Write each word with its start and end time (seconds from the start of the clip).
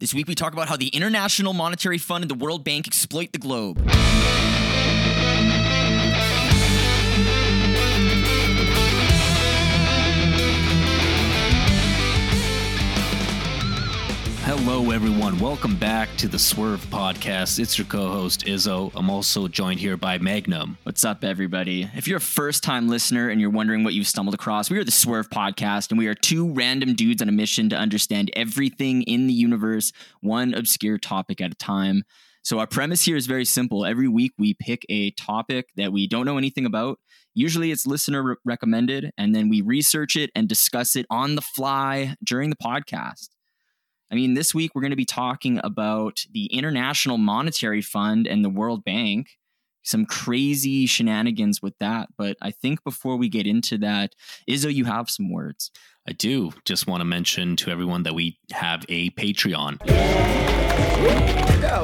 This 0.00 0.14
week 0.14 0.28
we 0.28 0.34
talk 0.34 0.54
about 0.54 0.66
how 0.66 0.78
the 0.78 0.88
International 0.88 1.52
Monetary 1.52 1.98
Fund 1.98 2.24
and 2.24 2.30
the 2.30 2.34
World 2.34 2.64
Bank 2.64 2.86
exploit 2.86 3.32
the 3.32 3.38
globe. 3.38 3.76
Hello, 14.62 14.90
everyone. 14.90 15.38
Welcome 15.38 15.74
back 15.74 16.14
to 16.18 16.28
the 16.28 16.38
Swerve 16.38 16.84
Podcast. 16.90 17.58
It's 17.58 17.78
your 17.78 17.86
co 17.86 18.10
host, 18.10 18.44
Izzo. 18.44 18.92
I'm 18.94 19.08
also 19.08 19.48
joined 19.48 19.80
here 19.80 19.96
by 19.96 20.18
Magnum. 20.18 20.76
What's 20.82 21.02
up, 21.02 21.24
everybody? 21.24 21.88
If 21.94 22.06
you're 22.06 22.18
a 22.18 22.20
first 22.20 22.62
time 22.62 22.86
listener 22.86 23.30
and 23.30 23.40
you're 23.40 23.48
wondering 23.48 23.84
what 23.84 23.94
you've 23.94 24.06
stumbled 24.06 24.34
across, 24.34 24.68
we 24.68 24.76
are 24.76 24.84
the 24.84 24.90
Swerve 24.90 25.30
Podcast, 25.30 25.90
and 25.90 25.98
we 25.98 26.08
are 26.08 26.14
two 26.14 26.52
random 26.52 26.94
dudes 26.94 27.22
on 27.22 27.28
a 27.30 27.32
mission 27.32 27.70
to 27.70 27.76
understand 27.76 28.30
everything 28.36 29.00
in 29.04 29.26
the 29.26 29.32
universe, 29.32 29.92
one 30.20 30.52
obscure 30.52 30.98
topic 30.98 31.40
at 31.40 31.52
a 31.52 31.56
time. 31.56 32.02
So, 32.42 32.58
our 32.58 32.66
premise 32.66 33.02
here 33.02 33.16
is 33.16 33.26
very 33.26 33.46
simple. 33.46 33.86
Every 33.86 34.08
week, 34.08 34.32
we 34.38 34.52
pick 34.52 34.84
a 34.90 35.10
topic 35.12 35.68
that 35.76 35.90
we 35.90 36.06
don't 36.06 36.26
know 36.26 36.36
anything 36.36 36.66
about. 36.66 36.98
Usually, 37.32 37.70
it's 37.70 37.86
listener 37.86 38.22
re- 38.22 38.36
recommended, 38.44 39.10
and 39.16 39.34
then 39.34 39.48
we 39.48 39.62
research 39.62 40.16
it 40.16 40.28
and 40.34 40.50
discuss 40.50 40.96
it 40.96 41.06
on 41.08 41.34
the 41.34 41.42
fly 41.42 42.14
during 42.22 42.50
the 42.50 42.56
podcast. 42.56 43.30
I 44.10 44.16
mean, 44.16 44.34
this 44.34 44.54
week 44.54 44.74
we're 44.74 44.82
going 44.82 44.90
to 44.90 44.96
be 44.96 45.04
talking 45.04 45.60
about 45.62 46.24
the 46.32 46.46
International 46.46 47.16
Monetary 47.16 47.80
Fund 47.80 48.26
and 48.26 48.44
the 48.44 48.50
World 48.50 48.84
Bank. 48.84 49.28
Some 49.82 50.04
crazy 50.04 50.84
shenanigans 50.86 51.62
with 51.62 51.78
that. 51.78 52.08
But 52.18 52.36
I 52.42 52.50
think 52.50 52.82
before 52.82 53.16
we 53.16 53.28
get 53.28 53.46
into 53.46 53.78
that, 53.78 54.14
Izzo, 54.48 54.72
you 54.72 54.84
have 54.84 55.08
some 55.08 55.30
words. 55.30 55.70
I 56.08 56.12
do 56.12 56.50
just 56.64 56.86
want 56.86 57.02
to 57.02 57.04
mention 57.04 57.56
to 57.56 57.70
everyone 57.70 58.02
that 58.02 58.14
we 58.14 58.38
have 58.52 58.84
a 58.88 59.10
Patreon. 59.10 60.69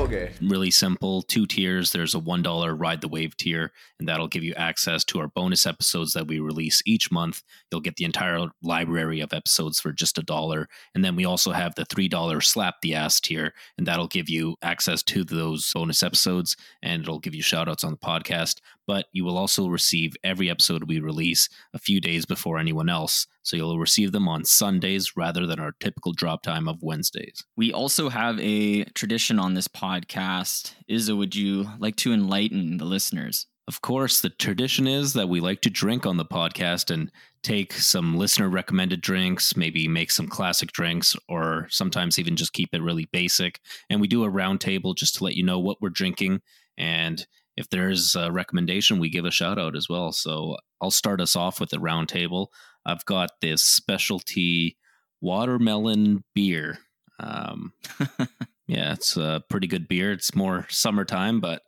Okay. 0.06 0.32
Really 0.40 0.70
simple, 0.70 1.22
two 1.22 1.46
tiers. 1.46 1.90
There's 1.90 2.14
a 2.14 2.20
$1 2.20 2.78
Ride 2.78 3.00
the 3.00 3.08
Wave 3.08 3.36
tier, 3.36 3.72
and 3.98 4.06
that'll 4.06 4.28
give 4.28 4.44
you 4.44 4.54
access 4.54 5.04
to 5.06 5.18
our 5.18 5.26
bonus 5.26 5.66
episodes 5.66 6.12
that 6.12 6.28
we 6.28 6.38
release 6.38 6.80
each 6.86 7.10
month. 7.10 7.42
You'll 7.70 7.80
get 7.80 7.96
the 7.96 8.04
entire 8.04 8.46
library 8.62 9.20
of 9.20 9.32
episodes 9.32 9.80
for 9.80 9.92
just 9.92 10.18
a 10.18 10.22
dollar. 10.22 10.68
And 10.94 11.04
then 11.04 11.16
we 11.16 11.24
also 11.24 11.50
have 11.50 11.74
the 11.74 11.84
$3 11.86 12.44
Slap 12.44 12.76
the 12.82 12.94
Ass 12.94 13.20
tier, 13.20 13.52
and 13.78 13.86
that'll 13.86 14.06
give 14.06 14.28
you 14.28 14.54
access 14.62 15.02
to 15.04 15.24
those 15.24 15.72
bonus 15.72 16.04
episodes, 16.04 16.56
and 16.82 17.02
it'll 17.02 17.18
give 17.18 17.34
you 17.34 17.42
shout 17.42 17.68
outs 17.68 17.82
on 17.82 17.90
the 17.90 17.96
podcast. 17.96 18.60
But 18.86 19.06
you 19.12 19.24
will 19.24 19.36
also 19.36 19.68
receive 19.68 20.16
every 20.22 20.48
episode 20.48 20.84
we 20.84 21.00
release 21.00 21.48
a 21.74 21.78
few 21.78 22.00
days 22.00 22.24
before 22.24 22.58
anyone 22.58 22.88
else. 22.88 23.26
So 23.42 23.56
you'll 23.56 23.78
receive 23.78 24.12
them 24.12 24.28
on 24.28 24.44
Sundays 24.44 25.16
rather 25.16 25.46
than 25.46 25.60
our 25.60 25.72
typical 25.80 26.12
drop 26.12 26.42
time 26.42 26.68
of 26.68 26.82
Wednesdays. 26.82 27.44
We 27.56 27.72
also 27.72 28.08
have 28.08 28.38
a 28.40 28.84
tradition 28.84 29.38
on 29.38 29.54
this 29.54 29.68
podcast. 29.68 30.74
Izzo, 30.90 31.16
would 31.16 31.34
you 31.34 31.68
like 31.78 31.96
to 31.96 32.12
enlighten 32.12 32.78
the 32.78 32.84
listeners? 32.84 33.46
Of 33.68 33.80
course, 33.80 34.20
the 34.20 34.30
tradition 34.30 34.86
is 34.86 35.12
that 35.14 35.28
we 35.28 35.40
like 35.40 35.60
to 35.62 35.70
drink 35.70 36.06
on 36.06 36.18
the 36.18 36.24
podcast 36.24 36.92
and 36.92 37.10
take 37.42 37.72
some 37.72 38.16
listener 38.16 38.48
recommended 38.48 39.00
drinks, 39.00 39.56
maybe 39.56 39.88
make 39.88 40.12
some 40.12 40.28
classic 40.28 40.70
drinks, 40.70 41.16
or 41.28 41.66
sometimes 41.68 42.16
even 42.18 42.36
just 42.36 42.52
keep 42.52 42.68
it 42.72 42.82
really 42.82 43.08
basic. 43.12 43.60
And 43.90 44.00
we 44.00 44.06
do 44.06 44.22
a 44.22 44.30
roundtable 44.30 44.94
just 44.94 45.16
to 45.16 45.24
let 45.24 45.34
you 45.34 45.42
know 45.42 45.58
what 45.58 45.82
we're 45.82 45.90
drinking. 45.90 46.42
And 46.78 47.26
if 47.56 47.68
there's 47.70 48.14
a 48.14 48.30
recommendation, 48.30 48.98
we 48.98 49.08
give 49.08 49.24
a 49.24 49.30
shout 49.30 49.58
out 49.58 49.76
as 49.76 49.88
well. 49.88 50.12
So 50.12 50.56
I'll 50.80 50.90
start 50.90 51.20
us 51.20 51.36
off 51.36 51.60
with 51.60 51.70
the 51.70 51.80
round 51.80 52.08
table. 52.08 52.52
I've 52.84 53.04
got 53.04 53.30
this 53.40 53.62
specialty 53.62 54.76
watermelon 55.20 56.24
beer. 56.34 56.78
Um, 57.18 57.72
yeah, 58.66 58.92
it's 58.92 59.16
a 59.16 59.42
pretty 59.48 59.66
good 59.66 59.88
beer. 59.88 60.12
It's 60.12 60.34
more 60.34 60.66
summertime, 60.68 61.40
but 61.40 61.62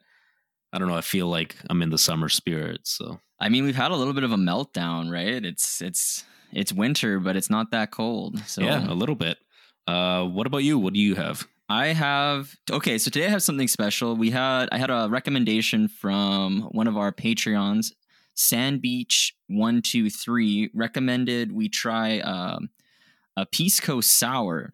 I 0.72 0.78
don't 0.78 0.89
know. 0.89 0.97
I 0.97 1.00
feel 1.00 1.27
like 1.27 1.56
I'm 1.70 1.83
in 1.83 1.91
the 1.91 1.98
summer 1.98 2.28
spirit. 2.28 2.81
So 2.84 3.20
I 3.41 3.48
mean, 3.48 3.64
we've 3.64 3.77
had 3.77 3.91
a 3.91 3.97
little 3.97 4.14
bit 4.14 4.25
of 4.25 4.33
a 4.33 4.36
meltdown, 4.36 5.10
right? 5.10 5.44
It's 5.44 5.81
it's 5.81 6.25
it's 6.53 6.72
winter, 6.72 7.19
but 7.19 7.37
it's 7.37 7.50
not 7.50 7.70
that 7.70 7.91
cold. 7.91 8.38
So 8.47 8.62
yeah, 8.62 8.87
a 8.87 8.94
little 8.94 9.15
bit. 9.15 9.38
Uh, 9.87 10.25
what 10.25 10.47
about 10.47 10.59
you? 10.59 10.78
What 10.78 10.93
do 10.93 11.00
you 11.00 11.15
have? 11.15 11.47
I 11.69 11.89
have 11.89 12.56
okay, 12.71 12.97
so 12.97 13.11
today 13.11 13.27
I 13.27 13.31
have 13.31 13.43
something 13.43 13.69
special. 13.69 14.17
We 14.17 14.31
had 14.31 14.69
I 14.73 14.79
had 14.79 14.91
a 14.91 15.09
recommendation 15.11 15.89
from 15.89 16.62
one 16.73 16.87
of 16.87 16.97
our 16.97 17.12
Patreons, 17.12 17.93
Sand 18.34 18.81
Beach 18.81 19.34
one 19.49 19.83
two 19.83 20.09
three, 20.09 20.71
recommended 20.75 21.53
we 21.53 21.69
try 21.69 22.21
um, 22.21 22.71
a 23.37 23.45
Pisco 23.45 24.01
sour. 24.01 24.73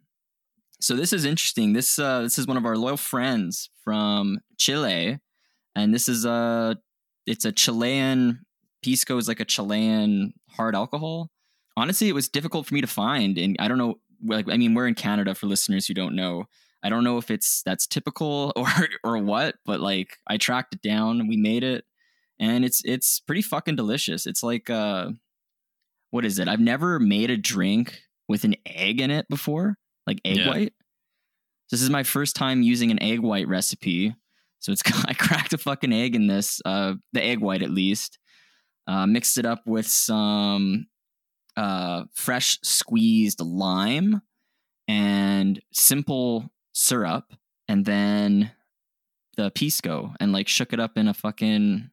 So 0.80 0.94
this 0.94 1.12
is 1.12 1.24
interesting. 1.24 1.72
This 1.72 1.98
uh, 1.98 2.22
this 2.22 2.38
is 2.38 2.46
one 2.46 2.56
of 2.56 2.64
our 2.64 2.76
loyal 2.76 2.96
friends 2.96 3.70
from 3.82 4.38
Chile, 4.56 5.18
and 5.74 5.92
this 5.92 6.08
is 6.08 6.24
a 6.24 6.76
it's 7.26 7.44
a 7.44 7.50
Chilean 7.50 8.44
Pisco 8.84 9.16
is 9.16 9.26
like 9.26 9.40
a 9.40 9.44
Chilean 9.44 10.32
hard 10.50 10.76
alcohol. 10.76 11.30
Honestly, 11.76 12.08
it 12.08 12.14
was 12.14 12.28
difficult 12.28 12.66
for 12.66 12.74
me 12.74 12.80
to 12.82 12.86
find, 12.86 13.36
and 13.36 13.56
I 13.58 13.66
don't 13.66 13.78
know. 13.78 13.96
Like, 14.26 14.48
I 14.48 14.56
mean, 14.56 14.74
we're 14.74 14.86
in 14.86 14.94
Canada 14.94 15.34
for 15.34 15.46
listeners 15.46 15.86
who 15.86 15.92
don't 15.92 16.14
know. 16.14 16.44
I 16.84 16.90
don't 16.90 17.04
know 17.04 17.18
if 17.18 17.30
it's 17.30 17.62
that's 17.64 17.86
typical 17.86 18.52
or 18.56 18.68
or 19.04 19.18
what, 19.18 19.56
but 19.66 19.80
like 19.80 20.18
I 20.28 20.36
tracked 20.38 20.74
it 20.74 20.82
down, 20.82 21.28
we 21.28 21.36
made 21.36 21.64
it, 21.64 21.84
and 22.38 22.64
it's 22.64 22.82
it's 22.84 23.20
pretty 23.20 23.42
fucking 23.42 23.76
delicious. 23.76 24.26
It's 24.26 24.42
like 24.42 24.70
uh 24.70 25.10
what 26.10 26.24
is 26.24 26.38
it? 26.38 26.48
I've 26.48 26.60
never 26.60 27.00
made 27.00 27.30
a 27.30 27.36
drink 27.36 28.02
with 28.28 28.44
an 28.44 28.54
egg 28.66 29.00
in 29.00 29.10
it 29.10 29.28
before, 29.28 29.78
like 30.06 30.20
egg 30.24 30.38
Yeah. 30.38 30.48
white. 30.48 30.72
This 31.70 31.82
is 31.82 31.90
my 31.90 32.02
first 32.02 32.36
time 32.36 32.62
using 32.62 32.90
an 32.90 33.02
egg 33.02 33.20
white 33.20 33.48
recipe. 33.48 34.14
So 34.60 34.72
it's 34.72 34.82
I 35.06 35.14
cracked 35.14 35.52
a 35.52 35.58
fucking 35.58 35.92
egg 35.92 36.14
in 36.14 36.26
this, 36.26 36.60
uh 36.64 36.94
the 37.12 37.22
egg 37.22 37.40
white 37.40 37.62
at 37.62 37.70
least. 37.70 38.18
Uh 38.86 39.06
mixed 39.06 39.38
it 39.38 39.46
up 39.46 39.62
with 39.66 39.86
some 39.86 40.86
uh 41.56 42.04
fresh 42.14 42.58
squeezed 42.62 43.40
lime 43.40 44.22
and 44.88 45.60
simple 45.72 46.50
syrup 46.74 47.32
and 47.68 47.84
then 47.86 48.50
the 49.38 49.50
pisco 49.50 50.12
and 50.20 50.32
like 50.32 50.48
shook 50.48 50.72
it 50.74 50.80
up 50.80 50.98
in 50.98 51.08
a 51.08 51.14
fucking 51.14 51.90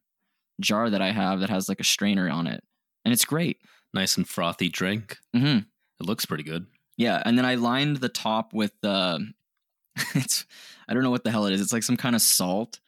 jar 0.60 0.90
that 0.90 1.00
I 1.00 1.10
have 1.12 1.40
that 1.40 1.48
has 1.50 1.68
like 1.68 1.80
a 1.80 1.84
strainer 1.84 2.28
on 2.28 2.46
it. 2.46 2.62
And 3.04 3.12
it's 3.14 3.24
great. 3.24 3.58
Nice 3.94 4.16
and 4.16 4.28
frothy 4.28 4.68
drink. 4.68 5.18
hmm 5.34 5.58
It 6.00 6.06
looks 6.06 6.26
pretty 6.26 6.44
good. 6.44 6.66
Yeah, 6.98 7.22
and 7.24 7.36
then 7.38 7.44
I 7.46 7.54
lined 7.56 7.96
the 7.96 8.08
top 8.10 8.52
with 8.52 8.72
uh 8.84 9.18
it's 10.14 10.44
I 10.88 10.94
don't 10.94 11.02
know 11.02 11.10
what 11.10 11.24
the 11.24 11.30
hell 11.30 11.46
it 11.46 11.52
is. 11.52 11.60
It's 11.60 11.72
like 11.72 11.82
some 11.82 11.96
kind 11.96 12.14
of 12.14 12.22
salt. 12.22 12.78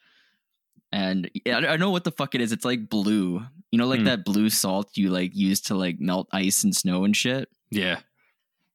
And 0.91 1.29
I 1.47 1.51
I 1.67 1.77
know 1.77 1.91
what 1.91 2.03
the 2.05 2.11
fuck 2.11 2.33
it 2.35 2.41
is. 2.41 2.51
It's 2.51 2.63
like 2.65 2.87
blue. 2.89 3.43
You 3.71 3.77
know 3.79 3.87
like 3.87 3.99
Hmm. 3.99 4.05
that 4.05 4.23
blue 4.23 4.49
salt 4.49 4.91
you 4.95 5.09
like 5.09 5.35
use 5.35 5.59
to 5.61 5.75
like 5.75 5.99
melt 5.99 6.29
ice 6.31 6.63
and 6.63 6.73
snow 6.75 7.03
and 7.03 7.15
shit. 7.15 7.49
Yeah. 7.71 7.99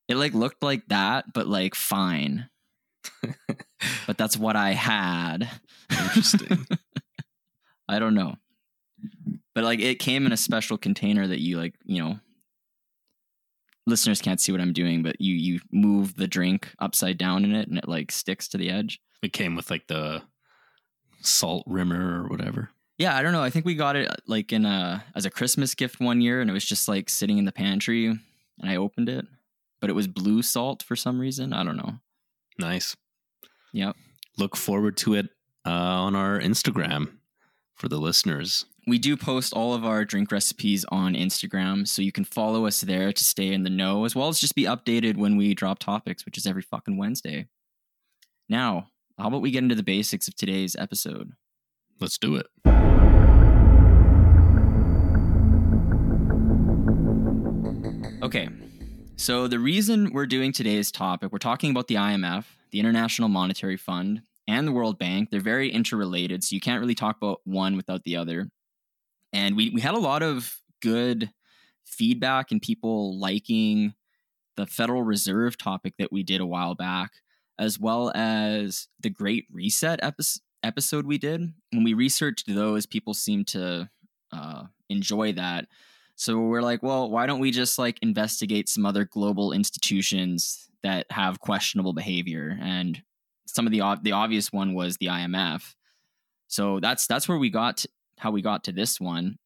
It 0.09 0.17
like 0.17 0.35
looked 0.35 0.63
like 0.63 0.89
that 0.89 1.33
but 1.33 1.47
like 1.47 1.75
fine. 1.75 2.50
But 4.07 4.19
that's 4.19 4.37
what 4.37 4.57
I 4.57 4.73
had. 4.73 5.49
Interesting. 5.91 6.67
I 7.89 7.99
don't 7.99 8.15
know. 8.15 8.37
But 9.55 9.65
like 9.65 9.81
it 9.81 9.99
came 9.99 10.27
in 10.27 10.33
a 10.33 10.37
special 10.37 10.79
container 10.79 11.27
that 11.27 11.41
you 11.41 11.59
like, 11.59 11.75
you 11.85 12.03
know, 12.03 12.19
listeners 13.87 14.23
can't 14.23 14.41
see 14.41 14.53
what 14.53 14.61
I'm 14.61 14.73
doing, 14.73 15.03
but 15.03 15.21
you 15.21 15.35
you 15.35 15.61
move 15.73 16.17
the 16.17 16.29
drink 16.29 16.73
upside 16.79 17.19
down 17.19 17.45
in 17.45 17.55
it 17.55 17.69
and 17.69 17.79
it 17.79 17.89
like 17.89 18.13
sticks 18.13 18.49
to 18.49 18.59
the 18.59 18.71
edge. 18.71 19.01
it 19.23 19.33
came 19.33 19.57
with 19.57 19.71
like 19.71 19.87
the 19.89 20.23
salt 21.21 21.65
rimmer 21.67 22.23
or 22.23 22.29
whatever. 22.29 22.71
Yeah, 22.99 23.17
I 23.17 23.23
don't 23.23 23.33
know. 23.33 23.43
I 23.43 23.51
think 23.51 23.65
we 23.65 23.75
got 23.75 23.97
it 23.97 24.11
uh, 24.11 24.15
like 24.27 24.53
in 24.53 24.65
a 24.65 25.05
as 25.15 25.25
a 25.25 25.31
Christmas 25.31 25.75
gift 25.75 26.01
one 26.01 26.21
year 26.21 26.41
and 26.41 26.49
it 26.49 26.53
was 26.55 26.65
just 26.65 26.89
like 26.89 27.09
sitting 27.11 27.39
in 27.39 27.45
the 27.45 27.53
pantry 27.53 28.07
and 28.07 28.21
I 28.63 28.77
opened 28.77 29.09
it, 29.09 29.27
but 29.81 29.91
it 29.91 29.95
was 29.95 30.07
blue 30.07 30.43
salt 30.43 30.83
for 30.83 30.97
some 30.97 31.19
reason. 31.19 31.53
I 31.53 31.65
don't 31.65 31.77
know. 31.77 31.95
Nice. 32.61 32.95
Yep. 33.73 33.97
Look 34.37 34.55
forward 34.55 34.97
to 34.99 35.15
it 35.15 35.31
uh, 35.67 35.71
on 35.71 36.15
our 36.15 36.39
Instagram 36.39 37.19
for 37.75 37.89
the 37.89 37.99
listeners. 37.99 38.67
We 38.87 38.99
do 38.99 39.17
post 39.17 39.53
all 39.53 39.75
of 39.75 39.85
our 39.85 40.05
drink 40.05 40.31
recipes 40.31 40.85
on 40.91 41.15
Instagram, 41.15 41.87
so 41.89 42.03
you 42.03 42.13
can 42.13 42.25
follow 42.25 42.67
us 42.67 42.81
there 42.81 43.13
to 43.13 43.25
stay 43.25 43.53
in 43.53 43.63
the 43.63 43.71
know, 43.71 44.05
as 44.05 44.15
well 44.15 44.29
as 44.29 44.41
just 44.41 44.55
be 44.55 44.65
updated 44.65 45.17
when 45.17 45.37
we 45.37 45.55
drop 45.55 45.79
topics, 45.79 46.25
which 46.25 46.37
is 46.37 46.47
every 46.47 46.63
fucking 46.63 46.97
Wednesday. 46.97 47.49
Now, 48.49 48.89
how 49.19 49.29
about 49.29 49.43
we 49.43 49.51
get 49.51 49.63
into 49.63 49.75
the 49.75 49.83
basics 49.83 50.29
of 50.29 50.35
today's 50.35 50.77
episode? 50.77 51.33
Let's 52.01 52.19
do 52.19 52.37
it. 52.37 52.47
Okay, 58.23 58.49
so 59.21 59.47
the 59.47 59.59
reason 59.59 60.15
we're 60.15 60.25
doing 60.25 60.51
today's 60.51 60.91
topic, 60.91 61.31
we're 61.31 61.37
talking 61.37 61.71
about 61.71 61.89
the 61.89 61.97
IMF, 61.97 62.47
the 62.71 62.81
International 62.81 63.29
Monetary 63.29 63.77
Fund, 63.77 64.23
and 64.49 64.67
the 64.67 64.73
World 64.73 64.99
Bank. 64.99 65.29
They're 65.29 65.41
very 65.41 65.71
interrelated, 65.71 66.43
so 66.43 66.55
you 66.55 66.61
can't 66.61 66.81
really 66.81 66.95
talk 66.95 67.19
about 67.19 67.43
one 67.45 67.77
without 67.77 68.05
the 68.05 68.17
other. 68.17 68.49
And 69.31 69.59
we, 69.59 69.69
we 69.75 69.83
had 69.83 69.93
a 69.93 69.99
lot 69.99 70.23
of 70.23 70.57
good 70.81 71.33
feedback 71.85 72.51
and 72.51 72.63
people 72.63 73.21
liking 73.21 73.93
the 74.57 74.65
Federal 74.65 75.03
Reserve 75.03 75.59
topic 75.59 75.93
that 75.99 76.11
we 76.11 76.23
did 76.23 76.41
a 76.41 76.47
while 76.47 76.75
back, 76.75 77.11
as 77.59 77.79
well 77.79 78.11
as 78.15 78.89
the 79.01 79.11
Great 79.11 79.45
Reset 79.53 80.01
epi- 80.03 80.41
episode 80.63 81.05
we 81.05 81.19
did. 81.19 81.53
When 81.75 81.85
we 81.85 81.93
researched 81.93 82.47
those, 82.47 82.87
people 82.87 83.13
seemed 83.13 83.49
to 83.49 83.91
uh, 84.33 84.63
enjoy 84.89 85.33
that. 85.33 85.67
So 86.21 86.39
we're 86.39 86.61
like, 86.61 86.83
well, 86.83 87.09
why 87.09 87.25
don't 87.25 87.41
we 87.41 87.51
just 87.51 87.79
like 87.79 87.99
investigate 88.03 88.69
some 88.69 88.85
other 88.85 89.07
global 89.07 89.53
institutions 89.53 90.69
that 90.83 91.07
have 91.11 91.41
questionable 91.41 91.95
behavior? 91.95 92.59
And 92.61 93.03
some 93.47 93.67
of 93.67 93.73
the 93.73 93.81
the 94.03 94.13
obvious 94.13 94.53
one 94.53 94.75
was 94.75 94.99
the 94.99 95.07
IMF. 95.07 95.75
So 96.47 96.79
that's 96.79 97.07
that's 97.07 97.27
where 97.27 97.39
we 97.39 97.49
got 97.49 97.79
to, 97.79 97.89
how 98.19 98.33
we 98.33 98.43
got 98.43 98.65
to 98.65 98.73
this 98.73 99.01
one. 99.01 99.39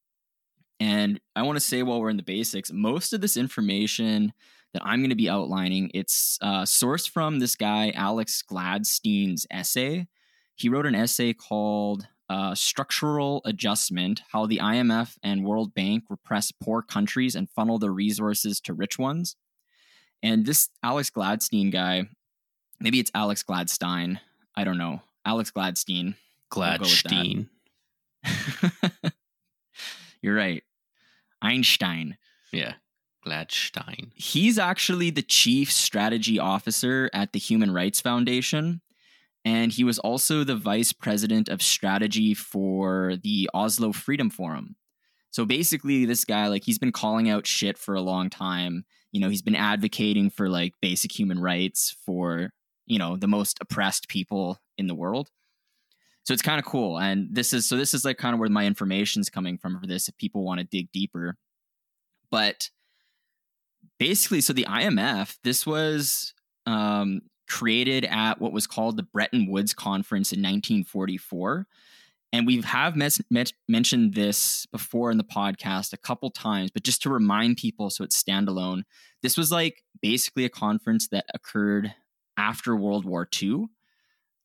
And 0.81 1.21
I 1.37 1.43
want 1.43 1.55
to 1.55 1.61
say 1.61 1.85
while 1.85 2.01
we're 2.01 2.11
in 2.11 2.17
the 2.17 2.25
basics, 2.25 2.73
most 2.73 3.13
of 3.13 3.21
this 3.21 3.37
information 3.37 4.33
that 4.73 4.83
I'm 4.85 4.99
going 4.99 5.11
to 5.11 5.15
be 5.15 5.31
outlining, 5.31 5.93
it's 5.95 6.41
uh, 6.43 6.63
sourced 6.63 7.09
from 7.09 7.39
this 7.39 7.55
guy 7.55 7.93
Alex 7.95 8.43
Gladstein's 8.43 9.47
essay. 9.49 10.09
He 10.57 10.69
wrote 10.69 10.87
an 10.87 10.97
essay 10.97 11.35
called 11.35 12.09
uh, 12.29 12.55
structural 12.55 13.43
adjustment 13.45 14.23
how 14.33 14.47
the 14.47 14.59
IMF 14.59 15.17
and 15.23 15.45
World 15.45 15.75
Bank 15.75 16.05
repress 16.09 16.53
poor 16.53 16.83
countries 16.83 17.35
and 17.35 17.51
funnel 17.51 17.79
their 17.79 17.93
resources 17.93 18.61
to 18.63 18.75
rich 18.75 18.99
ones. 18.99 19.37
And 20.23 20.47
this 20.47 20.71
Alex 20.83 21.11
Gladstein 21.11 21.71
guy, 21.71 22.09
maybe 22.81 22.99
it's 22.99 23.11
Alex 23.15 23.43
Gladstein. 23.43 24.21
I 24.57 24.65
don't 24.65 24.79
know. 24.79 25.03
Alex 25.27 25.51
Gladstein. 25.51 26.15
Gladstein. 26.51 27.49
You're 30.23 30.37
right. 30.37 30.63
Einstein. 31.43 32.17
Yeah. 32.53 32.75
Gladstein. 33.27 34.13
He's 34.15 34.59
actually 34.59 35.11
the 35.11 35.23
chief 35.23 35.71
strategy 35.71 36.39
officer 36.39 37.11
at 37.13 37.33
the 37.33 37.39
Human 37.39 37.73
Rights 37.73 38.01
Foundation 38.01 38.81
and 39.45 39.73
he 39.73 39.85
was 39.85 39.99
also 39.99 40.43
the 40.43 40.57
vice 40.57 40.93
president 40.93 41.49
of 41.49 41.63
strategy 41.63 42.33
for 42.33 43.17
the 43.23 43.49
Oslo 43.53 43.93
Freedom 43.93 44.31
Forum. 44.31 44.77
So 45.31 45.45
basically, 45.45 46.05
this 46.05 46.25
guy, 46.25 46.47
like, 46.47 46.65
he's 46.65 46.79
been 46.79 46.93
calling 46.93 47.29
out 47.29 47.47
shit 47.47 47.77
for 47.77 47.95
a 47.95 48.01
long 48.01 48.31
time. 48.31 48.85
You 49.13 49.21
know, 49.21 49.29
he's 49.29 49.43
been 49.43 49.57
advocating 49.57 50.31
for 50.31 50.49
like 50.49 50.75
basic 50.81 51.13
human 51.13 51.41
rights 51.41 51.97
for, 52.07 52.51
you 52.87 52.99
know, 52.99 53.17
the 53.17 53.27
most 53.27 53.59
oppressed 53.61 54.09
people 54.09 54.59
in 54.79 54.87
the 54.87 54.95
world. 54.95 55.31
So 56.25 56.33
it's 56.33 56.43
kind 56.43 56.59
of 56.59 56.65
cool. 56.65 56.99
And 56.99 57.29
this 57.31 57.53
is, 57.53 57.69
so 57.69 57.77
this 57.77 57.93
is 57.93 58.05
like 58.05 58.17
kind 58.17 58.33
of 58.33 58.41
where 58.41 58.49
my 58.49 58.65
information's 58.65 59.29
coming 59.29 59.59
from 59.59 59.79
for 59.79 59.87
this 59.87 60.09
if 60.09 60.17
people 60.17 60.43
want 60.43 60.61
to 60.61 60.65
dig 60.65 60.91
deeper. 60.91 61.37
But 62.31 62.71
basically, 63.99 64.41
so 64.41 64.53
the 64.53 64.67
IMF, 64.69 65.37
this 65.45 65.67
was 65.67 66.33
um, 66.65 67.21
created 67.49 68.05
at 68.05 68.41
what 68.41 68.53
was 68.53 68.67
called 68.67 68.97
the 68.97 69.03
Bretton 69.03 69.51
Woods 69.51 69.75
Conference 69.75 70.33
in 70.33 70.41
1944. 70.41 71.67
And 72.33 72.47
we 72.47 72.61
have 72.63 72.97
mes- 72.97 73.21
met- 73.31 73.53
mentioned 73.69 74.15
this 74.15 74.67
before 74.67 75.11
in 75.11 75.19
the 75.19 75.25
podcast 75.25 75.93
a 75.93 75.99
couple 75.99 76.31
times, 76.31 76.71
but 76.71 76.83
just 76.83 77.03
to 77.03 77.11
remind 77.11 77.59
people 77.59 77.91
so 77.91 78.03
it's 78.03 78.21
standalone, 78.21 78.83
this 79.23 79.37
was 79.37 79.53
like 79.53 79.85
basically 80.03 80.45
a 80.45 80.51
conference 80.51 81.09
that 81.09 81.27
occurred 81.33 81.95
after 82.37 82.75
World 82.75 83.05
War 83.05 83.29
II. 83.41 83.67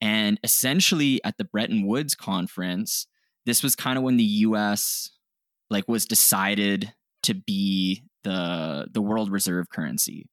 And 0.00 0.38
essentially 0.44 1.20
at 1.24 1.36
the 1.36 1.44
Bretton 1.44 1.86
Woods 1.86 2.14
conference, 2.14 3.06
this 3.44 3.62
was 3.62 3.74
kind 3.74 3.98
of 3.98 4.04
when 4.04 4.16
the 4.16 4.24
US 4.24 5.10
like 5.68 5.88
was 5.88 6.04
decided 6.04 6.92
to 7.22 7.34
be 7.34 8.04
the 8.22 8.88
the 8.92 9.02
world 9.02 9.30
reserve 9.30 9.70
currency 9.70 10.28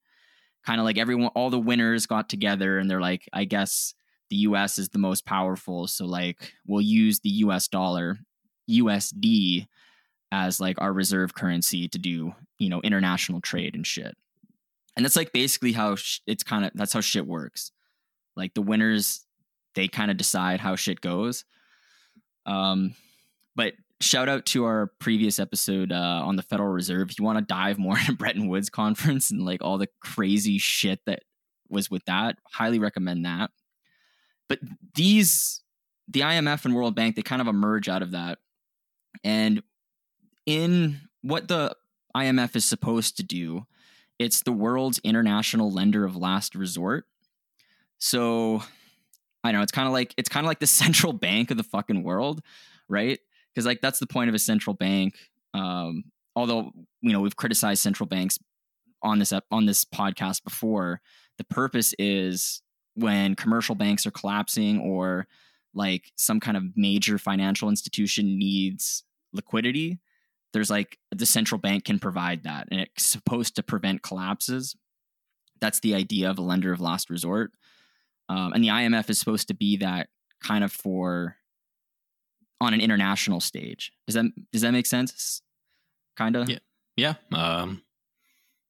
kind 0.67 0.79
of 0.79 0.85
like 0.85 0.97
everyone 0.97 1.31
all 1.33 1.49
the 1.49 1.59
winners 1.59 2.05
got 2.05 2.29
together 2.29 2.77
and 2.77 2.91
they're 2.91 3.01
like 3.01 3.27
i 3.33 3.45
guess 3.45 3.95
the 4.29 4.35
us 4.37 4.77
is 4.77 4.89
the 4.89 4.99
most 4.99 5.25
powerful 5.25 5.87
so 5.87 6.05
like 6.05 6.53
we'll 6.67 6.81
use 6.81 7.21
the 7.21 7.29
us 7.29 7.67
dollar 7.67 8.19
usd 8.69 9.65
as 10.31 10.59
like 10.59 10.79
our 10.81 10.91
reserve 10.91 11.33
currency 11.33 11.87
to 11.87 11.97
do 11.97 12.33
you 12.59 12.69
know 12.69 12.81
international 12.81 13.41
trade 13.41 13.75
and 13.75 13.85
shit. 13.85 14.15
And 14.95 15.05
that's 15.05 15.15
like 15.15 15.31
basically 15.31 15.73
how 15.73 15.95
sh- 15.95 16.19
it's 16.25 16.43
kind 16.43 16.65
of 16.65 16.71
that's 16.73 16.93
how 16.93 17.01
shit 17.01 17.27
works. 17.27 17.71
Like 18.35 18.53
the 18.53 18.61
winners 18.61 19.25
they 19.75 19.87
kind 19.87 20.09
of 20.09 20.17
decide 20.17 20.59
how 20.59 20.75
shit 20.75 21.01
goes. 21.01 21.45
Um 22.45 22.95
but 23.55 23.73
shout 24.01 24.29
out 24.29 24.45
to 24.47 24.65
our 24.65 24.91
previous 24.99 25.39
episode 25.39 25.91
uh, 25.91 26.21
on 26.23 26.35
the 26.35 26.43
Federal 26.43 26.69
Reserve. 26.69 27.09
If 27.09 27.19
you 27.19 27.25
want 27.25 27.39
to 27.39 27.45
dive 27.45 27.77
more 27.77 27.97
into 27.99 28.13
Bretton 28.13 28.47
Woods 28.47 28.69
conference 28.69 29.31
and 29.31 29.43
like 29.43 29.63
all 29.63 29.77
the 29.77 29.89
crazy 29.99 30.57
shit 30.57 30.99
that 31.05 31.23
was 31.69 31.91
with 31.91 32.05
that, 32.05 32.37
highly 32.51 32.79
recommend 32.79 33.25
that. 33.25 33.51
But 34.47 34.59
these, 34.95 35.61
the 36.07 36.21
IMF 36.21 36.65
and 36.65 36.73
World 36.73 36.95
Bank, 36.95 37.15
they 37.15 37.21
kind 37.21 37.41
of 37.41 37.47
emerge 37.47 37.89
out 37.89 38.01
of 38.01 38.11
that. 38.11 38.39
And 39.23 39.61
in 40.45 41.01
what 41.21 41.47
the 41.47 41.75
IMF 42.15 42.55
is 42.55 42.65
supposed 42.65 43.17
to 43.17 43.23
do, 43.23 43.65
it's 44.19 44.41
the 44.41 44.51
world's 44.51 44.99
international 45.03 45.71
lender 45.71 46.05
of 46.05 46.15
last 46.15 46.55
resort. 46.55 47.05
So 47.99 48.63
I 49.43 49.51
know 49.51 49.61
it's 49.61 49.71
kind 49.71 49.87
of 49.87 49.93
like 49.93 50.13
it's 50.17 50.29
kind 50.29 50.45
of 50.45 50.47
like 50.47 50.59
the 50.59 50.67
central 50.67 51.13
bank 51.13 51.51
of 51.51 51.57
the 51.57 51.63
fucking 51.63 52.03
world, 52.03 52.41
right? 52.87 53.19
Because 53.57 53.65
like 53.65 53.81
that's 53.81 53.97
the 53.97 54.05
point 54.05 54.29
of 54.29 54.35
a 54.35 54.39
central 54.39 54.75
bank. 54.75 55.15
Um, 55.55 56.03
although 56.35 56.71
you 57.01 57.11
know 57.11 57.21
we've 57.21 57.35
criticized 57.35 57.81
central 57.81 58.05
banks 58.05 58.37
on 59.01 59.17
this 59.17 59.33
on 59.49 59.65
this 59.65 59.83
podcast 59.83 60.43
before, 60.43 61.01
the 61.39 61.43
purpose 61.43 61.95
is 61.97 62.61
when 62.93 63.33
commercial 63.33 63.73
banks 63.73 64.05
are 64.05 64.11
collapsing 64.11 64.79
or 64.79 65.25
like 65.73 66.11
some 66.17 66.39
kind 66.39 66.55
of 66.55 66.63
major 66.75 67.17
financial 67.17 67.67
institution 67.67 68.37
needs 68.37 69.03
liquidity 69.33 69.99
there's 70.53 70.69
like 70.69 70.97
the 71.11 71.25
central 71.25 71.59
bank 71.59 71.83
can 71.83 71.99
provide 71.99 72.43
that 72.43 72.67
and 72.71 72.79
it's 72.79 73.05
supposed 73.05 73.55
to 73.55 73.61
prevent 73.61 74.01
collapses 74.01 74.75
that's 75.59 75.81
the 75.81 75.93
idea 75.93 76.29
of 76.29 76.39
a 76.39 76.41
lender 76.41 76.71
of 76.71 76.79
last 76.79 77.09
resort 77.09 77.51
um, 78.29 78.53
and 78.53 78.63
the 78.63 78.69
imf 78.69 79.09
is 79.09 79.19
supposed 79.19 79.49
to 79.49 79.53
be 79.53 79.75
that 79.77 80.07
kind 80.41 80.63
of 80.63 80.71
for 80.71 81.35
on 82.59 82.73
an 82.73 82.81
international 82.81 83.39
stage. 83.39 83.91
Does 84.05 84.15
that 84.15 84.25
does 84.51 84.61
that 84.61 84.71
make 84.71 84.85
sense? 84.85 85.41
Kind 86.15 86.35
of. 86.35 86.49
Yeah. 86.49 86.59
Yeah. 86.95 87.13
Um, 87.31 87.83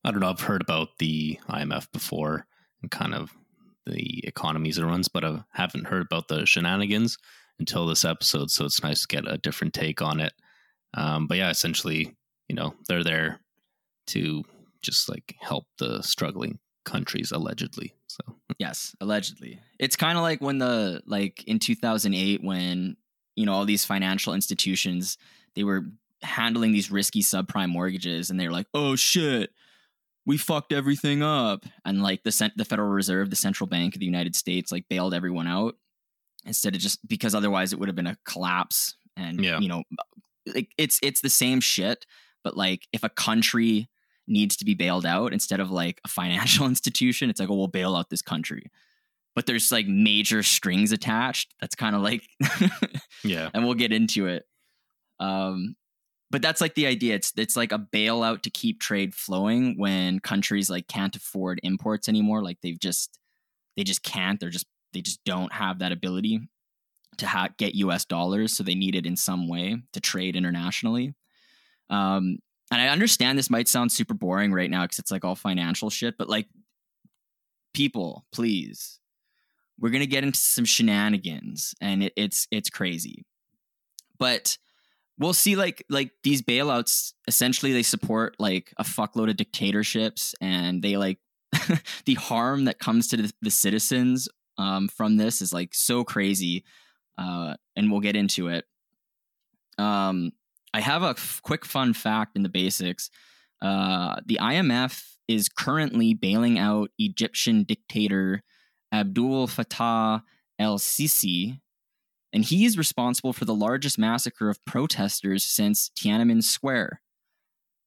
I 0.04 0.12
don't 0.12 0.20
know. 0.20 0.30
I've 0.30 0.42
heard 0.42 0.62
about 0.62 0.98
the 1.00 1.40
IMF 1.50 1.92
before 1.92 2.46
and 2.82 2.92
kind 2.92 3.14
of 3.14 3.32
the 3.86 4.26
economies 4.28 4.78
it 4.78 4.84
runs, 4.84 5.08
but 5.08 5.24
I 5.24 5.44
haven't 5.54 5.88
heard 5.88 6.06
about 6.06 6.28
the 6.28 6.46
shenanigans 6.46 7.18
until 7.60 7.88
this 7.88 8.06
episode. 8.06 8.52
So 8.52 8.66
it's 8.66 8.84
nice 8.84 9.02
to 9.02 9.08
get 9.08 9.32
a 9.32 9.38
different 9.38 9.74
take 9.74 10.02
on 10.02 10.20
it. 10.20 10.34
Um, 10.94 11.28
but 11.28 11.38
yeah, 11.38 11.50
essentially, 11.50 12.16
you 12.48 12.56
know, 12.56 12.76
they're 12.88 13.04
there 13.04 13.40
to 14.08 14.44
just 14.82 15.10
like 15.10 15.36
help 15.40 15.66
the 15.80 16.02
struggling 16.02 16.60
countries 16.86 17.32
allegedly. 17.32 17.94
So 18.08 18.24
yes, 18.60 18.96
allegedly. 19.02 19.60
It's 19.80 19.96
kind 19.96 20.18
of 20.18 20.22
like 20.22 20.42
when 20.42 20.58
the 20.58 21.02
like 21.06 21.44
in 21.46 21.60
2008 21.60 22.44
when 22.44 22.98
you 23.38 23.46
know 23.46 23.54
all 23.54 23.66
these 23.66 23.86
financial 23.86 24.34
institutions 24.34 25.18
they 25.56 25.64
were 25.64 25.86
handling 26.24 26.74
these 26.74 26.92
risky 26.92 27.22
subprime 27.22 27.70
mortgages 27.70 28.30
and 28.30 28.40
they 28.40 28.48
were 28.48 28.54
like 28.54 28.68
oh 28.74 28.96
shit 28.96 29.52
we 30.26 30.38
fucked 30.38 30.74
everything 30.74 31.24
up 31.24 31.66
and 31.86 32.04
like 32.04 32.24
the 32.24 32.52
the 32.58 32.66
federal 32.66 32.90
reserve 32.90 33.30
the 33.30 33.36
central 33.36 33.68
bank 33.68 33.96
of 33.96 34.00
the 34.00 34.06
united 34.06 34.36
states 34.36 34.72
like 34.72 34.90
bailed 34.90 35.14
everyone 35.14 35.48
out 35.48 35.76
instead 36.46 36.76
of 36.76 36.82
just 36.82 37.08
because 37.08 37.36
otherwise 37.36 37.72
it 37.72 37.80
would 37.80 37.88
have 37.88 37.96
been 37.96 38.08
a 38.08 38.18
collapse 38.26 38.96
and 39.16 39.44
yeah. 39.44 39.60
you 39.60 39.70
know 39.70 39.84
like 40.54 40.70
it's 40.78 41.00
it's 41.04 41.22
the 41.22 41.30
same 41.30 41.62
shit 41.62 42.06
but 42.44 42.58
like 42.58 42.88
if 42.92 43.04
a 43.04 43.10
country 43.10 43.88
needs 44.28 44.58
to 44.58 44.66
be 44.66 44.74
bailed 44.74 45.06
out 45.06 45.32
instead 45.32 45.60
of 45.60 45.70
like 45.70 46.02
a 46.04 46.08
financial 46.08 46.66
institution 46.68 47.30
it's 47.30 47.40
like 47.40 47.50
oh 47.50 47.56
we'll 47.56 47.68
bail 47.68 47.96
out 47.96 48.10
this 48.10 48.22
country 48.22 48.72
but 49.38 49.46
there's 49.46 49.72
like 49.72 49.86
major 49.86 50.42
strings 50.42 50.92
attached. 50.92 51.54
That's 51.62 51.76
kind 51.76 51.96
of 51.96 52.02
like 52.02 52.28
yeah, 53.24 53.52
and 53.54 53.64
we'll 53.64 53.76
get 53.76 53.94
into 53.94 54.26
it. 54.26 54.46
Um, 55.20 55.76
but 56.32 56.42
that's 56.42 56.60
like 56.60 56.74
the 56.74 56.88
idea. 56.88 57.14
It's 57.14 57.34
it's 57.38 57.56
like 57.56 57.72
a 57.72 57.78
bailout 57.78 58.42
to 58.42 58.50
keep 58.50 58.80
trade 58.80 59.14
flowing 59.14 59.78
when 59.78 60.20
countries 60.22 60.72
like 60.72 60.88
can't 60.88 61.16
afford 61.16 61.60
imports 61.62 62.10
anymore. 62.10 62.42
Like 62.42 62.58
they've 62.64 62.80
just 62.80 63.20
they 63.76 63.84
just 63.84 64.02
can't. 64.02 64.40
They're 64.40 64.50
just 64.50 64.66
they 64.94 65.02
just 65.02 65.24
don't 65.24 65.54
have 65.54 65.78
that 65.80 65.92
ability 65.92 66.40
to 67.18 67.28
ha- 67.28 67.50
get 67.60 67.76
U.S. 67.76 68.06
dollars, 68.06 68.54
so 68.58 68.64
they 68.64 68.74
need 68.74 68.96
it 68.96 69.06
in 69.06 69.16
some 69.16 69.48
way 69.48 69.78
to 69.94 70.02
trade 70.02 70.36
internationally. 70.36 71.14
Um, 71.92 72.40
and 72.72 72.82
I 72.82 72.88
understand 72.88 73.38
this 73.38 73.52
might 73.52 73.68
sound 73.68 73.92
super 73.92 74.16
boring 74.16 74.52
right 74.52 74.72
now 74.72 74.82
because 74.82 74.98
it's 74.98 75.12
like 75.12 75.24
all 75.24 75.36
financial 75.36 75.92
shit, 75.92 76.18
but 76.18 76.28
like 76.28 76.48
people, 77.76 78.26
please 78.34 79.00
we're 79.80 79.92
gonna 79.92 80.06
get 80.06 80.24
into 80.24 80.40
some 80.40 80.66
shenanigans, 80.66 81.76
and 81.82 82.04
it, 82.04 82.14
it's 82.16 82.48
it's 82.52 82.70
crazy. 82.70 83.26
But 84.20 84.58
we'll 85.18 85.34
see 85.34 85.56
like 85.56 85.84
like 85.90 86.12
these 86.24 86.42
bailouts 86.42 87.14
essentially 87.28 87.74
they 87.74 87.84
support 87.84 88.36
like 88.40 88.74
a 88.78 88.84
fuckload 88.84 89.30
of 89.30 89.38
dictatorships 89.38 90.36
and 90.42 90.82
they 90.82 90.96
like 90.96 91.20
the 92.06 92.14
harm 92.16 92.66
that 92.66 92.80
comes 92.80 93.08
to 93.08 93.18
the, 93.18 93.32
the, 93.42 93.50
citizens 93.50 94.28
um, 94.58 94.88
from 94.88 95.18
this 95.18 95.42
is 95.42 95.54
like 95.54 95.74
so 95.74 96.04
crazy, 96.04 96.64
uh, 97.18 97.56
and 97.76 97.92
we'll 97.92 98.02
get 98.02 98.16
into 98.16 98.48
it. 98.50 98.66
Um, 99.78 100.32
I 100.74 100.82
have 100.82 101.04
a 101.04 101.10
f- 101.10 101.40
quick 101.44 101.66
fun 101.66 101.94
fact 101.94 102.36
in 102.36 102.44
the 102.44 102.50
basics. 102.50 103.10
Uh, 103.62 104.16
the 104.26 104.40
IMF 104.42 105.04
is 105.28 105.48
currently 105.48 106.14
bailing 106.14 106.60
out 106.60 106.90
Egyptian 106.98 107.64
dictator 107.64 108.44
Abdul 108.92 109.48
Fattah 109.48 110.24
el 110.60 110.78
Sisi, 110.80 111.60
and 112.34 112.44
he 112.44 112.66
is 112.66 112.78
responsible 112.78 113.34
for 113.34 113.46
the 113.46 113.56
largest 113.56 113.98
massacre 113.98 114.50
of 114.50 114.64
protesters 114.66 115.44
since 115.44 115.90
Tiananmen 115.98 116.44
Square. 116.44 117.02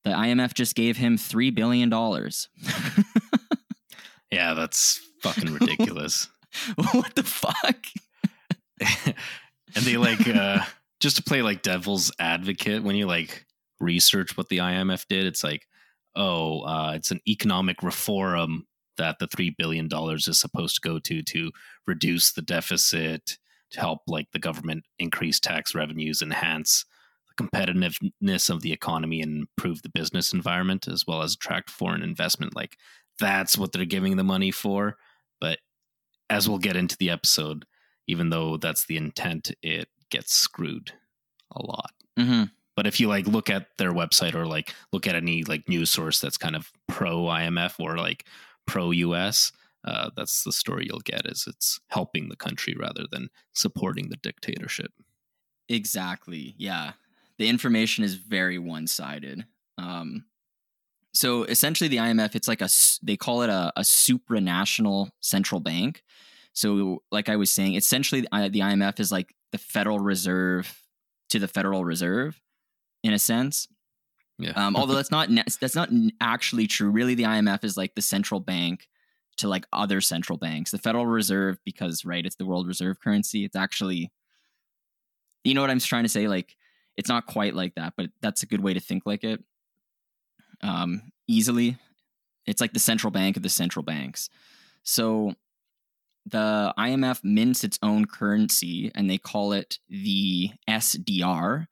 The 0.05 0.11
IMF 0.11 0.55
just 0.55 0.75
gave 0.75 0.97
him 0.97 1.19
$3 1.19 1.55
billion. 1.55 1.91
yeah, 4.31 4.55
that's 4.55 5.01
fucking 5.23 5.53
ridiculous. 5.61 6.29
what 6.77 7.15
the 7.15 7.23
fuck? 7.23 7.87
and 9.75 9.85
they 9.85 9.99
like, 9.99 10.27
uh, 10.27 10.61
just 11.01 11.17
to 11.17 11.23
play 11.23 11.43
like 11.43 11.63
devil's 11.63 12.11
advocate, 12.19 12.83
when 12.83 12.97
you 12.97 13.07
like 13.07 13.45
research 13.79 14.37
what 14.37 14.49
the 14.49 14.59
IMF 14.59 15.07
did, 15.07 15.27
it's 15.27 15.45
like, 15.45 15.67
oh, 16.17 16.61
uh, 16.63 16.93
it's 16.95 17.11
an 17.11 17.21
economic 17.29 17.83
reform 17.83 18.67
that 19.01 19.19
the 19.19 19.27
$3 19.27 19.57
billion 19.57 19.89
is 19.91 20.39
supposed 20.39 20.75
to 20.75 20.87
go 20.87 20.99
to 20.99 21.23
to 21.23 21.51
reduce 21.87 22.33
the 22.33 22.43
deficit, 22.43 23.39
to 23.71 23.81
help 23.81 24.03
like 24.07 24.31
the 24.33 24.39
government 24.39 24.85
increase 24.99 25.41
tax 25.41 25.75
revenues, 25.75 26.21
enhance 26.21 26.85
the 27.27 27.43
competitiveness 27.43 28.51
of 28.51 28.61
the 28.61 28.73
economy, 28.73 29.23
and 29.23 29.49
improve 29.57 29.81
the 29.81 29.89
business 29.89 30.35
environment, 30.35 30.87
as 30.87 31.07
well 31.07 31.23
as 31.23 31.33
attract 31.33 31.71
foreign 31.71 32.03
investment. 32.03 32.55
Like 32.55 32.77
that's 33.19 33.57
what 33.57 33.73
they're 33.73 33.87
giving 33.87 34.19
the 34.19 34.23
money 34.23 34.51
for. 34.51 34.99
But 35.41 35.61
as 36.29 36.47
we'll 36.47 36.59
get 36.59 36.77
into 36.77 36.99
the 36.99 37.09
episode, 37.09 37.65
even 38.07 38.29
though 38.29 38.59
that's 38.59 38.85
the 38.85 38.99
intent, 38.99 39.51
it 39.63 39.89
gets 40.11 40.35
screwed 40.35 40.93
a 41.57 41.65
lot. 41.65 41.93
Mm-hmm. 42.19 42.45
But 42.77 42.87
if 42.87 43.01
you 43.01 43.09
like 43.09 43.27
look 43.27 43.49
at 43.49 43.69
their 43.79 43.93
website 43.93 44.35
or 44.35 44.47
like 44.47 44.75
look 44.93 45.07
at 45.07 45.15
any 45.15 45.43
like 45.45 45.69
news 45.71 45.91
source 45.91 46.21
that's 46.21 46.37
kind 46.37 46.55
of 46.55 46.71
pro 46.87 47.23
IMF 47.23 47.81
or 47.81 47.97
like 47.97 48.27
pro 48.71 48.91
US, 48.91 49.53
uh, 49.85 50.11
that's 50.17 50.45
the 50.45 50.53
story 50.53 50.87
you'll 50.89 51.01
get 51.01 51.27
is 51.27 51.45
it's 51.47 51.81
helping 51.89 52.29
the 52.29 52.37
country 52.37 52.75
rather 52.79 53.07
than 53.11 53.31
supporting 53.53 54.09
the 54.09 54.17
dictatorship. 54.17 54.93
Exactly. 55.69 56.55
Yeah. 56.59 56.93
The 57.39 57.49
information 57.49 58.05
is 58.05 58.15
very 58.15 58.59
one 58.59 58.87
sided. 58.87 59.47
Um, 59.79 60.27
so 61.13 61.45
essentially, 61.45 61.89
the 61.89 61.97
IMF, 61.97 62.35
it's 62.37 62.47
like 62.47 62.61
a, 62.61 62.69
they 63.03 63.17
call 63.17 63.43
it 63.43 63.51
a, 63.51 63.73
a 63.77 63.81
supranational 63.81 65.11
central 65.21 65.61
bank. 65.61 66.03
So, 66.53 67.03
like 67.11 67.29
I 67.29 67.37
was 67.37 67.51
saying, 67.51 67.75
essentially, 67.75 68.21
the 68.21 68.29
IMF 68.31 69.01
is 69.01 69.11
like 69.11 69.35
the 69.51 69.59
Federal 69.59 69.99
Reserve 69.99 70.83
to 71.31 71.39
the 71.39 71.49
Federal 71.49 71.85
Reserve 71.85 72.41
in 73.03 73.13
a 73.13 73.19
sense. 73.19 73.67
Yeah. 74.41 74.53
Um, 74.53 74.77
although 74.77 74.95
that's 74.95 75.11
not 75.11 75.29
that's 75.61 75.75
not 75.75 75.91
actually 76.21 76.67
true. 76.67 76.91
Really, 76.91 77.15
the 77.15 77.25
IMF 77.25 77.65
is 77.65 77.77
like 77.77 77.95
the 77.95 78.03
central 78.03 78.41
bank 78.41 78.89
to 79.39 79.49
like 79.49 79.67
other 79.73 80.01
central 80.01 80.39
banks. 80.39 80.71
The 80.71 80.79
Federal 80.79 81.07
Reserve, 81.07 81.59
because 81.65 82.05
right, 82.05 82.25
it's 82.25 82.37
the 82.37 82.47
world 82.47 82.67
reserve 82.67 83.01
currency. 83.01 83.45
It's 83.45 83.57
actually, 83.57 84.11
you 85.45 85.55
know 85.55 85.61
what 85.61 85.71
I'm 85.71 85.81
trying 85.81 86.05
to 86.05 86.09
say. 86.09 86.29
Like, 86.29 86.57
it's 86.97 87.09
not 87.09 87.27
quite 87.27 87.55
like 87.55 87.75
that, 87.75 87.95
but 87.97 88.11
that's 88.21 88.43
a 88.43 88.47
good 88.47 88.63
way 88.63 88.75
to 88.75 88.81
think 88.81 89.05
like 89.07 89.25
it. 89.25 89.43
Um, 90.63 91.13
easily, 91.27 91.79
it's 92.47 92.61
like 92.61 92.73
the 92.73 92.79
central 92.81 93.11
bank 93.11 93.37
of 93.37 93.43
the 93.43 93.49
central 93.49 93.83
banks. 93.83 94.29
So 94.83 95.35
the 96.27 96.75
IMF 96.79 97.25
mints 97.25 97.65
its 97.65 97.79
own 97.83 98.05
currency 98.05 98.91
and 98.95 99.09
they 99.09 99.19
call 99.19 99.53
it 99.53 99.79
the 99.89 100.51
SDR. 100.69 101.67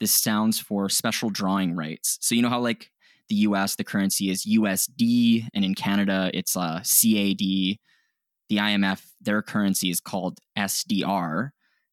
This 0.00 0.12
stands 0.12 0.58
for 0.58 0.88
special 0.88 1.30
drawing 1.30 1.76
rights. 1.76 2.18
So 2.20 2.34
you 2.34 2.42
know 2.42 2.48
how 2.48 2.60
like 2.60 2.90
the 3.28 3.36
US 3.36 3.76
the 3.76 3.84
currency 3.84 4.30
is 4.30 4.44
USD 4.44 5.48
and 5.54 5.64
in 5.64 5.74
Canada 5.74 6.30
it's 6.34 6.56
uh, 6.56 6.80
CAD. 6.80 7.38
The 7.38 8.58
IMF 8.58 9.02
their 9.20 9.42
currency 9.42 9.90
is 9.90 10.00
called 10.00 10.38
SDR 10.58 11.50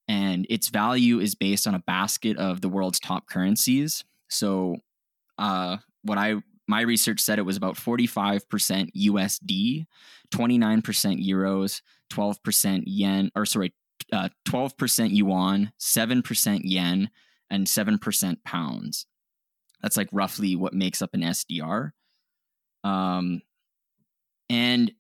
and 0.08 0.46
its 0.50 0.70
value 0.70 1.20
is 1.20 1.36
based 1.36 1.68
on 1.68 1.76
a 1.76 1.80
basket 1.80 2.38
of 2.38 2.62
the 2.62 2.70
world's 2.70 3.00
top 3.00 3.28
currencies. 3.28 4.04
So 4.30 4.78
uh, 5.38 5.78
what 6.04 6.18
I 6.18 6.36
my 6.68 6.82
research 6.82 7.20
said 7.20 7.38
it 7.38 7.44
was 7.44 7.58
about 7.58 7.76
45% 7.76 8.42
USD, 8.96 9.86
29% 10.34 11.28
euros, 11.28 11.82
12% 12.14 12.84
yen, 12.86 13.32
or 13.36 13.46
sorry, 13.46 13.74
uh, 14.14 14.30
12% 14.48 15.14
yuan, 15.14 15.74
7% 15.80 16.62
yen, 16.64 17.10
and 17.52 17.68
7% 17.68 18.38
pounds. 18.44 19.06
That's 19.82 19.98
like 19.98 20.10
roughly 20.12 20.56
what 20.56 20.74
makes 20.74 21.02
up 21.02 21.12
an 21.14 21.22
SDR. 21.22 21.92
Um, 22.84 23.42
and 24.50 24.92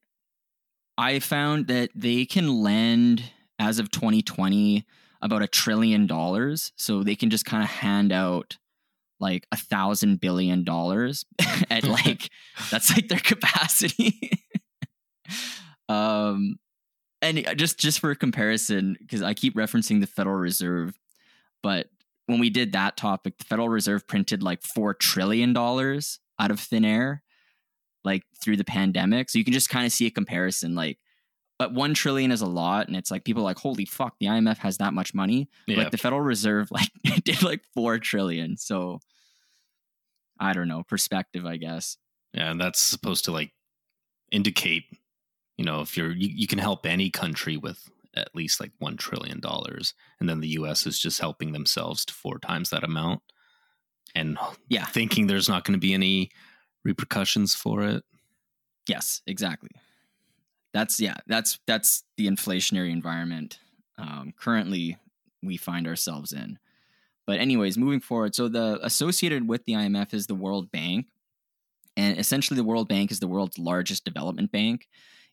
I 0.97 1.19
found 1.19 1.67
that 1.67 1.89
they 1.95 2.25
can 2.25 2.61
lend, 2.61 3.23
as 3.57 3.79
of 3.79 3.89
2020, 3.89 4.85
about 5.21 5.41
a 5.41 5.47
trillion 5.47 6.05
dollars. 6.07 6.71
So 6.75 7.03
they 7.03 7.15
can 7.15 7.29
just 7.29 7.45
kind 7.45 7.63
of 7.63 7.69
hand 7.69 8.11
out 8.11 8.57
like 9.19 9.45
a 9.51 9.57
thousand 9.57 10.19
billion 10.19 10.63
dollars 10.63 11.25
at 11.69 11.83
like 11.87 12.29
that's 12.71 12.89
like 12.89 13.07
their 13.07 13.19
capacity 13.19 14.41
um 15.89 16.55
and 17.21 17.45
just 17.55 17.79
just 17.79 17.99
for 17.99 18.13
comparison 18.15 18.97
because 18.99 19.21
i 19.21 19.33
keep 19.33 19.55
referencing 19.55 20.01
the 20.01 20.07
federal 20.07 20.35
reserve 20.35 20.99
but 21.61 21.87
when 22.31 22.39
we 22.39 22.49
did 22.49 22.71
that 22.71 22.97
topic 22.97 23.37
the 23.37 23.45
federal 23.45 23.69
reserve 23.69 24.07
printed 24.07 24.41
like 24.41 24.61
four 24.63 24.93
trillion 24.93 25.53
dollars 25.53 26.19
out 26.39 26.51
of 26.51 26.59
thin 26.59 26.85
air 26.85 27.21
like 28.03 28.23
through 28.41 28.57
the 28.57 28.63
pandemic. 28.63 29.29
So 29.29 29.37
you 29.37 29.45
can 29.45 29.53
just 29.53 29.69
kind 29.69 29.85
of 29.85 29.91
see 29.91 30.07
a 30.07 30.11
comparison 30.11 30.75
like 30.75 30.97
but 31.59 31.73
one 31.73 31.93
trillion 31.93 32.31
is 32.31 32.41
a 32.41 32.47
lot 32.47 32.87
and 32.87 32.95
it's 32.95 33.11
like 33.11 33.23
people 33.23 33.43
like 33.43 33.59
holy 33.59 33.85
fuck 33.85 34.15
the 34.19 34.25
imf 34.25 34.57
has 34.57 34.77
that 34.77 34.93
much 34.93 35.13
money. 35.13 35.49
Yeah. 35.67 35.77
like 35.77 35.91
the 35.91 35.97
federal 35.97 36.21
reserve 36.21 36.71
like 36.71 36.89
did 37.23 37.43
like 37.43 37.61
four 37.73 37.99
trillion 37.99 38.57
so 38.57 38.99
i 40.39 40.53
don't 40.53 40.67
know 40.67 40.83
perspective 40.83 41.45
i 41.45 41.57
guess. 41.57 41.97
Yeah 42.33 42.49
and 42.49 42.59
that's 42.59 42.79
supposed 42.79 43.25
to 43.25 43.31
like 43.31 43.51
indicate 44.31 44.85
you 45.57 45.65
know 45.65 45.81
if 45.81 45.97
you're 45.97 46.11
you, 46.11 46.29
you 46.33 46.47
can 46.47 46.59
help 46.59 46.85
any 46.85 47.09
country 47.09 47.57
with 47.57 47.89
at 48.15 48.35
least 48.35 48.59
like 48.59 48.71
one 48.79 48.97
trillion 48.97 49.39
dollars 49.39 49.93
and 50.19 50.27
then 50.27 50.41
the 50.41 50.49
us 50.49 50.85
is 50.85 50.99
just 50.99 51.21
helping 51.21 51.51
themselves 51.51 52.05
to 52.05 52.13
four 52.13 52.39
times 52.39 52.69
that 52.69 52.83
amount 52.83 53.21
and 54.13 54.37
yeah. 54.67 54.85
thinking 54.85 55.27
there's 55.27 55.49
not 55.49 55.63
going 55.63 55.73
to 55.73 55.79
be 55.79 55.93
any 55.93 56.29
repercussions 56.83 57.55
for 57.55 57.83
it? 57.83 58.03
Yes 58.87 59.21
exactly. 59.27 59.69
That's 60.73 60.99
yeah 60.99 61.17
that's 61.27 61.59
that's 61.67 62.03
the 62.17 62.27
inflationary 62.27 62.91
environment 62.91 63.59
um, 63.97 64.33
currently 64.37 64.97
we 65.43 65.57
find 65.57 65.87
ourselves 65.87 66.33
in. 66.33 66.59
But 67.25 67.39
anyways 67.39 67.77
moving 67.77 68.01
forward 68.01 68.35
so 68.35 68.49
the 68.49 68.79
associated 68.81 69.47
with 69.47 69.65
the 69.65 69.73
imf 69.73 70.13
is 70.13 70.27
the 70.27 70.35
world 70.35 70.71
bank 70.71 71.07
and 71.95 72.17
essentially 72.17 72.57
the 72.57 72.63
world 72.63 72.87
bank 72.87 73.11
is 73.11 73.19
the 73.19 73.27
world's 73.27 73.57
largest 73.59 74.03
development 74.03 74.51
bank 74.51 74.87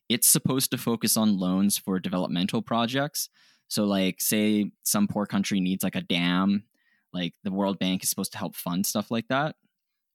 it's 0.09 0.27
supposed 0.27 0.71
to 0.71 0.77
focus 0.77 1.15
on 1.15 1.37
loans 1.37 1.77
for 1.77 1.99
developmental 1.99 2.61
projects. 2.61 3.29
So 3.67 3.85
like 3.85 4.19
say 4.19 4.71
some 4.83 5.07
poor 5.07 5.25
country 5.25 5.59
needs 5.59 5.83
like 5.83 5.95
a 5.95 6.01
dam 6.01 6.63
like 7.13 7.33
the 7.43 7.51
world 7.51 7.79
bank 7.79 8.03
is 8.03 8.09
supposed 8.09 8.31
to 8.33 8.37
help 8.37 8.55
fund 8.55 8.85
stuff 8.85 9.11
like 9.11 9.27
that. 9.29 9.55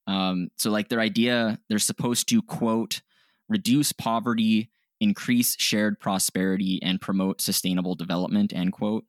Um, 0.07 0.49
so 0.57 0.69
like 0.69 0.89
their 0.89 0.99
idea 0.99 1.59
they're 1.67 1.79
supposed 1.79 2.29
to 2.29 2.41
quote 2.41 3.01
reduce 3.49 3.91
poverty 3.91 4.69
increase 5.01 5.55
shared 5.59 5.99
prosperity 5.99 6.79
and 6.81 7.01
promote 7.01 7.41
sustainable 7.41 7.95
development 7.95 8.53
end 8.53 8.73
quote. 8.73 9.05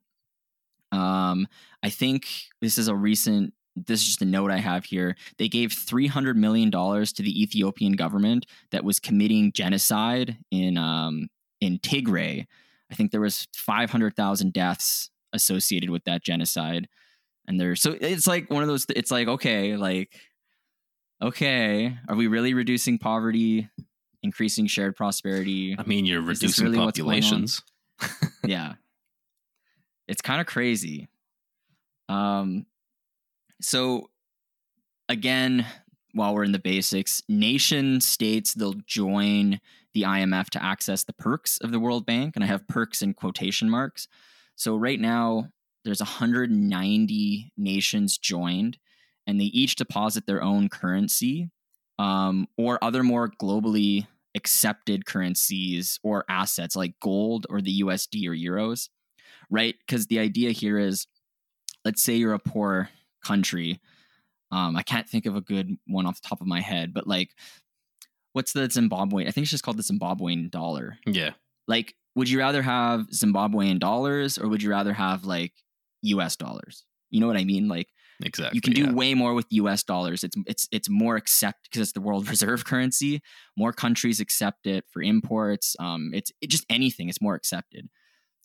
Um, 0.91 1.47
i 1.83 1.89
think 1.89 2.27
this 2.61 2.77
is 2.77 2.87
a 2.87 2.95
recent 2.95 3.53
this 3.85 4.01
is 4.01 4.07
just 4.07 4.21
a 4.21 4.25
note 4.25 4.51
i 4.51 4.57
have 4.57 4.85
here 4.85 5.15
they 5.37 5.47
gave 5.47 5.69
$300 5.69 6.35
million 6.35 6.71
to 6.71 7.21
the 7.21 7.41
ethiopian 7.41 7.93
government 7.93 8.45
that 8.71 8.83
was 8.83 8.99
committing 8.99 9.51
genocide 9.51 10.37
in 10.51 10.77
um, 10.77 11.27
in 11.61 11.79
tigray 11.79 12.45
i 12.91 12.95
think 12.95 13.11
there 13.11 13.21
was 13.21 13.47
500000 13.53 14.53
deaths 14.53 15.09
associated 15.33 15.89
with 15.89 16.03
that 16.05 16.23
genocide 16.23 16.87
and 17.47 17.59
there's 17.59 17.81
so 17.81 17.95
it's 17.99 18.27
like 18.27 18.49
one 18.49 18.63
of 18.63 18.67
those 18.67 18.85
it's 18.95 19.11
like 19.11 19.27
okay 19.27 19.75
like 19.75 20.15
okay 21.21 21.97
are 22.07 22.15
we 22.15 22.27
really 22.27 22.53
reducing 22.53 22.97
poverty 22.97 23.69
increasing 24.23 24.67
shared 24.67 24.95
prosperity. 24.95 25.75
I 25.77 25.83
mean, 25.83 26.05
you're 26.05 26.21
reducing 26.21 26.65
really 26.65 26.77
populations. 26.77 27.61
yeah. 28.43 28.73
It's 30.07 30.21
kind 30.21 30.41
of 30.41 30.47
crazy. 30.47 31.07
Um 32.09 32.65
so 33.61 34.09
again, 35.09 35.65
while 36.13 36.33
we're 36.33 36.43
in 36.43 36.51
the 36.51 36.59
basics, 36.59 37.21
nation 37.29 38.01
states 38.01 38.53
they'll 38.53 38.73
join 38.85 39.59
the 39.93 40.03
IMF 40.03 40.49
to 40.51 40.63
access 40.63 41.03
the 41.03 41.13
perks 41.13 41.57
of 41.59 41.71
the 41.71 41.79
World 41.79 42.05
Bank, 42.05 42.35
and 42.35 42.43
I 42.43 42.47
have 42.47 42.67
perks 42.67 43.01
in 43.01 43.13
quotation 43.13 43.69
marks. 43.69 44.07
So 44.55 44.75
right 44.75 44.99
now, 44.99 45.49
there's 45.85 46.01
190 46.01 47.53
nations 47.55 48.17
joined, 48.17 48.77
and 49.25 49.39
they 49.39 49.45
each 49.45 49.75
deposit 49.75 50.25
their 50.25 50.41
own 50.41 50.69
currency 50.69 51.49
um, 51.99 52.47
or 52.57 52.83
other 52.83 53.03
more 53.03 53.29
globally 53.29 54.07
accepted 54.35 55.05
currencies 55.05 55.99
or 56.03 56.25
assets 56.29 56.75
like 56.75 56.93
gold 57.01 57.47
or 57.49 57.61
the 57.61 57.81
USD 57.81 58.27
or 58.27 58.35
euros, 58.35 58.89
right? 59.49 59.75
Because 59.79 60.07
the 60.07 60.19
idea 60.19 60.51
here 60.51 60.77
is 60.77 61.07
let's 61.85 62.03
say 62.03 62.15
you're 62.15 62.33
a 62.33 62.39
poor 62.39 62.89
country. 63.27 63.79
Um, 64.51 64.75
I 64.75 64.83
can't 64.83 65.09
think 65.09 65.25
of 65.25 65.35
a 65.35 65.41
good 65.41 65.77
one 65.87 66.05
off 66.05 66.21
the 66.21 66.27
top 66.27 66.41
of 66.41 66.47
my 66.47 66.61
head, 66.61 66.93
but 66.93 67.07
like, 67.07 67.31
what's 68.33 68.53
the 68.53 68.69
Zimbabwe? 68.69 69.27
I 69.27 69.31
think 69.31 69.43
it's 69.43 69.51
just 69.51 69.63
called 69.63 69.77
the 69.77 69.83
Zimbabwean 69.83 70.49
dollar. 70.49 70.97
Yeah. 71.05 71.31
Like, 71.67 71.95
would 72.15 72.29
you 72.29 72.39
rather 72.39 72.61
have 72.61 73.07
Zimbabwean 73.09 73.79
dollars 73.79 74.37
or 74.37 74.47
would 74.47 74.63
you 74.63 74.69
rather 74.69 74.93
have 74.93 75.25
like 75.25 75.53
US 76.03 76.35
dollars? 76.35 76.85
You 77.09 77.19
know 77.19 77.27
what 77.27 77.37
I 77.37 77.43
mean? 77.43 77.67
Like, 77.67 77.89
Exactly. 78.23 78.55
you 78.57 78.61
can 78.61 78.73
do 78.73 78.85
yeah. 78.85 78.93
way 78.93 79.13
more 79.13 79.33
with 79.33 79.45
US 79.51 79.83
dollars. 79.83 80.23
It's 80.23 80.35
it's 80.47 80.67
it's 80.71 80.89
more 80.89 81.15
accept 81.17 81.63
because 81.63 81.81
it's 81.81 81.91
the 81.91 82.01
world 82.01 82.29
reserve 82.35 82.65
currency. 82.65 83.21
More 83.55 83.73
countries 83.73 84.19
accept 84.19 84.65
it 84.65 84.85
for 84.91 85.01
imports. 85.01 85.75
Um, 85.79 86.11
it's 86.13 86.31
it 86.41 86.49
just 86.49 86.65
anything. 86.69 87.09
It's 87.09 87.21
more 87.21 87.35
accepted. 87.35 87.89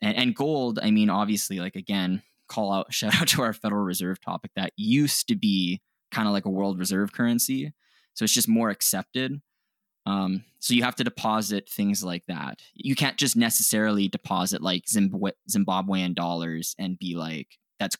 And, 0.02 0.16
and 0.16 0.34
gold. 0.34 0.78
I 0.82 0.90
mean, 0.90 1.08
obviously, 1.08 1.58
like 1.60 1.76
again, 1.76 2.22
call 2.52 2.72
out 2.72 2.92
shout 2.98 3.14
out 3.20 3.28
to 3.28 3.42
our 3.42 3.52
Federal 3.52 3.82
Reserve 3.82 4.20
topic 4.20 4.50
that 4.56 4.72
used 4.76 5.28
to 5.28 5.36
be 5.36 5.80
kind 6.10 6.28
of 6.28 6.32
like 6.34 6.44
a 6.44 6.50
world 6.50 6.78
reserve 6.78 7.12
currency. 7.12 7.72
So 8.14 8.24
it's 8.24 8.34
just 8.34 8.48
more 8.48 8.68
accepted. 8.70 9.40
Um, 10.04 10.44
so 10.58 10.74
you 10.74 10.82
have 10.82 10.96
to 10.96 11.04
deposit 11.04 11.68
things 11.70 12.04
like 12.04 12.24
that. 12.26 12.60
You 12.74 12.94
can't 12.94 13.16
just 13.16 13.36
necessarily 13.36 14.08
deposit 14.08 14.60
like 14.60 14.88
Zimbabwe- 14.88 15.30
Zimbabwean 15.50 16.14
dollars 16.14 16.74
and 16.78 16.98
be 16.98 17.14
like, 17.16 17.48
that's 17.78 17.96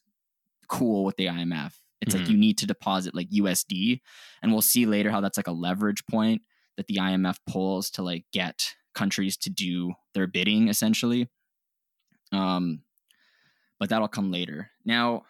cool 0.69 1.05
with 1.05 1.17
the 1.17 1.27
IMF. 1.27 1.73
It's 2.01 2.15
like 2.15 2.25
Mhm. 2.25 2.31
you 2.31 2.37
need 2.37 2.59
to 2.59 2.67
deposit 2.67 3.15
like 3.15 3.31
USD. 3.31 4.01
And 4.43 4.53
we'll 4.53 4.63
see 4.63 4.85
later 4.85 5.11
how 5.11 5.21
that's 5.21 5.37
like 5.39 5.47
a 5.47 5.53
leverage 5.53 6.05
point 6.11 6.43
that 6.77 6.89
the 6.89 6.97
IMF 6.99 7.39
pulls 7.47 7.89
to 7.93 8.03
like 8.03 8.25
get 8.33 8.75
countries 8.95 9.37
to 9.39 9.51
do 9.51 9.95
their 10.13 10.27
bidding 10.27 10.69
essentially. 10.69 11.29
Um, 12.33 12.83
but 13.83 13.89
that'll 13.89 14.07
come 14.07 14.31
later. 14.31 14.71
Now, 14.85 15.25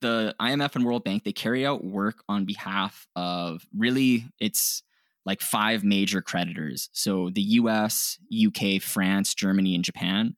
the 0.00 0.32
IMF 0.40 0.76
and 0.76 0.84
World 0.84 1.02
Bank 1.02 1.24
they 1.24 1.32
carry 1.32 1.66
out 1.66 1.82
work 1.84 2.22
on 2.28 2.44
behalf 2.44 3.08
of 3.16 3.66
really 3.76 4.26
it's 4.38 4.84
like 5.26 5.40
five 5.40 5.82
major 5.82 6.22
creditors. 6.22 6.88
So 6.92 7.30
the 7.30 7.42
US, 7.42 8.16
UK, 8.32 8.80
France, 8.80 9.34
Germany, 9.34 9.74
and 9.74 9.82
Japan. 9.82 10.36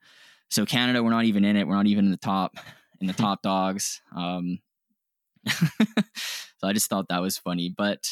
So 0.51 0.65
Canada, 0.65 1.03
we're 1.03 1.11
not 1.11 1.27
even 1.27 1.45
in 1.45 1.57
it. 1.57 1.69
We're 1.69 1.75
not 1.75 1.89
even 1.89 2.07
in 2.07 2.11
the 2.11 2.17
top 2.17 2.57
in 3.03 3.07
the 3.07 3.13
top 3.27 3.43
dogs. 3.43 4.01
Um, 4.17 4.61
so 5.47 6.69
I 6.69 6.73
just 6.73 6.89
thought 6.89 7.09
that 7.11 7.21
was 7.21 7.37
funny. 7.37 7.69
But 7.69 8.09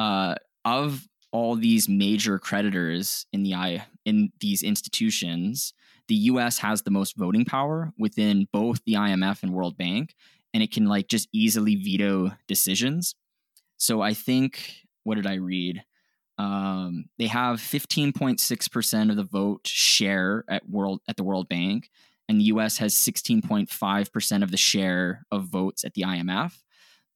uh, 0.00 0.34
of 0.64 1.06
all 1.30 1.54
these 1.54 1.88
major 1.88 2.40
creditors 2.40 3.24
in 3.32 3.44
the 3.44 3.54
I 3.54 3.86
in 4.04 4.32
these 4.40 4.64
institutions, 4.64 5.74
the 6.10 6.16
U.S. 6.16 6.58
has 6.58 6.82
the 6.82 6.90
most 6.90 7.16
voting 7.16 7.44
power 7.44 7.92
within 7.96 8.48
both 8.52 8.82
the 8.84 8.94
IMF 8.94 9.44
and 9.44 9.54
World 9.54 9.78
Bank, 9.78 10.16
and 10.52 10.60
it 10.60 10.72
can 10.72 10.86
like 10.86 11.06
just 11.06 11.28
easily 11.32 11.76
veto 11.76 12.32
decisions. 12.48 13.14
So 13.76 14.00
I 14.00 14.12
think 14.12 14.74
what 15.04 15.14
did 15.14 15.26
I 15.28 15.34
read? 15.34 15.84
Um, 16.36 17.04
they 17.16 17.28
have 17.28 17.60
15.6% 17.60 19.10
of 19.10 19.16
the 19.16 19.22
vote 19.22 19.68
share 19.68 20.44
at 20.48 20.68
world 20.68 21.00
at 21.06 21.16
the 21.16 21.22
World 21.22 21.48
Bank, 21.48 21.88
and 22.28 22.40
the 22.40 22.44
US 22.46 22.78
has 22.78 22.92
16.5% 22.96 24.42
of 24.42 24.50
the 24.50 24.56
share 24.56 25.24
of 25.30 25.44
votes 25.44 25.84
at 25.84 25.94
the 25.94 26.02
IMF. 26.02 26.54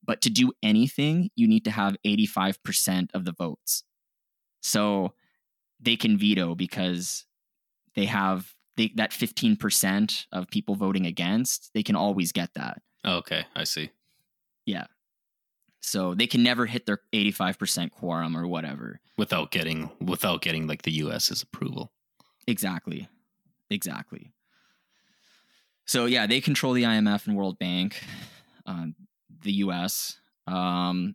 But 0.05 0.21
to 0.21 0.31
do 0.31 0.53
anything, 0.63 1.31
you 1.35 1.49
need 1.49 1.65
to 1.65 1.73
have 1.73 1.97
85% 2.07 3.09
of 3.13 3.25
the 3.25 3.33
votes. 3.33 3.83
So 4.63 5.15
they 5.81 5.97
can 5.97 6.17
veto 6.17 6.55
because 6.55 7.27
they 7.97 8.05
have 8.05 8.54
they, 8.77 8.93
that 8.97 9.11
15% 9.11 10.27
of 10.33 10.51
people 10.51 10.75
voting 10.75 11.07
against, 11.07 11.71
they 11.75 11.83
can 11.83 11.97
always 11.97 12.33
get 12.33 12.55
that. 12.55 12.83
Okay, 13.07 13.45
I 13.55 13.65
see. 13.65 13.91
Yeah. 14.67 14.87
So 15.81 16.15
they 16.15 16.27
can 16.27 16.43
never 16.43 16.67
hit 16.67 16.87
their 16.87 17.01
85% 17.13 17.91
quorum 17.91 18.37
or 18.37 18.47
whatever. 18.47 19.01
Without 19.19 19.51
getting 19.51 19.91
without 20.01 20.41
getting 20.41 20.67
like 20.67 20.83
the 20.83 20.93
US's 20.93 21.43
approval. 21.43 21.93
Exactly. 22.47 23.09
Exactly. 23.71 24.33
So 25.87 26.07
yeah, 26.07 26.27
they 26.27 26.41
control 26.41 26.73
the 26.73 26.85
IMF 26.85 27.27
and 27.27 27.37
World 27.37 27.59
Bank, 27.59 28.03
um, 28.65 28.95
the 29.43 29.53
U.S. 29.53 30.19
Um, 30.47 31.15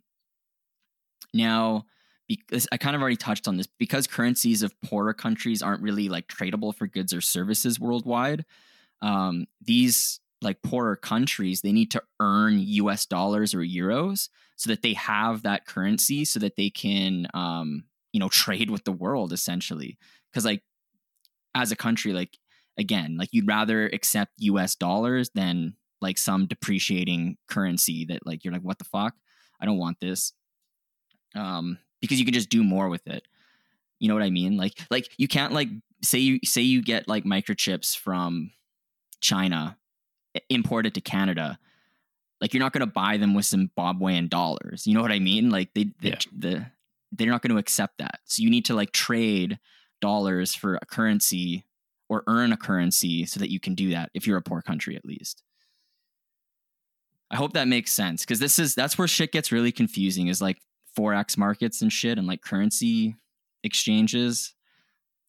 now, 1.34 1.86
because 2.30 2.68
I 2.70 2.76
kind 2.76 2.94
of 2.94 3.02
already 3.02 3.16
touched 3.16 3.48
on 3.48 3.56
this, 3.56 3.66
because 3.66 4.06
currencies 4.06 4.62
of 4.62 4.72
poorer 4.82 5.12
countries 5.12 5.62
aren't 5.62 5.82
really 5.82 6.08
like 6.08 6.28
tradable 6.28 6.72
for 6.72 6.86
goods 6.86 7.12
or 7.12 7.20
services 7.20 7.80
worldwide. 7.80 8.44
Um, 9.02 9.46
these 9.60 10.20
like 10.40 10.62
poorer 10.62 10.94
countries, 10.94 11.60
they 11.60 11.72
need 11.72 11.90
to 11.90 12.02
earn 12.20 12.60
U.S. 12.60 13.04
dollars 13.04 13.52
or 13.52 13.58
euros 13.58 14.28
so 14.54 14.70
that 14.70 14.82
they 14.82 14.92
have 14.92 15.42
that 15.42 15.66
currency, 15.66 16.24
so 16.24 16.38
that 16.38 16.54
they 16.54 16.70
can, 16.70 17.26
um, 17.34 17.84
you 18.12 18.20
know, 18.20 18.28
trade 18.30 18.70
with 18.70 18.84
the 18.84 18.92
world 18.92 19.32
essentially. 19.32 19.98
Because 20.30 20.44
like 20.44 20.62
as 21.56 21.72
a 21.72 21.76
country, 21.76 22.12
like 22.12 22.38
again, 22.78 23.16
like 23.18 23.30
you'd 23.32 23.48
rather 23.48 23.86
accept 23.86 24.32
US 24.38 24.76
dollars 24.76 25.30
than 25.34 25.74
like 26.00 26.16
some 26.16 26.46
depreciating 26.46 27.38
currency 27.48 28.04
that 28.06 28.24
like 28.24 28.44
you're 28.44 28.52
like, 28.52 28.62
what 28.62 28.78
the 28.78 28.84
fuck? 28.84 29.14
I 29.60 29.66
don't 29.66 29.78
want 29.78 29.98
this. 30.00 30.32
Um, 31.34 31.78
because 32.00 32.18
you 32.18 32.24
can 32.24 32.34
just 32.34 32.48
do 32.48 32.62
more 32.64 32.88
with 32.88 33.06
it. 33.06 33.26
You 33.98 34.08
know 34.08 34.14
what 34.14 34.22
I 34.22 34.30
mean? 34.30 34.56
Like 34.56 34.78
like 34.90 35.10
you 35.18 35.28
can't 35.28 35.52
like 35.52 35.68
say 36.02 36.18
you 36.18 36.40
say 36.44 36.62
you 36.62 36.82
get 36.82 37.08
like 37.08 37.24
microchips 37.24 37.96
from 37.96 38.50
China 39.20 39.76
imported 40.48 40.94
to 40.94 41.00
Canada. 41.00 41.58
Like 42.40 42.54
you're 42.54 42.62
not 42.62 42.72
going 42.72 42.80
to 42.80 42.86
buy 42.86 43.18
them 43.18 43.34
with 43.34 43.44
Zimbabwean 43.44 44.30
dollars. 44.30 44.86
You 44.86 44.94
know 44.94 45.02
what 45.02 45.12
I 45.12 45.18
mean? 45.18 45.50
Like 45.50 45.74
they 45.74 45.84
the, 46.00 46.08
Yeah. 46.08 46.18
the 46.36 46.66
they're 47.12 47.28
not 47.28 47.42
going 47.42 47.52
to 47.52 47.58
accept 47.58 47.98
that. 47.98 48.20
So 48.24 48.42
you 48.42 48.50
need 48.50 48.64
to 48.66 48.74
like 48.74 48.92
trade 48.92 49.58
dollars 50.00 50.54
for 50.54 50.76
a 50.76 50.86
currency 50.86 51.66
or 52.08 52.22
earn 52.26 52.52
a 52.52 52.56
currency 52.56 53.26
so 53.26 53.38
that 53.40 53.50
you 53.50 53.60
can 53.60 53.74
do 53.74 53.90
that 53.90 54.10
if 54.14 54.26
you're 54.26 54.38
a 54.38 54.42
poor 54.42 54.62
country 54.62 54.96
at 54.96 55.04
least. 55.04 55.42
I 57.30 57.36
hope 57.36 57.52
that 57.52 57.68
makes 57.68 57.92
sense 57.92 58.22
because 58.22 58.38
this 58.40 58.58
is 58.58 58.74
that's 58.74 58.96
where 58.98 59.06
shit 59.06 59.30
gets 59.32 59.52
really 59.52 59.70
confusing 59.72 60.28
is 60.28 60.40
like 60.40 60.58
forex 60.96 61.36
markets 61.36 61.82
and 61.82 61.92
shit 61.92 62.18
and 62.18 62.26
like 62.26 62.42
currency 62.42 63.14
exchanges 63.62 64.54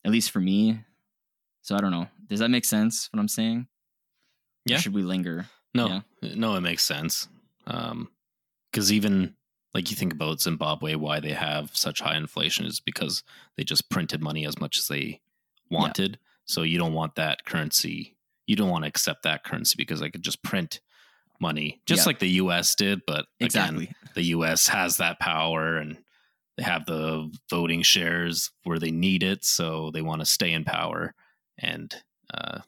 at 0.04 0.12
least 0.12 0.32
for 0.32 0.40
me. 0.40 0.80
So 1.62 1.76
I 1.76 1.80
don't 1.80 1.92
know. 1.92 2.08
Does 2.28 2.40
that 2.40 2.50
make 2.50 2.66
sense 2.66 3.08
what 3.12 3.20
I'm 3.20 3.28
saying? 3.28 3.68
Or 4.68 4.72
Yeah. 4.72 4.78
should 4.80 4.94
we 4.94 5.04
linger? 5.04 5.48
No, 5.76 5.88
Yeah. 6.22 6.34
no, 6.36 6.56
it 6.56 6.62
makes 6.62 6.84
sense. 6.84 7.28
Um, 7.68 8.10
because 8.72 8.92
even 8.92 9.36
like 9.74 9.90
you 9.90 9.96
think 9.96 10.12
about 10.14 10.42
Zimbabwe, 10.42 10.96
why 10.96 11.20
they 11.20 11.34
have 11.34 11.76
such 11.78 12.02
high 12.02 12.18
inflation 12.18 12.66
is 12.66 12.80
because 12.80 13.24
they 13.56 13.64
just 13.64 13.90
printed 13.90 14.22
money 14.22 14.46
as 14.46 14.60
much 14.60 14.78
as 14.78 14.88
they 14.88 15.22
wanted. 15.70 16.20
So 16.46 16.64
you 16.64 16.78
don't 16.78 16.94
want 16.94 17.16
that 17.16 17.46
currency. 17.46 18.18
You 18.48 18.56
don't 18.56 18.70
want 18.70 18.84
to 18.84 18.88
accept 18.90 19.24
that 19.24 19.44
currency 19.44 19.76
because 19.78 20.00
they 20.00 20.10
could 20.10 20.24
just 20.24 20.42
print 20.44 20.82
money, 21.42 21.82
just 21.86 22.02
Yeah. 22.02 22.06
like 22.06 22.20
the 22.20 22.30
U.S. 22.30 22.76
did. 22.76 23.02
But 23.06 23.26
Exactly. 23.40 23.84
again, 23.86 23.96
the 24.16 24.24
U.S. 24.24 24.68
has 24.70 24.98
that 24.98 25.20
power 25.20 25.78
and 25.78 25.98
they 26.58 26.64
have 26.64 26.86
the 26.86 27.32
voting 27.50 27.82
shares 27.82 28.52
where 28.64 28.80
they 28.80 28.92
need 28.92 29.24
it, 29.24 29.44
so 29.44 29.90
they 29.92 30.02
want 30.02 30.22
to 30.22 30.26
stay 30.26 30.52
in 30.54 30.64
power 30.64 31.14
and 31.58 31.94
uh, 32.34 32.60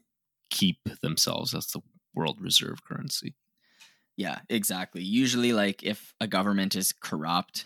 keep 0.50 0.78
themselves 1.02 1.54
as 1.54 1.68
the 1.68 1.82
world 2.16 2.38
reserve 2.42 2.84
currency. 2.84 3.36
Yeah, 4.16 4.40
exactly. 4.50 5.02
Usually, 5.04 5.54
like 5.54 5.84
if 5.84 6.14
a 6.22 6.28
government 6.28 6.76
is 6.76 6.94
corrupt, 6.94 7.66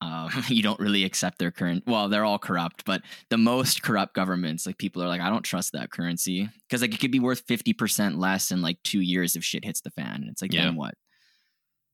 um, 0.00 0.30
you 0.48 0.62
don't 0.62 0.80
really 0.80 1.04
accept 1.04 1.38
their 1.38 1.50
current. 1.50 1.84
Well, 1.86 2.08
they're 2.08 2.24
all 2.24 2.38
corrupt, 2.38 2.84
but 2.84 3.02
the 3.30 3.38
most 3.38 3.82
corrupt 3.82 4.14
governments, 4.14 4.66
like 4.66 4.78
people 4.78 5.02
are 5.02 5.08
like, 5.08 5.20
I 5.20 5.30
don't 5.30 5.42
trust 5.42 5.72
that 5.72 5.90
currency 5.90 6.48
because 6.68 6.82
like 6.82 6.94
it 6.94 7.00
could 7.00 7.10
be 7.10 7.20
worth 7.20 7.40
fifty 7.46 7.72
percent 7.72 8.18
less 8.18 8.50
in 8.50 8.62
like 8.62 8.82
two 8.82 9.00
years 9.00 9.36
if 9.36 9.44
shit 9.44 9.64
hits 9.64 9.80
the 9.80 9.90
fan. 9.90 10.26
It's 10.30 10.42
like 10.42 10.52
Yeah. 10.52 10.64
then 10.64 10.76
what? 10.76 10.94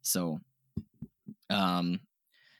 So, 0.02 0.40
um, 1.48 2.00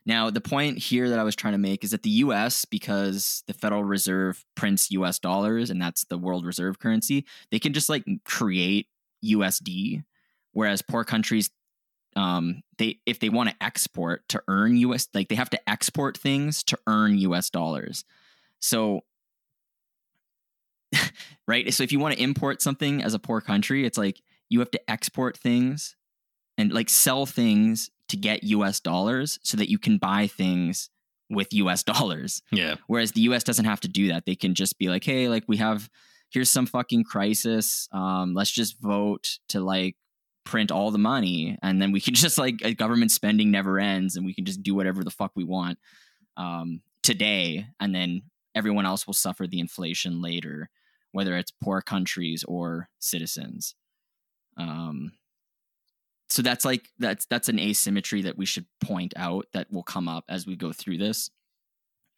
now 0.07 0.31
the 0.31 0.41
point 0.41 0.79
here 0.79 1.09
that 1.11 1.19
I 1.19 1.25
was 1.25 1.37
trying 1.37 1.55
to 1.55 1.59
make 1.59 1.85
is 1.85 1.91
that 1.91 2.03
the 2.03 2.11
U.S. 2.11 2.65
because 2.65 3.43
the 3.47 3.55
Federal 3.55 3.85
Reserve 3.85 4.45
prints 4.55 4.91
U.S. 4.93 5.19
dollars 5.19 5.71
and 5.71 5.81
that's 5.81 6.05
the 6.05 6.19
world 6.19 6.45
reserve 6.45 6.79
currency, 6.79 7.25
they 7.51 7.59
can 7.59 7.73
just 7.73 7.89
like 7.89 8.05
create 8.25 8.89
USD 9.25 10.05
whereas 10.53 10.83
poor 10.83 11.05
countries 11.05 11.51
um 12.17 12.63
they 12.79 12.99
if 13.07 13.19
they 13.21 13.29
want 13.29 13.49
to 13.49 13.57
export 13.63 14.29
to 14.29 14.43
earn 14.49 14.77
us 14.77 15.09
like 15.15 15.29
they 15.29 15.35
have 15.35 15.51
to 15.51 15.69
export 15.69 16.17
things 16.19 16.63
to 16.63 16.79
earn 16.87 17.17
us 17.19 17.51
dollars 17.51 18.05
So, 18.61 19.01
right. 21.49 21.73
So 21.73 21.83
if 21.83 21.93
you 21.93 21.99
want 21.99 22.15
to 22.15 22.23
import 22.23 22.63
something 22.63 23.03
as 23.03 23.15
a 23.15 23.19
poor 23.19 23.41
country, 23.41 23.85
it's 23.87 23.99
like 23.99 24.21
you 24.49 24.61
have 24.61 24.71
to 24.73 24.91
export 24.91 25.37
things 25.37 25.97
and 26.59 26.73
like 26.73 26.89
sell 26.89 27.27
things 27.27 27.91
to 28.09 28.17
get 28.17 28.45
US 28.45 28.81
dollars 28.81 29.39
so 29.43 29.57
that 29.57 29.71
you 29.71 29.79
can 29.79 29.99
buy 29.99 30.27
things 30.27 30.91
with 31.31 31.53
US 31.55 31.83
dollars. 31.93 32.43
Yeah. 32.51 32.77
Whereas 32.87 33.13
the 33.13 33.23
US 33.23 33.43
doesn't 33.45 33.65
have 33.65 33.81
to 33.81 33.89
do 33.89 34.09
that. 34.09 34.27
They 34.27 34.37
can 34.37 34.55
just 34.55 34.79
be 34.79 34.89
like, 34.89 35.05
hey, 35.05 35.29
like 35.29 35.45
we 35.49 35.57
have 35.59 35.89
here's 36.31 36.51
some 36.51 36.67
fucking 36.67 37.05
crisis. 37.05 37.89
Um, 37.93 38.33
let's 38.35 38.51
just 38.51 38.81
vote 38.81 39.39
to 39.49 39.61
like 39.61 39.97
print 40.45 40.71
all 40.71 40.91
the 40.91 40.99
money 40.99 41.57
and 41.63 41.81
then 41.81 41.93
we 41.93 42.01
can 42.01 42.15
just 42.15 42.39
like 42.39 42.61
government 42.77 43.11
spending 43.11 43.51
never 43.51 43.79
ends 43.79 44.17
and 44.17 44.27
we 44.27 44.35
can 44.35 44.45
just 44.45 44.63
do 44.63 44.75
whatever 44.75 45.05
the 45.05 45.11
fuck 45.11 45.33
we 45.35 45.45
want 45.45 45.79
um, 46.37 46.81
today 47.03 47.67
and 47.81 47.95
then 47.95 48.23
everyone 48.55 48.87
else 48.87 49.07
will 49.07 49.15
suffer 49.15 49.47
the 49.47 49.61
inflation 49.61 50.21
later 50.21 50.69
whether 51.13 51.37
it's 51.37 51.53
poor 51.63 51.81
countries 51.81 52.43
or 52.45 52.89
citizens. 52.99 53.75
Um, 54.57 55.13
so 56.29 56.43
that's 56.43 56.65
like 56.65 56.89
that's 56.99 57.27
that's 57.27 57.51
an 57.51 57.61
asymmetry 57.61 58.23
that 58.23 58.39
we 58.39 58.47
should 58.47 58.67
point 58.83 59.13
out 59.17 59.47
that 59.53 59.71
will 59.71 59.83
come 59.83 60.09
up 60.09 60.25
as 60.29 60.47
we 60.47 60.57
go 60.57 60.73
through 60.73 60.99
this. 60.99 61.31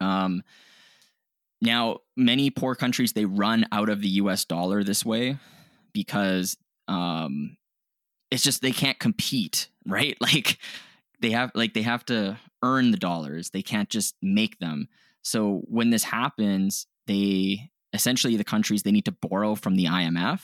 Um, 0.01 0.43
now 1.61 1.99
many 2.17 2.51
poor 2.51 2.77
countries 2.77 3.13
they 3.13 3.25
run 3.25 3.67
out 3.73 3.89
of 3.89 4.01
the 4.01 4.09
us 4.09 4.45
dollar 4.45 4.85
this 4.85 5.05
way 5.05 5.37
because 5.93 6.57
um, 6.87 7.57
it's 8.35 8.43
just 8.43 8.63
they 8.63 8.73
can't 8.73 8.99
compete, 8.99 9.69
right? 9.87 10.17
Like 10.21 10.59
they 11.21 11.31
have 11.31 11.53
like 11.55 11.73
they 11.73 11.83
have 11.83 12.05
to 12.07 12.37
earn 12.63 12.91
the 12.91 12.97
dollars. 12.97 13.51
They 13.51 13.63
can't 13.63 13.89
just 13.89 14.17
make 14.21 14.59
them. 14.59 14.89
So 15.23 15.63
when 15.67 15.91
this 15.91 16.03
happens, 16.03 16.87
they 17.07 17.71
essentially 17.93 18.37
the 18.37 18.45
countries 18.45 18.83
they 18.83 18.91
need 18.91 19.05
to 19.05 19.13
borrow 19.13 19.55
from 19.55 19.77
the 19.77 19.85
IMF 19.85 20.41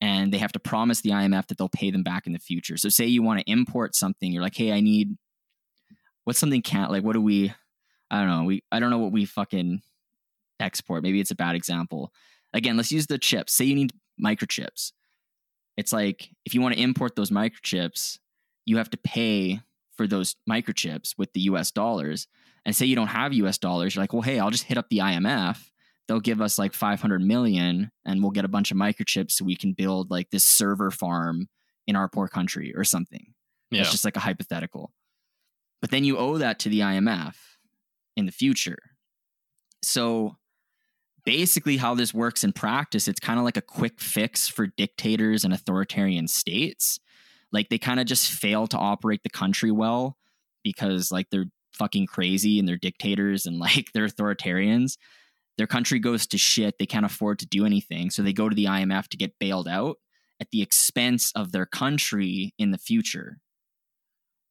and 0.00 0.32
they 0.32 0.38
have 0.38 0.52
to 0.52 0.58
promise 0.58 1.02
the 1.02 1.10
IMF 1.10 1.46
that 1.48 1.58
they'll 1.58 1.68
pay 1.68 1.90
them 1.90 2.02
back 2.02 2.26
in 2.26 2.32
the 2.32 2.38
future. 2.38 2.78
So 2.78 2.88
say 2.88 3.04
you 3.06 3.22
want 3.22 3.40
to 3.40 3.50
import 3.50 3.94
something, 3.94 4.32
you're 4.32 4.42
like, 4.42 4.56
"Hey, 4.56 4.72
I 4.72 4.80
need 4.80 5.18
what's 6.24 6.38
something 6.38 6.62
can't 6.62 6.90
like 6.90 7.04
what 7.04 7.12
do 7.12 7.20
we 7.20 7.52
I 8.10 8.20
don't 8.20 8.30
know. 8.30 8.44
We 8.44 8.64
I 8.72 8.80
don't 8.80 8.90
know 8.90 8.98
what 8.98 9.12
we 9.12 9.26
fucking 9.26 9.82
export. 10.58 11.02
Maybe 11.02 11.20
it's 11.20 11.30
a 11.30 11.36
bad 11.36 11.56
example. 11.56 12.10
Again, 12.54 12.78
let's 12.78 12.92
use 12.92 13.06
the 13.06 13.18
chips. 13.18 13.52
Say 13.52 13.66
you 13.66 13.74
need 13.74 13.92
microchips 14.22 14.92
it's 15.76 15.92
like 15.92 16.30
if 16.44 16.54
you 16.54 16.60
want 16.60 16.74
to 16.74 16.80
import 16.80 17.16
those 17.16 17.30
microchips, 17.30 18.18
you 18.64 18.76
have 18.76 18.90
to 18.90 18.96
pay 18.96 19.60
for 19.96 20.06
those 20.06 20.36
microchips 20.48 21.14
with 21.16 21.32
the 21.32 21.40
US 21.42 21.70
dollars. 21.70 22.26
And 22.64 22.74
say 22.76 22.86
you 22.86 22.96
don't 22.96 23.08
have 23.08 23.32
US 23.32 23.58
dollars, 23.58 23.94
you're 23.94 24.02
like, 24.02 24.12
well, 24.12 24.22
hey, 24.22 24.38
I'll 24.38 24.50
just 24.50 24.64
hit 24.64 24.78
up 24.78 24.88
the 24.88 24.98
IMF. 24.98 25.58
They'll 26.08 26.20
give 26.20 26.40
us 26.40 26.58
like 26.58 26.74
500 26.74 27.20
million 27.22 27.90
and 28.04 28.22
we'll 28.22 28.32
get 28.32 28.44
a 28.44 28.48
bunch 28.48 28.70
of 28.70 28.76
microchips 28.76 29.32
so 29.32 29.44
we 29.44 29.56
can 29.56 29.72
build 29.72 30.10
like 30.10 30.30
this 30.30 30.44
server 30.44 30.90
farm 30.90 31.48
in 31.86 31.96
our 31.96 32.08
poor 32.08 32.28
country 32.28 32.72
or 32.76 32.84
something. 32.84 33.34
Yeah. 33.70 33.82
It's 33.82 33.90
just 33.90 34.04
like 34.04 34.16
a 34.16 34.20
hypothetical. 34.20 34.92
But 35.80 35.90
then 35.90 36.04
you 36.04 36.18
owe 36.18 36.38
that 36.38 36.58
to 36.60 36.68
the 36.68 36.80
IMF 36.80 37.34
in 38.16 38.26
the 38.26 38.32
future. 38.32 38.78
So 39.82 40.36
basically 41.24 41.76
how 41.76 41.94
this 41.94 42.12
works 42.12 42.44
in 42.44 42.52
practice 42.52 43.08
it's 43.08 43.20
kind 43.20 43.38
of 43.38 43.44
like 43.44 43.56
a 43.56 43.62
quick 43.62 44.00
fix 44.00 44.48
for 44.48 44.66
dictators 44.66 45.44
and 45.44 45.54
authoritarian 45.54 46.28
states. 46.28 46.98
Like 47.52 47.68
they 47.68 47.78
kind 47.78 48.00
of 48.00 48.06
just 48.06 48.30
fail 48.30 48.66
to 48.68 48.78
operate 48.78 49.22
the 49.22 49.30
country 49.30 49.70
well 49.70 50.16
because 50.64 51.12
like 51.12 51.28
they're 51.30 51.50
fucking 51.74 52.06
crazy 52.06 52.58
and 52.58 52.66
they're 52.66 52.76
dictators 52.76 53.46
and 53.46 53.58
like 53.60 53.92
they're 53.92 54.08
authoritarians. 54.08 54.96
Their 55.58 55.66
country 55.66 55.98
goes 55.98 56.26
to 56.28 56.38
shit. 56.38 56.78
They 56.78 56.86
can't 56.86 57.04
afford 57.06 57.38
to 57.40 57.46
do 57.46 57.66
anything. 57.66 58.10
So 58.10 58.22
they 58.22 58.32
go 58.32 58.48
to 58.48 58.54
the 58.54 58.64
IMF 58.64 59.08
to 59.08 59.16
get 59.16 59.38
bailed 59.38 59.68
out 59.68 59.98
at 60.40 60.50
the 60.50 60.62
expense 60.62 61.30
of 61.36 61.52
their 61.52 61.66
country 61.66 62.54
in 62.58 62.70
the 62.70 62.78
future. 62.78 63.38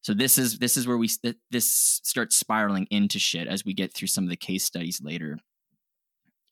So 0.03 0.13
this 0.13 0.37
is 0.37 0.59
this 0.59 0.77
is 0.77 0.87
where 0.87 0.97
we 0.97 1.09
this 1.51 1.99
starts 2.03 2.35
spiraling 2.35 2.87
into 2.89 3.19
shit 3.19 3.47
as 3.47 3.65
we 3.65 3.73
get 3.73 3.93
through 3.93 4.07
some 4.07 4.23
of 4.23 4.29
the 4.29 4.35
case 4.35 4.63
studies 4.63 5.01
later 5.03 5.37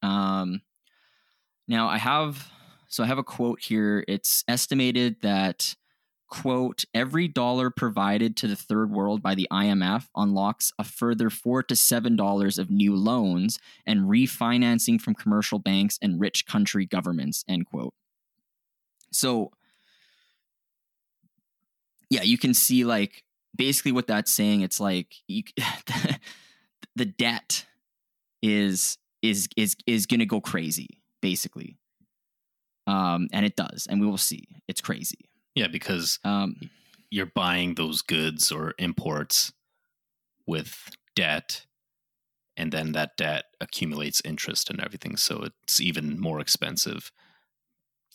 um, 0.02 0.62
now 1.68 1.88
I 1.88 1.98
have 1.98 2.52
so 2.88 3.04
I 3.04 3.08
have 3.08 3.20
a 3.20 3.24
quote 3.24 3.62
here. 3.62 4.04
It's 4.08 4.44
estimated 4.48 5.22
that 5.22 5.76
quote 6.28 6.84
every 6.94 7.28
dollar 7.28 7.70
provided 7.70 8.36
to 8.38 8.48
the 8.48 8.56
third 8.56 8.92
world 8.92 9.22
by 9.22 9.36
the 9.36 9.48
IMF 9.52 10.08
unlocks 10.16 10.72
a 10.78 10.84
further 10.84 11.30
4 11.30 11.64
to 11.64 11.76
7 11.76 12.16
dollars 12.16 12.60
of 12.60 12.70
new 12.70 12.96
loans 12.96 13.60
and 13.86 14.02
refinancing 14.02 15.02
from 15.02 15.16
commercial 15.16 15.60
banks 15.60 15.98
and 16.02 16.20
rich 16.20 16.46
country 16.46 16.86
governments 16.86 17.44
end 17.48 17.66
quote. 17.68 17.94
So 19.12 19.52
yeah, 22.10 22.24
you 22.24 22.38
can 22.38 22.54
see 22.54 22.86
like 22.86 23.24
basically 23.56 23.92
what 23.92 24.08
that's 24.08 24.32
saying 24.32 24.62
it's 24.62 24.80
like 24.80 25.16
you, 25.28 25.44
the 26.96 27.06
debt 27.06 27.66
is 28.42 28.98
is 29.22 29.48
is 29.58 29.76
is 29.86 30.06
going 30.06 30.20
to 30.20 30.26
go 30.26 30.42
crazy 30.42 31.02
basically. 31.22 31.78
Um 32.88 33.28
and 33.32 33.46
it 33.46 33.56
does 33.56 33.88
and 33.90 34.00
we 34.00 34.08
will 34.08 34.18
see. 34.18 34.48
It's 34.68 34.82
crazy. 34.82 35.30
Yeah 35.56 35.68
because 35.68 36.20
um 36.24 36.56
you're 37.10 37.26
buying 37.26 37.76
those 37.76 38.02
goods 38.02 38.52
or 38.52 38.74
imports 38.78 39.52
with 40.46 40.90
debt 41.16 41.66
and 42.56 42.72
then 42.72 42.92
that 42.92 43.18
debt 43.18 43.46
accumulates 43.62 44.22
interest 44.26 44.70
and 44.70 44.80
everything 44.82 45.16
so 45.18 45.44
it's 45.44 45.82
even 45.82 46.20
more 46.20 46.40
expensive 46.40 47.12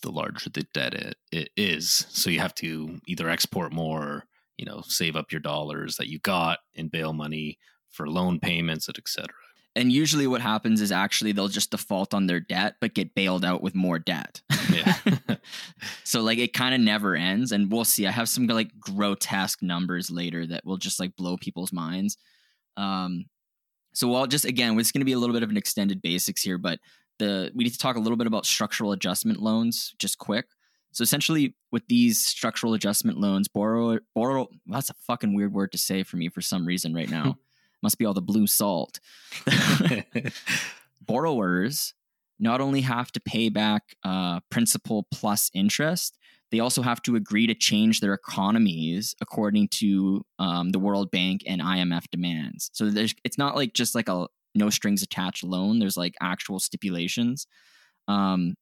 the 0.03 0.11
larger 0.11 0.51
the 0.51 0.67
debt 0.75 0.95
it, 0.95 1.17
it 1.33 1.51
is. 1.57 2.07
So 2.11 2.31
you 2.31 2.39
have 2.41 2.55
to 2.57 3.01
either 3.07 3.29
export 3.29 3.73
more 3.73 4.25
you 4.57 4.65
know 4.65 4.83
save 4.87 5.17
up 5.17 5.33
your 5.33 5.41
dollars 5.41 5.97
that 5.97 6.09
you 6.09 6.19
got 6.21 6.59
in 6.75 6.89
bail 6.89 7.13
money 7.13 7.59
for 7.91 8.09
loan 8.09 8.39
payments 8.39 8.89
etc 8.89 9.35
and 9.77 9.91
usually 9.91 10.27
what 10.27 10.41
happens 10.41 10.81
is 10.81 10.93
actually 10.93 11.33
they'll 11.33 11.49
just 11.49 11.71
default 11.71 12.15
on 12.15 12.27
their 12.27 12.41
debt 12.41 12.77
but 12.81 12.95
get 12.95 13.15
bailed 13.15 13.45
out 13.45 13.63
with 13.63 13.75
more 13.75 13.99
debt. 13.99 14.41
Yeah. 14.73 14.95
So 16.05 16.23
like 16.23 16.39
it 16.39 16.53
kind 16.53 16.75
of 16.75 16.81
never 16.81 17.15
ends 17.17 17.53
and 17.53 17.71
we'll 17.71 17.85
see. 17.85 18.07
I 18.07 18.11
have 18.11 18.29
some 18.29 18.47
like 18.47 18.79
grotesque 18.79 19.63
numbers 19.63 20.11
later 20.11 20.47
that 20.47 20.65
will 20.65 20.77
just 20.77 20.99
like 20.99 21.17
blow 21.17 21.37
people's 21.37 21.73
minds. 21.73 22.17
Um 22.77 23.27
so 23.93 24.13
i'll 24.15 24.27
just 24.27 24.45
again 24.45 24.79
it's 24.79 24.91
going 24.91 25.03
to 25.03 25.07
be 25.07 25.13
a 25.13 25.19
little 25.19 25.35
bit 25.35 25.45
of 25.45 25.51
an 25.51 25.57
extended 25.57 26.03
basics 26.03 26.43
here 26.43 26.59
but 26.59 26.81
the 27.21 27.53
we 27.55 27.63
need 27.63 27.71
to 27.71 27.79
talk 27.79 27.97
a 27.97 28.01
little 28.01 28.17
bit 28.17 28.27
about 28.27 28.47
structural 28.47 28.93
adjustment 28.93 29.41
loans 29.41 29.95
just 29.99 30.19
quick. 30.19 30.47
So 30.93 31.03
essentially 31.03 31.55
with 31.73 31.87
these 31.89 32.19
structural 32.19 32.75
adjustment 32.75 33.19
loans 33.19 33.49
borrow 33.49 33.99
borrow 34.15 34.49
that's 34.67 34.91
a 34.91 34.95
fucking 35.07 35.35
weird 35.35 35.53
word 35.53 35.73
to 35.73 35.79
say 35.79 36.03
for 36.03 36.17
me 36.17 36.29
for 36.29 36.41
some 36.41 36.67
reason 36.67 36.95
right 36.95 37.11
now 37.11 37.37
must 37.85 37.99
be 37.99 38.05
all 38.05 38.15
the 38.15 38.21
blue 38.21 38.49
salt. 38.49 38.99
Borrowers 41.01 41.95
not 42.41 42.61
only 42.61 42.81
have 42.81 43.13
to 43.13 43.21
pay 43.21 43.49
back 43.49 43.95
uh, 44.03 44.41
principal 44.51 45.07
plus 45.13 45.51
interest, 45.55 46.19
they 46.51 46.59
also 46.59 46.83
have 46.83 47.01
to 47.03 47.15
agree 47.15 47.47
to 47.47 47.55
change 47.55 48.01
their 48.01 48.15
economies 48.15 49.15
according 49.21 49.69
to 49.69 50.25
um, 50.41 50.71
the 50.71 50.79
World 50.81 51.11
Bank 51.11 51.43
and 51.47 51.61
IMF 51.61 52.05
demands. 52.11 52.71
So 52.73 52.91
there's, 52.91 53.15
it's 53.23 53.39
not 53.39 53.55
like 53.55 53.73
just 53.75 53.95
like 53.95 54.09
a 54.09 54.27
no 54.55 54.71
strings 54.71 55.03
attached 55.03 55.45
loan. 55.45 55.79
There's 55.79 55.97
like 55.97 56.15
actual 56.21 56.61
stipulations. 56.61 57.47
Um, 58.09 58.55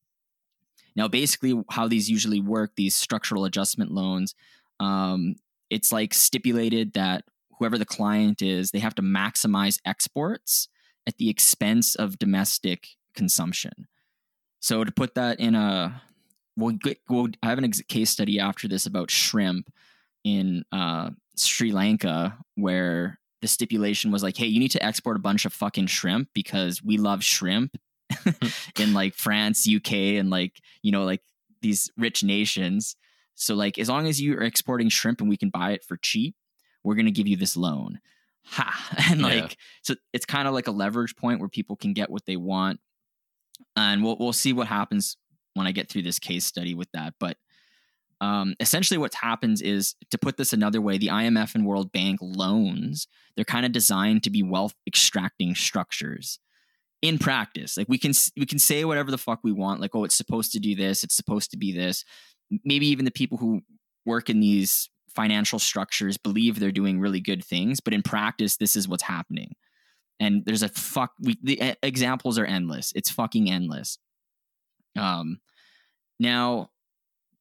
now, 0.96 1.08
basically, 1.08 1.62
how 1.70 1.88
these 1.88 2.11
usually 2.11 2.40
work, 2.40 2.72
these 2.76 2.94
structural 2.94 3.44
adjustment 3.44 3.90
loans, 3.90 4.35
um, 4.80 5.37
it's 5.70 5.92
like 5.92 6.12
stipulated 6.12 6.92
that 6.94 7.24
whoever 7.62 7.79
the 7.79 7.87
client 7.87 8.42
is, 8.42 8.72
they 8.72 8.81
have 8.81 8.94
to 8.96 9.03
maximize 9.03 9.79
exports 9.87 10.66
at 11.07 11.16
the 11.18 11.31
expense 11.31 11.94
of 11.94 12.18
domestic 12.18 12.88
consumption. 13.14 13.87
So 14.59 14.83
to 14.83 14.90
put 14.90 15.14
that 15.14 15.38
in 15.38 15.55
a, 15.55 16.03
we'll, 16.57 16.72
get, 16.72 16.98
we'll 17.09 17.29
I 17.40 17.51
have 17.51 17.61
a 17.61 17.62
ex- 17.62 17.81
case 17.83 18.11
study 18.11 18.40
after 18.40 18.66
this 18.66 18.85
about 18.85 19.12
shrimp 19.12 19.72
in 20.25 20.64
uh, 20.72 21.11
Sri 21.37 21.70
Lanka 21.70 22.37
where 22.57 23.20
the 23.42 23.48
stipulation 23.48 24.11
was 24.11 24.25
like, 24.25 24.37
hey, 24.37 24.46
you 24.46 24.59
need 24.59 24.72
to 24.72 24.85
export 24.85 25.16
a 25.16 25.20
bunch 25.20 25.44
of 25.44 25.53
fucking 25.53 25.87
shrimp 25.87 26.31
because 26.35 26.83
we 26.83 26.96
love 26.96 27.22
shrimp 27.22 27.77
in 28.81 28.92
like 28.92 29.14
France, 29.14 29.68
UK, 29.72 29.92
and 29.92 30.31
like, 30.31 30.61
you 30.83 30.90
know, 30.90 31.05
like 31.05 31.22
these 31.61 31.92
rich 31.96 32.25
nations. 32.25 32.96
So 33.37 33.55
like 33.55 33.79
as 33.79 33.88
long 33.88 34.09
as 34.09 34.20
you 34.20 34.35
are 34.35 34.42
exporting 34.42 34.88
shrimp 34.88 35.20
and 35.20 35.31
we 35.31 35.37
can 35.37 35.51
buy 35.51 35.70
it 35.72 35.85
for 35.85 35.96
cheap, 35.96 36.35
we're 36.85 36.95
going 36.95 37.07
to 37.07 37.12
give 37.12 37.27
you 37.27 37.37
this 37.37 37.57
loan. 37.57 38.01
Ha. 38.45 38.97
And 39.09 39.23
like, 39.23 39.35
yeah. 39.35 39.57
so 39.83 39.95
it's 40.12 40.27
kind 40.27 40.49
of 40.49 40.55
like 40.55 40.66
a 40.66 40.73
leverage 40.73 41.14
point 41.14 41.38
where 41.38 41.49
people 41.49 41.77
can 41.77 41.92
get 41.92 42.11
what 42.11 42.27
they 42.27 42.37
want. 42.37 42.81
And 43.77 44.03
we'll, 44.03 44.16
we'll 44.18 44.33
see 44.33 44.53
what 44.53 44.66
happens 44.66 45.16
when 45.55 45.68
I 45.68 45.71
get 45.71 45.88
through 45.88 46.03
this 46.03 46.18
case 46.18 46.45
study 46.45 46.75
with 46.75 46.90
that. 46.92 47.14
But 47.21 47.37
um, 48.21 48.55
essentially, 48.59 48.99
what 48.99 49.14
happens 49.14 49.62
is 49.62 49.95
to 50.11 50.18
put 50.18 50.37
this 50.38 50.53
another 50.53 50.81
way, 50.81 50.99
the 50.99 51.07
IMF 51.07 51.55
and 51.55 51.64
World 51.64 51.92
Bank 51.92 52.18
loans, 52.21 53.07
they're 53.37 53.45
kind 53.45 53.64
of 53.64 53.71
designed 53.71 54.25
to 54.25 54.31
be 54.31 54.42
wealth 54.42 54.75
extracting 54.88 55.55
structures. 55.55 56.40
in 57.03 57.18
practice. 57.18 57.77
Like 57.77 57.88
we 57.88 57.99
can 57.99 58.12
we 58.37 58.47
can 58.47 58.61
say 58.61 58.85
whatever 58.85 59.11
the 59.11 59.18
fuck 59.18 59.40
we 59.42 59.53
want, 59.53 59.81
like 59.81 59.95
oh 59.95 60.05
it's 60.05 60.16
supposed 60.16 60.53
to 60.53 60.61
do 60.61 60.75
this, 60.75 61.03
it's 61.03 61.16
supposed 61.16 61.51
to 61.51 61.57
be 61.57 61.73
this. 61.73 62.05
Maybe 62.64 62.87
even 62.87 63.05
the 63.05 63.11
people 63.11 63.38
who 63.38 63.62
work 64.07 64.31
in 64.31 64.40
these 64.40 64.88
financial 65.14 65.59
structures 65.59 66.16
believe 66.16 66.59
they're 66.59 66.72
doing 66.72 67.01
really 67.01 67.20
good 67.20 67.44
things, 67.44 67.81
but 67.81 67.94
in 67.94 68.03
practice 68.03 68.57
this 68.57 68.77
is 68.77 68.88
what's 68.88 69.03
happening. 69.03 69.55
And 70.20 70.44
there's 70.44 70.62
a 70.62 70.68
fuck 70.68 71.12
we 71.20 71.38
the 71.42 71.77
examples 71.83 72.38
are 72.38 72.46
endless. 72.46 72.92
It's 72.94 73.11
fucking 73.11 73.51
endless. 73.51 73.98
Um 74.96 75.40
now 76.20 76.70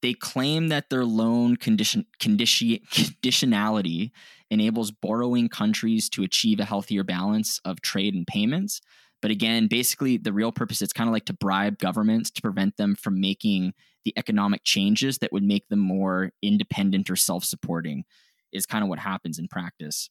they 0.01 0.13
claim 0.13 0.69
that 0.69 0.89
their 0.89 1.05
loan 1.05 1.57
condition, 1.57 2.05
condition 2.19 2.79
conditionality 2.91 4.11
enables 4.49 4.91
borrowing 4.91 5.47
countries 5.47 6.09
to 6.09 6.23
achieve 6.23 6.59
a 6.59 6.65
healthier 6.65 7.03
balance 7.03 7.59
of 7.63 7.81
trade 7.81 8.13
and 8.13 8.27
payments. 8.27 8.81
But 9.21 9.31
again, 9.31 9.67
basically, 9.67 10.17
the 10.17 10.33
real 10.33 10.51
purpose 10.51 10.81
it's 10.81 10.93
kind 10.93 11.07
of 11.07 11.13
like 11.13 11.25
to 11.25 11.33
bribe 11.33 11.77
governments 11.77 12.31
to 12.31 12.41
prevent 12.41 12.77
them 12.77 12.95
from 12.95 13.21
making 13.21 13.73
the 14.03 14.13
economic 14.17 14.63
changes 14.63 15.19
that 15.19 15.31
would 15.31 15.43
make 15.43 15.67
them 15.69 15.79
more 15.79 16.31
independent 16.41 17.09
or 17.09 17.15
self 17.15 17.43
supporting, 17.43 18.03
is 18.51 18.65
kind 18.65 18.83
of 18.83 18.89
what 18.89 18.99
happens 18.99 19.37
in 19.37 19.47
practice. 19.47 20.09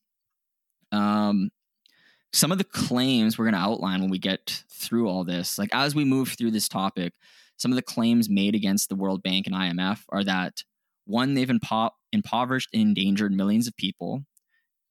Um, 0.92 1.50
some 2.32 2.52
of 2.52 2.58
the 2.58 2.64
claims 2.64 3.36
we're 3.36 3.46
going 3.46 3.54
to 3.54 3.60
outline 3.60 4.00
when 4.00 4.10
we 4.10 4.18
get 4.18 4.62
through 4.70 5.08
all 5.08 5.24
this, 5.24 5.58
like 5.58 5.70
as 5.72 5.94
we 5.94 6.04
move 6.04 6.28
through 6.28 6.52
this 6.52 6.68
topic, 6.68 7.12
some 7.56 7.72
of 7.72 7.76
the 7.76 7.82
claims 7.82 8.30
made 8.30 8.54
against 8.54 8.88
the 8.88 8.94
World 8.94 9.22
Bank 9.22 9.46
and 9.46 9.54
IMF 9.54 10.02
are 10.08 10.24
that 10.24 10.62
one, 11.04 11.34
they've 11.34 11.48
impo- 11.48 11.90
impoverished 12.12 12.70
and 12.72 12.82
endangered 12.82 13.32
millions 13.32 13.66
of 13.66 13.76
people. 13.76 14.24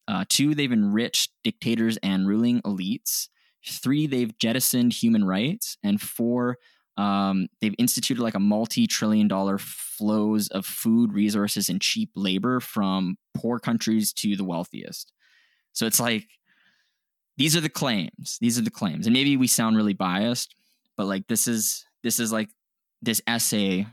Uh, 0.08 0.26
two, 0.28 0.54
they've 0.54 0.72
enriched 0.72 1.32
dictators 1.44 1.98
and 2.04 2.28
ruling 2.28 2.62
elites. 2.64 3.30
Three, 3.66 4.08
they've 4.08 4.38
jettisoned 4.38 4.94
human 4.94 5.26
rights. 5.26 5.78
And 5.84 6.02
four, 6.02 6.58
um, 6.98 7.48
they've 7.62 7.76
instituted 7.78 8.22
like 8.22 8.36
a 8.36 8.40
multi 8.40 8.88
trillion 8.88 9.28
dollar 9.28 9.58
flows 9.58 10.48
of 10.50 10.66
food, 10.66 11.14
resources, 11.14 11.70
and 11.70 11.82
cheap 11.82 12.12
labor 12.16 12.60
from 12.60 13.18
poor 13.34 13.60
countries 13.60 14.14
to 14.14 14.36
the 14.36 14.44
wealthiest. 14.44 15.12
So 15.74 15.86
it's 15.86 16.00
like, 16.00 16.28
these 17.38 17.56
are 17.56 17.62
the 17.62 17.70
claims. 17.70 18.38
These 18.42 18.60
are 18.60 18.64
the 18.64 18.70
claims. 18.70 19.08
And 19.08 19.14
maybe 19.14 19.38
we 19.38 19.48
sound 19.48 19.78
really 19.78 19.94
biased, 19.94 20.56
but 20.98 21.06
like 21.06 21.28
this 21.28 21.48
is 21.48 21.86
this 22.04 22.20
is 22.20 22.34
like 22.34 22.50
this 23.02 23.22
essay 23.28 23.88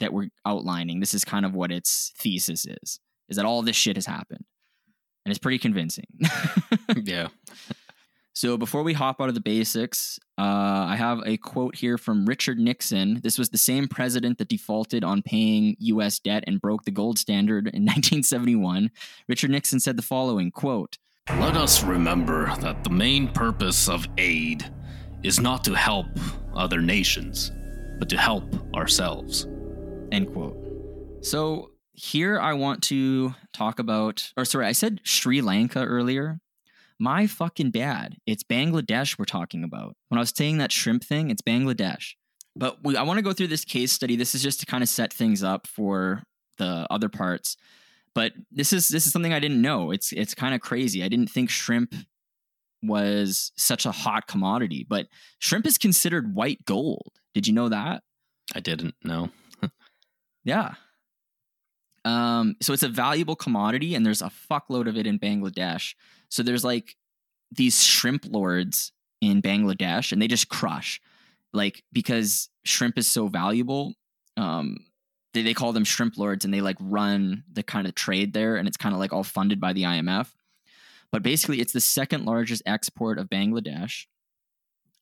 that 0.00 0.12
we're 0.12 0.28
outlining. 0.44 1.00
This 1.00 1.14
is 1.14 1.24
kind 1.24 1.46
of 1.46 1.54
what 1.54 1.72
its 1.72 2.12
thesis 2.18 2.66
is. 2.66 3.00
Is 3.30 3.36
that 3.36 3.46
all 3.46 3.62
this 3.62 3.76
shit 3.76 3.96
has 3.96 4.06
happened. 4.06 4.44
And 5.24 5.30
it's 5.30 5.38
pretty 5.38 5.58
convincing. 5.58 6.06
yeah. 6.96 7.28
So 8.32 8.56
before 8.56 8.82
we 8.82 8.92
hop 8.92 9.20
out 9.20 9.28
of 9.28 9.34
the 9.34 9.40
basics, 9.40 10.18
uh, 10.38 10.86
I 10.88 10.96
have 10.96 11.20
a 11.26 11.36
quote 11.36 11.74
here 11.74 11.98
from 11.98 12.24
Richard 12.26 12.58
Nixon. 12.58 13.20
This 13.22 13.38
was 13.38 13.50
the 13.50 13.58
same 13.58 13.88
president 13.88 14.38
that 14.38 14.48
defaulted 14.48 15.02
on 15.02 15.22
paying 15.22 15.76
U.S. 15.80 16.18
debt 16.20 16.44
and 16.46 16.60
broke 16.60 16.84
the 16.84 16.90
gold 16.90 17.18
standard 17.18 17.66
in 17.66 17.82
1971. 17.84 18.90
Richard 19.28 19.50
Nixon 19.50 19.80
said 19.80 19.96
the 19.96 20.02
following 20.02 20.50
quote, 20.50 20.96
Let 21.38 21.56
us 21.56 21.82
remember 21.82 22.54
that 22.60 22.84
the 22.84 22.90
main 22.90 23.28
purpose 23.28 23.88
of 23.88 24.06
aid 24.16 24.64
is 25.22 25.40
not 25.40 25.64
to 25.64 25.74
help 25.74 26.06
other 26.54 26.80
nations, 26.80 27.50
but 27.98 28.08
to 28.08 28.16
help 28.16 28.44
ourselves. 28.74 29.46
End 30.12 30.32
quote. 30.32 30.56
So 31.22 31.72
here 31.92 32.38
I 32.40 32.54
want 32.54 32.82
to 32.84 33.34
talk 33.52 33.78
about, 33.78 34.32
or 34.36 34.44
sorry, 34.44 34.66
I 34.66 34.72
said 34.72 35.00
Sri 35.02 35.42
Lanka 35.42 35.84
earlier 35.84 36.40
my 37.00 37.26
fucking 37.26 37.70
bad. 37.70 38.16
It's 38.26 38.44
Bangladesh 38.44 39.18
we're 39.18 39.24
talking 39.24 39.64
about. 39.64 39.96
When 40.08 40.18
I 40.18 40.20
was 40.20 40.32
saying 40.36 40.58
that 40.58 40.70
shrimp 40.70 41.02
thing, 41.02 41.30
it's 41.30 41.42
Bangladesh. 41.42 42.12
But 42.54 42.78
we, 42.84 42.96
I 42.96 43.02
want 43.02 43.18
to 43.18 43.22
go 43.22 43.32
through 43.32 43.46
this 43.46 43.64
case 43.64 43.90
study. 43.90 44.16
This 44.16 44.34
is 44.34 44.42
just 44.42 44.60
to 44.60 44.66
kind 44.66 44.82
of 44.82 44.88
set 44.88 45.12
things 45.12 45.42
up 45.42 45.66
for 45.66 46.22
the 46.58 46.86
other 46.90 47.08
parts. 47.08 47.56
But 48.14 48.32
this 48.52 48.72
is 48.72 48.88
this 48.88 49.06
is 49.06 49.12
something 49.12 49.32
I 49.32 49.40
didn't 49.40 49.62
know. 49.62 49.92
It's 49.92 50.12
it's 50.12 50.34
kind 50.34 50.54
of 50.54 50.60
crazy. 50.60 51.02
I 51.02 51.08
didn't 51.08 51.30
think 51.30 51.48
shrimp 51.48 51.94
was 52.82 53.52
such 53.56 53.86
a 53.86 53.92
hot 53.92 54.26
commodity, 54.26 54.86
but 54.88 55.06
shrimp 55.38 55.66
is 55.66 55.78
considered 55.78 56.34
white 56.34 56.64
gold. 56.64 57.12
Did 57.34 57.46
you 57.46 57.54
know 57.54 57.68
that? 57.68 58.02
I 58.54 58.60
didn't 58.60 58.94
know. 59.04 59.30
yeah. 60.44 60.74
Um, 62.04 62.56
so 62.60 62.72
it's 62.72 62.82
a 62.82 62.88
valuable 62.88 63.36
commodity, 63.36 63.94
and 63.94 64.04
there's 64.04 64.22
a 64.22 64.32
fuckload 64.50 64.88
of 64.88 64.96
it 64.96 65.06
in 65.06 65.18
Bangladesh. 65.18 65.94
So 66.30 66.42
there's 66.42 66.64
like 66.64 66.96
these 67.52 67.84
shrimp 67.84 68.24
lords 68.26 68.92
in 69.20 69.42
Bangladesh, 69.42 70.12
and 70.12 70.22
they 70.22 70.28
just 70.28 70.48
crush, 70.48 71.00
like 71.52 71.82
because 71.92 72.48
shrimp 72.64 72.96
is 72.96 73.06
so 73.06 73.28
valuable. 73.28 73.94
Um, 74.36 74.78
they, 75.34 75.42
they 75.42 75.54
call 75.54 75.72
them 75.72 75.84
shrimp 75.84 76.16
lords, 76.16 76.44
and 76.44 76.54
they 76.54 76.62
like 76.62 76.76
run 76.80 77.44
the 77.52 77.62
kind 77.62 77.86
of 77.86 77.94
trade 77.94 78.32
there, 78.32 78.56
and 78.56 78.66
it's 78.66 78.78
kind 78.78 78.94
of 78.94 78.98
like 78.98 79.12
all 79.12 79.24
funded 79.24 79.60
by 79.60 79.72
the 79.72 79.82
IMF. 79.82 80.28
But 81.12 81.22
basically, 81.22 81.60
it's 81.60 81.72
the 81.72 81.80
second 81.80 82.24
largest 82.24 82.62
export 82.64 83.18
of 83.18 83.28
Bangladesh. 83.28 84.06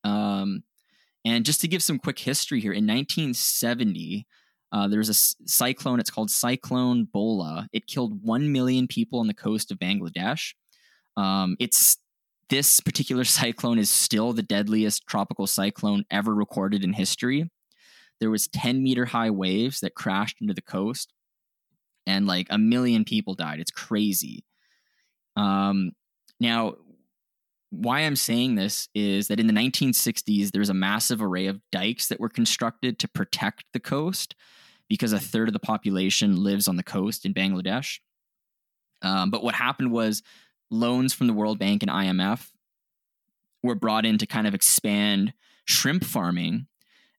Um, 0.04 0.62
and 1.24 1.44
just 1.44 1.60
to 1.60 1.68
give 1.68 1.82
some 1.82 1.98
quick 1.98 2.18
history 2.18 2.60
here, 2.60 2.72
in 2.72 2.86
1970, 2.86 4.26
uh, 4.72 4.88
there 4.88 4.98
was 4.98 5.08
a 5.08 5.46
cyclone. 5.46 6.00
It's 6.00 6.10
called 6.10 6.30
Cyclone 6.30 7.06
Bhola. 7.14 7.66
It 7.72 7.86
killed 7.86 8.22
1 8.22 8.52
million 8.52 8.86
people 8.86 9.20
on 9.20 9.26
the 9.26 9.34
coast 9.34 9.70
of 9.70 9.78
Bangladesh. 9.78 10.54
Um, 11.18 11.56
it's 11.58 11.98
this 12.48 12.80
particular 12.80 13.24
cyclone 13.40 13.78
is 13.78 13.90
still 13.90 14.32
the 14.32 14.42
deadliest 14.42 15.06
tropical 15.06 15.46
cyclone 15.46 16.04
ever 16.10 16.34
recorded 16.34 16.84
in 16.84 16.92
history. 16.92 17.50
There 18.20 18.30
was 18.30 18.48
10 18.48 18.82
meter 18.82 19.04
high 19.04 19.30
waves 19.30 19.80
that 19.80 19.94
crashed 19.94 20.40
into 20.40 20.54
the 20.54 20.62
coast, 20.62 21.12
and 22.06 22.26
like 22.26 22.46
a 22.50 22.58
million 22.58 23.04
people 23.04 23.34
died. 23.34 23.60
It's 23.60 23.70
crazy. 23.70 24.44
Um, 25.36 25.92
now, 26.40 26.76
why 27.70 28.00
I'm 28.00 28.16
saying 28.16 28.54
this 28.54 28.88
is 28.94 29.28
that 29.28 29.38
in 29.38 29.46
the 29.46 29.52
1960s, 29.52 30.50
there 30.50 30.60
was 30.60 30.70
a 30.70 30.74
massive 30.74 31.20
array 31.20 31.46
of 31.46 31.60
dikes 31.70 32.08
that 32.08 32.18
were 32.18 32.28
constructed 32.28 32.98
to 33.00 33.08
protect 33.08 33.64
the 33.72 33.80
coast 33.80 34.34
because 34.88 35.12
a 35.12 35.18
third 35.18 35.48
of 35.48 35.52
the 35.52 35.58
population 35.58 36.42
lives 36.42 36.66
on 36.66 36.76
the 36.76 36.82
coast 36.82 37.26
in 37.26 37.34
Bangladesh. 37.34 37.98
Um, 39.02 39.30
but 39.30 39.44
what 39.44 39.54
happened 39.54 39.92
was 39.92 40.22
loans 40.70 41.14
from 41.14 41.26
the 41.26 41.32
World 41.32 41.58
Bank 41.58 41.82
and 41.82 41.90
IMF 41.90 42.50
were 43.62 43.74
brought 43.74 44.06
in 44.06 44.18
to 44.18 44.26
kind 44.26 44.46
of 44.46 44.54
expand 44.54 45.32
shrimp 45.64 46.04
farming. 46.04 46.66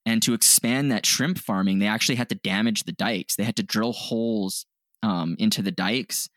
And 0.05 0.23
to 0.23 0.33
expand 0.33 0.91
that 0.91 1.05
shrimp 1.05 1.37
farming, 1.37 1.79
they 1.79 1.87
actually 1.87 2.15
had 2.15 2.29
to 2.29 2.35
damage 2.35 2.83
the 2.83 2.91
dikes. 2.91 3.35
They 3.35 3.43
had 3.43 3.57
to 3.57 3.63
drill 3.63 3.91
holes 3.91 4.65
um, 5.03 5.35
into 5.37 5.61
the 5.61 5.71
dikes 5.71 6.29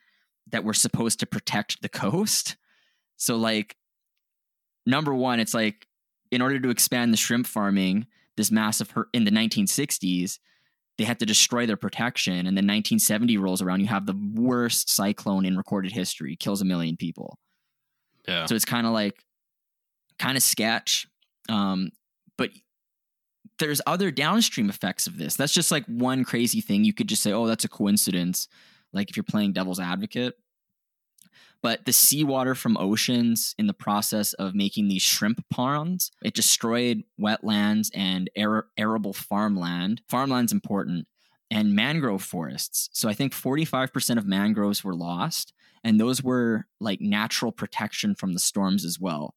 that 0.51 0.65
were 0.65 0.75
supposed 0.75 1.21
to 1.21 1.27
protect 1.27 1.81
the 1.81 1.89
coast. 1.89 2.57
So, 3.17 3.37
like, 3.37 3.77
number 4.85 5.15
one, 5.15 5.41
it's 5.41 5.55
like 5.55 5.87
in 6.31 6.43
order 6.43 6.59
to 6.59 6.71
expand 6.71 7.13
the 7.13 7.17
shrimp 7.17 7.47
farming, 7.47 8.07
this 8.37 8.51
massive 8.51 8.91
hurt 8.91 9.09
in 9.13 9.25
the 9.25 9.31
1960s, 9.31 10.39
they 10.99 11.05
had 11.05 11.19
to 11.21 11.27
destroy 11.27 11.67
their 11.67 11.77
protection. 11.77 12.35
And 12.35 12.57
then 12.57 12.67
1970 12.67 13.39
rolls 13.39 13.63
around, 13.63 13.81
you 13.81 13.87
have 13.87 14.07
the 14.07 14.19
worst 14.35 14.91
cyclone 14.91 15.45
in 15.45 15.57
recorded 15.57 15.93
history, 15.93 16.37
kills 16.37 16.61
a 16.61 16.65
million 16.65 16.97
people. 16.97 17.39
Yeah. 18.29 18.47
So 18.47 18.55
it's 18.55 18.65
kind 18.65 18.87
of 18.87 18.93
like, 18.93 19.25
kind 20.19 20.37
of 20.37 20.43
sketch. 20.43 21.07
Um, 21.49 21.91
but 22.37 22.51
there's 23.59 23.81
other 23.87 24.11
downstream 24.11 24.69
effects 24.69 25.07
of 25.07 25.19
this. 25.19 25.37
That's 25.37 25.55
just 25.55 25.71
like 25.71 25.85
one 25.87 26.25
crazy 26.25 26.61
thing. 26.61 26.85
You 26.85 26.93
could 26.93 27.09
just 27.09 27.23
say, 27.23 27.33
oh, 27.33 27.47
that's 27.47 27.65
a 27.65 27.69
coincidence. 27.69 28.49
Like 28.93 29.11
if 29.11 29.17
you're 29.17 29.25
playing 29.25 29.53
devil's 29.53 29.81
advocate. 29.81 30.35
But 31.63 31.85
the 31.85 31.93
seawater 31.93 32.57
from 32.57 32.77
oceans 32.77 33.55
in 33.57 33.69
the 33.69 33.73
process 33.73 34.33
of 34.33 34.55
making 34.55 34.89
these 34.89 35.03
shrimp 35.03 35.45
ponds, 35.49 36.11
it 36.25 36.35
destroyed 36.35 37.05
wetlands 37.21 37.89
and 37.95 38.29
arable 38.77 39.13
farmland. 39.13 40.03
Farmland's 40.09 40.53
important 40.53 41.07
and 41.51 41.75
mangrove 41.75 42.23
forests. 42.23 42.89
So 42.93 43.09
I 43.09 43.15
think 43.15 43.33
45% 43.33 44.17
of 44.17 44.27
mangroves 44.27 44.83
were 44.83 44.95
lost 44.95 45.53
and 45.85 46.01
those 46.01 46.23
were 46.23 46.67
like 46.81 47.01
natural 47.01 47.53
protection 47.53 48.15
from 48.15 48.33
the 48.33 48.41
storms 48.41 48.85
as 48.85 48.99
well. 48.99 49.35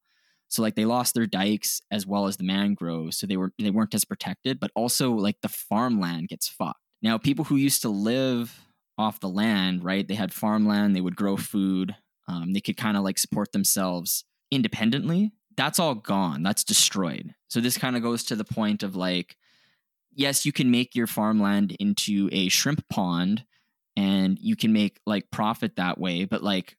So 0.48 0.62
like 0.62 0.76
they 0.76 0.84
lost 0.84 1.14
their 1.14 1.26
dikes 1.26 1.80
as 1.90 2.06
well 2.06 2.26
as 2.26 2.36
the 2.36 2.44
mangroves, 2.44 3.18
so 3.18 3.26
they 3.26 3.36
were 3.36 3.52
they 3.58 3.70
weren't 3.70 3.94
as 3.94 4.04
protected, 4.04 4.60
but 4.60 4.70
also 4.76 5.12
like 5.12 5.40
the 5.42 5.48
farmland 5.48 6.28
gets 6.28 6.48
fucked. 6.48 6.80
Now 7.02 7.18
people 7.18 7.44
who 7.44 7.56
used 7.56 7.82
to 7.82 7.88
live 7.88 8.60
off 8.96 9.20
the 9.20 9.28
land, 9.28 9.84
right? 9.84 10.06
They 10.06 10.14
had 10.14 10.32
farmland, 10.32 10.94
they 10.94 11.00
would 11.00 11.16
grow 11.16 11.36
food, 11.36 11.96
um, 12.28 12.52
they 12.52 12.60
could 12.60 12.76
kind 12.76 12.96
of 12.96 13.04
like 13.04 13.18
support 13.18 13.52
themselves 13.52 14.24
independently. 14.50 15.32
That's 15.56 15.78
all 15.78 15.94
gone. 15.94 16.42
That's 16.42 16.64
destroyed. 16.64 17.34
So 17.48 17.60
this 17.60 17.78
kind 17.78 17.96
of 17.96 18.02
goes 18.02 18.24
to 18.24 18.36
the 18.36 18.44
point 18.44 18.82
of 18.82 18.96
like, 18.96 19.36
yes, 20.12 20.44
you 20.44 20.52
can 20.52 20.70
make 20.70 20.94
your 20.94 21.06
farmland 21.06 21.72
into 21.78 22.28
a 22.32 22.48
shrimp 22.48 22.86
pond 22.88 23.44
and 23.96 24.38
you 24.38 24.56
can 24.56 24.72
make 24.72 25.00
like 25.06 25.30
profit 25.30 25.76
that 25.76 25.98
way, 25.98 26.24
but 26.24 26.42
like 26.42 26.76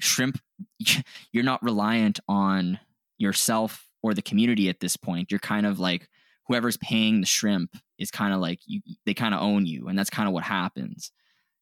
shrimp, 0.00 0.40
you're 1.32 1.44
not 1.44 1.62
reliant 1.62 2.20
on 2.28 2.80
yourself 3.18 3.86
or 4.02 4.14
the 4.14 4.22
community 4.22 4.68
at 4.68 4.80
this 4.80 4.96
point. 4.96 5.30
You're 5.30 5.40
kind 5.40 5.66
of 5.66 5.78
like 5.78 6.08
whoever's 6.46 6.76
paying 6.76 7.20
the 7.20 7.26
shrimp 7.26 7.76
is 7.98 8.10
kind 8.10 8.32
of 8.32 8.40
like 8.40 8.60
you 8.66 8.80
they 9.04 9.14
kind 9.14 9.34
of 9.34 9.42
own 9.42 9.66
you 9.66 9.88
and 9.88 9.98
that's 9.98 10.10
kind 10.10 10.28
of 10.28 10.32
what 10.32 10.44
happens. 10.44 11.12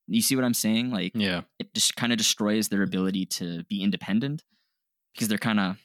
You 0.07 0.21
see 0.23 0.37
what 0.37 0.45
I'm 0.45 0.55
saying? 0.55 0.91
Like 0.91 1.13
Yeah. 1.15 1.43
it 1.59 1.73
just 1.75 1.97
kind 1.97 2.13
of 2.13 2.19
destroys 2.19 2.69
their 2.69 2.83
ability 2.83 3.27
to 3.27 3.65
be 3.65 3.83
independent 3.83 4.45
because 5.15 5.29
they're 5.29 5.39
kind 5.39 5.61
of 5.61 5.77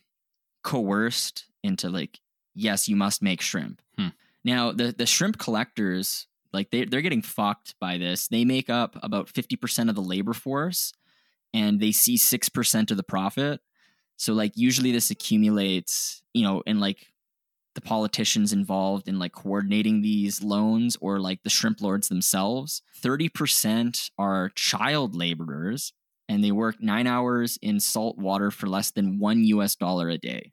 coerced 0.63 1.45
into 1.63 1.89
like 1.89 2.19
yes 2.53 2.88
you 2.89 2.95
must 2.95 3.21
make 3.21 3.41
shrimp 3.41 3.82
Hmm. 3.97 4.08
now 4.43 4.71
the 4.71 4.91
the 4.97 5.05
shrimp 5.05 5.38
collectors 5.38 6.27
like 6.51 6.71
they, 6.71 6.86
they're 6.86 7.01
getting 7.01 7.21
fucked 7.21 7.75
by 7.79 7.97
this 7.97 8.27
they 8.27 8.43
make 8.43 8.69
up 8.69 8.97
about 9.03 9.27
50% 9.27 9.89
of 9.89 9.95
the 9.95 10.01
labor 10.01 10.34
force 10.34 10.93
and 11.53 11.79
they 11.79 11.91
see 11.91 12.17
6% 12.17 12.91
of 12.91 12.97
the 12.97 13.03
profit 13.03 13.62
so 14.17 14.34
like 14.34 14.53
usually 14.55 14.91
this 14.91 15.12
accumulates 15.12 16.21
you 16.34 16.43
know 16.43 16.62
in 16.65 16.79
like 16.79 17.08
the 17.75 17.82
politicians 17.82 18.51
involved 18.51 19.08
in 19.08 19.19
like 19.19 19.32
coordinating 19.32 20.01
these 20.01 20.41
loans 20.43 20.97
or 21.01 21.19
like 21.19 21.41
the 21.43 21.49
shrimp 21.49 21.82
lords 21.82 22.10
themselves 22.10 22.82
30% 23.01 24.10
are 24.17 24.49
child 24.55 25.15
laborers 25.15 25.93
and 26.27 26.43
they 26.43 26.51
work 26.51 26.75
nine 26.82 27.08
hours 27.08 27.58
in 27.62 27.79
salt 27.79 28.17
water 28.17 28.51
for 28.51 28.67
less 28.67 28.91
than 28.91 29.19
one 29.19 29.43
US 29.45 29.75
dollar 29.75 30.10
a 30.10 30.17
day. 30.17 30.51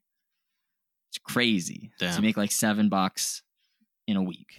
It's 1.10 1.18
crazy. 1.18 1.90
So 2.12 2.16
you 2.16 2.22
make 2.22 2.36
like 2.36 2.52
seven 2.52 2.88
bucks 2.88 3.42
in 4.06 4.16
a 4.16 4.22
week. 4.22 4.54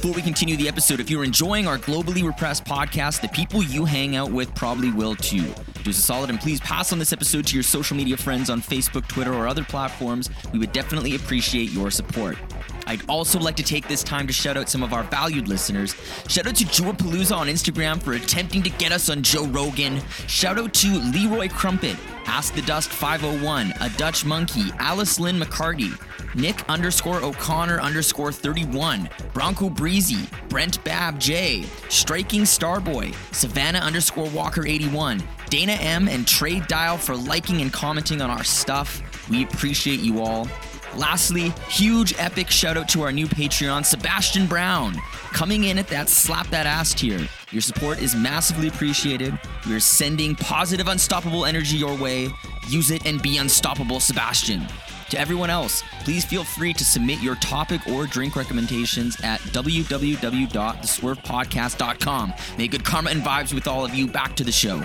Before 0.00 0.14
we 0.14 0.22
continue 0.22 0.56
the 0.56 0.68
episode, 0.68 1.00
if 1.00 1.10
you're 1.10 1.24
enjoying 1.24 1.66
our 1.66 1.76
globally 1.76 2.24
repressed 2.24 2.64
podcast, 2.64 3.20
the 3.20 3.26
people 3.26 3.64
you 3.64 3.84
hang 3.84 4.14
out 4.14 4.30
with 4.30 4.54
probably 4.54 4.92
will 4.92 5.16
too. 5.16 5.52
Do 5.82 5.90
us 5.90 5.98
a 5.98 6.02
solid 6.02 6.30
and 6.30 6.38
please 6.38 6.60
pass 6.60 6.92
on 6.92 7.00
this 7.00 7.12
episode 7.12 7.48
to 7.48 7.54
your 7.54 7.64
social 7.64 7.96
media 7.96 8.16
friends 8.16 8.48
on 8.48 8.62
Facebook, 8.62 9.08
Twitter, 9.08 9.34
or 9.34 9.48
other 9.48 9.64
platforms. 9.64 10.30
We 10.52 10.60
would 10.60 10.70
definitely 10.70 11.16
appreciate 11.16 11.72
your 11.72 11.90
support. 11.90 12.38
I'd 12.88 13.02
also 13.06 13.38
like 13.38 13.56
to 13.56 13.62
take 13.62 13.86
this 13.86 14.02
time 14.02 14.26
to 14.26 14.32
shout 14.32 14.56
out 14.56 14.70
some 14.70 14.82
of 14.82 14.94
our 14.94 15.02
valued 15.04 15.46
listeners. 15.46 15.94
Shout 16.26 16.46
out 16.46 16.56
to 16.56 16.64
Palooza 16.64 17.36
on 17.36 17.46
Instagram 17.46 18.02
for 18.02 18.14
attempting 18.14 18.62
to 18.62 18.70
get 18.70 18.92
us 18.92 19.10
on 19.10 19.22
Joe 19.22 19.44
Rogan. 19.44 20.00
Shout 20.26 20.58
out 20.58 20.72
to 20.72 20.88
Leroy 20.88 21.48
Crumpet, 21.50 21.96
Ask 22.24 22.54
the 22.54 22.62
Dust 22.62 22.88
501, 22.88 23.74
A 23.82 23.90
Dutch 23.98 24.24
Monkey, 24.24 24.70
Alice 24.78 25.20
Lynn 25.20 25.38
McCarty, 25.38 25.98
Nick 26.34 26.66
underscore 26.68 27.22
O'Connor 27.22 27.78
underscore 27.80 28.32
31, 28.32 29.10
Bronco 29.34 29.68
Breezy, 29.68 30.26
Brent 30.48 30.82
Bab 30.84 31.18
J, 31.18 31.64
Striking 31.90 32.42
Starboy, 32.42 33.14
Savannah 33.34 33.80
underscore 33.80 34.30
Walker 34.30 34.66
81, 34.66 35.22
Dana 35.50 35.72
M, 35.72 36.08
and 36.08 36.26
Trade 36.26 36.66
Dial 36.68 36.96
for 36.96 37.14
liking 37.14 37.60
and 37.60 37.70
commenting 37.72 38.22
on 38.22 38.30
our 38.30 38.44
stuff. 38.44 39.02
We 39.28 39.44
appreciate 39.44 40.00
you 40.00 40.20
all. 40.22 40.48
Lastly, 40.96 41.50
huge 41.68 42.14
epic 42.18 42.50
shout 42.50 42.76
out 42.76 42.88
to 42.90 43.02
our 43.02 43.10
new 43.12 43.26
Patreon, 43.26 43.84
Sebastian 43.84 44.46
Brown, 44.46 44.94
coming 45.32 45.64
in 45.64 45.78
at 45.78 45.88
that 45.88 46.08
slap 46.08 46.46
that 46.48 46.66
ass 46.66 46.94
tier. 46.94 47.26
Your 47.50 47.62
support 47.62 48.00
is 48.02 48.16
massively 48.16 48.68
appreciated. 48.68 49.38
We 49.66 49.74
are 49.74 49.80
sending 49.80 50.34
positive, 50.34 50.88
unstoppable 50.88 51.44
energy 51.44 51.76
your 51.76 51.94
way. 51.96 52.30
Use 52.68 52.90
it 52.90 53.04
and 53.06 53.22
be 53.22 53.38
unstoppable, 53.38 54.00
Sebastian. 54.00 54.66
To 55.10 55.18
everyone 55.18 55.50
else, 55.50 55.82
please 56.04 56.24
feel 56.24 56.44
free 56.44 56.72
to 56.74 56.84
submit 56.84 57.20
your 57.22 57.34
topic 57.36 57.86
or 57.88 58.06
drink 58.06 58.36
recommendations 58.36 59.16
at 59.22 59.40
www.theswervepodcast.com. 59.40 62.34
May 62.58 62.68
good 62.68 62.84
karma 62.84 63.10
and 63.10 63.22
vibes 63.22 63.54
with 63.54 63.66
all 63.66 63.84
of 63.84 63.94
you. 63.94 64.06
Back 64.06 64.36
to 64.36 64.44
the 64.44 64.52
show. 64.52 64.82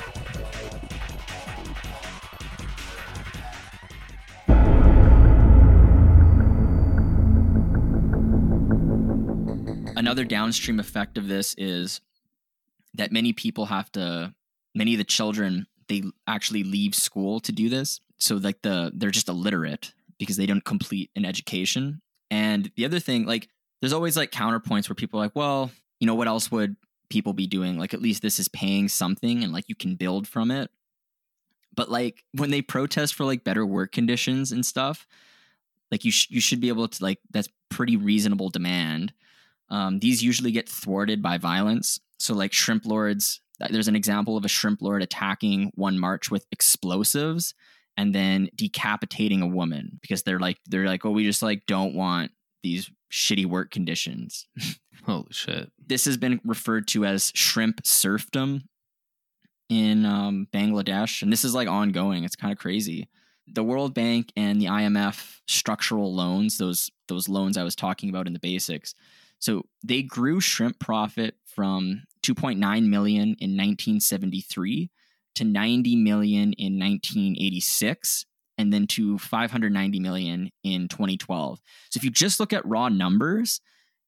Another 10.04 10.24
mm-hmm. 10.24 10.30
downstream 10.30 10.80
effect 10.82 11.18
of 11.18 11.30
this 11.30 11.56
is 11.58 12.02
that 12.94 13.14
many 13.14 13.32
people 13.32 13.68
have 13.68 13.90
to, 13.94 14.34
many 14.76 14.94
of 14.94 14.98
the 14.98 15.06
children, 15.06 15.66
they 15.88 16.04
actually 16.28 16.64
leave 16.64 16.94
school 16.94 17.40
to 17.40 17.54
do 17.54 17.70
this. 17.70 18.02
So 18.18 18.36
like 18.36 18.62
the 18.64 18.92
they're 18.94 19.12
just 19.12 19.30
illiterate 19.30 19.94
because 20.18 20.36
they 20.36 20.46
don't 20.46 20.64
complete 20.64 21.10
an 21.16 21.24
education. 21.26 22.02
And 22.30 22.70
the 22.76 22.84
other 22.84 23.00
thing, 23.00 23.26
like 23.26 23.48
there's 23.80 23.94
always 23.94 24.18
like 24.18 24.32
counterpoints 24.32 24.90
where 24.90 24.96
people 24.96 25.20
are 25.20 25.24
like, 25.24 25.36
well, 25.36 25.72
you 26.00 26.08
know, 26.08 26.16
what 26.16 26.28
else 26.28 26.52
would 26.52 26.76
people 27.10 27.32
be 27.32 27.48
doing? 27.48 27.78
Like 27.78 27.94
at 27.94 28.02
least 28.02 28.22
this 28.22 28.40
is 28.40 28.50
paying 28.50 28.90
something 28.90 29.42
and 29.42 29.54
like 29.54 29.70
you 29.70 29.76
can 29.76 29.96
build 29.96 30.28
from 30.28 30.52
it. 30.52 30.70
But 31.76 31.90
like 31.90 32.26
when 32.34 32.52
they 32.52 32.62
protest 32.62 33.16
for 33.16 33.24
like 33.24 33.46
better 33.46 33.66
work 33.66 33.94
conditions 33.94 34.52
and 34.52 34.66
stuff, 34.66 35.08
like 35.92 36.04
you 36.04 36.12
sh- 36.12 36.28
you 36.30 36.42
should 36.42 36.60
be 36.60 36.68
able 36.68 36.90
to 36.90 37.04
like 37.04 37.20
that's 37.32 37.48
pretty 37.70 37.96
reasonable 37.96 38.50
demand. 38.50 39.14
Um, 39.70 40.00
these 40.00 40.24
usually 40.24 40.52
get 40.52 40.70
thwarted 40.70 41.22
by 41.22 41.38
violence. 41.38 42.00
So 42.20 42.34
like 42.34 42.54
shrimp 42.54 42.86
lords, 42.86 43.42
there's 43.70 43.88
an 43.88 43.96
example 43.96 44.38
of 44.38 44.46
a 44.46 44.50
shrimp 44.50 44.82
lord 44.82 45.02
attacking 45.02 45.72
one 45.76 46.00
march 46.00 46.30
with 46.30 46.46
explosives 46.52 47.54
and 47.98 48.14
then 48.14 48.50
decapitating 48.56 49.42
a 49.42 49.48
woman 49.48 50.00
because 50.02 50.24
they're 50.24 50.40
like 50.40 50.58
they're 50.66 50.88
like 50.88 51.06
oh 51.06 51.12
we 51.12 51.24
just 51.24 51.44
like 51.44 51.64
don't 51.68 51.94
want 51.94 52.32
these 52.64 52.90
shitty 53.12 53.46
work 53.46 53.72
conditions. 53.72 54.48
Holy 55.06 55.28
shit. 55.32 55.72
this 55.86 56.06
has 56.06 56.18
been 56.18 56.40
referred 56.46 56.88
to 56.88 57.06
as 57.06 57.32
shrimp 57.36 57.86
serfdom 57.86 58.64
in 59.70 60.06
um, 60.06 60.48
Bangladesh, 60.54 61.22
and 61.22 61.32
this 61.32 61.44
is 61.44 61.54
like 61.54 61.68
ongoing. 61.68 62.24
It's 62.24 62.38
kind 62.38 62.54
of 62.54 62.58
crazy. 62.58 63.10
The 63.48 63.64
World 63.64 63.94
Bank 63.94 64.32
and 64.38 64.62
the 64.62 64.68
IMF 64.68 65.42
structural 65.48 66.14
loans, 66.14 66.58
those 66.58 66.90
those 67.10 67.28
loans 67.28 67.58
I 67.58 67.64
was 67.64 67.76
talking 67.76 68.10
about 68.10 68.28
in 68.28 68.34
the 68.34 68.40
basics, 68.40 68.96
so 69.44 69.64
they 69.84 70.02
grew 70.02 70.40
shrimp 70.40 70.80
profit 70.80 71.36
from 71.46 72.04
2.9 72.26 72.56
million 72.88 73.36
in 73.42 73.58
1973 73.58 74.90
to 75.36 75.44
90 75.44 75.98
million 75.98 76.54
in 76.54 76.80
1986 76.80 78.26
and 78.58 78.72
then 78.72 78.88
to 78.88 79.18
590 79.18 80.00
million 80.00 80.50
in 80.64 80.88
2012. 80.88 81.60
So 81.90 81.98
if 81.98 82.06
you 82.06 82.10
just 82.10 82.40
look 82.40 82.54
at 82.54 82.66
raw 82.66 82.88
numbers, 82.88 83.60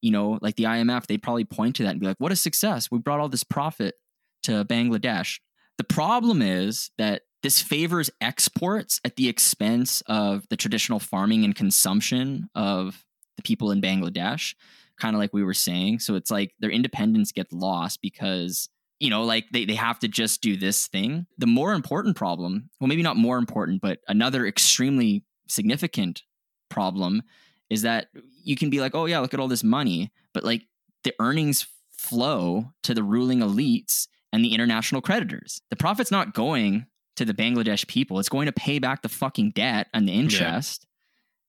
you 0.02 0.10
know, 0.10 0.40
like 0.42 0.56
the 0.56 0.64
IMF, 0.64 1.06
they'd 1.06 1.22
probably 1.22 1.44
point 1.44 1.76
to 1.76 1.84
that 1.84 1.90
and 1.90 2.00
be 2.00 2.08
like, 2.08 2.20
what 2.20 2.32
a 2.32 2.38
success. 2.38 2.90
We 2.90 3.00
brought 3.00 3.20
all 3.20 3.28
this 3.28 3.44
profit 3.44 3.96
to 4.44 4.64
Bangladesh. 4.64 5.42
The 5.78 5.84
problem 5.84 6.42
is 6.42 6.92
that 6.98 7.24
this 7.44 7.62
favors 7.62 8.10
exports 8.22 9.02
at 9.04 9.18
the 9.18 9.28
expense 9.28 10.02
of 10.08 10.48
the 10.48 10.56
traditional 10.56 11.00
farming 11.00 11.44
and 11.44 11.54
consumption 11.54 12.48
of 12.56 13.04
the 13.36 13.44
people 13.44 13.72
in 13.72 13.82
Bangladesh, 13.82 14.56
kind 15.00 15.16
of 15.16 15.20
like 15.20 15.34
we 15.34 15.44
were 15.44 15.54
saying. 15.54 16.00
So 16.00 16.16
it's 16.16 16.32
like 16.32 16.54
their 16.60 16.70
independence 16.70 17.32
gets 17.32 17.52
lost 17.54 18.02
because, 18.02 18.70
you 19.00 19.10
know, 19.10 19.24
like 19.24 19.46
they, 19.52 19.66
they 19.66 19.76
have 19.76 20.00
to 20.00 20.08
just 20.08 20.42
do 20.42 20.56
this 20.56 20.88
thing. 20.88 21.28
The 21.38 21.48
more 21.48 21.74
important 21.74 22.16
problem, 22.16 22.70
well, 22.80 22.88
maybe 22.88 23.04
not 23.04 23.18
more 23.18 23.38
important, 23.38 23.82
but 23.82 24.00
another 24.08 24.46
extremely 24.46 25.24
significant 25.48 26.24
problem 26.70 27.24
is 27.70 27.82
that 27.82 28.08
you 28.44 28.56
can 28.56 28.70
be 28.70 28.80
like, 28.80 28.96
oh, 28.96 29.06
yeah, 29.06 29.20
look 29.20 29.34
at 29.34 29.40
all 29.40 29.48
this 29.48 29.64
money, 29.64 30.12
but 30.34 30.44
like 30.44 30.64
the 31.04 31.14
earnings 31.20 31.68
flow 31.92 32.72
to 32.84 32.94
the 32.94 33.04
ruling 33.04 33.40
elites 33.40 34.08
and 34.32 34.44
the 34.44 34.54
international 34.54 35.02
creditors. 35.02 35.62
The 35.70 35.76
profit's 35.76 36.12
not 36.12 36.34
going 36.34 36.86
to 37.16 37.26
the 37.26 37.34
Bangladesh 37.34 37.88
people, 37.88 38.20
it's 38.20 38.30
going 38.30 38.46
to 38.46 38.52
pay 38.52 38.80
back 38.80 39.02
the 39.02 39.10
fucking 39.10 39.52
debt 39.52 39.88
and 39.94 40.08
the 40.08 40.12
interest. 40.12 40.86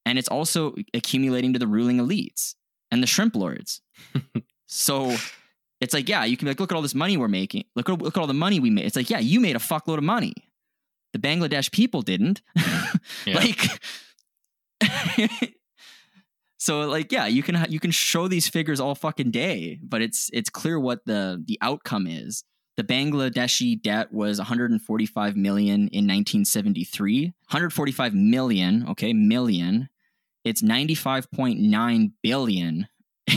And 0.04 0.18
it's 0.18 0.28
also 0.28 0.76
accumulating 0.94 1.52
to 1.54 1.58
the 1.58 1.66
ruling 1.66 1.98
elites 1.98 2.54
and 2.90 3.02
the 3.02 3.06
shrimp 3.06 3.34
lords. 3.36 3.80
so 4.66 5.14
it's 5.80 5.92
like, 5.92 6.08
yeah, 6.08 6.24
you 6.24 6.36
can 6.36 6.46
be 6.46 6.50
like, 6.50 6.60
look 6.60 6.72
at 6.72 6.76
all 6.76 6.82
this 6.82 6.94
money 6.94 7.16
we're 7.16 7.28
making. 7.28 7.64
Look 7.74 7.88
at, 7.88 8.00
look 8.00 8.16
at 8.16 8.20
all 8.20 8.26
the 8.26 8.34
money 8.34 8.60
we 8.60 8.70
made. 8.70 8.86
It's 8.86 8.96
like, 8.96 9.10
yeah, 9.10 9.18
you 9.18 9.40
made 9.40 9.56
a 9.56 9.60
fuckload 9.60 9.98
of 9.98 10.04
money. 10.04 10.34
The 11.12 11.18
Bangladesh 11.18 11.70
people 11.72 12.02
didn't. 12.02 12.42
Like, 13.26 13.60
so 16.58 16.88
like, 16.88 17.12
yeah, 17.12 17.26
you 17.26 17.42
can 17.42 17.66
you 17.68 17.80
can 17.80 17.90
show 17.90 18.28
these 18.28 18.48
figures 18.48 18.80
all 18.80 18.94
fucking 18.94 19.30
day, 19.30 19.78
but 19.82 20.02
it's 20.02 20.30
it's 20.32 20.50
clear 20.50 20.78
what 20.78 21.04
the 21.06 21.42
the 21.46 21.58
outcome 21.60 22.06
is. 22.06 22.44
The 22.76 22.84
Bangladeshi 22.84 23.80
debt 23.80 24.12
was 24.12 24.38
145 24.38 25.36
million 25.36 25.88
in 25.88 26.06
1973. 26.06 27.24
145 27.24 28.14
million, 28.14 28.86
okay, 28.90 29.12
million. 29.12 29.88
It's 30.46 30.62
95.9 30.62 32.12
billion 32.22 32.86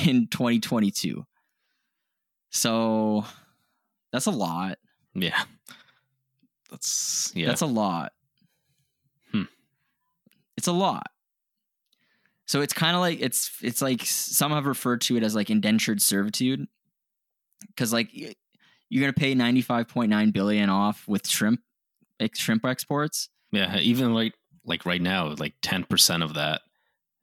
in 0.06 0.28
2022. 0.28 1.26
So 2.52 3.26
that's 4.12 4.28
a 4.28 4.32
lot. 4.32 4.78
Yeah. 5.16 5.42
That's 6.70 7.32
yeah. 7.34 7.48
That's 7.48 7.62
a 7.62 7.66
lot. 7.66 8.12
Hmm. 9.32 9.46
It's 10.56 10.68
a 10.68 10.72
lot. 10.72 11.08
So 12.46 12.62
it's 12.62 12.74
kind 12.74 12.96
of 12.96 13.02
like 13.02 13.22
it's 13.22 13.58
it's 13.64 13.82
like 13.82 14.06
some 14.06 14.52
have 14.52 14.68
referred 14.68 15.02
to 15.02 15.18
it 15.18 15.24
as 15.24 15.34
like 15.34 15.50
indentured 15.50 16.04
servitude, 16.04 16.68
because 17.70 17.92
like 17.92 18.10
you're 18.14 19.02
gonna 19.02 19.14
pay 19.14 19.34
95.9 19.34 20.32
billion 20.32 20.70
off 20.70 21.08
with 21.08 21.28
shrimp 21.28 21.62
ex- 22.20 22.38
shrimp 22.38 22.66
exports. 22.66 23.30
Yeah, 23.52 23.78
even 23.80 24.14
like 24.14 24.36
like 24.64 24.86
right 24.86 25.02
now, 25.02 25.34
like 25.40 25.56
ten 25.64 25.84
percent 25.84 26.22
of 26.22 26.36
that 26.36 26.62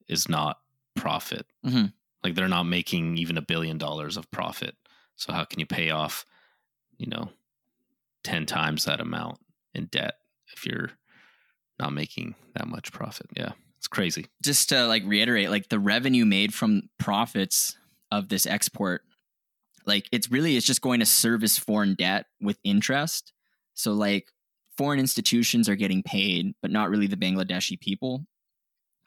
is 0.08 0.28
not 0.28 0.60
profit. 0.94 1.46
Mhm. 1.64 1.92
Like 2.22 2.34
they're 2.34 2.48
not 2.48 2.64
making 2.64 3.18
even 3.18 3.36
a 3.36 3.42
billion 3.42 3.78
dollars 3.78 4.16
of 4.16 4.30
profit. 4.30 4.76
So 5.16 5.32
how 5.32 5.44
can 5.44 5.60
you 5.60 5.66
pay 5.66 5.90
off, 5.90 6.24
you 6.98 7.06
know, 7.06 7.30
ten 8.24 8.46
times 8.46 8.84
that 8.84 9.00
amount 9.00 9.38
in 9.74 9.86
debt 9.86 10.14
if 10.54 10.66
you're 10.66 10.90
not 11.78 11.92
making 11.92 12.34
that 12.54 12.66
much 12.66 12.92
profit? 12.92 13.26
Yeah, 13.36 13.52
it's 13.78 13.88
crazy. 13.88 14.26
Just 14.42 14.68
to 14.70 14.86
like 14.86 15.04
reiterate, 15.06 15.50
like 15.50 15.68
the 15.68 15.78
revenue 15.78 16.24
made 16.24 16.52
from 16.52 16.88
profits 16.98 17.76
of 18.10 18.28
this 18.28 18.46
export, 18.46 19.02
like 19.84 20.08
it's 20.12 20.30
really 20.30 20.56
it's 20.56 20.66
just 20.66 20.80
going 20.82 21.00
to 21.00 21.06
service 21.06 21.58
foreign 21.58 21.94
debt 21.94 22.26
with 22.40 22.58
interest. 22.64 23.32
So 23.74 23.92
like 23.92 24.32
foreign 24.76 24.98
institutions 25.00 25.68
are 25.68 25.76
getting 25.76 26.02
paid, 26.02 26.54
but 26.60 26.70
not 26.70 26.90
really 26.90 27.06
the 27.06 27.16
Bangladeshi 27.16 27.78
people. 27.78 28.26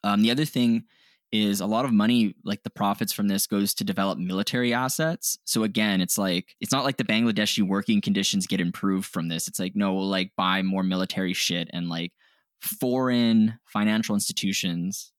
Um, 0.03 0.21
the 0.21 0.31
other 0.31 0.45
thing 0.45 0.85
is 1.31 1.61
a 1.61 1.65
lot 1.65 1.85
of 1.85 1.91
money, 1.91 2.35
like 2.43 2.63
the 2.63 2.69
profits 2.69 3.13
from 3.13 3.27
this, 3.27 3.45
goes 3.45 3.73
to 3.75 3.83
develop 3.83 4.17
military 4.17 4.73
assets. 4.73 5.37
So 5.45 5.63
again, 5.63 6.01
it's 6.01 6.17
like 6.17 6.55
it's 6.59 6.71
not 6.71 6.83
like 6.83 6.97
the 6.97 7.03
Bangladeshi 7.03 7.61
working 7.61 8.01
conditions 8.01 8.47
get 8.47 8.61
improved 8.61 9.07
from 9.07 9.27
this. 9.27 9.47
It's 9.47 9.59
like 9.59 9.75
no, 9.75 9.93
we'll 9.93 10.07
like 10.07 10.31
buy 10.35 10.61
more 10.61 10.83
military 10.83 11.33
shit 11.33 11.69
and 11.71 11.89
like 11.89 12.13
foreign 12.61 13.59
financial 13.65 14.15
institutions 14.15 15.11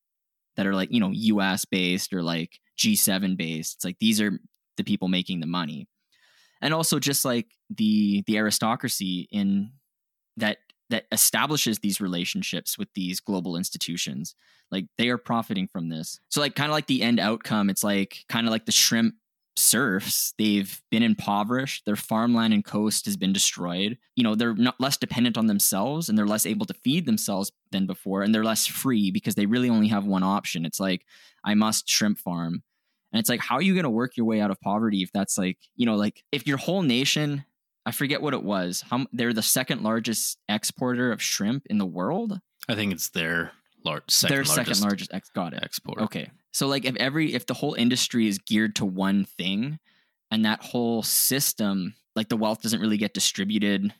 that 0.56 0.66
are 0.66 0.74
like 0.74 0.92
you 0.92 1.00
know 1.00 1.10
U.S. 1.10 1.64
based 1.64 2.12
or 2.12 2.22
like 2.22 2.58
G7 2.78 3.36
based. 3.36 3.76
It's 3.76 3.84
like 3.84 3.98
these 4.00 4.20
are 4.20 4.38
the 4.76 4.84
people 4.84 5.08
making 5.08 5.40
the 5.40 5.46
money, 5.46 5.86
and 6.60 6.74
also 6.74 6.98
just 6.98 7.24
like 7.24 7.46
the 7.70 8.24
the 8.26 8.36
aristocracy 8.36 9.28
in 9.30 9.70
that 10.36 10.58
that 10.90 11.06
establishes 11.12 11.78
these 11.78 12.00
relationships 12.00 12.76
with 12.76 12.88
these 12.94 13.20
global 13.20 13.56
institutions 13.56 14.34
like 14.70 14.86
they 14.98 15.08
are 15.08 15.18
profiting 15.18 15.66
from 15.66 15.88
this. 15.88 16.20
So 16.28 16.40
like 16.40 16.54
kind 16.54 16.70
of 16.70 16.74
like 16.74 16.86
the 16.86 17.02
end 17.02 17.18
outcome 17.18 17.70
it's 17.70 17.82
like 17.84 18.24
kind 18.28 18.46
of 18.46 18.50
like 18.50 18.66
the 18.66 18.72
shrimp 18.72 19.14
serfs 19.56 20.32
they've 20.38 20.80
been 20.90 21.02
impoverished 21.02 21.84
their 21.84 21.96
farmland 21.96 22.54
and 22.54 22.64
coast 22.64 23.04
has 23.04 23.16
been 23.16 23.32
destroyed. 23.32 23.98
You 24.16 24.24
know 24.24 24.34
they're 24.34 24.54
not 24.54 24.80
less 24.80 24.96
dependent 24.96 25.36
on 25.36 25.46
themselves 25.46 26.08
and 26.08 26.16
they're 26.16 26.26
less 26.26 26.46
able 26.46 26.66
to 26.66 26.74
feed 26.74 27.06
themselves 27.06 27.52
than 27.72 27.86
before 27.86 28.22
and 28.22 28.34
they're 28.34 28.44
less 28.44 28.66
free 28.66 29.10
because 29.10 29.34
they 29.34 29.46
really 29.46 29.70
only 29.70 29.88
have 29.88 30.04
one 30.04 30.22
option. 30.22 30.64
It's 30.64 30.80
like 30.80 31.04
i 31.44 31.54
must 31.54 31.88
shrimp 31.88 32.18
farm. 32.18 32.62
And 33.12 33.18
it's 33.18 33.28
like 33.28 33.40
how 33.40 33.56
are 33.56 33.62
you 33.62 33.74
going 33.74 33.84
to 33.84 33.90
work 33.90 34.16
your 34.16 34.26
way 34.26 34.40
out 34.40 34.50
of 34.50 34.60
poverty 34.60 35.02
if 35.02 35.12
that's 35.12 35.36
like 35.36 35.58
you 35.74 35.86
know 35.86 35.96
like 35.96 36.22
if 36.32 36.46
your 36.46 36.58
whole 36.58 36.82
nation 36.82 37.44
I 37.90 37.92
forget 37.92 38.22
what 38.22 38.34
it 38.34 38.44
was. 38.44 38.84
How 38.88 39.06
they're 39.12 39.32
the 39.32 39.42
second 39.42 39.82
largest 39.82 40.38
exporter 40.48 41.10
of 41.10 41.20
shrimp 41.20 41.66
in 41.68 41.78
the 41.78 41.84
world. 41.86 42.38
I 42.68 42.76
think 42.76 42.92
it's 42.92 43.08
their 43.08 43.50
lar- 43.84 44.04
second 44.08 44.32
Their 44.36 44.44
largest 44.44 44.54
second 44.54 44.80
largest 44.88 45.10
ex. 45.12 45.28
Got 45.30 45.54
it. 45.54 45.60
export. 45.64 45.98
Okay. 46.02 46.30
So 46.52 46.68
like 46.68 46.84
if 46.84 46.94
every 46.96 47.34
if 47.34 47.46
the 47.46 47.54
whole 47.54 47.74
industry 47.74 48.28
is 48.28 48.38
geared 48.38 48.76
to 48.76 48.84
one 48.84 49.24
thing, 49.24 49.80
and 50.30 50.44
that 50.44 50.62
whole 50.62 51.02
system, 51.02 51.94
like 52.14 52.28
the 52.28 52.36
wealth 52.36 52.62
doesn't 52.62 52.80
really 52.80 52.96
get 52.96 53.12
distributed, 53.12 53.92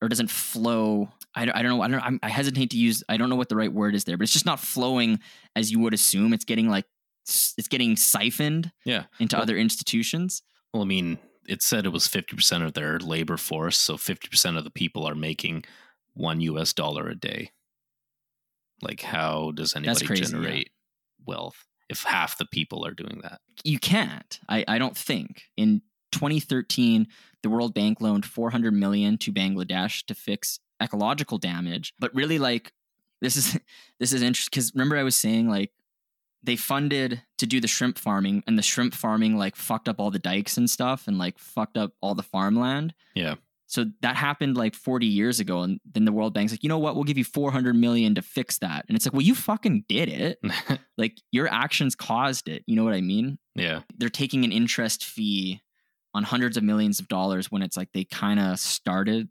or 0.00 0.08
doesn't 0.08 0.30
flow. 0.30 1.08
I 1.36 1.44
don't, 1.44 1.56
I 1.56 1.62
don't 1.62 1.70
know. 1.76 1.82
I 1.82 1.88
don't. 1.88 2.00
I'm, 2.02 2.18
I 2.24 2.28
hesitate 2.28 2.70
to 2.70 2.76
use. 2.76 3.04
I 3.08 3.16
don't 3.18 3.30
know 3.30 3.36
what 3.36 3.48
the 3.48 3.56
right 3.56 3.72
word 3.72 3.94
is 3.94 4.02
there, 4.02 4.16
but 4.16 4.24
it's 4.24 4.32
just 4.32 4.46
not 4.46 4.58
flowing 4.58 5.20
as 5.54 5.70
you 5.70 5.78
would 5.78 5.94
assume. 5.94 6.32
It's 6.32 6.44
getting 6.44 6.68
like 6.68 6.86
it's 7.24 7.68
getting 7.68 7.94
siphoned 7.96 8.72
Yeah. 8.84 9.04
into 9.20 9.36
Well- 9.36 9.44
other 9.44 9.56
institutions. 9.56 10.42
Well, 10.74 10.82
I 10.82 10.86
mean, 10.86 11.18
it 11.46 11.62
said 11.62 11.86
it 11.86 11.92
was 11.92 12.08
50% 12.08 12.64
of 12.64 12.74
their 12.74 12.98
labor 12.98 13.36
force. 13.36 13.78
So 13.78 13.96
50% 13.96 14.56
of 14.56 14.64
the 14.64 14.70
people 14.70 15.06
are 15.06 15.14
making 15.14 15.64
one 16.14 16.40
US 16.40 16.72
dollar 16.72 17.08
a 17.08 17.14
day. 17.14 17.50
Like, 18.80 19.00
how 19.00 19.52
does 19.52 19.76
anybody 19.76 20.06
crazy, 20.06 20.22
yeah. 20.22 20.28
generate 20.28 20.70
wealth 21.24 21.66
if 21.88 22.02
half 22.02 22.38
the 22.38 22.46
people 22.46 22.84
are 22.84 22.92
doing 22.92 23.20
that? 23.22 23.40
you 23.64 23.78
can't. 23.78 24.40
I, 24.48 24.64
I 24.66 24.78
don't 24.78 24.96
think. 24.96 25.44
In 25.56 25.82
2013, 26.12 27.06
the 27.42 27.50
World 27.50 27.74
Bank 27.74 28.00
loaned 28.00 28.26
400 28.26 28.72
million 28.72 29.18
to 29.18 29.32
Bangladesh 29.32 30.04
to 30.06 30.14
fix 30.14 30.58
ecological 30.82 31.38
damage. 31.38 31.94
But 31.98 32.14
really, 32.14 32.38
like 32.38 32.72
this 33.20 33.36
is 33.36 33.58
this 34.00 34.12
is 34.12 34.22
interesting 34.22 34.50
because 34.52 34.72
remember 34.74 34.96
I 34.96 35.02
was 35.02 35.16
saying 35.16 35.48
like 35.48 35.72
they 36.42 36.56
funded 36.56 37.22
to 37.38 37.46
do 37.46 37.60
the 37.60 37.68
shrimp 37.68 37.98
farming, 37.98 38.42
and 38.46 38.58
the 38.58 38.62
shrimp 38.62 38.94
farming 38.94 39.36
like 39.36 39.56
fucked 39.56 39.88
up 39.88 40.00
all 40.00 40.10
the 40.10 40.18
dikes 40.18 40.56
and 40.56 40.68
stuff, 40.68 41.06
and 41.06 41.18
like 41.18 41.38
fucked 41.38 41.76
up 41.76 41.92
all 42.00 42.14
the 42.14 42.22
farmland. 42.22 42.94
Yeah. 43.14 43.36
So 43.66 43.86
that 44.02 44.16
happened 44.16 44.54
like 44.56 44.74
40 44.74 45.06
years 45.06 45.40
ago, 45.40 45.62
and 45.62 45.80
then 45.90 46.04
the 46.04 46.12
World 46.12 46.34
Bank's 46.34 46.52
like, 46.52 46.62
you 46.62 46.68
know 46.68 46.78
what? 46.78 46.94
We'll 46.94 47.04
give 47.04 47.16
you 47.16 47.24
400 47.24 47.74
million 47.74 48.14
to 48.16 48.22
fix 48.22 48.58
that, 48.58 48.84
and 48.86 48.96
it's 48.96 49.06
like, 49.06 49.14
well, 49.14 49.22
you 49.22 49.34
fucking 49.34 49.84
did 49.88 50.08
it. 50.08 50.38
Like 50.98 51.18
your 51.32 51.48
actions 51.48 51.96
caused 51.96 52.48
it. 52.48 52.62
You 52.66 52.76
know 52.76 52.84
what 52.84 52.92
I 52.92 53.00
mean? 53.00 53.38
yeah. 53.54 53.80
they're 53.96 54.10
taking 54.10 54.44
an 54.44 54.52
interest 54.52 55.04
fee 55.04 55.60
on 56.14 56.22
hundreds 56.22 56.56
of 56.56 56.62
millions 56.62 57.00
of 57.00 57.08
dollars 57.08 57.50
when 57.50 57.62
it's 57.62 57.76
like 57.76 57.88
they 57.92 58.04
kind 58.04 58.38
of 58.38 58.58
started 58.58 59.28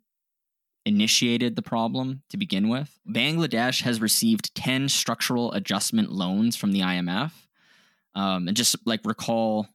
initiated 0.86 1.56
the 1.56 1.62
problem 1.62 2.24
to 2.30 2.38
begin 2.38 2.70
with. 2.70 3.00
Bangladesh 3.08 3.84
has 3.84 4.02
received 4.02 4.54
10 4.56 4.90
structural 4.90 5.52
adjustment 5.54 6.12
loans 6.12 6.56
from 6.56 6.72
the 6.72 6.82
IMF. 6.82 7.32
Um, 8.16 8.48
and 8.48 8.58
just 8.58 8.76
like 8.86 9.02
recall 9.06 9.68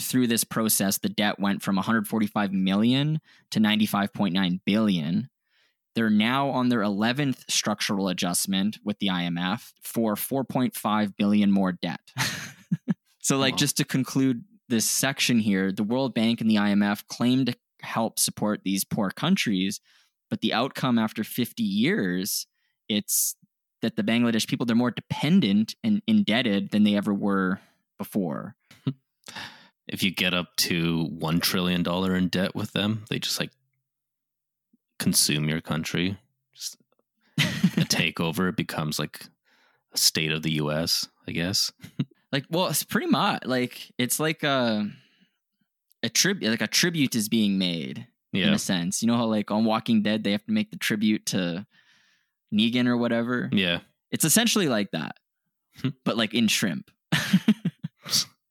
through 0.00 0.26
this 0.26 0.42
process 0.44 0.98
the 0.98 1.08
debt 1.08 1.38
went 1.38 1.62
from 1.62 1.76
145 1.76 2.52
million 2.52 3.20
to 3.50 3.60
95.9 3.60 4.60
billion. 4.64 5.28
They're 5.94 6.10
now 6.10 6.48
on 6.48 6.68
their 6.68 6.80
11th 6.80 7.48
structural 7.48 8.08
adjustment 8.08 8.78
with 8.84 8.98
the 8.98 9.08
IMF 9.08 9.72
for 9.82 10.14
4.5 10.14 11.16
billion 11.16 11.52
more 11.52 11.72
debt. 11.72 12.00
so 13.20 13.38
like 13.38 13.52
Wow. 13.54 13.58
just 13.58 13.76
to 13.76 13.84
conclude 13.84 14.44
this 14.68 14.86
section 14.86 15.38
here, 15.38 15.70
the 15.70 15.84
World 15.84 16.14
Bank 16.14 16.40
and 16.40 16.50
the 16.50 16.56
IMF 16.56 17.06
claim 17.06 17.44
to 17.44 17.54
help 17.82 18.18
support 18.18 18.62
these 18.64 18.82
poor 18.84 19.10
countries, 19.10 19.80
but 20.30 20.40
the 20.40 20.52
outcome 20.52 20.98
after 20.98 21.24
50 21.24 21.62
years, 21.62 22.46
it's 22.88 23.36
that 23.82 23.96
the 23.96 24.02
Bangladesh 24.02 24.48
people 24.48 24.66
they're 24.66 24.76
more 24.76 24.90
dependent 24.90 25.74
and 25.84 26.02
indebted 26.06 26.70
than 26.70 26.84
they 26.84 26.96
ever 26.96 27.12
were 27.14 27.60
before. 27.98 28.56
If 29.86 30.02
you 30.02 30.10
get 30.10 30.32
up 30.32 30.56
to 30.56 31.10
$1 31.18 31.42
trillion 31.42 31.86
in 31.86 32.28
debt 32.28 32.54
with 32.54 32.72
them, 32.72 33.04
they 33.10 33.18
just 33.18 33.38
like 33.38 33.50
consume 34.98 35.46
your 35.46 35.60
country. 35.60 36.16
Just 36.54 36.78
a 37.38 37.84
takeover. 37.84 38.48
It 38.48 38.56
becomes 38.56 38.98
like 38.98 39.26
a 39.92 39.98
state 39.98 40.32
of 40.32 40.42
the 40.42 40.52
US, 40.52 41.06
I 41.28 41.32
guess. 41.32 41.70
like 42.32 42.46
well 42.50 42.66
it's 42.66 42.82
pretty 42.82 43.06
much 43.06 43.44
like 43.44 43.92
it's 43.96 44.18
like 44.18 44.42
uh, 44.42 44.82
a 46.02 46.06
a 46.06 46.08
tribute 46.08 46.50
like 46.50 46.62
a 46.62 46.66
tribute 46.66 47.14
is 47.14 47.28
being 47.28 47.58
made 47.58 48.08
in 48.42 48.54
a 48.54 48.58
sense. 48.58 49.02
You 49.02 49.08
know 49.08 49.16
how 49.16 49.26
like 49.26 49.50
on 49.50 49.64
walking 49.64 50.02
dead 50.02 50.24
they 50.24 50.32
have 50.32 50.44
to 50.46 50.52
make 50.52 50.70
the 50.70 50.76
tribute 50.76 51.26
to 51.26 51.66
negan 52.52 52.86
or 52.86 52.96
whatever? 52.96 53.48
Yeah. 53.52 53.80
it's 54.10 54.24
essentially 54.24 54.68
like 54.68 54.90
that 54.92 55.16
hmm. 55.80 55.90
but 56.04 56.16
like 56.16 56.34
in 56.34 56.48
shrimp. 56.48 56.90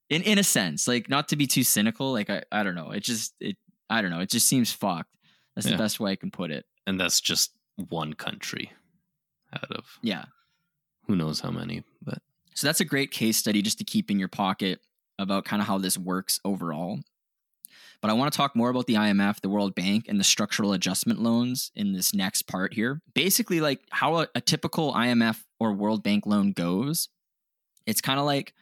In 0.09 0.21
in 0.23 0.37
a 0.37 0.43
sense. 0.43 0.87
Like 0.87 1.09
not 1.09 1.29
to 1.29 1.35
be 1.35 1.47
too 1.47 1.63
cynical 1.63 2.11
like 2.11 2.29
i, 2.29 2.43
I 2.51 2.61
don't 2.63 2.75
know. 2.75 2.91
It 2.91 3.03
just 3.03 3.33
it 3.39 3.57
i 3.89 4.01
don't 4.01 4.11
know. 4.11 4.19
It 4.19 4.29
just 4.29 4.47
seems 4.47 4.71
fucked. 4.71 5.09
That's 5.55 5.65
Yeah. 5.65 5.73
the 5.73 5.77
best 5.83 5.99
way 5.99 6.11
i 6.11 6.15
can 6.15 6.29
put 6.29 6.51
it. 6.51 6.65
And 6.85 6.99
that's 6.99 7.19
just 7.19 7.51
one 7.89 8.13
country 8.13 8.71
out 9.53 9.71
of 9.71 9.85
yeah. 10.01 10.25
who 11.07 11.15
knows 11.15 11.39
how 11.39 11.49
many. 11.51 11.83
But 12.01 12.19
So 12.53 12.67
that's 12.67 12.81
a 12.81 12.85
great 12.85 13.11
case 13.11 13.37
study 13.37 13.61
just 13.61 13.79
to 13.79 13.83
keep 13.83 14.11
in 14.11 14.19
your 14.19 14.27
pocket 14.27 14.81
about 15.17 15.45
kind 15.45 15.61
of 15.61 15.67
how 15.67 15.77
this 15.77 15.97
works 15.97 16.39
overall. 16.45 16.99
But 18.03 18.09
I 18.09 18.15
want 18.15 18.33
to 18.33 18.35
talk 18.35 18.53
more 18.53 18.69
about 18.69 18.85
the 18.85 18.95
IMF, 18.95 19.39
the 19.39 19.47
World 19.47 19.75
Bank, 19.75 20.07
and 20.09 20.19
the 20.19 20.25
structural 20.25 20.73
adjustment 20.73 21.21
loans 21.21 21.71
in 21.73 21.93
this 21.93 22.13
next 22.13 22.47
part 22.47 22.73
here. 22.73 23.01
Basically, 23.13 23.61
like 23.61 23.79
how 23.91 24.17
a, 24.17 24.27
a 24.35 24.41
typical 24.41 24.93
IMF 24.93 25.41
or 25.57 25.71
World 25.71 26.03
Bank 26.03 26.25
loan 26.25 26.51
goes. 26.51 27.07
It's 27.87 28.01
kind 28.01 28.19
of 28.19 28.25
like 28.25 28.53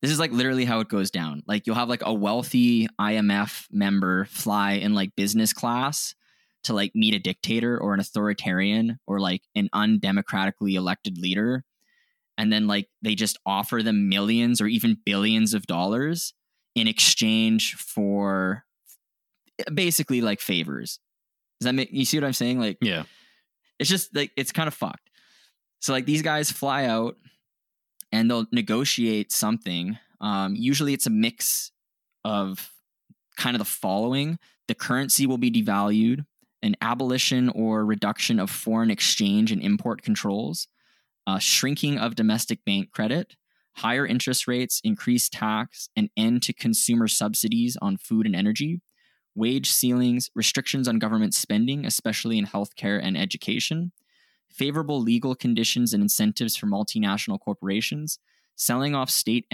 this 0.00 0.12
is 0.12 0.20
like 0.20 0.30
literally 0.30 0.64
how 0.64 0.78
it 0.78 0.88
goes 0.88 1.10
down. 1.10 1.42
Like 1.48 1.66
you'll 1.66 1.74
have 1.74 1.88
like 1.88 2.02
a 2.06 2.14
wealthy 2.14 2.86
IMF 3.00 3.66
member 3.72 4.26
fly 4.26 4.74
in 4.74 4.94
like 4.94 5.16
business 5.16 5.52
class 5.52 6.14
to 6.62 6.72
like 6.72 6.92
meet 6.94 7.14
a 7.14 7.18
dictator 7.18 7.76
or 7.76 7.94
an 7.94 8.00
authoritarian 8.00 9.00
or 9.08 9.18
like 9.18 9.42
an 9.56 9.68
undemocratically 9.74 10.74
elected 10.74 11.18
leader 11.18 11.64
and 12.38 12.52
then 12.52 12.66
like 12.66 12.88
they 13.02 13.14
just 13.14 13.38
offer 13.44 13.82
them 13.82 14.08
millions 14.08 14.60
or 14.60 14.66
even 14.66 14.98
billions 15.04 15.52
of 15.52 15.66
dollars 15.66 16.32
in 16.74 16.88
exchange 16.88 17.74
for 17.74 18.64
basically 19.72 20.20
like 20.20 20.40
favors. 20.40 20.98
Does 21.60 21.66
that 21.66 21.74
make 21.74 21.90
you 21.92 22.04
see 22.04 22.18
what 22.18 22.26
I'm 22.26 22.32
saying? 22.32 22.60
Like 22.60 22.78
yeah. 22.80 23.04
it's 23.78 23.90
just 23.90 24.14
like 24.14 24.32
it's 24.36 24.52
kind 24.52 24.68
of 24.68 24.74
fucked. 24.74 25.10
So 25.80 25.92
like 25.92 26.06
these 26.06 26.22
guys 26.22 26.50
fly 26.50 26.86
out 26.86 27.16
and 28.12 28.30
they'll 28.30 28.46
negotiate 28.52 29.32
something. 29.32 29.98
Um, 30.20 30.54
usually 30.56 30.94
it's 30.94 31.06
a 31.06 31.10
mix 31.10 31.72
of 32.24 32.70
kind 33.36 33.54
of 33.54 33.58
the 33.58 33.64
following. 33.64 34.38
the 34.66 34.74
currency 34.74 35.26
will 35.26 35.36
be 35.36 35.50
devalued, 35.50 36.24
an 36.62 36.74
abolition 36.80 37.50
or 37.50 37.84
reduction 37.84 38.40
of 38.40 38.48
foreign 38.48 38.90
exchange 38.90 39.52
and 39.52 39.60
import 39.60 40.00
controls, 40.00 40.68
a 41.26 41.38
shrinking 41.38 41.98
of 41.98 42.14
domestic 42.14 42.64
bank 42.64 42.90
credit, 42.90 43.36
higher 43.76 44.06
interest 44.06 44.48
rates, 44.48 44.80
increased 44.82 45.32
tax, 45.32 45.90
an 45.96 46.08
end 46.16 46.42
to 46.44 46.54
consumer 46.54 47.08
subsidies 47.08 47.76
on 47.82 47.98
food 47.98 48.24
and 48.24 48.34
energy, 48.34 48.80
wage 49.34 49.70
ceilings, 49.70 50.30
restrictions 50.34 50.86
on 50.86 50.98
government 50.98 51.34
spending, 51.34 51.84
especially 51.84 52.38
in 52.38 52.46
healthcare 52.46 53.00
and 53.02 53.16
education, 53.16 53.92
favorable 54.50 55.00
legal 55.00 55.34
conditions 55.34 55.92
and 55.92 56.02
incentives 56.02 56.56
for 56.56 56.66
multinational 56.66 57.40
corporations, 57.40 58.18
selling 58.56 58.94
off 58.94 59.10
state 59.10 59.46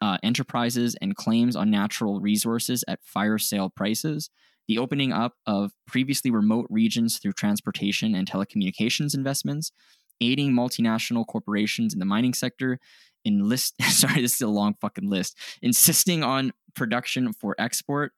uh, 0.00 0.18
enterprises 0.22 0.96
and 1.02 1.16
claims 1.16 1.56
on 1.56 1.70
natural 1.70 2.20
resources 2.20 2.84
at 2.88 3.04
fire 3.04 3.38
sale 3.38 3.68
prices, 3.68 4.30
the 4.66 4.78
opening 4.78 5.12
up 5.12 5.34
of 5.46 5.72
previously 5.86 6.30
remote 6.30 6.66
regions 6.70 7.18
through 7.18 7.32
transportation 7.32 8.14
and 8.14 8.30
telecommunications 8.30 9.14
investments, 9.14 9.72
aiding 10.20 10.52
multinational 10.52 11.26
corporations 11.26 11.92
in 11.92 11.98
the 11.98 12.04
mining 12.04 12.34
sector, 12.34 12.78
enlist 13.24 13.74
sorry, 13.90 14.22
this 14.22 14.34
is 14.34 14.40
a 14.40 14.48
long 14.48 14.74
fucking 14.80 15.08
list, 15.08 15.36
insisting 15.62 16.22
on 16.22 16.52
production 16.74 17.32
for 17.32 17.54
export, 17.58 18.12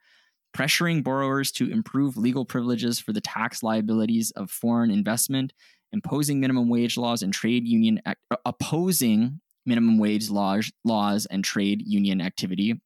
pressuring 0.53 1.03
borrowers 1.03 1.53
to 1.53 1.71
improve 1.71 2.17
legal 2.17 2.45
privileges 2.45 2.99
for 2.99 3.13
the 3.13 3.21
tax 3.21 3.63
liabilities 3.63 4.31
of 4.33 4.51
foreign 4.51 4.91
investment, 4.91 5.53
imposing 5.93 6.41
minimum 6.41 6.69
wage 6.69 6.97
laws 6.97 7.23
and 7.23 7.33
trade 7.33 7.67
union 7.67 8.01
act, 8.05 8.21
uh, 8.31 8.37
opposing 8.45 9.41
minimum 9.67 9.99
wage 9.99 10.31
laws, 10.31 10.73
laws 10.85 11.27
and 11.27 11.45
trade 11.45 11.83
union 11.87 12.21
activity, 12.21 12.81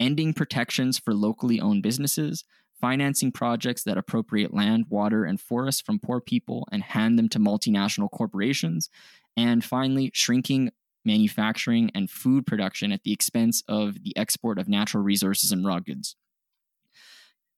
ending 0.00 0.32
protections 0.32 0.98
for 0.98 1.14
locally 1.14 1.60
owned 1.60 1.82
businesses, 1.82 2.44
financing 2.80 3.32
projects 3.32 3.82
that 3.84 3.98
appropriate 3.98 4.52
land, 4.52 4.86
water, 4.88 5.24
and 5.24 5.40
forests 5.40 5.80
from 5.80 5.98
poor 5.98 6.20
people 6.20 6.66
and 6.70 6.82
hand 6.82 7.18
them 7.18 7.28
to 7.28 7.38
multinational 7.38 8.10
corporations, 8.10 8.90
and 9.36 9.64
finally, 9.64 10.10
shrinking 10.14 10.70
manufacturing 11.04 11.90
and 11.94 12.10
food 12.10 12.46
production 12.46 12.92
at 12.92 13.02
the 13.02 13.12
expense 13.12 13.62
of 13.68 14.02
the 14.02 14.16
export 14.16 14.58
of 14.58 14.68
natural 14.68 15.02
resources 15.02 15.52
and 15.52 15.66
raw 15.66 15.78
goods. 15.78 16.16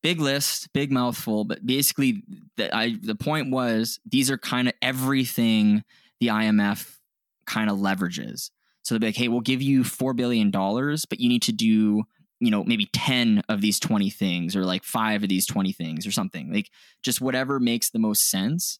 Big 0.06 0.20
list, 0.20 0.72
big 0.72 0.92
mouthful, 0.92 1.42
but 1.42 1.66
basically, 1.66 2.22
the, 2.56 2.72
I, 2.72 2.94
the 3.02 3.16
point 3.16 3.50
was 3.50 3.98
these 4.08 4.30
are 4.30 4.38
kind 4.38 4.68
of 4.68 4.74
everything 4.80 5.82
the 6.20 6.28
IMF 6.28 6.98
kind 7.44 7.68
of 7.68 7.78
leverages. 7.78 8.52
So 8.82 8.94
they'll 8.94 9.00
be 9.00 9.06
like, 9.08 9.16
hey, 9.16 9.26
we'll 9.26 9.40
give 9.40 9.62
you 9.62 9.82
$4 9.82 10.14
billion, 10.14 10.52
but 10.52 11.18
you 11.18 11.28
need 11.28 11.42
to 11.42 11.52
do 11.52 12.04
you 12.38 12.50
know 12.52 12.62
maybe 12.62 12.88
10 12.92 13.42
of 13.48 13.60
these 13.60 13.80
20 13.80 14.08
things 14.10 14.54
or 14.54 14.64
like 14.64 14.84
5 14.84 15.24
of 15.24 15.28
these 15.28 15.44
20 15.44 15.72
things 15.72 16.06
or 16.06 16.12
something. 16.12 16.54
Like 16.54 16.70
just 17.02 17.20
whatever 17.20 17.58
makes 17.58 17.90
the 17.90 17.98
most 17.98 18.30
sense 18.30 18.78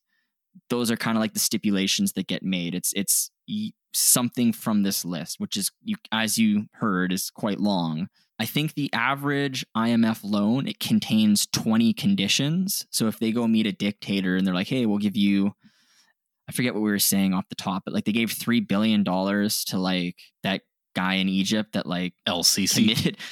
those 0.71 0.93
are 0.93 0.97
kind 0.97 1.17
of 1.17 1.21
like 1.21 1.35
the 1.35 1.41
stipulations 1.41 2.13
that 2.13 2.29
get 2.29 2.45
made. 2.45 2.73
It's 2.73 2.93
it's 2.95 3.33
something 3.93 4.53
from 4.53 4.85
this 4.85 5.05
list 5.05 5.41
which 5.41 5.57
is 5.57 5.73
you 5.83 5.97
as 6.13 6.39
you 6.39 6.67
heard 6.75 7.13
is 7.13 7.31
quite 7.31 7.59
long 7.59 8.09
i 8.39 8.45
think 8.45 8.75
the 8.75 8.93
average 8.93 9.65
imf 9.77 10.21
loan 10.23 10.67
it 10.67 10.79
contains 10.79 11.47
20 11.47 11.93
conditions 11.93 12.87
so 12.91 13.07
if 13.07 13.19
they 13.19 13.33
go 13.33 13.47
meet 13.47 13.67
a 13.67 13.73
dictator 13.73 14.37
and 14.37 14.47
they're 14.47 14.55
like 14.55 14.69
hey 14.69 14.87
we'll 14.87 14.99
give 14.99 15.17
you 15.17 15.55
i 16.49 16.53
forget 16.53 16.75
what 16.75 16.83
we 16.83 16.91
were 16.91 16.99
saying 16.99 17.33
off 17.33 17.49
the 17.49 17.55
top 17.55 17.83
but 17.85 17.95
like 17.95 18.05
they 18.05 18.13
gave 18.13 18.33
3 18.33 18.61
billion 18.61 19.03
dollars 19.03 19.65
to 19.65 19.79
like 19.79 20.17
that 20.43 20.63
guy 20.95 21.15
in 21.15 21.29
egypt 21.29 21.73
that 21.73 21.87
like 21.87 22.15
el-Sisi 22.27 22.75
committed 22.75 23.17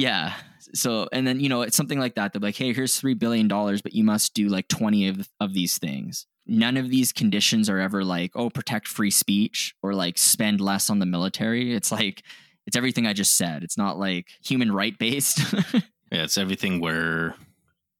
yeah. 0.00 0.34
So, 0.74 1.08
and 1.12 1.26
then, 1.26 1.40
you 1.40 1.48
know, 1.48 1.62
it's 1.62 1.76
something 1.76 1.98
like 1.98 2.14
that. 2.14 2.32
They're 2.32 2.40
like, 2.40 2.56
hey, 2.56 2.72
here's 2.72 3.00
$3 3.00 3.18
billion, 3.18 3.48
but 3.48 3.92
you 3.92 4.04
must 4.04 4.34
do 4.34 4.48
like 4.48 4.68
20 4.68 5.08
of, 5.08 5.28
of 5.40 5.52
these 5.52 5.78
things. 5.78 6.26
None 6.46 6.76
of 6.76 6.88
these 6.88 7.12
conditions 7.12 7.68
are 7.68 7.78
ever 7.78 8.02
like, 8.02 8.32
oh, 8.34 8.50
protect 8.50 8.88
free 8.88 9.10
speech 9.10 9.74
or 9.82 9.94
like 9.94 10.16
spend 10.16 10.60
less 10.60 10.88
on 10.88 10.98
the 10.98 11.06
military. 11.06 11.74
It's 11.74 11.92
like, 11.92 12.22
it's 12.66 12.76
everything 12.76 13.06
I 13.06 13.12
just 13.12 13.36
said. 13.36 13.62
It's 13.62 13.78
not 13.78 13.98
like 13.98 14.28
human 14.42 14.72
right 14.72 14.96
based. 14.98 15.40
yeah, 16.12 16.22
it's 16.22 16.38
everything 16.38 16.80
where 16.80 17.34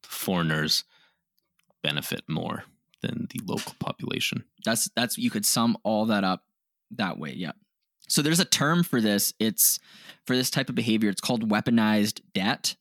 foreigners 0.03 0.85
benefit 1.83 2.23
more 2.29 2.65
than 3.03 3.27
the 3.31 3.41
local 3.47 3.75
population. 3.79 4.45
That's, 4.65 4.91
that's, 4.95 5.17
you 5.17 5.31
could 5.31 5.47
sum 5.47 5.77
all 5.83 6.07
that 6.07 6.25
up 6.25 6.45
that 6.93 7.19
way. 7.19 7.33
Yeah. 7.33 7.53
So 8.09 8.23
there's 8.23 8.41
a 8.41 8.45
term 8.45 8.83
for 8.83 9.01
this. 9.01 9.33
It's 9.39 9.79
for 10.27 10.37
this 10.37 10.51
type 10.51 10.69
of 10.69 10.75
behavior. 10.75 11.11
It's 11.11 11.21
called 11.21 11.49
weaponized 11.49 12.21
debt. 12.35 12.75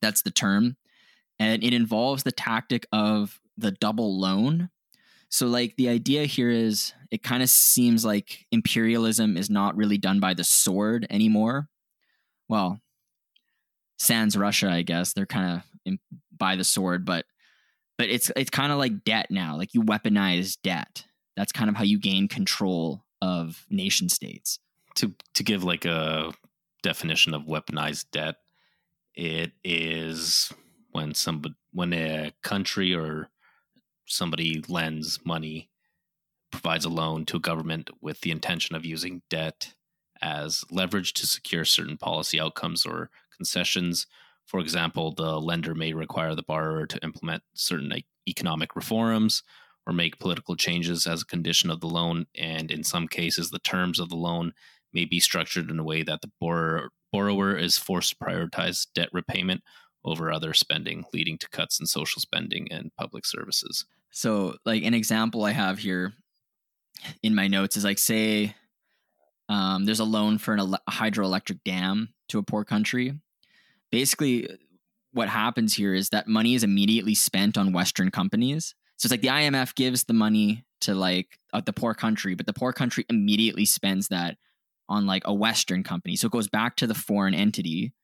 That's 0.00 0.22
the 0.22 0.30
term. 0.30 0.76
And 1.38 1.62
it 1.64 1.72
involves 1.72 2.24
the 2.24 2.32
tactic 2.32 2.86
of 2.92 3.40
the 3.56 3.70
double 3.70 4.18
loan. 4.18 4.70
So, 5.32 5.46
like, 5.46 5.76
the 5.76 5.88
idea 5.88 6.26
here 6.26 6.50
is 6.50 6.92
it 7.10 7.22
kind 7.22 7.42
of 7.42 7.48
seems 7.48 8.04
like 8.04 8.44
imperialism 8.52 9.38
is 9.38 9.48
not 9.48 9.74
really 9.76 9.96
done 9.96 10.20
by 10.20 10.34
the 10.34 10.44
sword 10.44 11.06
anymore. 11.08 11.68
Well, 12.50 12.80
sans 13.98 14.36
Russia, 14.36 14.70
I 14.70 14.82
guess 14.82 15.14
they're 15.14 15.24
kind 15.24 15.62
of 15.86 15.98
by 16.36 16.56
the 16.56 16.64
sword, 16.64 17.06
but 17.06 17.24
but 17.96 18.10
it's 18.10 18.30
it's 18.36 18.50
kind 18.50 18.72
of 18.72 18.78
like 18.78 19.04
debt 19.04 19.30
now. 19.30 19.56
Like 19.56 19.72
you 19.72 19.82
weaponize 19.82 20.58
debt. 20.62 21.06
That's 21.34 21.52
kind 21.52 21.70
of 21.70 21.76
how 21.76 21.84
you 21.84 21.98
gain 21.98 22.28
control 22.28 23.02
of 23.22 23.64
nation 23.70 24.10
states. 24.10 24.58
To 24.96 25.14
to 25.32 25.42
give 25.42 25.64
like 25.64 25.86
a 25.86 26.34
definition 26.82 27.32
of 27.32 27.44
weaponized 27.44 28.04
debt, 28.12 28.36
it 29.14 29.52
is 29.64 30.52
when 30.90 31.14
somebody 31.14 31.54
when 31.72 31.94
a 31.94 32.32
country 32.42 32.94
or 32.94 33.30
somebody 34.06 34.62
lends 34.68 35.18
money 35.24 35.70
provides 36.50 36.84
a 36.84 36.90
loan 36.90 37.24
to 37.26 37.38
a 37.38 37.40
government 37.40 37.90
with 38.00 38.20
the 38.20 38.30
intention 38.30 38.76
of 38.76 38.84
using 38.84 39.22
debt 39.30 39.74
as 40.20 40.64
leverage 40.70 41.12
to 41.14 41.26
secure 41.26 41.64
certain 41.64 41.96
policy 41.96 42.38
outcomes 42.38 42.86
or 42.86 43.10
concessions. 43.34 44.06
For 44.46 44.60
example, 44.60 45.12
the 45.12 45.40
lender 45.40 45.74
may 45.74 45.92
require 45.92 46.34
the 46.34 46.42
borrower 46.42 46.86
to 46.86 47.02
implement 47.02 47.42
certain 47.54 47.92
economic 48.28 48.76
reforms 48.76 49.42
or 49.86 49.92
make 49.92 50.20
political 50.20 50.54
changes 50.54 51.06
as 51.06 51.22
a 51.22 51.26
condition 51.26 51.70
of 51.70 51.80
the 51.80 51.88
loan. 51.88 52.26
And 52.36 52.70
in 52.70 52.84
some 52.84 53.08
cases, 53.08 53.50
the 53.50 53.58
terms 53.58 53.98
of 53.98 54.10
the 54.10 54.16
loan 54.16 54.52
may 54.92 55.04
be 55.04 55.18
structured 55.18 55.70
in 55.70 55.78
a 55.78 55.84
way 55.84 56.02
that 56.02 56.20
the 56.20 56.30
borrower, 56.40 56.90
borrower 57.12 57.56
is 57.56 57.78
forced 57.78 58.10
to 58.10 58.24
prioritize 58.24 58.86
debt 58.94 59.08
repayment 59.12 59.62
over 60.04 60.32
other 60.32 60.52
spending, 60.52 61.04
leading 61.12 61.38
to 61.38 61.48
cuts 61.48 61.78
in 61.80 61.86
social 61.86 62.20
spending 62.20 62.68
and 62.70 62.94
public 62.96 63.24
services. 63.24 63.84
So, 64.10 64.56
like 64.64 64.82
an 64.82 64.94
example 64.94 65.44
I 65.44 65.52
have 65.52 65.78
here 65.78 66.12
in 67.22 67.34
my 67.34 67.48
notes 67.48 67.76
is 67.76 67.84
like, 67.84 67.98
say, 67.98 68.54
um, 69.48 69.84
there's 69.84 70.00
a 70.00 70.04
loan 70.04 70.38
for 70.38 70.56
ele- 70.56 70.74
a 70.74 70.90
hydroelectric 70.90 71.60
dam 71.64 72.14
to 72.28 72.38
a 72.38 72.42
poor 72.42 72.64
country. 72.64 73.14
Basically, 73.90 74.48
what 75.12 75.28
happens 75.28 75.74
here 75.74 75.94
is 75.94 76.10
that 76.10 76.28
money 76.28 76.54
is 76.54 76.64
immediately 76.64 77.14
spent 77.14 77.56
on 77.56 77.72
Western 77.72 78.10
companies 78.10 78.74
so 79.02 79.06
it's 79.06 79.10
like 79.10 79.20
the 79.20 79.28
IMF 79.28 79.74
gives 79.74 80.04
the 80.04 80.12
money 80.12 80.64
to 80.82 80.94
like 80.94 81.36
uh, 81.52 81.60
the 81.60 81.72
poor 81.72 81.92
country, 81.92 82.36
but 82.36 82.46
the 82.46 82.52
poor 82.52 82.72
country 82.72 83.04
immediately 83.10 83.64
spends 83.64 84.06
that 84.08 84.36
on 84.88 85.06
like 85.06 85.22
a 85.24 85.34
Western 85.34 85.82
company. 85.82 86.14
So 86.14 86.28
it 86.28 86.32
goes 86.32 86.46
back 86.46 86.76
to 86.76 86.86
the 86.86 86.94
foreign 86.94 87.34
entity 87.34 87.94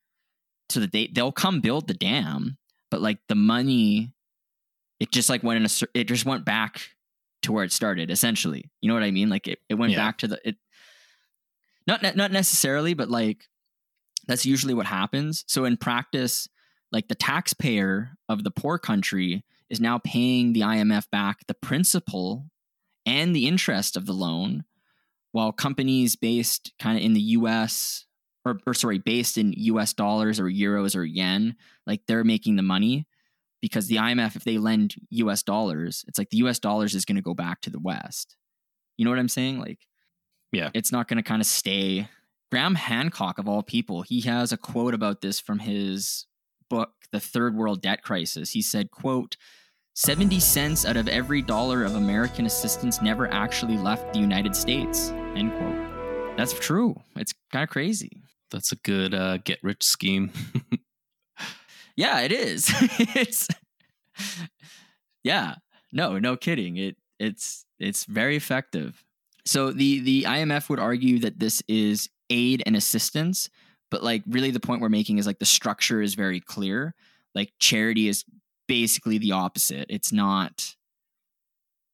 so 0.69 0.79
that 0.79 0.91
they 0.91 1.07
they'll 1.07 1.31
come 1.31 1.61
build 1.61 1.87
the 1.87 1.93
dam, 1.93 2.57
but 2.91 3.01
like 3.01 3.19
the 3.27 3.35
money, 3.35 4.13
it 4.99 5.11
just 5.11 5.29
like 5.29 5.43
went 5.43 5.57
in 5.57 5.65
a 5.65 5.99
it 5.99 6.05
just 6.05 6.25
went 6.25 6.45
back 6.45 6.81
to 7.43 7.51
where 7.51 7.63
it 7.63 7.71
started 7.71 8.11
essentially. 8.11 8.69
You 8.81 8.87
know 8.87 8.93
what 8.93 9.03
I 9.03 9.11
mean? 9.11 9.29
Like 9.29 9.47
it, 9.47 9.59
it 9.69 9.75
went 9.75 9.93
yeah. 9.93 9.97
back 9.97 10.17
to 10.19 10.27
the 10.27 10.47
it. 10.47 10.55
Not 11.87 12.15
not 12.15 12.31
necessarily, 12.31 12.93
but 12.93 13.09
like 13.09 13.45
that's 14.27 14.45
usually 14.45 14.73
what 14.73 14.85
happens. 14.85 15.43
So 15.47 15.65
in 15.65 15.77
practice, 15.77 16.47
like 16.91 17.07
the 17.07 17.15
taxpayer 17.15 18.11
of 18.27 18.43
the 18.43 18.51
poor 18.51 18.77
country 18.77 19.43
is 19.69 19.79
now 19.79 19.99
paying 19.99 20.53
the 20.53 20.61
IMF 20.61 21.09
back 21.11 21.47
the 21.47 21.53
principal 21.53 22.45
and 23.05 23.35
the 23.35 23.47
interest 23.47 23.97
of 23.97 24.05
the 24.05 24.13
loan, 24.13 24.65
while 25.31 25.51
companies 25.51 26.15
based 26.15 26.73
kind 26.79 26.97
of 26.97 27.03
in 27.03 27.13
the 27.13 27.21
US 27.21 28.05
or, 28.49 28.59
or 28.67 28.73
sorry, 28.73 28.99
based 28.99 29.37
in 29.37 29.53
US 29.53 29.93
dollars 29.93 30.39
or 30.39 30.45
euros 30.45 30.95
or 30.95 31.03
yen, 31.03 31.55
like 31.85 32.01
they're 32.07 32.23
making 32.23 32.55
the 32.55 32.63
money 32.63 33.07
because 33.61 33.87
the 33.87 33.97
IMF, 33.97 34.35
if 34.35 34.43
they 34.43 34.57
lend 34.57 34.95
US 35.09 35.43
dollars, 35.43 36.05
it's 36.07 36.17
like 36.17 36.29
the 36.29 36.37
US 36.37 36.59
dollars 36.59 36.95
is 36.95 37.05
going 37.05 37.17
to 37.17 37.21
go 37.21 37.33
back 37.33 37.61
to 37.61 37.69
the 37.69 37.79
West. 37.79 38.37
You 38.97 39.05
know 39.05 39.11
what 39.11 39.19
I'm 39.19 39.29
saying? 39.29 39.59
Like, 39.59 39.79
yeah, 40.51 40.69
it's 40.73 40.91
not 40.91 41.07
going 41.07 41.17
to 41.17 41.23
kind 41.23 41.41
of 41.41 41.47
stay. 41.47 42.07
Graham 42.51 42.75
Hancock, 42.75 43.37
of 43.37 43.47
all 43.47 43.61
people, 43.61 44.01
he 44.01 44.21
has 44.21 44.51
a 44.51 44.57
quote 44.57 44.95
about 44.95 45.21
this 45.21 45.39
from 45.39 45.59
his 45.59 46.25
book, 46.69 46.89
The 47.11 47.19
Third 47.19 47.55
World 47.55 47.81
Debt 47.81 48.01
Crisis. 48.01 48.51
He 48.51 48.63
said, 48.63 48.89
quote, 48.89 49.37
70 49.93 50.39
cents 50.39 50.85
out 50.85 50.97
of 50.97 51.07
every 51.07 51.41
dollar 51.41 51.83
of 51.83 51.95
American 51.95 52.45
assistance 52.45 53.01
never 53.01 53.31
actually 53.31 53.77
left 53.77 54.13
the 54.13 54.19
United 54.19 54.55
States. 54.55 55.09
End 55.35 55.51
quote. 55.57 56.37
That's 56.37 56.53
true. 56.53 56.95
It's 57.17 57.33
kind 57.51 57.63
of 57.63 57.69
crazy. 57.69 58.23
That's 58.51 58.71
a 58.71 58.77
good 58.77 59.13
uh, 59.13 59.37
get 59.37 59.59
rich 59.63 59.83
scheme. 59.83 60.31
Yeah, 61.99 62.21
it 62.21 62.31
is. 62.31 62.65
it's 63.13 63.45
yeah. 65.25 65.55
No, 65.91 66.17
no 66.17 66.37
kidding. 66.37 66.77
It 66.77 66.95
it's 67.19 67.65
it's 67.77 68.05
very 68.05 68.37
effective. 68.37 69.03
So 69.45 69.73
the 69.73 69.99
the 69.99 70.23
IMF 70.23 70.69
would 70.69 70.79
argue 70.79 71.19
that 71.19 71.39
this 71.39 71.61
is 71.67 72.07
aid 72.29 72.63
and 72.65 72.77
assistance, 72.77 73.49
but 73.91 74.01
like 74.01 74.23
really 74.29 74.49
the 74.49 74.61
point 74.61 74.81
we're 74.81 74.87
making 74.87 75.17
is 75.17 75.27
like 75.27 75.39
the 75.39 75.45
structure 75.45 76.01
is 76.01 76.13
very 76.13 76.39
clear. 76.39 76.95
Like 77.35 77.51
charity 77.59 78.07
is 78.07 78.23
basically 78.65 79.17
the 79.17 79.33
opposite. 79.33 79.87
It's 79.89 80.13
not 80.13 80.73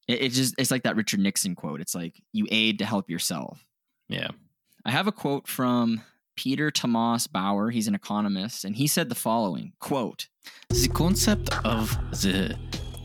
it, 0.08 0.22
it 0.22 0.30
just 0.34 0.54
it's 0.60 0.70
like 0.70 0.84
that 0.84 0.98
Richard 0.98 1.20
Nixon 1.20 1.56
quote. 1.56 1.82
It's 1.82 1.96
like 1.96 2.22
you 2.32 2.46
aid 2.52 2.78
to 2.78 2.86
help 2.86 3.10
yourself. 3.10 3.66
Yeah. 4.08 4.30
I 4.86 4.92
have 4.92 5.08
a 5.08 5.12
quote 5.12 5.48
from 5.48 6.04
Peter 6.36 6.72
Thomas 6.72 7.28
Bauer. 7.28 7.70
He's 7.72 7.88
an 7.88 7.96
economist, 7.96 8.66
and 8.66 8.76
he 8.76 8.88
said 8.88 9.10
the 9.10 9.16
following 9.16 9.74
quote 9.80 10.28
The 10.70 10.90
concept 10.90 11.54
of 11.66 11.90
the 12.12 12.58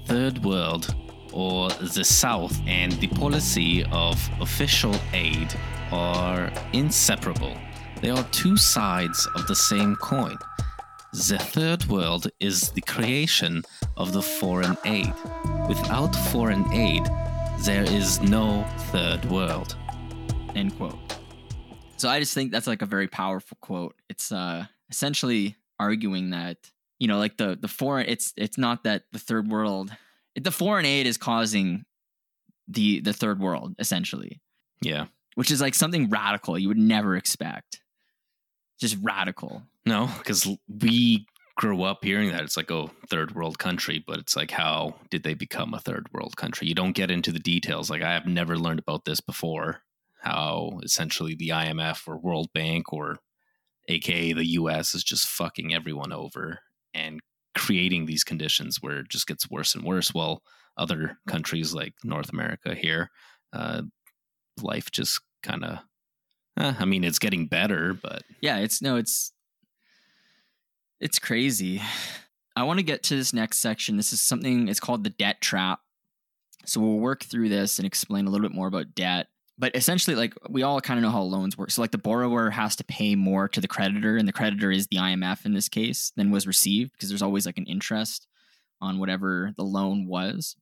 third 0.07 0.45
world 0.45 0.95
or 1.33 1.71
the 1.71 2.05
South 2.05 2.59
and 2.67 2.93
the 2.93 3.07
policy 3.07 3.85
of 3.93 4.21
official 4.41 4.95
aid 5.13 5.55
are 5.93 6.53
inseparable. 6.73 7.57
They 8.01 8.11
are 8.11 8.25
two 8.33 8.57
sides 8.57 9.29
of 9.35 9.47
the 9.47 9.55
same 9.55 9.97
coin. 9.97 10.37
The 11.13 11.39
third 11.39 11.87
world 11.87 12.29
is 12.41 12.71
the 12.71 12.81
creation 12.83 13.65
of 13.97 14.13
the 14.13 14.23
foreign 14.23 14.77
aid. 14.85 15.13
Without 15.69 16.15
foreign 16.33 16.73
aid, 16.73 17.03
there 17.61 17.85
is 17.85 18.21
no 18.21 18.65
third 18.93 19.25
world. 19.27 19.77
End 20.55 20.77
quote. 20.77 21.20
So 22.01 22.09
I 22.09 22.19
just 22.19 22.33
think 22.35 22.51
that's 22.51 22.67
like 22.67 22.83
a 22.83 22.87
very 22.87 23.09
powerful 23.09 23.59
quote. 23.61 23.95
It's 24.09 24.33
uh 24.33 24.67
essentially 24.91 25.57
arguing 25.79 26.31
that 26.31 26.57
you 26.99 27.09
know 27.09 27.19
like 27.19 27.37
the 27.37 27.57
the 27.61 27.69
foreign 27.69 28.07
it's 28.09 28.33
it's 28.37 28.59
not 28.59 28.85
that 28.85 29.05
the 29.13 29.19
third 29.19 29.49
world 29.49 29.91
the 30.41 30.51
foreign 30.51 30.85
aid 30.85 31.07
is 31.07 31.17
causing 31.17 31.85
the 32.69 33.01
the 33.01 33.13
third 33.13 33.41
world 33.41 33.75
essentially 33.79 34.41
Yeah. 34.83 35.07
which 35.37 35.51
is 35.51 35.61
like 35.61 35.75
something 35.75 36.09
radical 36.11 36.59
you 36.59 36.69
would 36.69 36.77
never 36.77 37.17
expect 37.17 37.81
just 38.79 38.97
radical 39.01 39.63
No, 39.87 40.11
because 40.19 40.47
we 40.69 41.27
grow 41.57 41.83
up 41.83 42.05
hearing 42.05 42.31
that 42.31 42.43
it's 42.43 42.57
like, 42.57 42.71
oh, 42.71 42.91
third 43.11 43.35
world 43.35 43.59
country, 43.59 44.03
but 44.07 44.19
it's 44.19 44.35
like, 44.37 44.51
how 44.51 44.95
did 45.11 45.23
they 45.23 45.35
become 45.35 45.75
a 45.75 45.81
third 45.81 46.07
world 46.13 46.35
country? 46.37 46.67
You 46.69 46.75
don't 46.75 46.93
get 46.93 47.11
into 47.11 47.33
the 47.33 47.39
details. 47.39 47.91
Like, 47.91 48.03
I 48.03 48.13
have 48.13 48.27
never 48.27 48.57
learned 48.59 48.79
about 48.81 49.05
this 49.05 49.21
before. 49.21 49.83
How 50.21 50.79
essentially 50.83 51.35
the 51.35 51.49
IMF 51.49 52.07
or 52.07 52.19
World 52.19 52.49
Bank 52.53 52.93
or 52.93 53.19
AKA 53.89 54.35
the 54.35 54.47
US 54.51 54.95
is 54.95 55.03
just 55.03 55.27
fucking 55.29 55.75
everyone 55.75 56.13
over 56.13 56.61
and 56.95 57.21
creating 57.55 58.07
these 58.07 58.25
conditions 58.25 58.79
where 58.81 59.01
it 59.01 59.09
just 59.09 59.27
gets 59.27 59.51
worse 59.51 59.75
and 59.75 59.85
worse. 59.85 60.15
While 60.15 60.43
other 60.77 61.19
countries 61.27 61.75
like 61.75 61.95
North 62.05 62.33
America 62.33 62.75
here, 62.75 63.11
uh, 63.53 63.83
life 64.63 64.91
just 64.91 65.21
kind 65.43 65.65
of, 65.65 65.79
eh, 66.59 66.75
I 66.79 66.85
mean, 66.85 67.05
it's 67.05 67.19
getting 67.19 67.47
better, 67.47 67.95
but 67.95 68.23
yeah 68.41 68.59
it's 68.59 68.81
no 68.81 68.97
it's 68.97 69.33
it's 71.01 71.19
crazy. 71.19 71.81
I 72.55 72.65
want 72.65 72.79
to 72.79 72.85
get 72.85 73.03
to 73.05 73.17
this 73.17 73.33
next 73.33 73.59
section. 73.59 73.97
This 73.97 74.13
is 74.13 74.21
something 74.21 74.69
it's 74.69 74.81
called 74.81 75.03
the 75.03 75.11
debt 75.11 75.41
trap. 75.41 75.81
So 76.67 76.81
we'll 76.81 76.99
work 76.99 77.25
through 77.25 77.49
this 77.49 77.79
and 77.79 77.87
explain 77.87 78.27
a 78.27 78.31
little 78.31 78.47
bit 78.47 78.55
more 78.55 78.67
about 78.67 78.95
debt 78.95 79.29
but 79.61 79.77
essentially 79.77 80.17
like 80.17 80.35
we 80.49 80.63
all 80.63 80.81
kind 80.81 80.99
of 80.99 81.03
know 81.03 81.11
how 81.11 81.21
loans 81.21 81.57
work 81.57 81.71
so 81.71 81.81
like 81.81 81.91
the 81.91 81.99
borrower 81.99 82.51
has 82.51 82.75
to 82.75 82.85
pay 82.85 83.15
more 83.15 83.47
to 83.47 83.61
the 83.61 83.69
creditor 83.69 84.17
and 84.17 84.27
the 84.27 84.33
creditor 84.33 84.71
is 84.71 84.87
the 84.87 84.97
imf 84.97 85.45
in 85.45 85.55
this 85.55 85.69
case 85.69 86.13
than 86.17 86.31
was 86.31 86.47
received 86.47 86.93
because 86.93 87.09
there's 87.09 87.23
always 87.23 87.47
like 87.47 87.59
an 87.59 87.67
interest 87.67 88.27
on 88.81 88.99
whatever 88.99 89.53
the 89.57 89.65
loan 89.65 90.07
was 90.07 90.57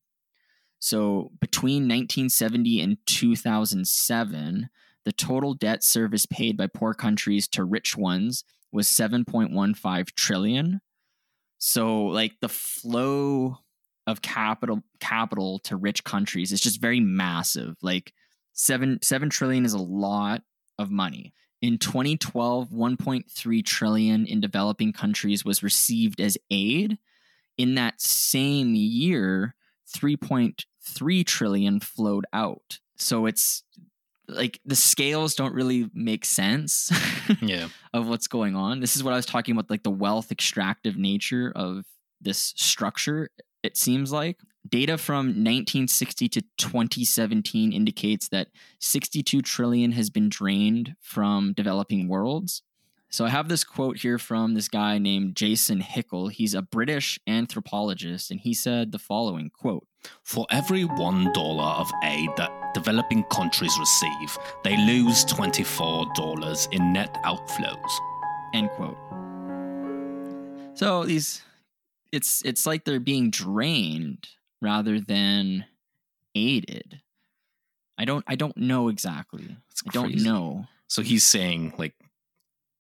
so 0.81 1.31
between 1.41 1.83
1970 1.85 2.81
and 2.81 2.99
2007 3.07 4.69
the 5.09 5.13
total 5.13 5.55
debt 5.55 5.83
service 5.83 6.27
paid 6.27 6.55
by 6.55 6.67
poor 6.67 6.93
countries 6.93 7.49
to 7.49 7.65
rich 7.65 7.97
ones 7.97 8.45
was 8.73 8.89
7.15 8.89 10.15
trillion. 10.15 10.81
So 11.57 12.05
like 12.05 12.33
the 12.43 12.49
flow 12.51 13.57
of 14.07 14.21
capital 14.21 14.83
capital 15.01 15.61
to 15.61 15.77
rich 15.77 16.05
countries 16.05 16.53
is 16.53 16.61
just 16.61 16.81
very 16.81 17.01
massive. 17.01 17.77
Like 17.81 18.13
7 18.59 18.99
7 19.03 19.31
trillion 19.31 19.65
is 19.65 19.73
a 19.73 19.79
lot 19.79 20.43
of 20.79 20.91
money. 20.91 21.33
In 21.63 21.79
2012, 21.79 22.69
1.3 22.71 23.65
trillion 23.65 24.27
in 24.27 24.41
developing 24.41 24.93
countries 24.93 25.45
was 25.45 25.63
received 25.63 26.21
as 26.21 26.37
aid. 26.51 26.99
In 27.57 27.75
that 27.77 28.01
same 28.01 28.75
year, 28.75 29.55
3.3 29.97 31.27
trillion 31.27 31.81
flowed 31.81 32.27
out. 32.33 32.79
So 32.97 33.27
it's 33.27 33.65
like 34.29 34.61
the 34.65 34.77
scales 34.77 35.35
don't 35.35 35.55
really 35.55 35.89
make 35.95 36.25
sense 36.25 36.93
yeah. 37.41 37.69
of 37.93 38.09
what's 38.09 38.27
going 38.29 38.55
on. 38.55 38.81
This 38.81 38.95
is 38.95 39.03
what 39.03 39.15
I 39.15 39.17
was 39.17 39.27
talking 39.27 39.53
about, 39.53 39.71
like 39.71 39.83
the 39.83 39.91
wealth 39.91 40.31
extractive 40.31 40.97
nature 40.97 41.53
of 41.55 41.85
this 42.21 42.53
structure. 42.57 43.31
It 43.63 43.77
seems 43.77 44.13
like 44.13 44.39
data 44.71 44.99
from 44.99 45.27
1960 45.27 46.29
to 46.29 46.43
2017 46.59 47.73
indicates 47.73 48.29
that 48.29 48.49
62 48.81 49.43
trillion 49.43 49.93
has 49.93 50.11
been 50.11 50.29
drained 50.29 50.95
from 51.01 51.53
developing 51.53 52.09
worlds. 52.09 52.63
So 53.11 53.25
I 53.25 53.31
have 53.31 53.49
this 53.49 53.65
quote 53.65 53.97
here 53.97 54.19
from 54.19 54.53
this 54.53 54.69
guy 54.69 54.99
named 54.99 55.35
Jason 55.35 55.81
Hickel. 55.81 56.31
He's 56.31 56.55
a 56.55 56.61
British 56.61 57.19
anthropologist, 57.27 58.31
and 58.31 58.39
he 58.39 58.53
said 58.53 58.93
the 58.93 58.99
following 58.99 59.51
quote 59.51 59.87
For 60.25 60.47
every 60.51 60.85
one 60.85 61.33
dollar 61.33 61.65
of 61.65 61.91
aid 62.05 62.29
that 62.37 62.51
developing 62.75 63.25
countries 63.25 63.75
receive, 63.79 64.39
they 64.63 64.77
lose 64.77 65.25
$24 65.25 66.73
in 66.73 66.93
net 66.93 67.17
outflows. 67.25 67.91
End 68.53 68.69
quote. 68.71 68.99
So 70.75 71.05
these 71.05 71.43
it's 72.13 72.43
it's 72.45 72.67
like 72.67 72.85
they're 72.85 73.01
being 73.01 73.31
drained 73.31 74.29
rather 74.61 75.01
than 75.01 75.65
aided. 76.35 77.01
I 77.97 78.05
don't 78.05 78.25
I 78.27 78.37
don't 78.37 78.57
know 78.57 78.89
exactly. 78.89 79.57
I 79.87 79.91
don't 79.91 80.23
know. 80.23 80.67
So 80.87 81.03
he's 81.03 81.27
saying 81.27 81.75
like 81.79 81.95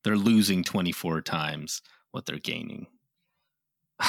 they're 0.04 0.16
losing 0.16 0.64
24 0.64 1.22
times 1.22 1.82
what 2.12 2.24
they're 2.26 2.38
gaining. 2.38 2.86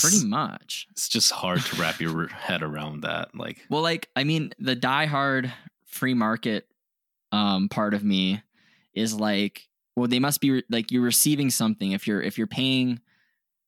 Pretty 0.00 0.26
much. 0.26 0.86
It's 0.90 1.08
just 1.08 1.32
hard 1.32 1.60
to 1.62 1.80
wrap 1.80 2.00
your 2.00 2.28
head 2.28 2.62
around 2.62 3.02
that. 3.02 3.34
Like, 3.34 3.58
Well, 3.70 3.82
like 3.82 4.08
I 4.14 4.24
mean, 4.24 4.52
the 4.58 4.76
diehard 4.76 5.50
free 5.86 6.14
market 6.14 6.66
um, 7.32 7.68
part 7.68 7.94
of 7.94 8.04
me 8.04 8.42
is 8.94 9.14
like, 9.14 9.68
well, 9.96 10.06
they 10.06 10.18
must 10.18 10.40
be 10.40 10.50
re- 10.50 10.64
like 10.70 10.90
you're 10.90 11.02
receiving 11.02 11.50
something 11.50 11.92
if 11.92 12.06
you're 12.06 12.20
if 12.22 12.38
you're 12.38 12.46
paying 12.46 13.00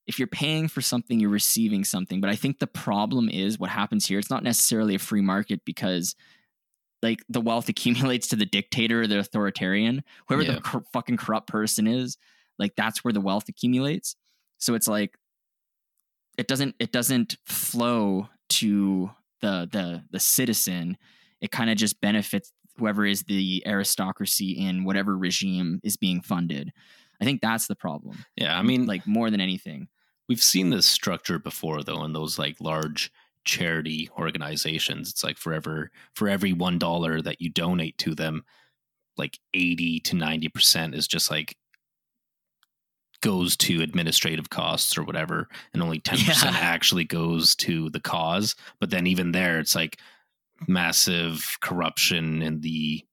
if 0.07 0.19
you're 0.19 0.27
paying 0.29 0.69
for 0.69 0.81
something, 0.81 1.21
you're 1.21 1.31
receiving 1.31 1.85
something. 1.85 2.21
But 2.21 2.31
I 2.31 2.37
think 2.37 2.59
the 2.59 2.67
problem 2.67 3.29
is 3.29 3.59
what 3.59 3.71
happens 3.71 4.07
here. 4.07 4.19
It's 4.19 4.31
not 4.31 4.43
necessarily 4.43 4.95
a 4.95 4.99
free 4.99 5.21
market 5.21 5.61
because 5.65 6.15
like 7.03 7.21
the 7.29 7.41
wealth 7.41 7.69
accumulates 7.69 8.29
to 8.29 8.37
the 8.37 8.47
dictator 8.47 9.03
or 9.03 9.07
the 9.07 9.19
authoritarian, 9.21 10.03
whoever 10.29 10.43
Yeah. 10.43 10.55
the 10.55 10.61
cor- 10.61 10.85
fucking 10.93 11.17
corrupt 11.19 11.49
person 11.49 11.87
is. 11.87 12.17
Like 12.59 12.75
that's 12.77 13.05
where 13.05 13.13
the 13.13 13.21
wealth 13.21 13.49
accumulates. 13.49 14.17
So 14.59 14.75
it's 14.75 14.89
like 14.89 15.17
it 16.39 16.49
doesn't 16.49 16.75
it 16.79 16.93
doesn't 16.93 17.37
flow 17.47 18.29
to 18.51 19.11
the 19.41 19.69
the 19.71 20.03
the 20.11 20.21
citizen. 20.21 20.97
It 21.41 21.51
kind 21.51 21.71
of 21.71 21.77
just 21.77 22.01
benefits 22.01 22.53
whoever 22.77 23.05
is 23.05 23.25
the 23.25 23.63
aristocracy 23.67 24.53
in 24.53 24.85
whatever 24.85 25.17
regime 25.17 25.81
is 25.83 25.97
being 25.97 26.23
funded. 26.23 26.73
I 27.23 27.25
think 27.25 27.41
that's 27.41 27.69
the 27.69 27.77
problem. 27.77 28.25
yeah, 28.37 28.59
I 28.59 28.63
mean, 28.63 28.85
like 28.87 29.07
more 29.07 29.31
than 29.31 29.41
anything. 29.41 29.89
we've 30.29 30.43
seen 30.43 30.71
this 30.71 30.87
structure 30.87 31.39
before 31.39 31.83
though 31.83 32.05
in 32.05 32.13
those 32.13 32.39
like 32.39 32.57
large 32.61 33.11
charity 33.45 34.09
organizations 34.19 35.11
it's 35.11 35.25
like 35.25 35.37
forever 35.37 35.91
for 36.15 36.29
every 36.29 36.53
one 36.53 36.79
dollar 36.79 37.21
that 37.23 37.41
you 37.41 37.49
donate 37.51 37.99
to 37.99 38.15
them 38.15 38.45
like 39.17 39.39
80 39.55 39.99
to 40.01 40.17
90 40.17 40.49
percent 40.49 40.95
is 40.95 41.09
just 41.09 41.29
like 41.31 41.57
goes 43.21 43.57
to 43.57 43.83
administrative 43.83 44.51
costs 44.51 44.97
or 44.99 45.05
whatever 45.05 45.49
and 45.73 45.83
only 45.83 45.99
10 46.01 46.19
percent 46.25 46.55
Yeah. 46.55 46.61
actually 46.61 47.05
goes 47.05 47.55
to 47.57 47.91
the 47.91 48.01
cause 48.01 48.55
but 48.81 48.91
then 48.91 49.07
even 49.07 49.33
there 49.33 49.59
it's 49.61 49.75
like 49.75 49.99
massive 50.69 51.45
corruption 51.61 52.43
and 52.43 52.63
the 52.63 53.05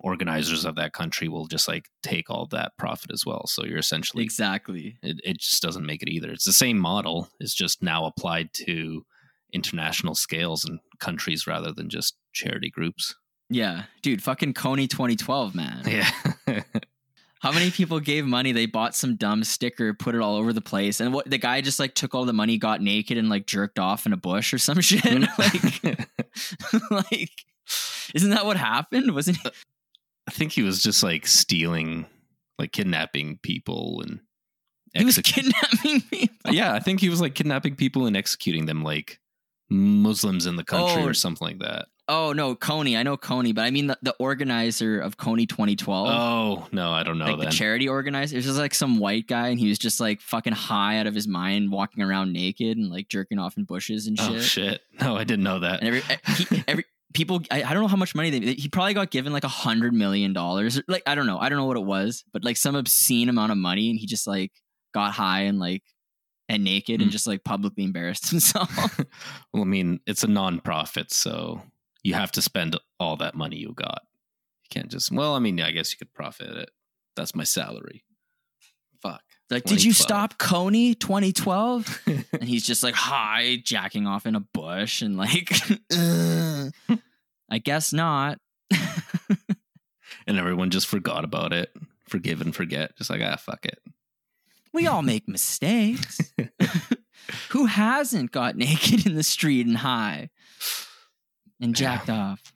organizers 0.00 0.64
of 0.64 0.74
that 0.76 0.92
country 0.92 1.28
will 1.28 1.46
just 1.46 1.66
like 1.68 1.88
take 2.02 2.28
all 2.28 2.46
that 2.46 2.72
profit 2.76 3.10
as 3.12 3.24
well 3.24 3.46
so 3.46 3.64
you're 3.64 3.78
essentially 3.78 4.22
Exactly. 4.24 4.98
it, 5.02 5.18
it 5.24 5.38
just 5.40 5.62
doesn't 5.62 5.86
make 5.86 6.02
it 6.02 6.08
either. 6.10 6.30
It's 6.30 6.44
the 6.44 6.52
same 6.52 6.78
model. 6.78 7.28
It's 7.40 7.54
just 7.54 7.82
now 7.82 8.04
applied 8.04 8.50
to 8.66 9.04
international 9.52 10.14
scales 10.14 10.64
and 10.64 10.80
countries 11.00 11.46
rather 11.46 11.72
than 11.72 11.88
just 11.88 12.16
charity 12.32 12.70
groups. 12.70 13.14
Yeah, 13.48 13.84
dude, 14.02 14.22
fucking 14.22 14.54
Kony 14.54 14.88
2012, 14.90 15.54
man. 15.54 15.82
Yeah. 15.86 16.62
How 17.40 17.52
many 17.52 17.70
people 17.70 18.00
gave 18.00 18.24
money? 18.24 18.52
They 18.52 18.64
bought 18.64 18.94
some 18.96 19.16
dumb 19.16 19.44
sticker, 19.44 19.92
put 19.92 20.14
it 20.14 20.22
all 20.22 20.36
over 20.36 20.54
the 20.54 20.62
place, 20.62 20.98
and 21.00 21.12
what 21.12 21.28
the 21.28 21.36
guy 21.36 21.60
just 21.60 21.78
like 21.78 21.94
took 21.94 22.14
all 22.14 22.24
the 22.24 22.32
money, 22.32 22.56
got 22.56 22.80
naked, 22.80 23.18
and 23.18 23.28
like 23.28 23.46
jerked 23.46 23.78
off 23.78 24.06
in 24.06 24.14
a 24.14 24.16
bush 24.16 24.54
or 24.54 24.58
some 24.58 24.80
shit. 24.80 25.02
Mm. 25.02 26.08
like, 26.90 27.10
like, 27.12 27.30
isn't 28.14 28.30
that 28.30 28.46
what 28.46 28.56
happened? 28.56 29.14
Wasn't 29.14 29.36
he? 29.36 29.46
Uh, 29.46 29.52
I 30.28 30.30
think 30.30 30.52
he 30.52 30.62
was 30.62 30.82
just 30.82 31.02
like 31.02 31.26
stealing, 31.26 32.06
like 32.58 32.72
kidnapping 32.72 33.38
people 33.42 34.02
and 34.02 34.20
He 34.94 35.04
was 35.04 35.18
kidnapping 35.18 36.00
people. 36.10 36.52
yeah, 36.54 36.72
I 36.72 36.80
think 36.80 37.00
he 37.00 37.08
was 37.08 37.20
like 37.20 37.34
kidnapping 37.34 37.76
people 37.76 38.06
and 38.06 38.16
executing 38.16 38.66
them 38.66 38.82
like 38.82 39.20
Muslims 39.70 40.46
in 40.46 40.56
the 40.56 40.64
country 40.64 41.02
Oh. 41.02 41.06
or 41.06 41.14
something 41.14 41.46
like 41.46 41.58
that. 41.60 41.86
Oh 42.06 42.34
no, 42.34 42.54
Kony. 42.54 42.98
I 42.98 43.02
know 43.02 43.16
Kony, 43.16 43.54
but 43.54 43.62
I 43.64 43.70
mean 43.70 43.86
the, 43.86 43.96
the 44.02 44.14
organizer 44.18 45.00
of 45.00 45.16
Kony 45.16 45.48
2012. 45.48 46.06
Oh 46.10 46.68
no, 46.70 46.90
I 46.92 47.02
don't 47.02 47.16
know 47.16 47.24
like 47.24 47.38
then. 47.38 47.46
the 47.46 47.50
charity 47.50 47.88
organizer. 47.88 48.34
It 48.36 48.40
was 48.40 48.44
just 48.44 48.58
like 48.58 48.74
some 48.74 48.98
white 48.98 49.26
guy, 49.26 49.48
and 49.48 49.58
he 49.58 49.70
was 49.70 49.78
just 49.78 50.00
like 50.00 50.20
fucking 50.20 50.52
high 50.52 50.98
out 50.98 51.06
of 51.06 51.14
his 51.14 51.26
mind, 51.26 51.72
walking 51.72 52.02
around 52.04 52.34
naked 52.34 52.76
and 52.76 52.90
like 52.90 53.08
jerking 53.08 53.38
off 53.38 53.56
in 53.56 53.64
bushes 53.64 54.06
and 54.06 54.18
oh, 54.20 54.24
shit. 54.26 54.36
oh 54.36 54.40
shit! 54.40 54.80
No, 55.00 55.16
I 55.16 55.24
didn't 55.24 55.44
know 55.44 55.60
that. 55.60 55.80
And 55.80 55.88
every 55.88 56.02
eh, 56.10 56.16
he, 56.34 56.64
every 56.68 56.84
people, 57.14 57.40
I, 57.50 57.62
I 57.62 57.72
don't 57.72 57.82
know 57.82 57.88
how 57.88 57.96
much 57.96 58.14
money 58.14 58.30
they. 58.30 58.52
He 58.54 58.68
probably 58.68 58.92
got 58.94 59.10
given 59.10 59.32
like 59.32 59.44
a 59.44 59.48
hundred 59.48 59.94
million 59.94 60.32
dollars. 60.34 60.80
Like 60.88 61.02
I 61.06 61.14
don't 61.14 61.26
know, 61.26 61.38
I 61.38 61.48
don't 61.48 61.56
know 61.58 61.64
what 61.66 61.76
it 61.78 61.84
was, 61.84 62.24
but 62.32 62.44
like 62.44 62.56
some 62.58 62.74
obscene 62.76 63.28
amount 63.30 63.52
of 63.52 63.58
money, 63.58 63.88
and 63.90 63.98
he 63.98 64.06
just 64.06 64.26
like 64.26 64.52
got 64.92 65.12
high 65.14 65.42
and 65.42 65.58
like 65.58 65.82
and 66.48 66.62
naked 66.62 67.00
and 67.00 67.08
Hmm. 67.08 67.12
just 67.12 67.26
like 67.26 67.42
publicly 67.44 67.84
embarrassed 67.84 68.28
himself. 68.30 69.00
Well, 69.54 69.62
I 69.62 69.66
mean, 69.66 70.00
it's 70.06 70.24
a 70.24 70.28
non-profit, 70.28 71.12
so 71.12 71.62
you 72.02 72.12
have 72.14 72.32
to 72.32 72.42
spend 72.42 72.76
all 73.00 73.16
that 73.18 73.34
money 73.34 73.56
you 73.56 73.72
got. 73.74 74.02
You 74.64 74.68
can't 74.80 74.90
just. 74.90 75.10
Well, 75.12 75.34
I 75.34 75.38
mean, 75.38 75.60
I 75.60 75.70
guess 75.70 75.92
you 75.92 75.96
could 75.98 76.12
profit 76.12 76.48
it. 76.56 76.70
That's 77.16 77.34
my 77.34 77.44
salary. 77.44 78.04
Fuck. 79.00 79.22
like, 79.50 79.64
did 79.64 79.84
you 79.84 79.92
stop 79.92 80.38
Kony 80.38 80.98
2012? 80.98 82.02
and 82.32 82.42
he's 82.42 82.66
just 82.66 82.82
like 82.82 82.94
high, 82.94 83.56
jacking 83.62 84.06
off 84.06 84.26
in 84.26 84.34
a 84.34 84.40
bush, 84.40 85.02
and 85.02 85.16
like, 85.16 85.52
"Ugh, 85.92 86.72
I 87.54 87.58
guess 87.58 87.92
not. 87.92 88.40
and 90.26 90.36
everyone 90.36 90.70
just 90.70 90.88
forgot 90.88 91.22
about 91.22 91.52
it. 91.52 91.72
Forgive 92.08 92.40
and 92.40 92.52
forget. 92.54 92.96
Just 92.96 93.10
like 93.10 93.22
ah, 93.22 93.36
fuck 93.36 93.64
it. 93.64 93.78
We 94.72 94.88
all 94.88 95.02
make 95.02 95.28
mistakes. 95.28 96.32
Who 97.50 97.66
hasn't 97.66 98.32
got 98.32 98.56
naked 98.56 99.06
in 99.06 99.14
the 99.14 99.22
street 99.22 99.66
and 99.66 99.76
high 99.76 100.30
and 101.60 101.76
jacked 101.76 102.10
off? 102.10 102.52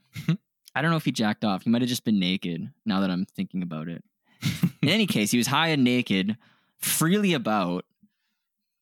I 0.74 0.82
don't 0.82 0.90
know 0.90 0.96
if 0.96 1.05
he 1.05 1.12
jacked 1.12 1.44
off. 1.44 1.62
He 1.62 1.70
might 1.70 1.82
have 1.82 1.88
just 1.88 2.05
been 2.05 2.18
naked 2.18 2.68
now 2.84 3.01
that 3.01 3.11
I'm 3.11 3.24
thinking 3.24 3.62
about 3.62 3.88
it. 3.88 4.03
In 4.82 4.88
any 4.88 5.07
case, 5.07 5.30
he 5.30 5.38
was 5.38 5.46
high 5.46 5.68
and 5.68 5.84
naked, 5.84 6.36
freely 6.78 7.34
about. 7.34 7.84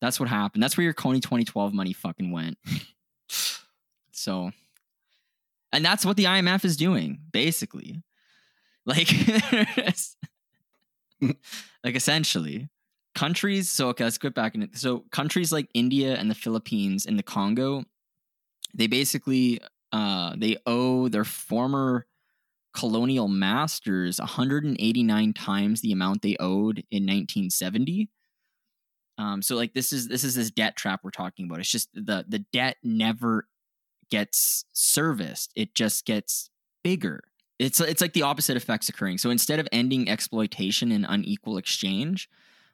That's 0.01 0.19
what 0.19 0.29
happened. 0.29 0.63
That's 0.63 0.77
where 0.77 0.83
your 0.83 0.95
Kony 0.95 1.21
2012 1.21 1.73
money 1.73 1.93
fucking 1.93 2.31
went. 2.31 2.57
So, 4.11 4.51
and 5.71 5.83
that's 5.83 6.05
what 6.05 6.17
the 6.17 6.25
IMF 6.25 6.65
is 6.65 6.77
doing, 6.77 7.19
basically. 7.31 8.03
Like, 8.85 9.09
like 11.21 11.95
essentially, 11.95 12.69
countries. 13.15 13.69
So, 13.69 13.89
okay, 13.89 14.05
let's 14.05 14.17
get 14.17 14.33
back 14.33 14.55
in. 14.55 14.73
So, 14.73 15.05
countries 15.11 15.51
like 15.51 15.69
India 15.73 16.15
and 16.15 16.31
the 16.31 16.35
Philippines 16.35 17.05
and 17.05 17.19
the 17.19 17.23
Congo, 17.23 17.83
they 18.73 18.87
basically 18.87 19.59
uh, 19.91 20.35
they 20.37 20.57
owe 20.65 21.07
their 21.07 21.25
former 21.25 22.05
colonial 22.73 23.27
masters 23.27 24.19
189 24.19 25.33
times 25.33 25.81
the 25.81 25.91
amount 25.91 26.21
they 26.21 26.37
owed 26.39 26.79
in 26.91 27.03
1970. 27.03 28.09
Um, 29.17 29.41
so 29.41 29.55
like 29.55 29.73
this 29.73 29.91
is 29.91 30.07
this 30.07 30.23
is 30.23 30.35
this 30.35 30.51
debt 30.51 30.75
trap 30.75 30.99
we're 31.03 31.09
talking 31.09 31.45
about. 31.45 31.59
It's 31.59 31.71
just 31.71 31.89
the 31.93 32.23
the 32.27 32.39
debt 32.53 32.77
never 32.83 33.47
gets 34.09 34.65
serviced. 34.73 35.51
It 35.55 35.75
just 35.75 36.05
gets 36.05 36.49
bigger. 36.83 37.21
It's 37.59 37.79
it's 37.79 38.01
like 38.01 38.13
the 38.13 38.21
opposite 38.21 38.57
effects 38.57 38.89
occurring. 38.89 39.17
So 39.17 39.29
instead 39.29 39.59
of 39.59 39.67
ending 39.71 40.09
exploitation 40.09 40.91
and 40.91 41.05
unequal 41.07 41.57
exchange, 41.57 42.29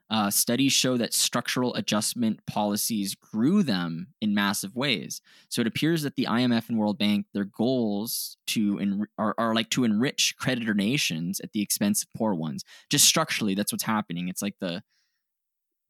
uh, 0.09 0.29
studies 0.29 0.73
show 0.73 0.97
that 0.97 1.13
structural 1.13 1.73
adjustment 1.75 2.45
policies 2.45 3.15
grew 3.15 3.63
them 3.63 4.07
in 4.21 4.35
massive 4.35 4.75
ways. 4.75 5.21
So 5.49 5.61
it 5.61 5.67
appears 5.67 6.03
that 6.03 6.15
the 6.15 6.27
IMF 6.29 6.69
and 6.69 6.77
World 6.77 6.99
Bank, 6.99 7.25
their 7.33 7.45
goals 7.45 8.37
to 8.47 8.77
en- 8.79 9.07
are, 9.17 9.33
are 9.37 9.55
like 9.55 9.69
to 9.71 9.85
enrich 9.85 10.35
creditor 10.37 10.73
nations 10.73 11.39
at 11.39 11.53
the 11.53 11.61
expense 11.61 12.03
of 12.03 12.09
poor 12.15 12.33
ones. 12.33 12.63
Just 12.89 13.05
structurally, 13.05 13.55
that's 13.55 13.71
what's 13.71 13.85
happening. 13.85 14.27
It's 14.27 14.41
like 14.41 14.55
the 14.59 14.83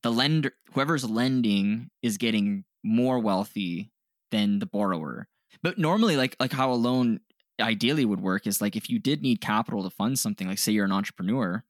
the 0.03 0.11
lender, 0.11 0.51
whoever's 0.73 1.09
lending, 1.09 1.89
is 2.01 2.17
getting 2.17 2.65
more 2.83 3.19
wealthy 3.19 3.91
than 4.31 4.59
the 4.59 4.65
borrower. 4.65 5.27
But 5.61 5.77
normally, 5.77 6.17
like 6.17 6.35
like 6.39 6.51
how 6.51 6.71
a 6.71 6.75
loan 6.75 7.19
ideally 7.61 8.05
would 8.05 8.21
work 8.21 8.47
is 8.47 8.61
like 8.61 8.75
if 8.75 8.89
you 8.89 8.99
did 8.99 9.21
need 9.21 9.41
capital 9.41 9.83
to 9.83 9.89
fund 9.89 10.17
something, 10.17 10.47
like 10.47 10.57
say 10.57 10.71
you're 10.71 10.85
an 10.85 10.91
entrepreneur, 10.91 11.63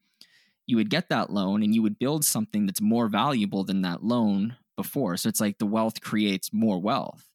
you 0.66 0.78
would 0.78 0.90
get 0.90 1.10
that 1.10 1.30
loan 1.30 1.64
and 1.64 1.76
you 1.76 1.82
would 1.82 2.00
build 2.00 2.24
something 2.24 2.66
that's 2.66 2.82
more 2.82 3.08
valuable 3.08 3.64
than 3.64 3.82
that 3.82 4.04
loan 4.04 4.56
before. 4.76 5.18
So 5.18 5.30
it's 5.30 5.42
like 5.42 5.58
the 5.58 5.66
wealth 5.66 6.02
creates 6.02 6.52
more 6.54 6.80
wealth. 6.80 7.28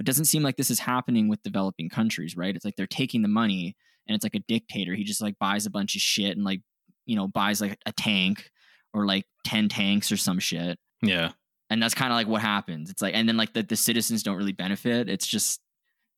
It 0.00 0.06
doesn't 0.06 0.24
seem 0.24 0.42
like 0.42 0.56
this 0.56 0.70
is 0.70 0.80
happening 0.80 1.28
with 1.28 1.42
developing 1.42 1.88
countries, 1.88 2.36
right? 2.36 2.56
It's 2.56 2.64
like 2.64 2.76
they're 2.76 2.86
taking 2.86 3.22
the 3.22 3.28
money 3.28 3.76
and 4.08 4.16
it's 4.16 4.24
like 4.24 4.34
a 4.34 4.40
dictator. 4.40 4.94
He 4.94 5.04
just 5.04 5.20
like 5.20 5.38
buys 5.38 5.66
a 5.66 5.70
bunch 5.70 5.94
of 5.94 6.00
shit 6.00 6.36
and 6.36 6.44
like, 6.44 6.60
you 7.06 7.14
know, 7.14 7.28
buys 7.28 7.60
like 7.60 7.78
a 7.86 7.92
tank 7.92 8.50
or 8.92 9.06
like 9.06 9.26
10 9.44 9.68
tanks 9.68 10.10
or 10.10 10.16
some 10.16 10.40
shit. 10.40 10.78
Yeah. 11.02 11.30
And 11.70 11.82
that's 11.82 11.94
kind 11.94 12.12
of 12.12 12.16
like 12.16 12.26
what 12.26 12.42
happens. 12.42 12.90
It's 12.90 13.00
like, 13.00 13.14
and 13.14 13.28
then 13.28 13.36
like 13.36 13.52
the, 13.52 13.62
the 13.62 13.76
citizens 13.76 14.22
don't 14.22 14.36
really 14.36 14.52
benefit. 14.52 15.08
It's 15.08 15.26
just 15.26 15.60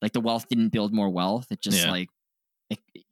like 0.05 0.12
the 0.12 0.20
wealth 0.20 0.46
didn't 0.48 0.68
build 0.68 0.92
more 0.92 1.09
wealth. 1.09 1.46
It 1.50 1.61
just 1.62 1.82
Yeah. 1.84 1.90
like, 1.90 2.09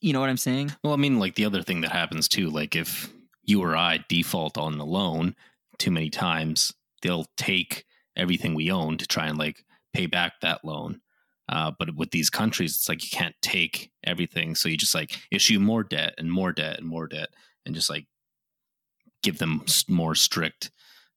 you 0.01 0.13
know 0.13 0.21
what 0.21 0.29
I'm 0.29 0.37
saying? 0.37 0.73
Well, 0.85 0.93
I 0.93 0.97
mean, 0.97 1.19
like 1.19 1.35
the 1.35 1.45
other 1.47 1.63
thing 1.63 1.81
that 1.81 1.91
happens 1.93 2.29
too, 2.29 2.51
like 2.51 2.77
if 2.77 3.11
you 3.45 3.63
or 3.63 3.75
I 3.77 4.05
default 4.09 4.59
on 4.59 4.79
the 4.79 4.85
loan 4.87 5.35
too 5.79 5.91
many 5.91 6.11
times, 6.11 6.73
they'll 7.01 7.27
take 7.37 7.85
everything 8.15 8.55
we 8.55 8.71
own 8.71 8.99
to 8.99 9.07
try 9.07 9.27
and 9.27 9.39
like 9.39 9.65
pay 9.95 10.07
back 10.07 10.35
that 10.43 10.65
loan. 10.65 11.01
Uh, 11.49 11.73
but 11.79 11.95
with 11.97 12.11
these 12.11 12.31
countries, 12.31 12.77
it's 12.77 12.89
like 12.89 13.03
you 13.03 13.11
can't 13.11 13.35
take 13.43 13.91
everything, 14.05 14.55
so 14.55 14.69
you 14.69 14.77
just 14.77 14.95
like 14.95 15.19
issue 15.31 15.59
more 15.59 15.83
debt 15.83 16.15
and 16.19 16.31
more 16.31 16.53
debt 16.53 16.79
and 16.79 16.87
more 16.87 17.07
debt, 17.07 17.31
and 17.67 17.75
just 17.75 17.91
like 17.91 18.07
give 19.23 19.39
them 19.39 19.65
more 19.89 20.15
strict 20.15 20.71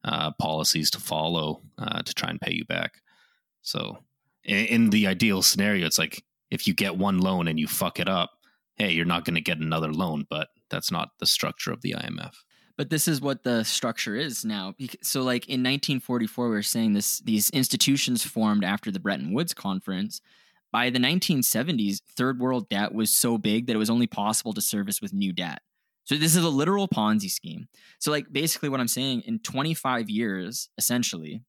uh, 0.04 0.32
policies 0.40 0.90
to 0.92 1.00
follow 1.00 1.62
uh, 1.78 2.02
to 2.02 2.14
try 2.14 2.30
and 2.30 2.42
pay 2.42 2.54
you 2.54 2.66
back. 2.66 3.02
So, 3.62 4.05
in, 4.46 4.90
the 4.90 5.08
ideal 5.08 5.42
scenario, 5.42 5.86
it's 5.86 5.98
like 5.98 6.24
if 6.52 6.68
you 6.68 6.74
get 6.74 6.98
one 6.98 7.20
loan 7.20 7.48
and 7.48 7.60
you 7.60 7.68
fuck 7.68 8.00
it 8.00 8.08
up, 8.08 8.32
hey, 8.76 8.92
you're 8.92 9.06
not 9.06 9.26
going 9.26 9.36
to 9.36 9.42
get 9.42 9.60
another 9.60 9.92
loan, 9.92 10.26
but 10.30 10.50
that's 10.70 10.92
not 10.92 11.10
the 11.20 11.26
structure 11.26 11.72
of 11.72 11.82
the 11.82 11.94
IMF. 11.94 12.34
But 12.78 12.90
this 12.90 13.08
is 13.08 13.22
what 13.22 13.44
the 13.44 13.64
structure 13.64 14.16
is 14.16 14.44
now. 14.44 14.74
So, 15.02 15.22
like 15.22 15.48
in 15.48 15.62
1944, 15.62 16.50
we 16.50 16.56
were 16.56 16.62
saying 16.62 16.94
this: 16.94 17.20
these 17.20 17.50
institutions 17.52 18.24
formed 18.24 18.66
after 18.66 18.92
the 18.92 19.00
Bretton 19.00 19.34
Woods 19.34 19.54
Conference. 19.54 20.22
By 20.74 20.90
the 20.90 21.00
1970s, 21.00 22.02
third 22.18 22.38
world 22.38 22.68
debt 22.68 22.94
was 22.94 23.10
so 23.10 23.38
big 23.38 23.68
that 23.68 23.76
it 23.76 23.80
was 23.80 23.90
only 23.90 24.08
possible 24.08 24.52
to 24.52 24.60
service 24.60 25.02
with 25.02 25.14
new 25.14 25.32
debt. 25.32 25.62
So 26.04 26.16
this 26.16 26.36
is 26.36 26.44
a 26.44 26.50
literal 26.50 26.90
Ponzi 26.90 27.32
scheme. 27.32 27.70
So, 28.00 28.12
like, 28.12 28.26
basically, 28.30 28.68
what 28.68 28.82
I'm 28.82 28.90
saying 28.90 29.22
in 29.22 29.40
25 29.40 30.10
years, 30.10 30.68
essentially, 30.78 31.44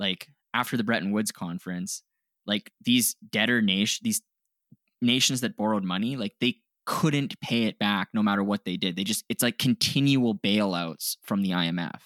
like 0.00 0.28
after 0.54 0.76
the 0.78 0.84
Bretton 0.84 1.10
Woods 1.10 1.32
Conference, 1.32 2.02
like 2.46 2.70
these 2.82 3.16
debtor 3.30 3.60
nation, 3.60 4.00
these 4.04 4.22
nations 5.02 5.42
that 5.42 5.56
borrowed 5.56 5.84
money, 5.84 6.16
like 6.16 6.34
they 6.40 6.56
couldn't 6.86 7.38
pay 7.40 7.64
it 7.64 7.78
back 7.78 8.08
no 8.14 8.22
matter 8.22 8.42
what 8.44 8.64
they 8.64 8.76
did. 8.76 8.94
They 8.96 9.04
just 9.04 9.24
it's 9.28 9.42
like 9.42 9.58
continual 9.58 10.34
bailouts 10.34 11.16
from 11.22 11.42
the 11.42 11.50
IMF. 11.50 12.00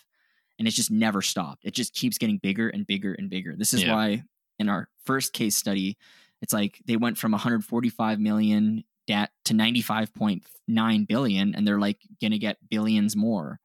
And 0.59 0.67
it's 0.67 0.77
just 0.77 0.91
never 0.91 1.23
stopped. 1.23 1.65
It 1.65 1.73
just 1.75 1.95
keeps 1.95 2.19
getting 2.19 2.39
bigger 2.39 2.69
and 2.69 2.85
bigger 2.85 3.13
and 3.13 3.31
bigger. 3.31 3.55
This 3.57 3.73
is 3.73 3.85
Yeah. 3.85 3.95
why 3.95 4.23
in 4.59 4.69
our 4.69 4.89
first 5.05 5.33
case 5.33 5.57
study, 5.57 5.97
it's 6.43 6.53
like 6.53 6.81
they 6.85 6.97
went 6.97 7.17
from 7.19 7.31
145 7.33 8.19
million 8.19 8.83
debt 9.07 9.31
to 9.45 9.55
95.9 9.55 11.07
billion 11.09 11.55
and 11.55 11.67
they're 11.67 11.79
like 11.79 11.99
going 12.21 12.33
to 12.33 12.39
get 12.39 12.57
billions 12.69 13.15
more. 13.17 13.61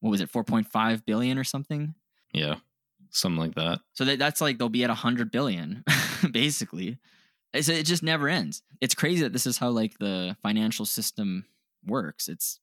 What 0.00 0.10
was 0.10 0.20
it? 0.20 0.30
4.5 0.32 1.04
billion 1.04 1.38
or 1.38 1.44
something? 1.44 1.94
Yeah, 2.32 2.56
something 3.10 3.38
like 3.38 3.54
that. 3.54 3.80
So 3.94 4.04
that, 4.04 4.18
that's 4.18 4.40
like 4.40 4.58
they'll 4.58 4.68
be 4.68 4.84
at 4.84 4.90
100 4.90 5.30
billion, 5.30 5.84
basically. 6.30 6.98
It's, 7.52 7.68
it 7.68 7.86
just 7.86 8.02
never 8.02 8.28
ends. 8.28 8.62
It's 8.80 8.94
crazy 8.94 9.22
that 9.22 9.32
this 9.32 9.46
is 9.46 9.58
how 9.58 9.70
like 9.70 9.98
the 9.98 10.36
financial 10.42 10.86
system 10.86 11.46
works. 11.86 12.28
It's 12.28 12.60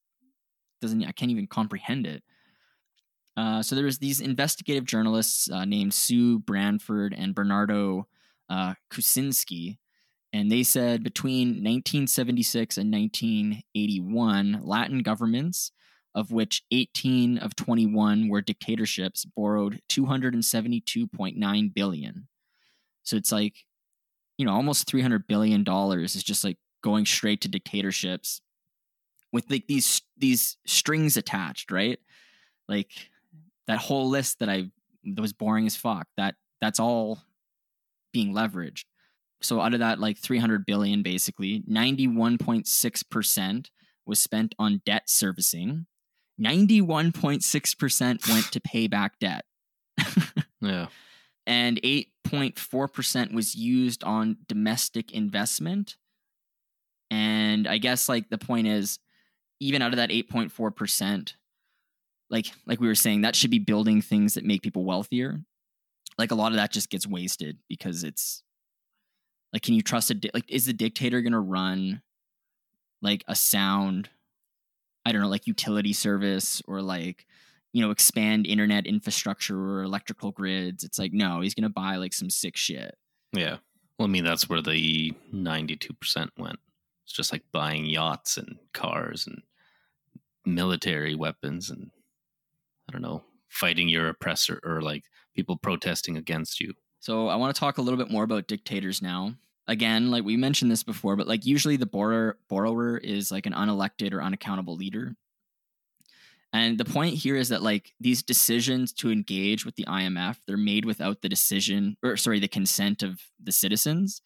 doesn't 0.82 1.04
I 1.04 1.12
can't 1.12 1.32
even 1.32 1.48
comprehend 1.48 2.06
it. 2.06 2.24
Uh, 3.38 3.62
so 3.62 3.76
there 3.76 3.86
was 3.86 3.98
these 3.98 4.22
investigative 4.22 4.86
journalists 4.86 5.50
uh, 5.50 5.66
named 5.66 5.94
Sue 5.94 6.40
Branford 6.40 7.14
and 7.18 7.36
Bernardo 7.36 8.08
uh, 8.50 8.76
and 10.36 10.52
they 10.52 10.64
said 10.64 11.02
between 11.02 11.48
1976 11.48 12.78
and 12.78 12.92
1981, 12.92 14.60
Latin 14.64 15.00
governments 15.00 15.72
of 16.16 16.32
which 16.32 16.64
18 16.72 17.38
of 17.38 17.56
21 17.56 18.30
were 18.30 18.42
dictatorships, 18.42 19.26
borrowed 19.26 19.82
272.9 19.90 21.74
billion. 21.74 22.28
So 23.04 23.18
it's 23.18 23.32
like, 23.32 23.66
you 24.38 24.46
know, 24.46 24.54
almost 24.54 24.88
300 24.88 25.28
billion 25.28 25.64
dollars 25.64 26.16
is 26.16 26.24
just 26.24 26.44
like 26.44 26.58
going 26.82 27.06
straight 27.06 27.42
to 27.42 27.50
dictatorships 27.50 28.42
with 29.34 29.50
like 29.52 29.68
these 29.68 30.02
these 30.18 30.58
strings 30.66 31.18
attached, 31.18 31.70
right? 31.70 32.00
Like 32.70 32.92
that 33.68 33.80
whole 33.80 34.10
list 34.10 34.40
that 34.40 34.50
I 34.50 34.72
that 35.04 35.22
was 35.22 35.34
boring 35.34 35.68
as 35.68 35.76
fuck. 35.76 36.08
That 36.16 36.36
that's 36.62 36.80
all 36.80 37.20
being 38.14 38.34
leveraged. 38.34 38.86
So 39.42 39.60
out 39.60 39.74
of 39.74 39.82
that 39.82 40.00
like 40.00 40.18
300 40.18 40.66
billion 40.66 41.04
basically, 41.04 41.62
91.6% 41.70 43.70
was 44.06 44.22
spent 44.22 44.56
on 44.58 44.82
debt 44.86 45.10
servicing. 45.10 45.88
91.6% 46.42 48.30
went 48.30 48.52
to 48.52 48.60
pay 48.60 48.88
back 48.88 49.20
debt. 49.20 49.46
Yeah. 50.62 50.88
and 51.46 51.80
8.4% 51.84 53.34
was 53.34 53.54
used 53.54 54.04
on 54.04 54.38
domestic 54.48 55.12
investment. 55.12 55.96
And 57.12 57.68
I 57.68 57.78
guess 57.78 58.10
like 58.10 58.30
the 58.30 58.40
point 58.40 58.66
is 58.66 58.98
even 59.60 59.84
out 59.84 59.92
of 59.94 59.98
that 59.98 60.10
8.4%, 60.10 61.34
like 62.32 62.48
like 62.66 62.80
we 62.80 62.88
were 62.88 62.96
saying, 62.96 63.22
that 63.22 63.36
should 63.36 63.52
be 63.52 63.60
building 63.60 64.02
things 64.02 64.34
that 64.34 64.44
make 64.44 64.64
people 64.64 64.86
wealthier. 64.86 65.40
Like 66.18 66.32
a 66.32 66.36
lot 66.36 66.52
of 66.52 66.56
that 66.56 66.72
just 66.72 66.90
gets 66.90 67.06
wasted 67.06 67.60
because 67.70 68.04
it's 68.04 68.42
like 69.54 69.62
can 69.62 69.76
you 69.76 69.84
trust 69.84 70.10
a 70.10 70.16
di- 70.16 70.32
like 70.34 70.50
is 70.50 70.66
the 70.66 70.74
dictator 70.74 71.22
going 71.22 71.34
to 71.34 71.40
run 71.40 72.02
like 73.04 73.24
a 73.28 73.36
sound 73.36 74.10
I 75.06 75.12
don't 75.12 75.22
know, 75.22 75.30
like 75.30 75.48
utility 75.48 75.94
service 75.94 76.62
or 76.68 76.82
like 76.82 77.26
you 77.76 77.82
know, 77.82 77.92
expand 77.92 78.48
internet 78.48 78.88
infrastructure 78.88 79.60
or 79.60 79.84
electrical 79.84 80.32
grids. 80.32 80.86
It's 80.86 80.98
like, 80.98 81.12
no, 81.12 81.42
he's 81.42 81.54
gonna 81.54 81.68
buy 81.68 81.98
like 81.98 82.14
some 82.14 82.30
sick 82.30 82.56
shit. 82.56 82.96
Yeah. 83.34 83.58
Well, 84.00 84.08
I 84.08 84.12
mean, 84.12 84.24
that's 84.24 84.48
where 84.48 84.62
the 84.62 85.14
92% 85.34 86.30
went. 86.38 86.60
It's 87.04 87.12
just 87.12 87.34
like 87.34 87.44
buying 87.52 87.86
yachts 87.86 88.38
and 88.38 88.56
cars 88.74 89.28
and 89.28 89.42
military 90.46 91.16
weapons 91.16 91.70
and, 91.70 91.92
I 92.88 92.94
don't 92.94 93.02
know, 93.02 93.24
fighting 93.50 93.90
your 93.90 94.08
oppressor 94.08 94.62
or 94.64 94.82
like 94.82 95.04
people 95.36 95.58
protesting 95.58 96.16
against 96.16 96.62
you. 96.62 96.76
So 97.02 97.28
I 97.28 97.36
want 97.36 97.54
to 97.54 97.60
talk 97.60 97.78
a 97.78 97.82
little 97.82 98.00
bit 98.00 98.10
more 98.10 98.24
about 98.24 98.48
dictators 98.48 99.02
now. 99.02 99.36
Again, 99.68 100.12
like 100.12 100.24
we 100.24 100.38
mentioned 100.38 100.70
this 100.70 100.84
before, 100.84 101.16
but 101.16 101.28
like 101.28 101.46
usually 101.46 101.76
the 101.76 101.88
borrower 101.88 102.38
borrower 102.48 102.98
is 102.98 103.32
like 103.32 103.46
an 103.48 103.54
unelected 103.54 104.14
or 104.14 104.22
unaccountable 104.22 104.76
leader. 104.76 105.16
And 106.54 106.78
the 106.78 106.86
point 106.86 107.16
here 107.16 107.36
is 107.36 107.50
that 107.50 107.64
like 107.64 107.94
these 108.00 108.24
decisions 108.24 108.94
to 108.94 109.12
engage 109.12 109.66
with 109.66 109.76
the 109.76 109.86
IMF, 109.86 110.38
they're 110.48 110.56
made 110.56 110.86
without 110.86 111.22
the 111.22 111.28
decision 111.30 111.98
or 112.04 112.16
sorry, 112.16 112.40
the 112.40 112.48
consent 112.48 113.04
of 113.04 113.20
the 113.44 113.52
citizens. 113.52 114.22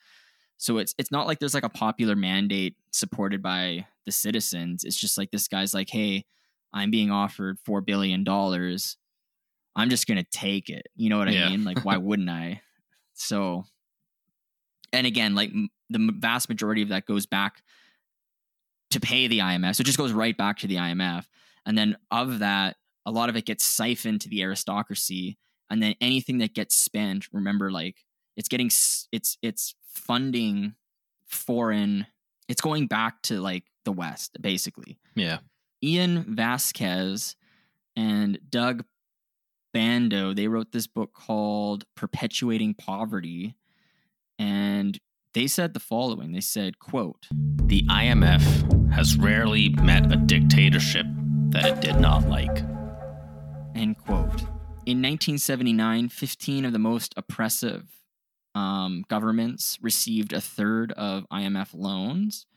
So 0.58 0.78
it's 0.78 0.94
it's 0.98 1.12
not 1.12 1.26
like 1.26 1.40
there's 1.40 1.54
like 1.54 1.64
a 1.64 1.70
popular 1.70 2.16
mandate 2.16 2.76
supported 2.92 3.42
by 3.42 3.88
the 4.06 4.12
citizens. 4.12 4.84
It's 4.84 5.00
just 5.00 5.18
like 5.18 5.32
this 5.32 5.48
guy's 5.48 5.74
like, 5.74 5.90
"Hey, 5.90 6.26
I'm 6.74 6.92
being 6.92 7.12
offered 7.12 7.60
4 7.66 7.82
billion 7.82 8.24
dollars. 8.26 8.98
I'm 9.76 9.90
just 9.90 10.06
going 10.08 10.18
to 10.24 10.30
take 10.32 10.70
it." 10.70 10.88
You 10.96 11.10
know 11.10 11.18
what 11.18 11.32
Yeah. 11.32 11.48
I 11.48 11.50
mean? 11.50 11.64
Like 11.64 11.86
why 11.86 11.98
wouldn't 12.00 12.30
I? 12.30 12.62
So 13.14 13.66
and 14.94 15.08
again, 15.08 15.36
like 15.36 15.52
the 15.90 16.12
vast 16.20 16.50
majority 16.50 16.82
of 16.82 16.90
that 16.90 17.06
goes 17.06 17.26
back 17.26 17.62
to 18.92 19.00
pay 19.00 19.28
the 19.28 19.40
IMF. 19.40 19.76
So 19.76 19.82
it 19.82 19.86
just 19.86 19.98
goes 19.98 20.12
right 20.12 20.36
back 20.36 20.60
to 20.60 20.68
the 20.68 20.76
IMF. 20.76 21.26
And 21.66 21.78
then 21.78 21.98
of 22.12 22.40
that, 22.40 22.78
a 23.06 23.12
lot 23.12 23.30
of 23.30 23.36
it 23.36 23.46
gets 23.46 23.64
siphoned 23.64 24.22
to 24.22 24.30
the 24.30 24.42
aristocracy. 24.44 25.38
And 25.70 25.82
then 25.82 25.96
anything 26.02 26.40
that 26.40 26.56
gets 26.56 26.76
spent, 26.76 27.28
remember, 27.32 27.72
like 27.72 27.98
it's 28.36 28.50
getting 28.50 28.68
it's 28.68 29.38
it's 29.42 29.76
funding 29.94 30.76
foreign. 31.28 32.08
It's 32.48 32.62
going 32.62 32.88
back 32.88 33.22
to 33.24 33.40
like 33.40 33.66
the 33.86 33.92
West, 33.92 34.38
basically. 34.42 34.98
Yeah. 35.16 35.40
Ian 35.84 36.36
Vasquez 36.36 37.36
and 37.96 38.40
Doug 38.50 38.84
Bandow, 39.76 40.36
they 40.36 40.48
wrote 40.48 40.72
this 40.72 40.88
book 40.88 41.14
called 41.14 41.86
Perpetuating 41.96 42.74
Poverty. 42.74 43.56
And 44.40 44.98
they 45.34 45.46
said 45.48 45.74
the 45.74 45.80
following. 45.80 46.32
They 46.32 46.40
said, 46.42 46.80
quote, 46.80 47.28
The 47.66 47.84
IMF 47.84 48.92
has 48.92 49.18
rarely 49.18 49.70
met 49.70 50.12
a 50.12 50.16
dictatorship 50.16 51.06
that 51.50 51.66
it 51.66 51.82
did 51.82 52.00
not 52.00 52.28
like. 52.28 52.64
end 53.76 53.98
quote. 53.98 54.42
In 54.86 55.02
1979, 55.04 56.10
15 56.10 56.66
of 56.66 56.74
the 56.74 56.80
most 56.80 57.14
oppressive 57.16 57.86
um, 58.56 59.04
governments 59.10 59.78
received 59.82 60.34
a 60.34 60.42
third 60.42 60.92
of 60.94 61.28
IMF 61.32 61.70
loans. 61.74 62.48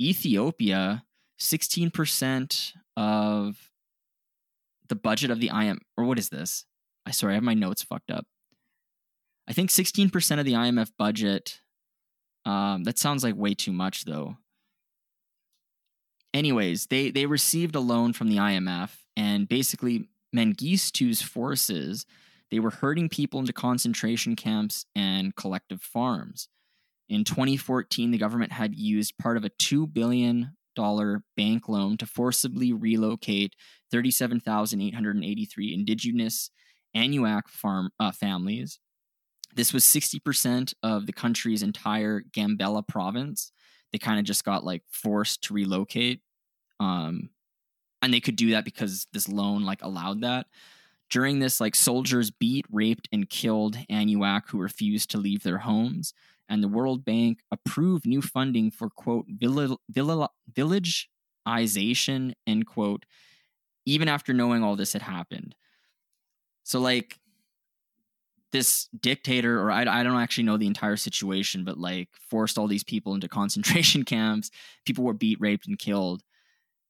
Ethiopia, 0.00 1.04
16% 1.40 2.72
of 2.96 3.70
the 4.88 4.94
budget 4.94 5.30
of 5.30 5.40
the 5.40 5.48
IMF, 5.48 5.80
or 5.96 6.04
what 6.04 6.18
is 6.18 6.30
this? 6.30 6.64
I 7.04 7.10
sorry, 7.10 7.32
I 7.32 7.34
have 7.34 7.42
my 7.42 7.54
notes 7.54 7.82
fucked 7.82 8.10
up. 8.10 8.26
I 9.48 9.52
think 9.52 9.70
16% 9.70 10.38
of 10.38 10.44
the 10.44 10.52
IMF 10.52 10.90
budget. 10.98 11.60
Um, 12.44 12.84
that 12.84 12.98
sounds 12.98 13.24
like 13.24 13.34
way 13.34 13.54
too 13.54 13.72
much, 13.72 14.04
though. 14.04 14.36
Anyways, 16.34 16.86
they 16.86 17.10
they 17.10 17.26
received 17.26 17.74
a 17.74 17.80
loan 17.80 18.12
from 18.12 18.28
the 18.28 18.36
IMF, 18.36 18.90
and 19.16 19.48
basically 19.48 20.08
Mengistu's 20.34 21.22
forces 21.22 22.04
they 22.50 22.60
were 22.60 22.70
herding 22.70 23.08
people 23.08 23.40
into 23.40 23.52
concentration 23.52 24.34
camps 24.36 24.86
and 24.94 25.36
collective 25.36 25.82
farms. 25.82 26.48
In 27.08 27.24
2014, 27.24 28.10
the 28.10 28.18
government 28.18 28.52
had 28.52 28.74
used 28.74 29.18
part 29.18 29.36
of 29.36 29.44
a 29.44 29.50
two 29.50 29.86
billion 29.86 30.52
dollar 30.76 31.22
bank 31.36 31.68
loan 31.68 31.96
to 31.96 32.06
forcibly 32.06 32.72
relocate 32.72 33.54
37,883 33.90 35.74
indigenous 35.74 36.50
Anuak 36.96 37.48
farm 37.48 37.90
uh, 37.98 38.12
families. 38.12 38.78
This 39.58 39.72
was 39.72 39.84
60% 39.84 40.72
of 40.84 41.06
the 41.06 41.12
country's 41.12 41.64
entire 41.64 42.22
Gambella 42.22 42.86
province. 42.86 43.50
They 43.90 43.98
kind 43.98 44.20
of 44.20 44.24
just 44.24 44.44
got 44.44 44.62
like 44.62 44.84
forced 44.88 45.42
to 45.42 45.52
relocate. 45.52 46.20
Um, 46.78 47.30
and 48.00 48.14
they 48.14 48.20
could 48.20 48.36
do 48.36 48.52
that 48.52 48.64
because 48.64 49.08
this 49.12 49.28
loan 49.28 49.64
like 49.64 49.82
allowed 49.82 50.20
that. 50.20 50.46
During 51.10 51.40
this, 51.40 51.60
like 51.60 51.74
soldiers 51.74 52.30
beat, 52.30 52.66
raped, 52.70 53.08
and 53.10 53.28
killed 53.28 53.76
Anuak 53.90 54.42
who 54.46 54.58
refused 54.58 55.10
to 55.10 55.18
leave 55.18 55.42
their 55.42 55.58
homes. 55.58 56.14
And 56.48 56.62
the 56.62 56.68
World 56.68 57.04
Bank 57.04 57.40
approved 57.50 58.06
new 58.06 58.22
funding 58.22 58.70
for 58.70 58.88
quote 58.88 59.26
villa, 59.28 59.76
villa, 59.90 60.28
villageization 60.52 62.34
end 62.46 62.68
quote, 62.68 63.06
even 63.84 64.06
after 64.06 64.32
knowing 64.32 64.62
all 64.62 64.76
this 64.76 64.92
had 64.92 65.02
happened. 65.02 65.56
So 66.62 66.78
like 66.78 67.18
this 68.52 68.88
dictator, 68.98 69.60
or 69.60 69.70
I, 69.70 69.82
I 69.82 70.02
don't 70.02 70.20
actually 70.20 70.44
know 70.44 70.56
the 70.56 70.66
entire 70.66 70.96
situation, 70.96 71.64
but 71.64 71.78
like 71.78 72.08
forced 72.30 72.58
all 72.58 72.66
these 72.66 72.84
people 72.84 73.14
into 73.14 73.28
concentration 73.40 74.04
camps. 74.04 74.50
People 74.84 75.04
were 75.04 75.12
beat, 75.12 75.40
raped, 75.40 75.66
and 75.66 75.78
killed. 75.78 76.22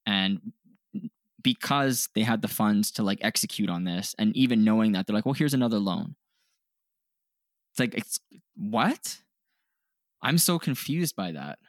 And 0.05 0.53
because 1.41 2.09
they 2.15 2.21
had 2.21 2.41
the 2.41 2.47
funds 2.47 2.91
to 2.91 3.03
like 3.03 3.19
execute 3.21 3.69
on 3.69 3.83
this, 3.83 4.15
and 4.17 4.35
even 4.35 4.63
knowing 4.63 4.93
that, 4.93 5.07
they're 5.07 5.15
like, 5.15 5.25
well, 5.25 5.33
here's 5.33 5.53
another 5.53 5.79
loan. 5.79 6.15
It's 7.71 7.79
like, 7.79 7.95
it's 7.95 8.19
what? 8.55 9.17
I'm 10.21 10.37
so 10.37 10.59
confused 10.59 11.15
by 11.15 11.31
that. 11.31 11.59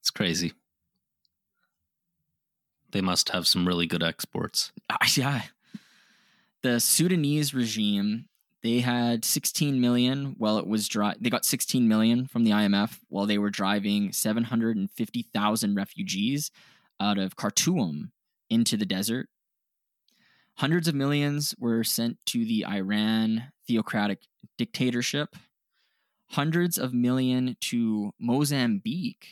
It's 0.00 0.10
crazy. 0.10 0.52
They 2.92 3.00
must 3.00 3.30
have 3.30 3.46
some 3.46 3.66
really 3.66 3.86
good 3.86 4.02
exports. 4.02 4.72
Uh, 4.88 4.96
yeah. 5.14 5.42
The 6.62 6.80
Sudanese 6.80 7.52
regime, 7.52 8.26
they 8.66 8.80
had 8.80 9.24
16 9.24 9.80
million 9.80 10.34
while 10.38 10.58
it 10.58 10.66
was 10.66 10.88
dry. 10.88 11.14
They 11.20 11.30
got 11.30 11.44
16 11.44 11.86
million 11.86 12.26
from 12.26 12.42
the 12.42 12.50
IMF 12.50 12.98
while 13.08 13.24
they 13.24 13.38
were 13.38 13.48
driving 13.48 14.10
750,000 14.12 15.74
refugees 15.76 16.50
out 16.98 17.16
of 17.16 17.36
Khartoum 17.36 18.10
into 18.50 18.76
the 18.76 18.84
desert. 18.84 19.28
Hundreds 20.56 20.88
of 20.88 20.96
millions 20.96 21.54
were 21.60 21.84
sent 21.84 22.18
to 22.26 22.44
the 22.44 22.66
Iran 22.66 23.52
theocratic 23.68 24.22
dictatorship. 24.58 25.36
Hundreds 26.30 26.76
of 26.76 26.92
million 26.92 27.56
to 27.60 28.10
Mozambique. 28.18 29.28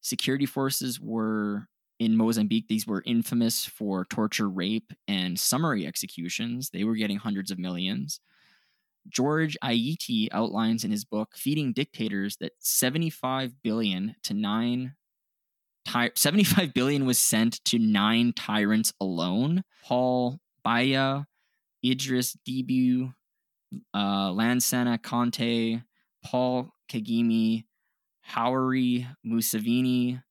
Security 0.00 0.46
forces 0.46 1.00
were 1.00 1.66
in 1.98 2.16
Mozambique, 2.16 2.68
these 2.68 2.86
were 2.86 3.02
infamous 3.04 3.64
for 3.64 4.04
torture, 4.04 4.48
rape, 4.48 4.92
and 5.08 5.40
summary 5.40 5.84
executions. 5.88 6.70
They 6.70 6.84
were 6.84 6.94
getting 6.94 7.16
hundreds 7.16 7.50
of 7.50 7.58
millions. 7.58 8.20
George 9.08 9.56
Aiti 9.62 10.28
outlines 10.32 10.84
in 10.84 10.90
his 10.90 11.04
book 11.04 11.36
Feeding 11.36 11.72
Dictators 11.72 12.36
that 12.38 12.52
75 12.58 13.62
billion 13.62 14.16
to 14.24 14.34
9 14.34 14.94
ty- 15.86 16.10
75 16.14 16.74
billion 16.74 17.06
was 17.06 17.18
sent 17.18 17.64
to 17.64 17.78
nine 17.78 18.32
tyrants 18.32 18.92
alone. 19.00 19.62
Paul 19.84 20.40
Biya, 20.64 21.26
Idris 21.84 22.36
Deby, 22.46 23.12
uh, 23.94 24.30
Lansana 24.30 25.02
Conte, 25.02 25.80
Paul 26.24 26.72
Kagame, 26.90 27.64
Yoweri 28.30 29.06
Museveni, 29.24 30.22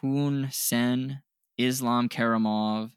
Hun 0.00 0.48
Sen, 0.50 1.22
Islam 1.56 2.08
Karimov, 2.08 2.90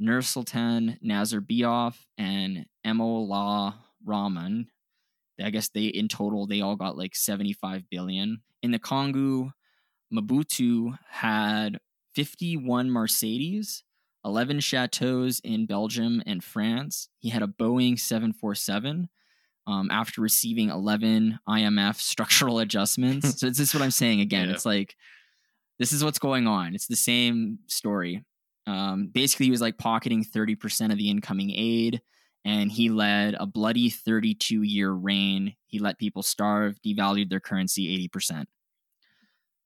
Nursultan 0.00 0.98
Nazarbayev, 1.02 1.96
and 2.16 2.66
Emola 2.86 3.74
Rahman. 4.04 4.68
I 5.42 5.50
guess 5.50 5.68
they 5.68 5.84
in 5.84 6.08
total 6.08 6.46
they 6.46 6.60
all 6.60 6.76
got 6.76 6.98
like 6.98 7.16
75 7.16 7.88
billion. 7.90 8.42
In 8.62 8.72
the 8.72 8.78
Congo, 8.78 9.52
Mobutu 10.12 10.98
had 11.08 11.78
51 12.14 12.90
Mercedes, 12.90 13.84
11 14.24 14.60
chateaus 14.60 15.40
in 15.42 15.66
Belgium 15.66 16.22
and 16.26 16.44
France. 16.44 17.08
He 17.18 17.30
had 17.30 17.42
a 17.42 17.46
Boeing 17.46 17.98
747 17.98 19.08
um, 19.66 19.90
after 19.90 20.20
receiving 20.20 20.68
11 20.68 21.38
IMF 21.48 21.96
structural 21.96 22.58
adjustments. 22.60 23.40
so 23.40 23.48
this 23.48 23.60
is 23.60 23.74
what 23.74 23.82
I'm 23.82 23.90
saying 23.90 24.20
again. 24.20 24.48
Yeah. 24.48 24.54
It's 24.54 24.66
like, 24.66 24.96
this 25.78 25.92
is 25.92 26.04
what's 26.04 26.18
going 26.18 26.46
on. 26.46 26.74
It's 26.74 26.86
the 26.86 26.96
same 26.96 27.60
story. 27.66 28.24
Um, 28.66 29.10
basically, 29.12 29.46
he 29.46 29.50
was 29.50 29.62
like 29.62 29.78
pocketing 29.78 30.24
30% 30.24 30.92
of 30.92 30.98
the 30.98 31.08
incoming 31.08 31.50
aid, 31.52 32.02
and 32.44 32.72
he 32.72 32.88
led 32.88 33.36
a 33.38 33.46
bloody 33.46 33.90
32 33.90 34.62
year 34.62 34.90
reign. 34.90 35.56
He 35.66 35.78
let 35.78 35.98
people 35.98 36.22
starve, 36.22 36.78
devalued 36.84 37.30
their 37.30 37.40
currency 37.40 38.08
80%. 38.08 38.46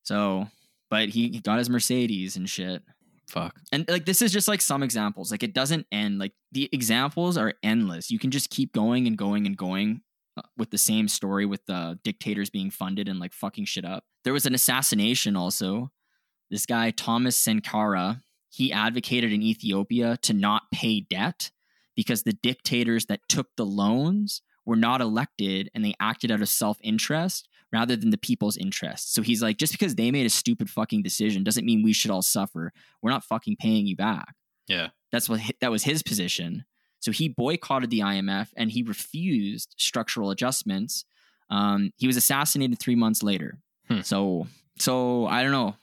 So, 0.03 0.49
but 0.91 1.09
he 1.09 1.41
got 1.41 1.59
his 1.59 1.71
Mercedes 1.71 2.37
and 2.37 2.49
shit. 2.49 2.83
Fuck. 3.29 3.59
And 3.73 3.89
like 3.89 4.05
this 4.05 4.21
is 4.21 4.33
just 4.33 4.49
like 4.49 4.61
some 4.61 4.83
examples. 4.83 5.31
Like 5.31 5.43
it 5.43 5.55
doesn't 5.55 5.87
end. 5.91 6.19
Like 6.19 6.33
the 6.53 6.69
examples 6.73 7.39
are 7.39 7.55
endless. 7.63 8.11
You 8.11 8.19
can 8.19 8.31
just 8.31 8.51
keep 8.51 8.73
going 8.73 9.07
and 9.07 9.17
going 9.17 9.47
and 9.47 9.57
going 9.57 10.03
uh, 10.37 10.43
with 10.59 10.71
the 10.71 10.79
same 10.79 11.09
story 11.09 11.47
with 11.47 11.65
the 11.67 11.99
dictators 12.05 12.51
being 12.51 12.71
funded 12.71 13.09
and 13.09 13.19
like 13.19 13.33
fucking 13.33 13.65
shit 13.65 13.85
up. 13.85 14.05
There 14.25 14.33
was 14.33 14.47
an 14.47 14.55
assassination 14.55 15.37
also. 15.37 15.91
This 16.51 16.67
guy 16.67 16.91
Thomas 16.91 17.37
Sankara, 17.37 18.21
he 18.51 18.73
advocated 18.73 19.33
in 19.33 19.43
Ethiopia 19.43 20.19
to 20.23 20.35
not 20.35 20.65
pay 20.71 21.01
debt 21.01 21.51
because 21.95 22.23
the 22.23 22.33
dictators 22.33 23.07
that 23.07 23.21
took 23.29 23.49
the 23.57 23.67
loans 23.67 24.43
were 24.67 24.77
not 24.77 25.01
elected 25.01 25.71
and 25.75 25.85
they 25.85 25.95
acted 26.01 26.31
out 26.31 26.41
of 26.41 26.49
self-interest 26.49 27.49
rather 27.73 27.97
than 27.97 28.11
the 28.11 28.19
people's 28.19 28.57
interests. 28.57 29.13
So 29.13 29.21
he's 29.21 29.43
like, 29.43 29.59
just 29.59 29.73
because 29.73 29.97
they 29.97 30.11
made 30.11 30.27
a 30.27 30.31
stupid 30.31 30.71
fucking 30.71 31.03
decision 31.03 31.43
doesn't 31.43 31.65
mean 31.65 31.83
we 31.83 31.93
should 31.93 32.11
all 32.11 32.23
suffer. 32.23 32.73
We're 33.03 33.11
not 33.11 33.25
fucking 33.25 33.57
paying 33.59 33.87
you 33.87 33.97
back. 33.97 34.35
Yeah. 34.69 34.89
That's 35.11 35.29
what 35.29 35.41
that 35.61 35.71
was 35.71 35.83
his 35.85 36.03
position. 36.03 36.65
So 37.01 37.13
he 37.13 37.29
boycotted 37.29 37.91
the 37.91 38.01
IMF 38.01 38.49
and 38.57 38.71
he 38.71 38.83
refused 38.83 39.75
structural 39.77 40.31
adjustments. 40.31 41.05
Um, 41.51 41.91
he 41.97 42.07
was 42.07 42.17
assassinated 42.17 42.79
three 42.79 42.95
months 42.95 43.23
later. 43.23 43.59
Hmm. 43.89 44.01
So 44.01 44.47
so 44.79 45.27
I 45.27 45.43
don't 45.43 45.53
know. 45.53 45.77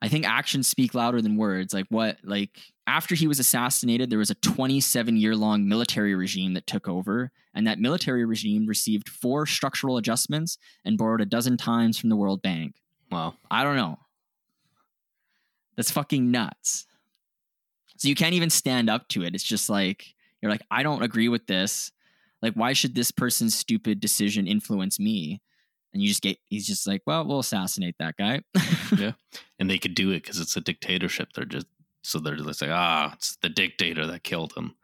I 0.00 0.08
think 0.08 0.28
actions 0.28 0.68
speak 0.68 0.94
louder 0.94 1.20
than 1.20 1.36
words. 1.36 1.74
Like 1.74 1.86
what 1.88 2.18
like 2.22 2.58
after 2.86 3.14
he 3.14 3.26
was 3.26 3.38
assassinated, 3.38 4.10
there 4.10 4.18
was 4.18 4.30
a 4.30 4.36
27 4.36 5.16
year 5.16 5.34
long 5.34 5.68
military 5.68 6.14
regime 6.14 6.54
that 6.54 6.66
took 6.66 6.88
over, 6.88 7.30
and 7.54 7.66
that 7.66 7.78
military 7.78 8.24
regime 8.24 8.66
received 8.66 9.08
four 9.08 9.46
structural 9.46 9.96
adjustments 9.96 10.58
and 10.84 10.98
borrowed 10.98 11.20
a 11.20 11.26
dozen 11.26 11.56
times 11.56 11.98
from 11.98 12.10
the 12.10 12.16
World 12.16 12.42
Bank. 12.42 12.74
Wow. 13.10 13.34
I 13.50 13.64
don't 13.64 13.76
know. 13.76 13.98
That's 15.76 15.90
fucking 15.90 16.30
nuts. 16.30 16.86
So 17.96 18.08
you 18.08 18.14
can't 18.14 18.34
even 18.34 18.50
stand 18.50 18.90
up 18.90 19.08
to 19.08 19.22
it. 19.22 19.34
It's 19.34 19.44
just 19.44 19.70
like, 19.70 20.14
you're 20.42 20.50
like, 20.50 20.62
I 20.70 20.82
don't 20.82 21.02
agree 21.02 21.28
with 21.28 21.46
this. 21.46 21.90
Like, 22.42 22.54
why 22.54 22.74
should 22.74 22.94
this 22.94 23.10
person's 23.10 23.56
stupid 23.56 24.00
decision 24.00 24.46
influence 24.46 25.00
me? 25.00 25.40
and 25.94 26.02
you 26.02 26.08
just 26.08 26.22
get 26.22 26.36
he's 26.50 26.66
just 26.66 26.86
like 26.86 27.00
well 27.06 27.24
we'll 27.24 27.38
assassinate 27.38 27.94
that 27.98 28.16
guy 28.16 28.40
yeah 28.98 29.12
and 29.58 29.70
they 29.70 29.78
could 29.78 29.94
do 29.94 30.10
it 30.10 30.22
because 30.22 30.40
it's 30.40 30.56
a 30.56 30.60
dictatorship 30.60 31.28
they're 31.34 31.44
just 31.44 31.66
so 32.04 32.18
they're 32.18 32.36
just 32.36 32.60
like 32.60 32.70
ah 32.70 33.12
it's 33.14 33.36
the 33.36 33.48
dictator 33.48 34.06
that 34.06 34.22
killed 34.22 34.52
him. 34.52 34.74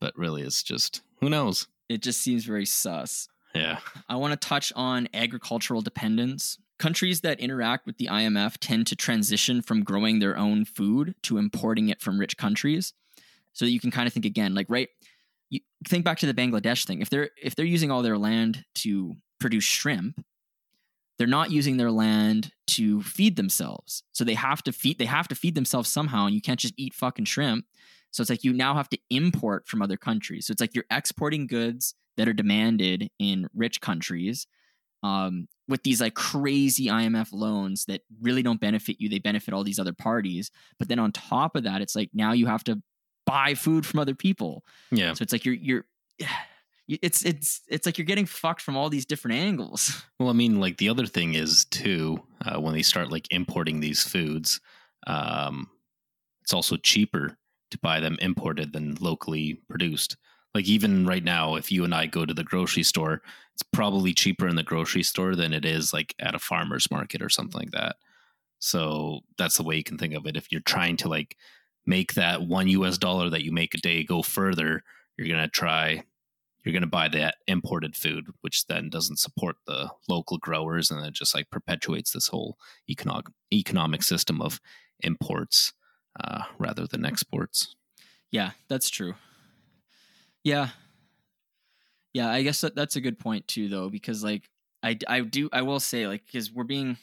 But 0.00 0.16
really 0.16 0.42
it's 0.42 0.62
just 0.62 1.02
who 1.20 1.28
knows? 1.28 1.66
It 1.88 2.02
just 2.02 2.20
seems 2.20 2.44
very 2.44 2.66
sus. 2.66 3.28
Yeah. 3.54 3.78
I 4.08 4.16
want 4.16 4.38
to 4.38 4.48
touch 4.48 4.72
on 4.76 5.08
agricultural 5.14 5.80
dependence. 5.80 6.58
Countries 6.78 7.22
that 7.22 7.40
interact 7.40 7.86
with 7.86 7.96
the 7.96 8.06
imf 8.06 8.56
tend 8.60 8.86
to 8.88 8.96
transition 8.96 9.62
from 9.62 9.82
growing 9.82 10.20
their 10.20 10.36
own 10.36 10.64
food 10.64 11.14
to 11.22 11.38
importing 11.38 11.88
it 11.88 12.00
from 12.00 12.20
rich 12.20 12.36
countries. 12.36 12.92
So 13.52 13.64
you 13.64 13.80
can 13.80 13.90
kind 13.90 14.06
of 14.06 14.12
think 14.12 14.26
again 14.26 14.54
like 14.54 14.66
right 14.68 14.88
you 15.50 15.60
think 15.88 16.04
back 16.04 16.18
to 16.18 16.26
the 16.26 16.34
bangladesh 16.34 16.86
thing. 16.86 17.00
If 17.00 17.10
they're 17.10 17.30
if 17.42 17.56
they're 17.56 17.64
using 17.64 17.90
all 17.90 18.02
their 18.02 18.18
land 18.18 18.64
to 18.76 19.14
produce 19.40 19.64
shrimp 19.64 20.24
they're 21.18 21.26
not 21.26 21.50
using 21.50 21.76
their 21.76 21.90
land 21.90 22.52
to 22.68 23.02
feed 23.02 23.36
themselves. 23.36 24.02
So 24.12 24.24
they 24.24 24.34
have 24.34 24.62
to 24.64 24.72
feed 24.72 24.98
they 24.98 25.04
have 25.04 25.28
to 25.28 25.34
feed 25.34 25.54
themselves 25.54 25.88
somehow 25.88 26.26
and 26.26 26.34
you 26.34 26.40
can't 26.40 26.60
just 26.60 26.74
eat 26.76 26.94
fucking 26.94 27.24
shrimp. 27.24 27.66
So 28.10 28.22
it's 28.22 28.30
like 28.30 28.44
you 28.44 28.52
now 28.52 28.74
have 28.74 28.88
to 28.90 28.98
import 29.10 29.66
from 29.66 29.82
other 29.82 29.96
countries. 29.96 30.46
So 30.46 30.52
it's 30.52 30.60
like 30.60 30.74
you're 30.74 30.84
exporting 30.90 31.46
goods 31.46 31.94
that 32.16 32.28
are 32.28 32.32
demanded 32.32 33.10
in 33.18 33.48
rich 33.54 33.80
countries 33.80 34.46
um, 35.02 35.48
with 35.68 35.82
these 35.82 36.00
like 36.00 36.14
crazy 36.14 36.86
IMF 36.86 37.28
loans 37.32 37.84
that 37.86 38.02
really 38.20 38.42
don't 38.42 38.60
benefit 38.60 38.96
you. 38.98 39.08
They 39.08 39.18
benefit 39.18 39.54
all 39.54 39.62
these 39.62 39.78
other 39.78 39.92
parties. 39.92 40.50
But 40.78 40.88
then 40.88 40.98
on 40.98 41.12
top 41.12 41.54
of 41.54 41.64
that, 41.64 41.82
it's 41.82 41.94
like 41.94 42.10
now 42.14 42.32
you 42.32 42.46
have 42.46 42.64
to 42.64 42.82
buy 43.26 43.54
food 43.54 43.84
from 43.84 44.00
other 44.00 44.14
people. 44.14 44.64
Yeah. 44.90 45.12
So 45.12 45.22
it's 45.22 45.32
like 45.32 45.44
you're 45.44 45.54
you're 45.54 45.84
it's 46.88 47.24
it's 47.24 47.60
it's 47.68 47.86
like 47.86 47.98
you're 47.98 48.06
getting 48.06 48.26
fucked 48.26 48.62
from 48.62 48.76
all 48.76 48.88
these 48.88 49.06
different 49.06 49.36
angles. 49.36 50.02
Well, 50.18 50.30
I 50.30 50.32
mean, 50.32 50.58
like 50.58 50.78
the 50.78 50.88
other 50.88 51.06
thing 51.06 51.34
is 51.34 51.64
too 51.66 52.20
uh, 52.44 52.60
when 52.60 52.74
they 52.74 52.82
start 52.82 53.12
like 53.12 53.28
importing 53.30 53.78
these 53.78 54.02
foods, 54.02 54.60
um, 55.06 55.68
it's 56.42 56.52
also 56.52 56.76
cheaper 56.76 57.36
to 57.70 57.78
buy 57.78 58.00
them 58.00 58.16
imported 58.20 58.72
than 58.72 58.96
locally 59.00 59.60
produced. 59.68 60.16
Like 60.54 60.66
even 60.66 61.06
right 61.06 61.22
now, 61.22 61.54
if 61.54 61.70
you 61.70 61.84
and 61.84 61.94
I 61.94 62.06
go 62.06 62.26
to 62.26 62.34
the 62.34 62.42
grocery 62.42 62.82
store, 62.82 63.22
it's 63.54 63.62
probably 63.62 64.12
cheaper 64.12 64.48
in 64.48 64.56
the 64.56 64.64
grocery 64.64 65.04
store 65.04 65.36
than 65.36 65.52
it 65.52 65.64
is 65.64 65.92
like 65.92 66.16
at 66.18 66.34
a 66.34 66.40
farmer's 66.40 66.90
market 66.90 67.22
or 67.22 67.28
something 67.28 67.60
like 67.60 67.70
that. 67.70 67.94
So 68.58 69.20
that's 69.36 69.56
the 69.56 69.62
way 69.62 69.76
you 69.76 69.84
can 69.84 69.98
think 69.98 70.14
of 70.14 70.26
it. 70.26 70.36
If 70.36 70.50
you're 70.50 70.60
trying 70.62 70.96
to 70.98 71.08
like 71.08 71.36
make 71.86 72.14
that 72.14 72.42
one 72.42 72.66
US 72.66 72.98
dollar 72.98 73.30
that 73.30 73.44
you 73.44 73.52
make 73.52 73.74
a 73.74 73.78
day 73.78 74.02
go 74.02 74.22
further, 74.22 74.82
you're 75.16 75.28
gonna 75.28 75.46
try 75.46 76.02
you're 76.64 76.72
going 76.72 76.82
to 76.82 76.88
buy 76.88 77.08
that 77.08 77.36
imported 77.46 77.96
food, 77.96 78.26
which 78.40 78.66
then 78.66 78.90
doesn't 78.90 79.18
support 79.18 79.56
the 79.66 79.90
local 80.08 80.38
growers, 80.38 80.90
and 80.90 81.04
it 81.04 81.14
just 81.14 81.34
like 81.34 81.50
perpetuates 81.50 82.12
this 82.12 82.28
whole 82.28 82.58
economic 82.88 83.26
economic 83.52 84.02
system 84.02 84.40
of 84.40 84.60
imports 85.00 85.72
uh, 86.20 86.42
rather 86.58 86.86
than 86.86 87.04
exports. 87.04 87.74
Yeah, 88.30 88.50
that's 88.68 88.90
true. 88.90 89.14
Yeah, 90.44 90.70
yeah, 92.12 92.30
I 92.30 92.42
guess 92.42 92.60
that, 92.62 92.74
that's 92.74 92.96
a 92.96 93.00
good 93.00 93.18
point 93.18 93.46
too, 93.48 93.68
though, 93.68 93.88
because 93.88 94.24
like 94.24 94.48
I 94.82 94.98
I 95.06 95.20
do 95.20 95.48
I 95.52 95.62
will 95.62 95.80
say 95.80 96.06
like 96.06 96.26
because 96.26 96.52
we're 96.52 96.64
being 96.64 96.96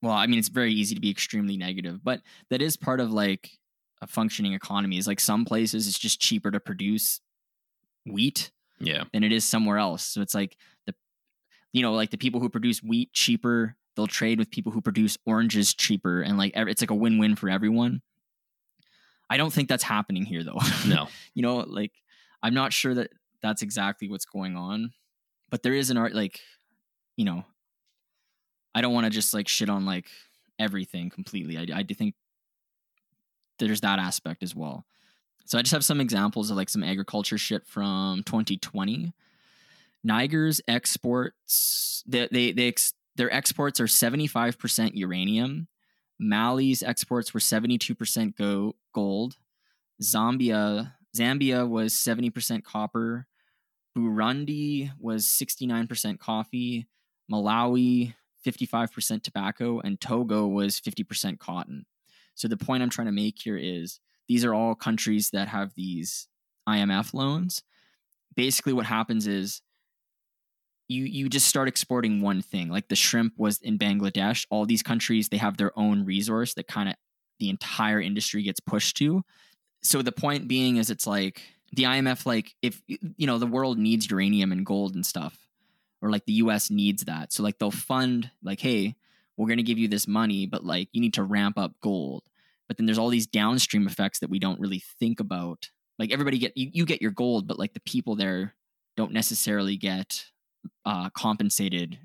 well, 0.00 0.12
I 0.12 0.26
mean 0.26 0.38
it's 0.38 0.48
very 0.48 0.72
easy 0.72 0.94
to 0.94 1.00
be 1.00 1.10
extremely 1.10 1.56
negative, 1.56 2.00
but 2.02 2.20
that 2.50 2.62
is 2.62 2.76
part 2.76 3.00
of 3.00 3.12
like 3.12 3.50
a 4.00 4.06
functioning 4.06 4.54
economy. 4.54 4.98
Is 4.98 5.06
like 5.06 5.20
some 5.20 5.44
places 5.44 5.86
it's 5.86 5.98
just 5.98 6.20
cheaper 6.20 6.50
to 6.50 6.60
produce 6.60 7.20
wheat 8.06 8.50
yeah. 8.82 9.04
than 9.12 9.24
it 9.24 9.32
is 9.32 9.44
somewhere 9.44 9.78
else. 9.78 10.04
So 10.04 10.20
it's 10.20 10.34
like 10.34 10.56
the 10.86 10.94
you 11.72 11.82
know 11.82 11.92
like 11.92 12.10
the 12.10 12.18
people 12.18 12.40
who 12.40 12.48
produce 12.48 12.82
wheat 12.82 13.12
cheaper 13.12 13.76
they'll 13.94 14.06
trade 14.06 14.38
with 14.38 14.50
people 14.50 14.72
who 14.72 14.80
produce 14.80 15.18
oranges 15.26 15.74
cheaper 15.74 16.22
and 16.22 16.38
like 16.38 16.52
it's 16.56 16.80
like 16.80 16.90
a 16.90 16.94
win-win 16.94 17.36
for 17.36 17.48
everyone. 17.48 18.02
I 19.28 19.36
don't 19.38 19.52
think 19.52 19.68
that's 19.68 19.84
happening 19.84 20.24
here 20.24 20.44
though. 20.44 20.58
No. 20.86 21.08
You 21.34 21.42
know 21.42 21.56
like 21.58 21.92
i'm 22.42 22.52
not 22.54 22.72
sure 22.72 22.94
that 22.94 23.10
that's 23.40 23.62
exactly 23.62 24.08
what's 24.08 24.26
going 24.26 24.56
on 24.56 24.92
but 25.48 25.62
there 25.62 25.72
is 25.72 25.88
an 25.90 25.96
art 25.96 26.14
like 26.14 26.40
you 27.16 27.24
know 27.24 27.44
i 28.74 28.82
don't 28.82 28.92
want 28.92 29.04
to 29.04 29.10
just 29.10 29.32
like 29.32 29.48
shit 29.48 29.70
on 29.70 29.86
like 29.86 30.06
everything 30.62 31.10
completely. 31.10 31.58
I, 31.58 31.78
I 31.78 31.82
do 31.82 31.94
think 31.94 32.14
there's 33.58 33.80
that 33.82 33.98
aspect 33.98 34.42
as 34.42 34.54
well 34.54 34.86
so 35.44 35.58
I 35.58 35.62
just 35.62 35.72
have 35.72 35.84
some 35.84 36.00
examples 36.00 36.50
of 36.50 36.56
like 36.56 36.68
some 36.68 36.82
agriculture 36.82 37.38
shit 37.38 37.66
from 37.66 38.22
2020. 38.24 39.12
Niger's 40.04 40.60
exports 40.66 42.02
they 42.06 42.28
they, 42.30 42.52
they 42.52 42.68
ex, 42.68 42.94
their 43.16 43.32
exports 43.32 43.80
are 43.80 43.86
75% 43.86 44.92
uranium. 44.94 45.68
Mali's 46.18 46.82
exports 46.82 47.34
were 47.34 47.40
72% 47.40 48.36
go, 48.36 48.76
gold. 48.92 49.36
Zambia 50.02 50.94
Zambia 51.16 51.68
was 51.68 51.92
70% 51.92 52.64
copper. 52.64 53.26
Burundi 53.96 54.90
was 54.98 55.26
69% 55.26 56.18
coffee. 56.18 56.86
Malawi 57.30 58.14
55% 58.44 59.22
tobacco, 59.22 59.80
and 59.80 60.00
Togo 60.00 60.46
was 60.46 60.80
50% 60.80 61.38
cotton. 61.38 61.86
So 62.34 62.48
the 62.48 62.56
point 62.56 62.82
I'm 62.82 62.90
trying 62.90 63.06
to 63.06 63.12
make 63.12 63.38
here 63.38 63.56
is 63.56 64.00
these 64.28 64.44
are 64.44 64.54
all 64.54 64.74
countries 64.74 65.30
that 65.32 65.48
have 65.48 65.74
these 65.74 66.28
IMF 66.68 67.14
loans. 67.14 67.62
Basically, 68.34 68.72
what 68.72 68.86
happens 68.86 69.26
is 69.26 69.62
you 70.88 71.04
you 71.04 71.28
just 71.28 71.46
start 71.46 71.68
exporting 71.68 72.20
one 72.20 72.42
thing. 72.42 72.68
Like 72.68 72.88
the 72.88 72.96
shrimp 72.96 73.34
was 73.36 73.58
in 73.58 73.78
Bangladesh. 73.78 74.46
All 74.50 74.66
these 74.66 74.82
countries 74.82 75.28
they 75.28 75.36
have 75.38 75.56
their 75.56 75.76
own 75.78 76.04
resource 76.04 76.54
that 76.54 76.68
kind 76.68 76.88
of 76.88 76.94
the 77.40 77.48
entire 77.48 78.00
industry 78.00 78.42
gets 78.42 78.60
pushed 78.60 78.96
to. 78.98 79.24
So 79.82 80.02
the 80.02 80.12
point 80.12 80.48
being 80.48 80.76
is 80.76 80.90
it's 80.90 81.06
like 81.06 81.42
the 81.72 81.84
IMF 81.84 82.26
like 82.26 82.54
if 82.62 82.80
you 82.86 83.26
know 83.26 83.38
the 83.38 83.46
world 83.46 83.78
needs 83.78 84.10
uranium 84.10 84.52
and 84.52 84.64
gold 84.64 84.94
and 84.94 85.04
stuff 85.04 85.36
or 86.00 86.10
like 86.10 86.26
the 86.26 86.34
US 86.34 86.70
needs 86.70 87.04
that. 87.04 87.32
So 87.32 87.42
like 87.42 87.58
they'll 87.58 87.70
fund 87.70 88.30
like 88.42 88.60
hey, 88.60 88.96
we're 89.36 89.48
going 89.48 89.56
to 89.58 89.64
give 89.64 89.78
you 89.78 89.88
this 89.88 90.06
money 90.06 90.46
but 90.46 90.64
like 90.64 90.88
you 90.92 91.00
need 91.00 91.14
to 91.14 91.24
ramp 91.24 91.58
up 91.58 91.72
gold. 91.80 92.22
But 92.72 92.78
then 92.78 92.86
there's 92.86 92.96
all 92.96 93.10
these 93.10 93.26
downstream 93.26 93.86
effects 93.86 94.20
that 94.20 94.30
we 94.30 94.38
don't 94.38 94.58
really 94.58 94.82
think 94.98 95.20
about. 95.20 95.68
Like 95.98 96.10
everybody 96.10 96.38
get 96.38 96.56
you, 96.56 96.70
you 96.72 96.86
get 96.86 97.02
your 97.02 97.10
gold 97.10 97.46
but 97.46 97.58
like 97.58 97.74
the 97.74 97.80
people 97.80 98.16
there 98.16 98.54
don't 98.96 99.12
necessarily 99.12 99.76
get 99.76 100.24
uh, 100.86 101.10
compensated 101.10 101.98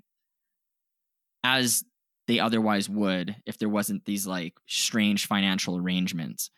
as 1.41 1.85
they 2.27 2.41
otherwise 2.41 2.89
would 2.89 3.37
if 3.45 3.57
there 3.57 3.69
wasn't 3.69 4.03
these 4.03 4.27
like 4.27 4.55
strange 4.65 5.25
financial 5.25 5.77
arrangements. 5.77 6.49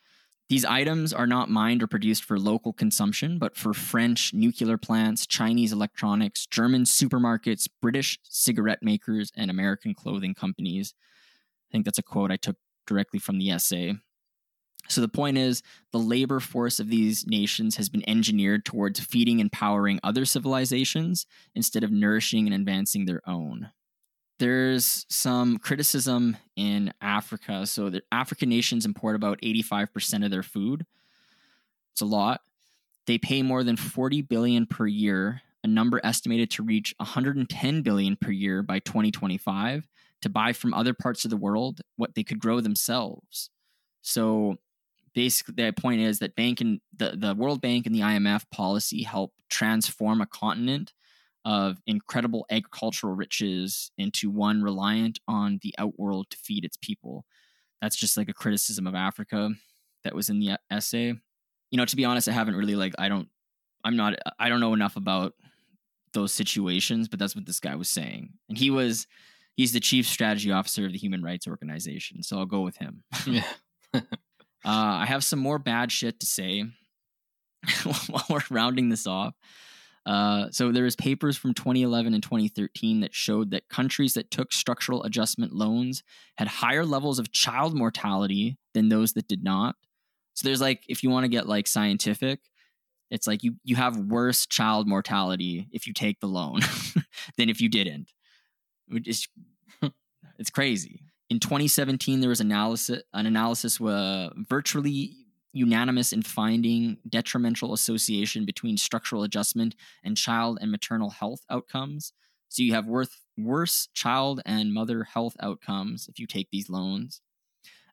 These 0.50 0.66
items 0.66 1.14
are 1.14 1.28
not 1.28 1.52
mined 1.52 1.84
or 1.84 1.88
produced 1.88 2.24
for 2.24 2.40
local 2.40 2.74
consumption, 2.74 3.38
but 3.38 3.56
for 3.56 3.76
French 3.76 4.34
nuclear 4.34 4.80
plants, 4.80 5.28
Chinese 5.28 5.72
electronics, 5.72 6.48
German 6.48 6.86
supermarkets, 6.86 7.70
British 7.80 8.18
cigarette 8.24 8.82
makers, 8.82 9.32
and 9.38 9.52
American 9.52 9.94
clothing 9.94 10.34
companies. 10.34 10.96
I 11.70 11.72
think 11.72 11.86
that's 11.86 12.00
a 12.00 12.04
quote 12.04 12.32
I 12.32 12.38
took 12.38 12.56
directly 12.90 13.20
from 13.20 13.38
the 13.38 13.52
essay. 13.52 13.96
So 14.90 15.02
the 15.02 15.08
point 15.08 15.38
is, 15.38 15.62
the 15.92 16.00
labor 16.00 16.40
force 16.40 16.80
of 16.80 16.90
these 16.90 17.28
nations 17.28 17.76
has 17.76 17.90
been 17.90 18.08
engineered 18.10 18.66
towards 18.66 19.00
feeding 19.00 19.40
and 19.40 19.52
powering 19.52 20.00
other 20.04 20.26
civilizations 20.26 21.28
instead 21.54 21.84
of 21.84 21.92
nourishing 21.92 22.48
and 22.48 22.56
advancing 22.56 23.06
their 23.06 23.22
own. 23.30 23.70
There's 24.40 25.06
some 25.08 25.58
criticism 25.58 26.38
in 26.56 26.92
Africa. 27.02 27.68
So 27.68 27.90
the 27.90 28.02
African 28.12 28.50
nations 28.50 28.86
import 28.86 29.16
about 29.16 29.40
85% 29.42 30.26
of 30.26 30.32
their 30.32 30.44
food. 30.44 30.86
It's 31.92 32.02
a 32.02 32.06
lot. 32.06 32.42
They 33.06 33.20
pay 33.20 33.44
more 33.44 33.64
than 33.64 33.76
40 33.76 34.24
billion 34.24 34.66
per 34.66 34.88
year, 34.88 35.42
a 35.64 35.68
number 35.68 36.02
estimated 36.04 36.50
to 36.52 36.64
reach 36.64 36.96
110 36.98 37.82
billion 37.84 38.16
per 38.16 38.32
year 38.32 38.64
by 38.64 38.80
2025 38.80 39.88
to 40.22 40.30
buy 40.30 40.54
from 40.54 40.74
other 40.74 40.94
parts 40.94 41.24
of 41.24 41.32
the 41.32 41.38
world 41.38 41.82
what 41.96 42.16
they 42.16 42.24
could 42.24 42.40
grow 42.40 42.60
themselves. 42.62 43.50
So 44.02 44.58
basically 45.14 45.56
the 45.56 45.74
point 45.74 46.02
is 46.02 46.20
that 46.20 46.36
bank 46.36 46.62
and 46.62 46.80
the, 46.96 47.16
the 47.18 47.36
World 47.36 47.62
Bank 47.62 47.86
and 47.86 47.96
the 47.96 48.02
IMF 48.02 48.50
policy 48.52 49.04
help 49.04 49.34
transform 49.50 50.22
a 50.22 50.26
continent 50.26 50.94
of 51.46 51.78
incredible 51.88 52.46
agricultural 52.52 53.16
riches 53.16 53.92
into 53.98 54.30
one 54.30 54.62
reliant 54.62 55.20
on 55.28 55.60
the 55.64 55.74
outworld 55.78 56.30
to 56.30 56.38
feed 56.38 56.66
its 56.66 56.78
people. 56.78 57.26
That's 57.82 57.96
just 57.96 58.18
like 58.18 58.30
a 58.30 58.34
criticism 58.34 58.86
of 58.86 58.96
Africa 58.96 59.52
that 60.04 60.16
was 60.16 60.30
in 60.30 60.40
the 60.40 60.58
essay. 60.70 61.14
You 61.72 61.78
know, 61.78 61.86
to 61.86 61.96
be 61.96 62.06
honest, 62.06 62.28
I 62.28 62.34
haven't 62.34 62.56
really 62.56 62.76
like 62.76 62.94
I 63.00 63.10
don't 63.10 63.30
I'm 63.84 63.96
not 63.96 64.16
I 64.38 64.50
don't 64.50 64.60
know 64.60 64.74
enough 64.74 64.96
about 64.96 65.34
those 66.14 66.34
situations, 66.34 67.08
but 67.08 67.20
that's 67.20 67.36
what 67.36 67.46
this 67.46 67.60
guy 67.60 67.76
was 67.76 67.90
saying. 67.90 68.34
And 68.50 68.58
he 68.58 68.70
was 68.70 69.08
he's 69.60 69.74
the 69.74 69.80
chief 69.82 70.08
strategy 70.08 70.54
officer 70.54 70.86
of 70.86 70.94
the 70.94 70.98
Human 70.98 71.22
Rights 71.22 71.46
Organization, 71.46 72.24
so 72.24 72.38
I'll 72.38 72.46
go 72.46 72.62
with 72.62 72.78
him. 72.78 73.04
Yeah. 73.28 73.44
uh, 73.94 74.02
I 74.64 75.06
have 75.06 75.24
some 75.24 75.40
more 75.40 75.60
bad 75.60 75.92
shit 75.92 76.22
to 76.22 76.26
say 76.26 76.64
while 77.84 78.24
we're 78.30 78.40
rounding 78.50 78.88
this 78.88 79.06
off. 79.06 79.36
Uh, 80.06 80.48
so 80.52 80.72
there 80.72 80.86
was 80.86 80.96
papers 80.96 81.36
from 81.36 81.54
2011 81.54 82.14
and 82.14 82.24
2013 82.24 83.02
that 83.02 83.14
showed 83.14 83.52
that 83.52 83.68
countries 83.68 84.14
that 84.14 84.32
took 84.32 84.54
structural 84.54 85.04
adjustment 85.04 85.52
loans 85.52 86.04
had 86.38 86.48
higher 86.48 86.86
levels 86.86 87.20
of 87.20 87.34
child 87.34 87.76
mortality 87.76 88.58
than 88.74 88.88
those 88.88 89.12
that 89.14 89.28
did 89.28 89.44
not. 89.44 89.76
So 90.36 90.48
there's 90.48 90.62
like, 90.62 90.84
if 90.88 91.04
you 91.04 91.10
want 91.10 91.26
to 91.26 91.30
get 91.30 91.50
like 91.50 91.68
scientific, 91.68 92.40
it's 93.12 93.28
like 93.28 93.44
you 93.44 93.56
you 93.66 93.76
have 93.76 93.98
worse 93.98 94.46
child 94.46 94.88
mortality 94.88 95.68
if 95.74 95.86
you 95.86 95.94
take 95.94 96.22
the 96.22 96.28
loan 96.28 96.62
than 97.38 97.50
if 97.50 97.60
you 97.60 97.68
didn't. 97.68 98.14
It's 98.92 99.28
it's 100.40 100.50
crazy. 100.50 101.02
In 101.30 101.40
2017, 101.40 102.22
there 102.22 102.30
was 102.30 102.42
analysis 102.42 103.02
an 103.14 103.26
analysis 103.26 103.80
uh, 103.80 104.30
virtually 104.36 105.16
unanimous 105.52 106.14
in 106.14 106.22
finding 106.22 106.98
detrimental 107.08 107.74
association 107.74 108.46
between 108.46 108.78
structural 108.78 109.24
adjustment 109.24 109.76
and 110.04 110.16
child 110.16 110.60
and 110.62 110.72
maternal 110.72 111.10
health 111.10 111.42
outcomes. 111.50 112.14
So 112.50 112.64
you 112.64 112.74
have 112.74 112.88
worth, 112.88 113.24
worse 113.38 113.88
child 113.94 114.42
and 114.46 114.74
mother 114.74 115.04
health 115.04 115.36
outcomes 115.40 116.08
if 116.08 116.20
you 116.20 116.28
take 116.28 116.50
these 116.52 116.70
loans. 116.70 117.22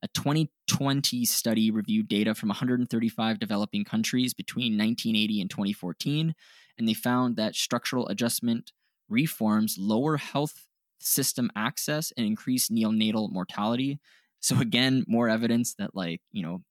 A 0.03 0.09
2020 0.09 1.25
study 1.25 1.71
reviewed 1.71 2.09
data 2.09 2.35
from 2.35 2.51
135 2.51 3.39
developing 3.39 3.85
countries 3.85 4.35
between 4.35 4.77
1980 4.77 5.41
and 5.41 5.51
2014, 5.51 6.35
and 6.79 6.89
they 6.89 6.95
found 6.95 7.37
that 7.37 7.55
structural 7.55 8.07
adjustment 8.09 8.73
reforms 9.09 9.77
lower 9.79 10.19
health 10.19 10.67
system 10.99 11.51
access 11.57 12.13
and 12.17 12.27
increase 12.27 12.69
neonatal 12.69 13.33
mortality. 13.33 13.99
So 14.41 14.59
again, 14.61 15.05
more 15.07 15.29
evidence 15.29 15.75
that 15.79 15.95
like, 15.95 16.21
you 16.33 16.43
know, 16.43 16.63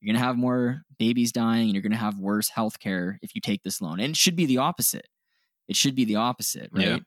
you're 0.00 0.12
going 0.12 0.20
to 0.20 0.26
have 0.26 0.38
more 0.38 0.82
babies 0.98 1.30
dying 1.30 1.64
and 1.64 1.74
you're 1.74 1.82
going 1.82 1.92
to 1.92 1.98
have 1.98 2.18
worse 2.18 2.48
health 2.48 2.78
care 2.80 3.18
if 3.22 3.34
you 3.34 3.40
take 3.40 3.62
this 3.62 3.82
loan. 3.82 4.00
And 4.00 4.10
it 4.10 4.16
should 4.16 4.36
be 4.36 4.46
the 4.46 4.58
opposite. 4.58 5.06
It 5.68 5.76
should 5.76 5.94
be 5.94 6.04
the 6.04 6.16
opposite, 6.16 6.70
right? 6.72 6.86
Yeah. 6.86 6.98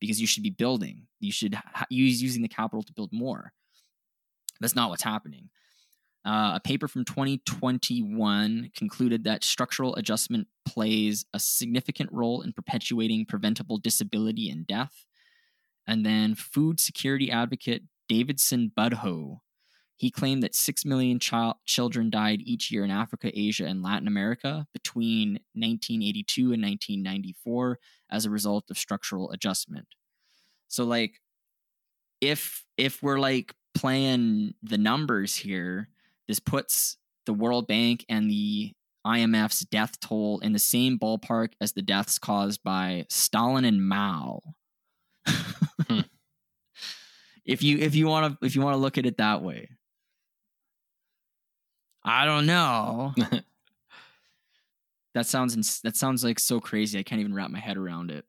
Because 0.00 0.20
you 0.20 0.26
should 0.26 0.42
be 0.42 0.50
building. 0.50 1.06
You 1.20 1.30
should 1.30 1.54
ha- 1.54 1.86
use 1.90 2.22
using 2.22 2.42
the 2.42 2.48
capital 2.48 2.82
to 2.82 2.92
build 2.92 3.10
more. 3.12 3.52
That's 4.60 4.74
not 4.74 4.90
what's 4.90 5.02
happening. 5.02 5.50
Uh, 6.24 6.52
a 6.56 6.60
paper 6.60 6.88
from 6.88 7.04
2021 7.04 8.70
concluded 8.76 9.24
that 9.24 9.44
structural 9.44 9.94
adjustment 9.96 10.48
plays 10.66 11.24
a 11.32 11.38
significant 11.38 12.10
role 12.12 12.42
in 12.42 12.52
perpetuating 12.52 13.24
preventable 13.24 13.78
disability 13.78 14.50
and 14.50 14.66
death. 14.66 15.06
And 15.88 16.06
then 16.06 16.36
food 16.36 16.78
security 16.78 17.30
advocate 17.30 17.82
Davidson 18.08 18.70
Budhoo 18.78 19.38
he 19.98 20.12
claimed 20.12 20.44
that 20.44 20.54
6 20.54 20.84
million 20.84 21.18
child, 21.18 21.56
children 21.66 22.08
died 22.08 22.40
each 22.44 22.70
year 22.70 22.84
in 22.84 22.90
Africa, 22.90 23.32
Asia, 23.34 23.66
and 23.66 23.82
Latin 23.82 24.06
America 24.06 24.64
between 24.72 25.40
1982 25.54 26.52
and 26.52 26.62
1994 26.62 27.80
as 28.08 28.24
a 28.24 28.30
result 28.30 28.70
of 28.70 28.78
structural 28.78 29.32
adjustment. 29.32 29.88
So 30.68 30.84
like 30.84 31.20
if 32.20 32.64
if 32.76 33.02
we're 33.02 33.18
like 33.18 33.54
playing 33.74 34.54
the 34.62 34.78
numbers 34.78 35.34
here, 35.34 35.88
this 36.28 36.38
puts 36.38 36.96
the 37.26 37.34
World 37.34 37.66
Bank 37.66 38.04
and 38.08 38.30
the 38.30 38.74
IMF's 39.04 39.60
death 39.60 39.98
toll 39.98 40.38
in 40.40 40.52
the 40.52 40.58
same 40.60 40.96
ballpark 40.96 41.54
as 41.60 41.72
the 41.72 41.82
deaths 41.82 42.20
caused 42.20 42.62
by 42.62 43.04
Stalin 43.10 43.64
and 43.64 43.86
Mao. 43.86 44.42
If 47.48 47.62
you 47.62 47.78
if 47.78 47.94
you 47.94 48.06
want 48.06 48.38
to 48.38 48.46
if 48.46 48.54
you 48.54 48.60
want 48.60 48.74
to 48.74 48.78
look 48.78 48.98
at 48.98 49.06
it 49.06 49.16
that 49.16 49.42
way. 49.42 49.70
I 52.04 52.26
don't 52.26 52.44
know. 52.44 53.14
that 55.14 55.26
sounds 55.26 55.80
that 55.80 55.96
sounds 55.96 56.22
like 56.22 56.38
so 56.38 56.60
crazy. 56.60 56.98
I 56.98 57.02
can't 57.02 57.20
even 57.22 57.34
wrap 57.34 57.50
my 57.50 57.58
head 57.58 57.78
around 57.78 58.10
it. 58.10 58.26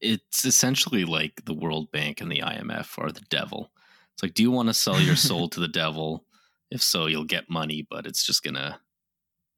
It's 0.00 0.44
essentially 0.44 1.04
like 1.04 1.44
the 1.44 1.54
World 1.54 1.92
Bank 1.92 2.20
and 2.20 2.30
the 2.30 2.40
IMF 2.40 2.98
are 2.98 3.12
the 3.12 3.24
devil. 3.30 3.70
It's 4.14 4.22
like, 4.22 4.34
do 4.34 4.42
you 4.42 4.50
want 4.50 4.68
to 4.68 4.74
sell 4.74 5.00
your 5.00 5.16
soul 5.16 5.48
to 5.50 5.60
the 5.60 5.68
devil? 5.82 6.24
If 6.72 6.82
so, 6.82 7.06
you'll 7.06 7.24
get 7.24 7.48
money, 7.48 7.86
but 7.88 8.04
it's 8.04 8.26
just 8.26 8.42
gonna 8.42 8.80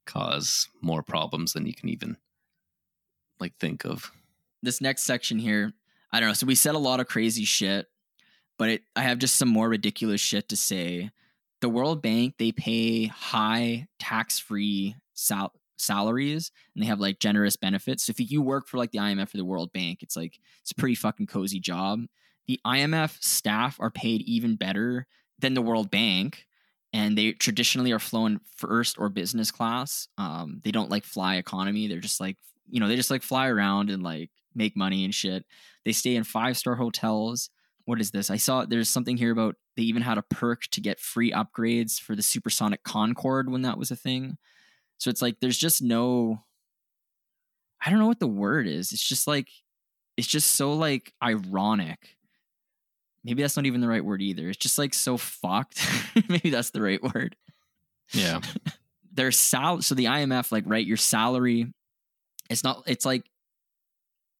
cause 0.05 0.67
more 0.81 1.01
problems 1.01 1.53
than 1.53 1.65
you 1.65 1.73
can 1.73 1.89
even 1.89 2.15
like 3.39 3.55
think 3.59 3.85
of. 3.85 4.11
This 4.61 4.81
next 4.81 5.03
section 5.03 5.39
here, 5.39 5.73
I 6.11 6.19
don't 6.19 6.29
know. 6.29 6.33
So 6.33 6.45
we 6.45 6.53
said 6.53 6.75
a 6.75 6.79
lot 6.79 6.99
of 6.99 7.07
crazy 7.07 7.43
shit, 7.43 7.87
but 8.57 8.69
it, 8.69 8.81
I 8.95 9.01
have 9.01 9.19
just 9.19 9.35
some 9.37 9.49
more 9.49 9.69
ridiculous 9.69 10.21
shit 10.21 10.49
to 10.49 10.57
say 10.57 11.11
the 11.61 11.69
World 11.69 12.01
Bank 12.01 12.35
they 12.37 12.51
pay 12.51 13.05
high 13.05 13.87
tax 13.99 14.39
free 14.39 14.95
sal- 15.13 15.53
salaries 15.77 16.51
and 16.75 16.83
they 16.83 16.87
have 16.87 16.99
like 16.99 17.19
generous 17.19 17.55
benefits. 17.55 18.05
So 18.05 18.11
if 18.11 18.31
you 18.31 18.41
work 18.41 18.67
for 18.67 18.77
like 18.77 18.91
the 18.91 18.99
IMF 18.99 19.33
or 19.33 19.37
the 19.37 19.45
World 19.45 19.71
Bank, 19.73 20.03
it's 20.03 20.15
like 20.15 20.39
it's 20.61 20.71
a 20.71 20.75
pretty 20.75 20.95
fucking 20.95 21.27
cozy 21.27 21.59
job. 21.59 22.01
The 22.47 22.59
IMF 22.65 23.21
staff 23.23 23.77
are 23.79 23.89
paid 23.89 24.21
even 24.21 24.55
better 24.55 25.07
than 25.39 25.53
the 25.53 25.61
World 25.61 25.89
Bank, 25.89 26.45
and 26.91 27.17
they 27.17 27.31
traditionally 27.31 27.91
are 27.91 27.99
flown 27.99 28.41
first 28.57 28.99
or 28.99 29.09
business 29.09 29.49
class. 29.49 30.07
Um, 30.17 30.59
they 30.63 30.71
don't 30.71 30.91
like 30.91 31.05
fly 31.05 31.35
economy. 31.35 31.87
They're 31.87 31.99
just 31.99 32.19
like 32.19 32.37
you 32.69 32.79
know 32.79 32.87
they 32.87 32.95
just 32.95 33.11
like 33.11 33.23
fly 33.23 33.47
around 33.47 33.89
and 33.89 34.03
like 34.03 34.31
make 34.55 34.75
money 34.75 35.05
and 35.05 35.13
shit. 35.13 35.45
They 35.85 35.91
stay 35.91 36.15
in 36.15 36.23
five 36.23 36.57
star 36.57 36.75
hotels 36.75 37.49
what 37.85 37.99
is 37.99 38.11
this? 38.11 38.29
I 38.29 38.37
saw 38.37 38.65
there's 38.65 38.89
something 38.89 39.17
here 39.17 39.31
about 39.31 39.55
they 39.75 39.83
even 39.83 40.01
had 40.01 40.17
a 40.17 40.23
perk 40.23 40.63
to 40.71 40.81
get 40.81 40.99
free 40.99 41.31
upgrades 41.31 41.99
for 41.99 42.15
the 42.15 42.21
supersonic 42.21 42.83
Concorde 42.83 43.49
when 43.49 43.63
that 43.63 43.77
was 43.77 43.91
a 43.91 43.95
thing. 43.95 44.37
So 44.99 45.09
it's 45.09 45.21
like 45.21 45.39
there's 45.41 45.57
just 45.57 45.81
no 45.81 46.43
I 47.85 47.89
don't 47.89 47.99
know 47.99 48.07
what 48.07 48.19
the 48.19 48.27
word 48.27 48.67
is. 48.67 48.93
It's 48.93 49.05
just 49.05 49.27
like 49.27 49.49
it's 50.15 50.27
just 50.27 50.51
so 50.51 50.73
like 50.73 51.13
ironic. 51.21 52.15
Maybe 53.25 53.41
that's 53.41 53.57
not 53.57 53.65
even 53.65 53.81
the 53.81 53.87
right 53.87 54.03
word 54.03 54.21
either. 54.21 54.49
It's 54.49 54.57
just 54.57 54.77
like 54.77 54.93
so 54.93 55.17
fucked. 55.17 55.85
Maybe 56.29 56.49
that's 56.49 56.71
the 56.71 56.81
right 56.81 57.01
word. 57.01 57.35
Yeah. 58.11 58.41
Their 59.13 59.31
sal 59.31 59.81
so 59.81 59.93
the 59.93 60.05
IMF 60.05 60.51
like 60.51 60.63
right 60.65 60.85
your 60.85 60.97
salary 60.97 61.71
it's 62.49 62.63
not 62.63 62.83
it's 62.87 63.05
like 63.05 63.29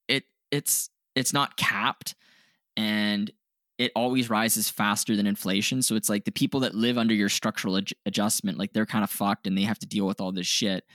it 0.08 0.24
it's 0.50 0.90
it's 1.16 1.32
not 1.32 1.58
capped 1.58 2.16
and 2.78 3.32
it 3.78 3.92
always 3.96 4.30
rises 4.30 4.70
faster 4.70 5.16
than 5.16 5.28
inflation. 5.28 5.82
So 5.82 5.96
it's 5.96 6.10
like 6.10 6.26
the 6.26 6.32
people 6.32 6.60
that 6.62 6.76
live 6.76 6.98
under 6.98 7.14
your 7.14 7.30
structural 7.30 7.78
ad- 7.78 7.92
adjustment, 8.06 8.58
like 8.58 8.72
they're 8.72 8.86
kind 8.86 9.04
of 9.04 9.10
fucked 9.10 9.48
and 9.48 9.58
they 9.58 9.64
have 9.64 9.80
to 9.80 9.88
deal 9.88 10.06
with 10.06 10.22
all 10.22 10.32
this 10.32 10.48
shit. 10.48 10.86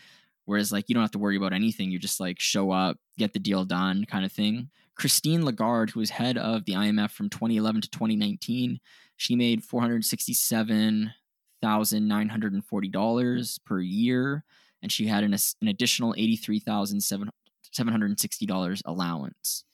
Whereas 0.44 0.72
like 0.72 0.84
you 0.88 0.94
don't 0.94 1.02
have 1.02 1.10
to 1.12 1.18
worry 1.18 1.36
about 1.36 1.52
anything. 1.52 1.90
You 1.90 1.98
just 1.98 2.20
like 2.20 2.40
show 2.40 2.70
up, 2.70 2.96
get 3.18 3.32
the 3.32 3.38
deal 3.38 3.64
done, 3.64 4.05
kind 4.05 4.24
of 4.24 4.32
thing. 4.32 4.70
Christine 4.94 5.44
Lagarde, 5.44 5.92
who 5.92 6.00
was 6.00 6.10
head 6.10 6.38
of 6.38 6.64
the 6.64 6.72
IMF 6.72 7.10
from 7.10 7.28
2011 7.28 7.82
to 7.82 7.90
2019, 7.90 8.80
she 9.16 9.36
made 9.36 9.62
467 9.64 11.12
thousand 11.60 12.06
nine 12.06 12.28
hundred 12.28 12.52
and 12.52 12.64
forty 12.64 12.88
dollars 12.88 13.59
per 13.64 13.80
year, 13.80 14.44
and 14.82 14.90
she 14.90 15.06
had 15.06 15.24
an, 15.24 15.34
an 15.34 15.68
additional 15.68 16.14
eighty 16.16 16.36
three 16.36 16.59
thousand 16.60 17.00
seven 17.00 17.30
seven 17.72 17.92
hundred 17.92 18.10
and 18.10 18.20
sixty 18.20 18.46
dollars 18.46 18.82
allowance. 18.84 19.64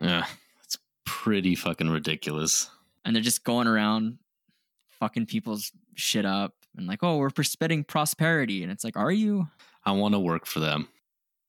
Yeah, 0.00 0.26
pretty 1.24 1.54
fucking 1.54 1.88
ridiculous. 1.88 2.68
And 3.04 3.16
they're 3.16 3.22
just 3.22 3.44
going 3.44 3.66
around 3.66 4.18
fucking 5.00 5.24
people's 5.24 5.72
shit 5.94 6.26
up 6.26 6.52
and 6.76 6.86
like, 6.86 7.02
oh, 7.02 7.16
we're 7.16 7.30
spreading 7.42 7.82
prosperity, 7.82 8.62
and 8.62 8.70
it's 8.70 8.84
like, 8.84 8.96
are 8.96 9.10
you? 9.10 9.48
I 9.86 9.92
want 9.92 10.14
to 10.14 10.18
work 10.18 10.44
for 10.44 10.60
them. 10.60 10.88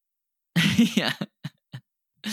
yeah, 0.76 1.12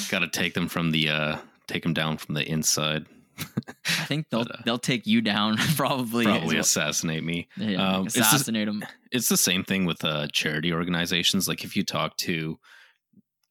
Got 0.10 0.20
to 0.20 0.30
take 0.30 0.54
them 0.54 0.70
from 0.70 0.92
the 0.92 1.10
uh 1.10 1.38
take 1.68 1.84
them 1.84 1.94
down 1.94 2.18
from 2.18 2.36
the 2.36 2.50
inside. 2.50 3.06
I 3.38 4.06
think 4.06 4.28
they'll 4.32 4.46
But, 4.46 4.60
uh, 4.60 4.62
they'll 4.64 4.78
take 4.78 5.06
you 5.06 5.22
down 5.22 5.58
probably. 5.76 6.24
Probably 6.24 6.58
as 6.58 6.68
assassinate 6.68 7.24
me. 7.26 7.50
yeah, 7.58 7.96
um, 7.96 8.06
it's 8.06 8.16
assassinate 8.16 8.68
them. 8.68 8.86
it's 9.12 9.28
the 9.28 9.38
same 9.38 9.66
thing 9.66 9.84
with 9.86 10.04
uh, 10.06 10.28
charity 10.32 10.72
organizations. 10.72 11.50
Like 11.50 11.66
if 11.66 11.76
you 11.76 11.84
talk 11.84 12.16
to 12.18 12.58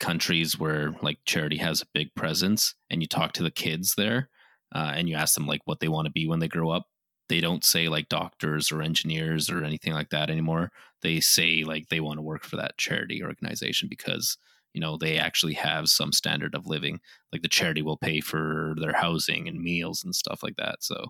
countries 0.03 0.59
where 0.59 0.93
like 1.03 1.21
charity 1.27 1.59
has 1.59 1.83
a 1.83 1.87
big 1.95 2.15
presence, 2.17 2.75
and 2.91 3.03
you 3.03 3.09
talk 3.09 3.33
to 3.35 3.45
the 3.45 3.51
kids 3.53 3.97
there, 3.97 4.31
uh, 4.75 4.93
and 4.97 5.09
you 5.09 5.17
ask 5.17 5.35
them 5.35 5.47
like 5.49 5.63
what 5.67 5.81
they 5.81 5.89
want 5.89 6.07
to 6.07 6.13
be 6.13 6.27
when 6.27 6.41
they 6.41 6.49
grow 6.49 6.71
up, 6.71 6.87
they 7.29 7.41
don't 7.41 7.65
say 7.65 7.89
like 7.89 8.09
doctors 8.11 8.73
or 8.73 8.83
engineers 8.83 9.51
or 9.51 9.65
anything 9.65 9.93
like 9.95 10.11
that 10.11 10.31
anymore. 10.31 10.71
They 11.03 11.21
say 11.21 11.65
like 11.65 11.89
they 11.89 12.01
want 12.01 12.19
to 12.19 12.23
work 12.23 12.45
for 12.45 12.57
that 12.57 12.79
charity 12.79 13.23
organization 13.23 13.89
because 13.89 14.37
you 14.75 14.81
know 14.81 14.97
they 14.99 15.19
actually 15.19 15.55
have 15.55 15.89
some 15.89 16.13
standard 16.13 16.55
of 16.55 16.67
living. 16.67 17.01
Like 17.33 17.43
the 17.43 17.49
charity 17.49 17.83
will 17.83 17.99
pay 17.99 18.21
for 18.21 18.75
their 18.81 18.95
housing 18.95 19.49
and 19.49 19.61
meals 19.63 20.05
and 20.05 20.15
stuff 20.15 20.43
like 20.43 20.57
that. 20.57 20.83
So 20.85 21.07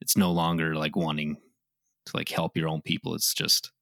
it's 0.00 0.16
no 0.16 0.32
longer 0.32 0.74
like 0.76 0.96
wanting 0.96 1.36
to 2.06 2.16
like 2.16 2.28
help 2.30 2.56
your 2.56 2.68
own 2.68 2.82
people. 2.82 3.14
It's 3.14 3.34
just 3.34 3.72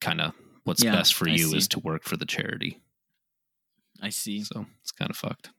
kind 0.00 0.20
of 0.20 0.34
what's 0.64 0.82
Yeah, 0.82 0.84
best 0.84 1.14
for 1.14 1.28
I 1.28 1.36
you 1.36 1.36
see. 1.36 1.54
is 1.54 1.68
to 1.68 1.80
work 1.80 2.04
for 2.04 2.16
the 2.16 2.26
charity. 2.26 2.81
I 4.02 4.10
see. 4.10 4.42
So 4.42 4.66
it's 4.82 4.92
kind 4.92 5.10
of 5.10 5.16
fucked. 5.16 5.50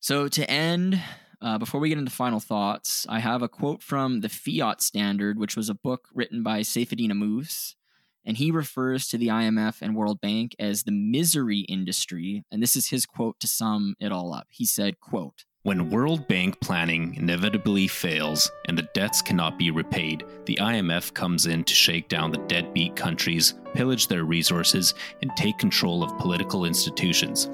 So 0.00 0.28
to 0.28 0.48
end, 0.48 1.00
uh, 1.40 1.58
before 1.58 1.80
we 1.80 1.88
get 1.88 1.98
into 1.98 2.10
final 2.10 2.40
thoughts, 2.40 3.06
I 3.08 3.20
have 3.20 3.42
a 3.42 3.48
quote 3.48 3.82
from 3.82 4.20
the 4.20 4.28
Fiat 4.28 4.80
Standard, 4.80 5.38
which 5.38 5.56
was 5.56 5.68
a 5.68 5.74
book 5.74 6.08
written 6.14 6.42
by 6.42 6.60
Saifedean 6.60 7.10
Ammous, 7.10 7.74
and 8.24 8.36
he 8.36 8.50
refers 8.50 9.08
to 9.08 9.18
the 9.18 9.28
IMF 9.28 9.82
and 9.82 9.94
World 9.94 10.20
Bank 10.20 10.54
as 10.58 10.82
the 10.82 10.92
misery 10.92 11.60
industry. 11.60 12.44
And 12.50 12.62
this 12.62 12.76
is 12.76 12.88
his 12.88 13.06
quote 13.06 13.38
to 13.40 13.46
sum 13.46 13.94
it 14.00 14.12
all 14.12 14.34
up. 14.34 14.48
He 14.50 14.64
said, 14.66 15.00
"quote 15.00 15.44
When 15.62 15.90
World 15.90 16.26
Bank 16.26 16.60
planning 16.60 17.14
inevitably 17.14 17.88
fails 17.88 18.50
and 18.66 18.76
the 18.76 18.88
debts 18.94 19.22
cannot 19.22 19.58
be 19.58 19.70
repaid, 19.70 20.24
the 20.44 20.58
IMF 20.60 21.12
comes 21.14 21.46
in 21.46 21.64
to 21.64 21.74
shake 21.74 22.08
down 22.08 22.30
the 22.30 22.44
deadbeat 22.46 22.96
countries, 22.96 23.54
pillage 23.74 24.08
their 24.08 24.24
resources, 24.24 24.94
and 25.22 25.30
take 25.36 25.58
control 25.58 26.02
of 26.02 26.16
political 26.18 26.64
institutions. 26.64 27.48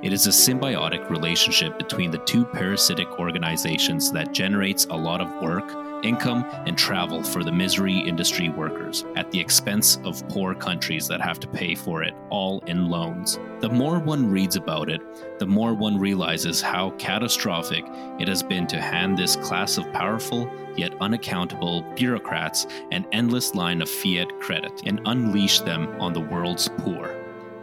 It 0.00 0.12
is 0.12 0.28
a 0.28 0.30
symbiotic 0.30 1.10
relationship 1.10 1.76
between 1.76 2.12
the 2.12 2.18
two 2.18 2.44
parasitic 2.44 3.18
organizations 3.18 4.12
that 4.12 4.32
generates 4.32 4.84
a 4.84 4.94
lot 4.94 5.20
of 5.20 5.42
work, 5.42 5.74
income, 6.04 6.44
and 6.66 6.78
travel 6.78 7.20
for 7.24 7.42
the 7.42 7.50
misery 7.50 7.98
industry 7.98 8.48
workers 8.48 9.04
at 9.16 9.28
the 9.32 9.40
expense 9.40 9.98
of 10.04 10.26
poor 10.28 10.54
countries 10.54 11.08
that 11.08 11.20
have 11.20 11.40
to 11.40 11.48
pay 11.48 11.74
for 11.74 12.04
it, 12.04 12.14
all 12.30 12.62
in 12.68 12.88
loans. 12.88 13.40
The 13.58 13.70
more 13.70 13.98
one 13.98 14.30
reads 14.30 14.54
about 14.54 14.88
it, 14.88 15.00
the 15.40 15.46
more 15.48 15.74
one 15.74 15.98
realizes 15.98 16.60
how 16.60 16.90
catastrophic 16.90 17.84
it 18.20 18.28
has 18.28 18.44
been 18.44 18.68
to 18.68 18.80
hand 18.80 19.18
this 19.18 19.34
class 19.34 19.78
of 19.78 19.92
powerful 19.92 20.48
yet 20.76 20.94
unaccountable 21.00 21.82
bureaucrats 21.96 22.68
an 22.92 23.04
endless 23.10 23.56
line 23.56 23.82
of 23.82 23.90
fiat 23.90 24.28
credit 24.38 24.80
and 24.86 25.00
unleash 25.06 25.58
them 25.62 25.88
on 26.00 26.12
the 26.12 26.20
world's 26.20 26.68
poor. 26.78 27.17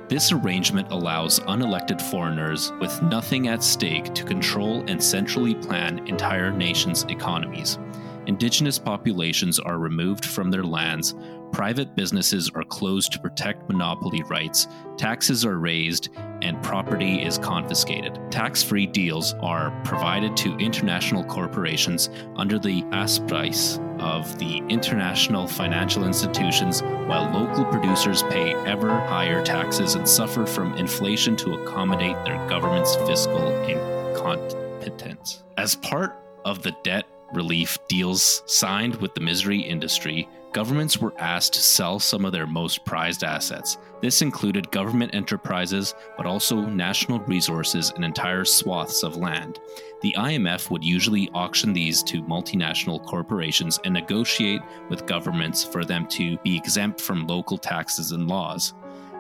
This 0.08 0.32
arrangement 0.32 0.92
allows 0.92 1.40
unelected 1.42 2.00
foreigners 2.00 2.72
with 2.80 3.02
nothing 3.02 3.48
at 3.48 3.64
stake 3.64 4.14
to 4.14 4.24
control 4.24 4.84
and 4.88 5.02
centrally 5.02 5.56
plan 5.56 6.08
entire 6.08 6.52
nations' 6.52 7.06
economies. 7.10 7.80
Indigenous 8.28 8.78
populations 8.78 9.60
are 9.60 9.80
removed 9.80 10.24
from 10.24 10.52
their 10.52 10.64
lands, 10.64 11.16
private 11.52 11.96
businesses 11.96 12.50
are 12.56 12.64
closed 12.64 13.12
to 13.14 13.20
protect 13.20 13.70
monopoly 13.70 14.24
rights, 14.24 14.68
taxes 14.98 15.46
are 15.46 15.58
raised, 15.58 16.10
and 16.42 16.62
property 16.62 17.24
is 17.24 17.38
confiscated. 17.38 18.20
Tax 18.30 18.62
free 18.62 18.86
deals 18.86 19.34
are 19.42 19.72
provided 19.84 20.36
to 20.38 20.58
international 20.58 21.24
corporations 21.24 22.10
under 22.36 22.60
the 22.60 22.84
auspice 22.92 23.80
of 24.00 24.38
the 24.38 24.58
international 24.70 25.48
financial 25.48 26.06
institutions, 26.06 26.82
while 26.82 27.30
local 27.32 27.66
producers 27.66 28.24
pay 28.24 28.54
ever 28.66 29.00
higher 29.08 29.44
taxes 29.44 29.96
and 29.96 30.08
suffer 30.08 30.46
from 30.46 30.76
inflation 30.76 31.36
to 31.38 31.54
accommodate 31.54 32.18
their 32.26 32.38
government's 32.48 32.96
fiscal 33.08 33.48
incompetence. 33.64 35.44
As 35.58 35.76
part 35.76 36.22
of 36.44 36.62
the 36.62 36.76
debt 36.84 37.06
relief 37.34 37.78
deals 37.88 38.44
signed 38.46 38.96
with 38.98 39.14
the 39.16 39.22
misery 39.22 39.60
industry, 39.60 40.28
governments 40.56 41.00
were 41.00 41.14
asked 41.18 41.54
to 41.54 41.60
sell 41.60 42.00
some 42.00 42.24
of 42.24 42.32
their 42.32 42.48
most 42.48 42.86
prized 42.86 43.26
assets. 43.26 43.78
This 44.00 44.22
included 44.22 44.72
government 44.72 45.14
enterprises, 45.14 45.94
but 46.16 46.26
also 46.26 46.62
national 46.62 47.20
resources 47.20 47.92
and 47.94 48.06
entire 48.06 48.46
swaths 48.46 49.04
of 49.04 49.18
land. 49.18 49.60
The 50.02 50.16
IMF 50.18 50.70
would 50.70 50.82
usually 50.82 51.30
auction 51.34 51.74
these 51.74 52.02
to 52.04 52.24
multinational 52.24 53.06
corporations 53.06 53.82
and 53.84 53.94
negotiate 53.94 54.62
with 54.90 55.06
governments 55.06 55.62
for 55.66 55.84
them 55.84 56.08
to 56.12 56.38
be 56.38 56.56
exempt 56.56 57.02
from 57.02 57.28
local 57.28 57.58
taxes 57.58 58.14
and 58.14 58.30
laws. 58.30 58.76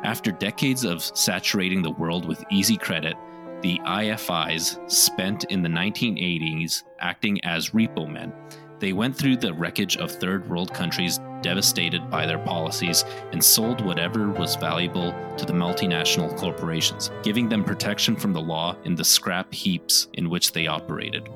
After 0.05 0.31
decades 0.31 0.85
of 0.85 1.03
saturating 1.03 1.81
the 1.81 1.91
world 1.91 2.25
with 2.25 2.45
easy 2.49 2.77
credit, 2.77 3.17
the 3.61 3.77
IFIs 3.85 4.89
spent 4.89 5.43
in 5.45 5.61
the 5.61 5.69
1980s 5.69 6.83
acting 6.99 7.43
as 7.43 7.71
repo 7.71 8.09
men. 8.09 8.31
They 8.79 8.93
went 8.93 9.15
through 9.15 9.37
the 9.37 9.53
wreckage 9.53 9.97
of 9.97 10.11
third 10.11 10.49
world 10.49 10.73
countries 10.73 11.19
devastated 11.41 12.09
by 12.09 12.25
their 12.25 12.39
policies 12.39 13.05
and 13.31 13.43
sold 13.43 13.79
whatever 13.81 14.29
was 14.29 14.55
valuable 14.55 15.13
to 15.37 15.45
the 15.45 15.53
multinational 15.53 16.35
corporations, 16.37 17.11
giving 17.23 17.47
them 17.47 17.63
protection 17.63 18.15
from 18.15 18.33
the 18.33 18.41
law 18.41 18.75
in 18.83 18.95
the 18.95 19.05
scrap 19.05 19.53
heaps 19.53 20.07
in 20.13 20.29
which 20.29 20.51
they 20.51 20.67
operated. 20.67 21.29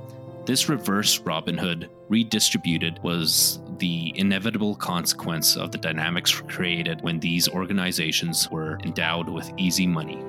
This 0.46 0.68
reverse 0.68 1.20
Robin 1.20 1.58
Hood 1.58 1.90
redistributed 2.10 3.00
was 3.04 3.60
the 3.78 4.12
inevitable 4.16 4.76
consequence 4.76 5.56
of 5.56 5.72
the 5.72 5.78
dynamics 5.78 6.42
created 6.48 7.02
when 7.02 7.20
these 7.20 7.48
organizations 7.48 8.50
were 8.50 8.80
endowed 8.84 9.30
with 9.30 9.52
easy 9.58 9.86
money. 9.86 10.24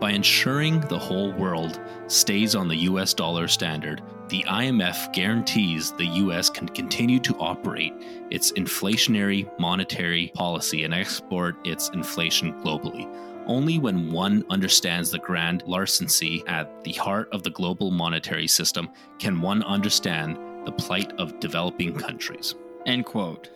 By 0.00 0.12
ensuring 0.12 0.80
the 0.82 0.98
whole 0.98 1.32
world 1.32 1.80
stays 2.06 2.54
on 2.54 2.68
the 2.68 2.76
US 2.76 3.12
dollar 3.12 3.48
standard, 3.48 4.00
the 4.28 4.44
IMF 4.44 5.12
guarantees 5.12 5.90
the 5.90 6.06
US 6.06 6.48
can 6.48 6.68
continue 6.68 7.18
to 7.18 7.36
operate 7.38 7.94
its 8.30 8.52
inflationary 8.52 9.50
monetary 9.58 10.30
policy 10.34 10.84
and 10.84 10.94
export 10.94 11.56
its 11.66 11.88
inflation 11.88 12.52
globally. 12.60 13.12
Only 13.46 13.80
when 13.80 14.12
one 14.12 14.44
understands 14.50 15.10
the 15.10 15.18
grand 15.18 15.64
larceny 15.66 16.44
at 16.46 16.84
the 16.84 16.92
heart 16.92 17.28
of 17.32 17.42
the 17.42 17.50
global 17.50 17.90
monetary 17.90 18.46
system 18.46 18.90
can 19.18 19.40
one 19.40 19.64
understand 19.64 20.38
the 20.64 20.72
plight 20.72 21.12
of 21.18 21.40
developing 21.40 21.92
countries. 21.94 22.54
End 22.86 23.04
quote. 23.04 23.50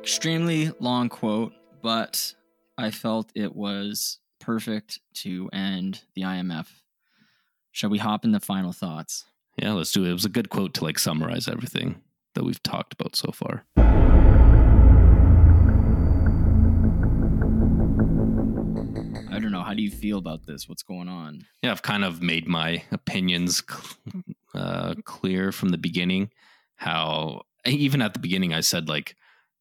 Extremely 0.00 0.72
long 0.80 1.08
quote, 1.08 1.52
but 1.80 2.34
I 2.76 2.90
felt 2.90 3.30
it 3.36 3.54
was 3.54 4.18
perfect 4.46 5.00
to 5.12 5.50
end 5.52 6.04
the 6.14 6.22
IMF 6.22 6.68
Shall 7.72 7.90
we 7.90 7.98
hop 7.98 8.24
into 8.24 8.40
final 8.40 8.72
thoughts? 8.72 9.26
Yeah, 9.60 9.72
let's 9.72 9.92
do 9.92 10.02
it. 10.02 10.08
It 10.08 10.14
was 10.14 10.24
a 10.24 10.30
good 10.30 10.48
quote 10.48 10.72
to 10.74 10.84
like 10.84 10.98
summarize 10.98 11.46
everything 11.46 12.00
that 12.34 12.42
we've 12.42 12.62
talked 12.62 12.94
about 12.94 13.14
so 13.16 13.32
far. 13.32 13.66
I 19.30 19.38
don't 19.38 19.52
know. 19.52 19.62
How 19.62 19.74
do 19.74 19.82
you 19.82 19.90
feel 19.90 20.16
about 20.16 20.46
this? 20.46 20.66
What's 20.66 20.82
going 20.82 21.08
on? 21.08 21.44
Yeah, 21.62 21.72
I've 21.72 21.82
kind 21.82 22.02
of 22.02 22.22
made 22.22 22.48
my 22.48 22.82
opinions 22.92 23.62
cl- 23.68 24.22
uh, 24.54 24.94
clear 25.04 25.52
from 25.52 25.68
the 25.68 25.76
beginning. 25.76 26.30
How 26.76 27.42
even 27.66 28.00
at 28.00 28.14
the 28.14 28.20
beginning, 28.20 28.54
I 28.54 28.60
said 28.60 28.88
like, 28.88 29.16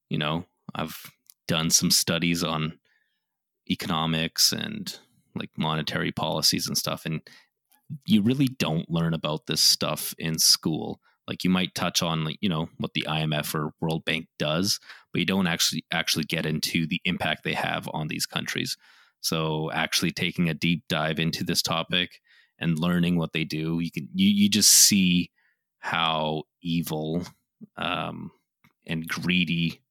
you 0.07 0.19
know, 0.19 0.45
I've 0.73 1.11
done 1.49 1.69
some 1.69 1.91
studies 1.91 2.45
on 2.45 2.79
economics 3.69 4.51
and 4.51 4.97
like 5.35 5.49
monetary 5.57 6.11
policies 6.11 6.67
and 6.67 6.77
stuff, 6.77 7.05
and 7.05 7.21
you 8.05 8.21
really 8.21 8.47
don't 8.47 8.89
learn 8.89 9.13
about 9.13 9.45
this 9.47 9.61
stuff 9.61 10.13
in 10.17 10.39
school. 10.39 10.99
Like 11.27 11.43
you 11.43 11.49
might 11.49 11.75
touch 11.75 12.03
on 12.03 12.23
like 12.23 12.37
you 12.41 12.49
know 12.49 12.69
what 12.77 12.93
the 12.93 13.05
IMF 13.07 13.53
or 13.55 13.73
World 13.81 14.05
Bank 14.05 14.27
does, 14.37 14.79
but 15.11 15.19
you 15.19 15.25
don't 15.25 15.47
actually 15.47 15.85
actually 15.91 16.25
get 16.25 16.45
into 16.45 16.85
the 16.87 17.01
impact 17.05 17.43
they 17.43 17.53
have 17.53 17.89
on 17.93 18.07
these 18.07 18.25
countries. 18.25 18.77
So 19.21 19.71
actually 19.71 20.11
taking 20.11 20.49
a 20.49 20.53
deep 20.53 20.83
dive 20.87 21.19
into 21.19 21.43
this 21.43 21.63
topic 21.63 22.21
and 22.59 22.77
learning 22.77 23.17
what 23.17 23.33
they 23.33 23.43
do, 23.43 23.79
you 23.79 23.91
can 23.91 24.07
you 24.13 24.29
you 24.29 24.49
just 24.49 24.69
see 24.69 25.31
how 25.79 26.43
evil 26.61 27.23
um, 27.77 28.31
and 28.85 29.07
greedy 29.07 29.81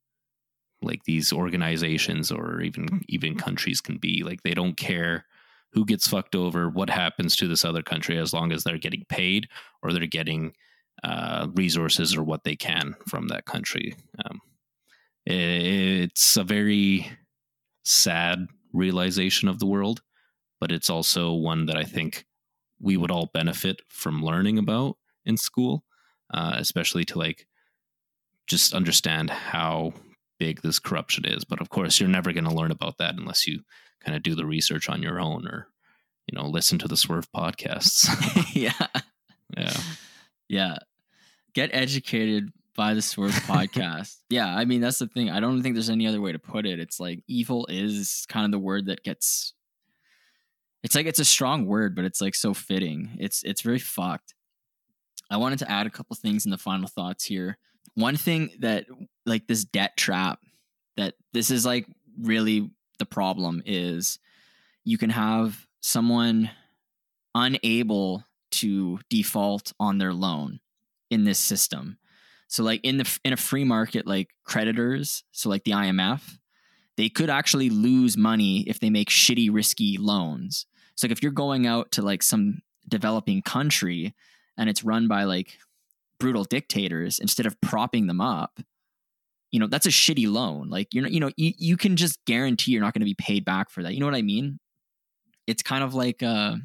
like 0.83 1.05
these 1.05 1.33
organizations 1.33 2.31
or 2.31 2.61
even 2.61 3.03
even 3.09 3.37
countries 3.37 3.81
can 3.81 3.99
be. 3.99 4.23
Like 4.23 4.43
they 4.43 4.55
don't 4.55 4.77
care 4.77 5.25
who 5.73 5.85
gets 5.85 6.07
fucked 6.07 6.37
over, 6.37 6.69
what 6.69 6.89
happens 6.89 7.35
to 7.37 7.49
this 7.49 7.65
other 7.65 7.83
country, 7.83 8.17
as 8.17 8.33
long 8.33 8.53
as 8.53 8.63
they're 8.63 8.79
getting 8.79 9.05
paid 9.09 9.49
or 9.83 9.93
they're 9.93 10.07
getting 10.07 10.53
uh, 11.03 11.49
resources 11.55 12.17
or 12.17 12.23
what 12.23 12.45
they 12.45 12.55
can 12.55 12.95
from 13.09 13.29
that 13.29 13.45
country. 13.45 13.97
Um, 14.25 14.41
it's 15.27 16.37
a 16.37 16.45
very 16.45 17.11
sad 17.85 18.47
realization 18.73 19.49
of 19.49 19.59
the 19.59 19.67
world, 19.67 20.03
but 20.61 20.71
it's 20.71 20.91
also 20.91 21.33
one 21.33 21.67
that 21.67 21.77
I 21.77 21.85
think 21.85 22.25
we 22.81 22.97
would 22.97 23.11
all 23.11 23.31
benefit 23.35 23.81
from 23.89 24.23
learning 24.23 24.59
about 24.59 24.97
in 25.25 25.37
school, 25.37 25.85
uh, 26.33 26.55
especially 26.57 27.05
to 27.07 27.19
like 27.19 27.47
just 28.47 28.75
understand 28.75 29.31
how 29.31 29.93
big 30.45 30.61
this 30.61 30.79
corruption 30.79 31.25
is. 31.25 31.43
But 31.43 31.63
of 31.63 31.71
course, 31.71 31.99
you're 31.99 32.09
never 32.09 32.33
going 32.33 32.45
to 32.45 32.55
learn 32.55 32.71
about 32.71 32.99
that 32.99 33.15
unless 33.15 33.47
you 33.47 33.61
kind 34.05 34.15
of 34.15 34.23
do 34.23 34.35
the 34.35 34.45
research 34.45 34.91
on 34.91 35.03
your 35.03 35.19
own 35.19 35.49
or 35.49 35.69
you 36.27 36.37
know 36.37 36.47
listen 36.47 36.79
to 36.81 36.89
the 36.89 36.99
Swerve 36.99 37.31
podcasts. 37.33 38.07
yeah, 38.55 39.01
yeah, 39.57 39.77
yeah. 40.49 40.77
Get 41.55 41.71
educated 41.73 42.53
by 42.77 42.93
the 42.93 43.01
Swerve 43.01 43.33
podcast. 43.47 44.17
Yeah, 44.29 44.55
I 44.55 44.67
mean 44.67 44.83
that's 44.83 44.99
the 44.99 45.07
thing. 45.07 45.31
I 45.31 45.41
don't 45.41 45.63
think 45.63 45.75
there's 45.75 45.89
any 45.89 46.07
other 46.07 46.21
way 46.21 46.33
to 46.33 46.39
put 46.39 46.67
it. 46.67 46.79
It's 46.79 47.01
like 47.01 47.21
evil 47.27 47.67
is 47.71 48.27
kind 48.29 48.45
of 48.45 48.51
the 48.51 48.59
word 48.59 48.87
that 48.87 49.03
gets. 49.03 49.55
It's 50.83 50.95
like 50.95 51.07
it's 51.07 51.21
a 51.21 51.25
strong 51.25 51.65
word, 51.65 51.97
but 51.97 52.05
it's 52.05 52.21
like 52.21 52.35
so 52.35 52.53
fitting. 52.53 53.17
It's 53.19 53.43
it's 53.45 53.63
very 53.63 53.79
fucked. 53.79 54.35
I 55.31 55.39
wanted 55.39 55.61
to 55.61 55.71
add 55.71 55.87
a 55.87 55.91
couple 55.91 56.15
things 56.17 56.45
in 56.45 56.51
the 56.51 56.59
final 56.59 56.87
thoughts 56.87 57.25
here. 57.25 57.57
One 57.95 58.19
thing 58.19 58.51
that 58.61 58.85
like 59.27 59.47
this 59.47 59.65
debt 59.65 59.97
trap 59.97 60.41
that 60.97 61.15
this 61.33 61.51
is 61.51 61.65
like 61.67 61.87
really 62.21 62.71
the 62.99 63.07
problem 63.07 63.63
is 63.65 64.19
you 64.85 64.99
can 64.99 65.11
have 65.11 65.67
someone 65.81 66.51
unable 67.35 68.25
to 68.51 68.99
default 69.11 69.73
on 69.81 69.99
their 69.99 70.13
loan 70.13 70.61
in 71.11 71.25
this 71.25 71.39
system. 71.39 71.99
So 72.49 72.63
like 72.63 72.81
in 72.85 72.99
the 72.99 73.19
in 73.25 73.33
a 73.33 73.37
free 73.37 73.65
market 73.65 74.07
like 74.07 74.31
creditors, 74.45 75.25
so 75.33 75.49
like 75.49 75.65
the 75.65 75.73
IMF, 75.73 76.39
they 76.97 77.09
could 77.09 77.31
actually 77.31 77.71
lose 77.71 78.17
money 78.17 78.61
if 78.69 78.79
they 78.79 78.91
make 78.91 79.11
shitty 79.11 79.49
risky 79.53 79.97
loans. 79.99 80.67
So 80.95 81.07
like 81.07 81.13
if 81.13 81.23
you're 81.23 81.33
going 81.33 81.67
out 81.67 81.91
to 81.93 82.03
like 82.03 82.23
some 82.23 82.63
developing 82.87 83.43
country 83.43 84.15
and 84.57 84.71
it's 84.71 84.85
run 84.85 85.09
by 85.09 85.25
like 85.25 85.59
brutal 86.21 86.45
dictators 86.45 87.19
instead 87.19 87.47
of 87.47 87.61
propping 87.61 88.07
them 88.07 88.21
up, 88.21 88.61
you 89.55 89.61
know, 89.61 89.69
that's 89.69 89.87
a 89.87 89.91
shitty 89.91 90.29
loan. 90.29 90.69
Like 90.69 90.89
you're 90.93 91.05
not, 91.05 91.13
you 91.13 91.21
know, 91.21 91.31
you, 91.37 91.53
you 91.57 91.77
can 91.77 91.95
just 91.95 92.19
guarantee 92.25 92.73
you're 92.73 92.81
not 92.81 92.93
going 92.93 93.03
to 93.03 93.07
be 93.07 93.15
paid 93.15 93.45
back 93.45 93.71
for 93.71 93.85
that. 93.85 93.95
You 93.95 94.01
know 94.01 94.07
what 94.07 94.17
I 94.17 94.23
mean? 94.23 94.59
It's 95.47 95.63
kind 95.63 95.85
of 95.85 95.95
like 95.95 96.25
uh 96.25 96.57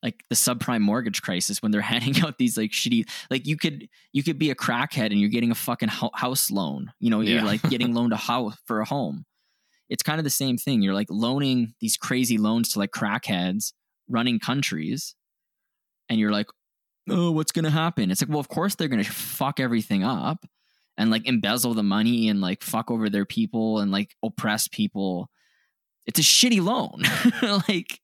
like 0.00 0.22
the 0.30 0.36
subprime 0.36 0.82
mortgage 0.82 1.20
crisis 1.20 1.60
when 1.60 1.72
they're 1.72 1.80
handing 1.94 2.22
out 2.22 2.38
these 2.38 2.56
like 2.56 2.70
shitty 2.70 3.10
like 3.28 3.44
you 3.44 3.56
could 3.56 3.88
you 4.12 4.22
could 4.22 4.38
be 4.38 4.50
a 4.50 4.54
crackhead 4.54 5.06
and 5.06 5.18
you're 5.18 5.30
getting 5.30 5.50
a 5.50 5.54
fucking 5.56 5.88
house 5.88 6.48
loan 6.52 6.92
you 7.00 7.10
know 7.10 7.22
you're 7.22 7.42
like 7.42 7.60
getting 7.68 7.92
loaned 7.94 8.12
a 8.12 8.16
house 8.16 8.54
for 8.66 8.80
a 8.80 8.84
home 8.84 9.26
it's 9.88 10.02
kind 10.04 10.20
of 10.20 10.24
the 10.24 10.30
same 10.30 10.56
thing 10.56 10.82
you're 10.82 10.94
like 10.94 11.08
loaning 11.10 11.74
these 11.80 11.96
crazy 11.96 12.38
loans 12.38 12.72
to 12.72 12.78
like 12.78 12.92
crackheads 12.92 13.72
running 14.08 14.38
countries 14.38 15.16
and 16.08 16.20
you're 16.20 16.32
like 16.32 16.46
oh 17.10 17.30
what's 17.30 17.52
gonna 17.52 17.68
happen 17.68 18.10
it's 18.10 18.22
like 18.22 18.30
well 18.30 18.40
of 18.40 18.48
course 18.48 18.76
they're 18.76 18.88
gonna 18.88 19.04
fuck 19.04 19.60
everything 19.60 20.02
up 20.02 20.46
and 21.00 21.10
like 21.10 21.26
embezzle 21.26 21.72
the 21.72 21.82
money 21.82 22.28
and 22.28 22.42
like 22.42 22.62
fuck 22.62 22.90
over 22.90 23.08
their 23.08 23.24
people 23.24 23.78
and 23.80 23.90
like 23.90 24.14
oppress 24.22 24.68
people 24.68 25.30
it's 26.06 26.18
a 26.18 26.22
shitty 26.22 26.62
loan. 26.62 27.02
Like 27.68 28.00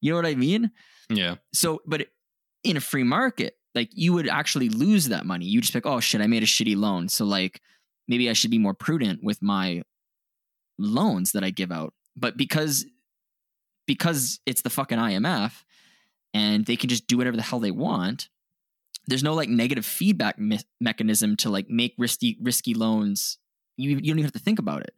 you 0.00 0.10
know 0.10 0.16
what 0.16 0.26
i 0.26 0.34
mean? 0.34 0.70
Yeah, 1.08 1.36
so 1.52 1.80
but 1.86 2.08
in 2.62 2.76
a 2.76 2.80
free 2.80 3.04
market 3.04 3.56
like 3.74 3.90
you 3.92 4.12
would 4.12 4.28
actually 4.28 4.68
lose 4.68 5.08
that 5.08 5.24
money. 5.26 5.46
You 5.46 5.60
just 5.60 5.74
like 5.74 5.86
oh 5.86 6.00
shit 6.00 6.20
i 6.20 6.26
made 6.26 6.42
a 6.42 6.46
shitty 6.46 6.76
loan. 6.76 7.08
So 7.08 7.24
like 7.24 7.62
maybe 8.06 8.28
i 8.28 8.34
should 8.34 8.50
be 8.50 8.58
more 8.58 8.74
prudent 8.74 9.24
with 9.24 9.40
my 9.40 9.82
loans 10.78 11.32
that 11.32 11.42
i 11.42 11.50
give 11.50 11.72
out. 11.72 11.94
But 12.16 12.36
because 12.36 12.84
because 13.86 14.40
it's 14.44 14.62
the 14.62 14.70
fucking 14.70 14.98
imf 14.98 15.62
and 16.34 16.66
they 16.66 16.76
can 16.76 16.90
just 16.90 17.06
do 17.06 17.16
whatever 17.16 17.36
the 17.36 17.42
hell 17.42 17.60
they 17.60 17.70
want 17.70 18.28
there's 19.06 19.22
no 19.22 19.34
like 19.34 19.48
negative 19.48 19.86
feedback 19.86 20.38
me- 20.38 20.60
mechanism 20.80 21.36
to 21.36 21.50
like 21.50 21.68
make 21.68 21.94
risky 21.98 22.36
risky 22.40 22.74
loans. 22.74 23.38
You, 23.76 23.90
you 23.90 23.96
don't 23.96 24.18
even 24.18 24.24
have 24.24 24.32
to 24.32 24.38
think 24.38 24.58
about 24.58 24.82
it. 24.82 24.94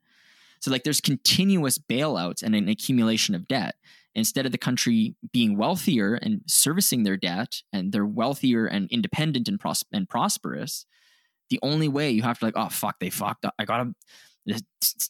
So 0.61 0.71
like 0.71 0.85
there's 0.85 1.01
continuous 1.01 1.79
bailouts 1.79 2.43
and 2.43 2.55
an 2.55 2.69
accumulation 2.69 3.35
of 3.35 3.49
debt. 3.49 3.77
Instead 4.15 4.47
of 4.47 4.53
the 4.53 4.59
country 4.59 5.15
being 5.33 5.57
wealthier 5.57 6.15
and 6.15 6.41
servicing 6.47 7.05
their 7.05 7.17
debt 7.17 7.63
and 7.73 7.93
they're 7.93 8.07
wealthier 8.07 8.67
and 8.67 8.91
independent 8.91 9.47
and, 9.47 9.61
pros- 9.61 9.85
and 9.93 10.09
prosperous 10.09 10.87
the 11.51 11.61
only 11.63 11.89
way 11.89 12.11
you 12.11 12.23
have 12.23 12.39
to 12.39 12.45
like 12.45 12.57
oh 12.57 12.69
fuck 12.69 12.99
they 12.99 13.11
fucked 13.11 13.45
up. 13.45 13.55
I 13.59 13.65
gotta 13.65 13.95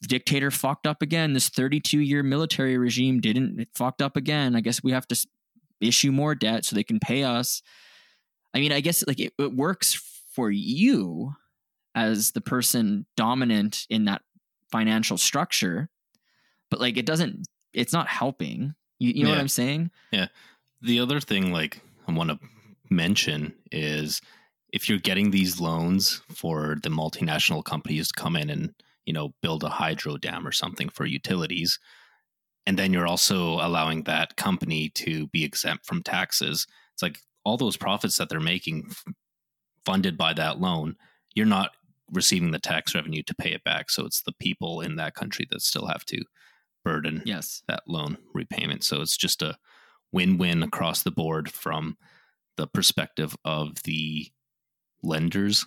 dictator 0.03 0.51
fucked 0.51 0.87
up 0.87 1.03
again. 1.03 1.33
This 1.33 1.49
32 1.49 2.01
year 2.01 2.23
military 2.23 2.77
regime 2.79 3.20
didn't 3.20 3.61
it 3.61 3.69
fucked 3.75 4.03
up 4.03 4.16
again. 4.16 4.57
I 4.57 4.61
guess 4.61 4.83
we 4.83 4.93
have 4.93 5.07
to 5.09 5.27
issue 5.81 6.12
more 6.12 6.35
debt 6.35 6.65
so 6.65 6.75
they 6.75 6.85
can 6.85 6.99
pay 6.99 7.23
us 7.25 7.62
i 8.55 8.61
mean 8.61 8.73
i 8.73 8.81
guess 8.81 9.05
like 9.07 9.20
it, 9.20 9.33
it 9.39 9.55
works 9.55 9.95
for 10.35 10.51
you 10.51 11.33
as 11.95 12.33
the 12.33 12.41
person 12.41 13.07
dominant 13.16 13.87
in 13.91 14.05
that 14.05 14.23
financial 14.70 15.16
structure 15.16 15.89
but 16.70 16.81
like 16.81 16.97
it 16.97 17.07
doesn't 17.07 17.47
it's 17.73 17.93
not 17.93 18.09
helping. 18.09 18.75
You, 18.99 19.12
you 19.15 19.25
know 19.25 19.31
what 19.31 19.39
i'm 19.39 19.49
saying? 19.49 19.91
Yeah. 20.11 20.27
the 20.83 21.01
other 21.01 21.20
thing 21.20 21.53
like 21.53 21.81
i 22.07 22.12
want 22.12 22.31
to 22.31 22.39
mention 22.91 23.55
is 23.70 24.20
if 24.73 24.89
you're 24.89 24.99
getting 24.99 25.31
these 25.31 25.61
loans 25.61 26.23
for 26.29 26.77
the 26.83 26.89
multinational 26.89 27.65
companies 27.65 28.09
to 28.09 28.20
come 28.20 28.37
in 28.37 28.51
and 28.51 28.75
you 29.07 29.12
know 29.12 29.35
build 29.43 29.62
a 29.62 29.69
hydro 29.69 30.16
dam 30.16 30.47
or 30.47 30.53
something 30.53 30.89
for 30.89 31.07
utilities 31.07 31.79
and 32.66 32.79
then 32.79 32.93
you're 32.93 33.07
also 33.07 33.55
allowing 33.61 34.03
that 34.05 34.37
company 34.37 34.89
to 34.91 35.27
be 35.29 35.45
exempt 35.45 35.87
from 35.87 36.03
taxes 36.03 36.66
it's 36.93 37.03
like 37.03 37.20
all 37.49 37.57
those 37.57 37.77
profits 37.77 38.19
that 38.19 38.29
they're 38.29 38.41
making 38.41 38.91
funded 39.85 40.16
by 40.16 40.33
that 40.33 40.61
loan 40.61 40.95
you're 41.35 41.47
not 41.47 41.70
receiving 42.12 42.53
the 42.53 42.59
tax 42.59 42.95
revenue 42.95 43.23
to 43.23 43.35
pay 43.35 43.53
it 43.53 43.65
back 43.65 43.91
so 43.91 44.05
it's 44.05 44.23
the 44.23 44.33
people 44.33 44.81
in 44.81 44.97
that 44.97 45.15
country 45.15 45.47
that 45.51 45.61
still 45.61 45.87
have 45.87 46.05
to 46.05 46.23
burden 46.85 47.23
yes 47.27 47.62
that 47.69 47.83
loan 47.87 48.16
repayment. 48.33 48.83
So 48.85 49.03
it's 49.03 49.16
just 49.16 49.43
a 49.43 49.57
win 50.12 50.39
win 50.39 50.62
across 50.62 51.03
the 51.03 51.11
board 51.11 51.51
from 51.51 51.97
the 52.57 52.66
perspective 52.66 53.37
of 53.45 53.83
the 53.85 54.29
lenders 55.03 55.66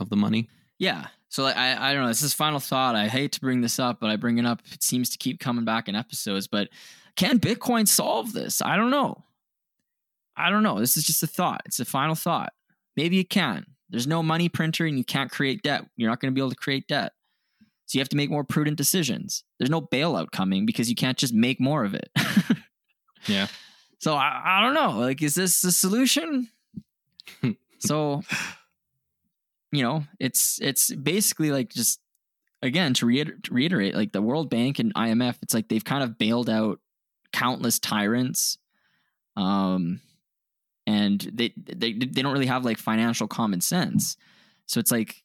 of 0.00 0.08
the 0.08 0.16
money. 0.16 0.48
Yeah. 0.78 1.08
So 1.28 1.42
like, 1.42 1.56
I 1.56 1.90
I 1.90 1.92
don't 1.92 2.02
know. 2.02 2.08
This 2.08 2.22
is 2.22 2.32
final 2.32 2.60
thought. 2.60 2.96
I 2.96 3.08
hate 3.08 3.32
to 3.32 3.40
bring 3.40 3.60
this 3.60 3.78
up, 3.78 4.00
but 4.00 4.08
I 4.08 4.16
bring 4.16 4.38
it 4.38 4.46
up. 4.46 4.62
It 4.72 4.82
seems 4.82 5.10
to 5.10 5.18
keep 5.18 5.40
coming 5.40 5.64
back 5.64 5.88
in 5.88 5.94
episodes. 5.94 6.46
But 6.46 6.68
can 7.16 7.38
Bitcoin 7.38 7.86
solve 7.86 8.32
this? 8.32 8.62
I 8.62 8.76
don't 8.76 8.90
know. 8.90 9.24
I 10.36 10.50
don't 10.50 10.62
know. 10.62 10.78
This 10.78 10.96
is 10.96 11.04
just 11.04 11.22
a 11.22 11.26
thought. 11.26 11.62
It's 11.66 11.80
a 11.80 11.84
final 11.84 12.14
thought. 12.14 12.52
Maybe 12.96 13.16
you 13.16 13.24
can. 13.24 13.66
There's 13.88 14.06
no 14.06 14.22
money 14.22 14.48
printer, 14.48 14.86
and 14.86 14.98
you 14.98 15.04
can't 15.04 15.30
create 15.30 15.62
debt. 15.62 15.84
You're 15.96 16.10
not 16.10 16.20
going 16.20 16.32
to 16.32 16.34
be 16.34 16.40
able 16.40 16.50
to 16.50 16.56
create 16.56 16.88
debt. 16.88 17.12
So 17.86 17.98
you 17.98 18.00
have 18.00 18.08
to 18.08 18.16
make 18.16 18.30
more 18.30 18.42
prudent 18.42 18.76
decisions. 18.76 19.44
There's 19.58 19.70
no 19.70 19.80
bailout 19.80 20.32
coming 20.32 20.66
because 20.66 20.88
you 20.88 20.96
can't 20.96 21.16
just 21.16 21.32
make 21.32 21.60
more 21.60 21.84
of 21.84 21.94
it. 21.94 22.10
Yeah. 23.26 23.48
So 23.98 24.14
I, 24.14 24.42
I 24.44 24.62
don't 24.62 24.74
know. 24.74 24.98
Like, 25.00 25.22
is 25.22 25.34
this 25.34 25.60
the 25.60 25.72
solution? 25.72 26.48
so, 27.78 28.22
you 29.72 29.82
know, 29.82 30.04
it's 30.20 30.60
it's 30.60 30.94
basically 30.94 31.50
like 31.50 31.70
just 31.70 32.00
again 32.62 32.94
to, 32.94 33.06
reiter- 33.06 33.38
to 33.42 33.54
reiterate, 33.54 33.94
like 33.94 34.12
the 34.12 34.22
World 34.22 34.50
Bank 34.50 34.78
and 34.78 34.94
IMF, 34.94 35.36
it's 35.42 35.54
like 35.54 35.68
they've 35.68 35.84
kind 35.84 36.04
of 36.04 36.18
bailed 36.18 36.50
out 36.50 36.80
countless 37.32 37.78
tyrants, 37.78 38.58
um, 39.36 40.00
and 40.86 41.20
they 41.32 41.52
they 41.56 41.92
they 41.92 42.22
don't 42.22 42.32
really 42.32 42.46
have 42.46 42.64
like 42.64 42.78
financial 42.78 43.26
common 43.26 43.60
sense. 43.60 44.16
So 44.66 44.80
it's 44.80 44.90
like 44.90 45.22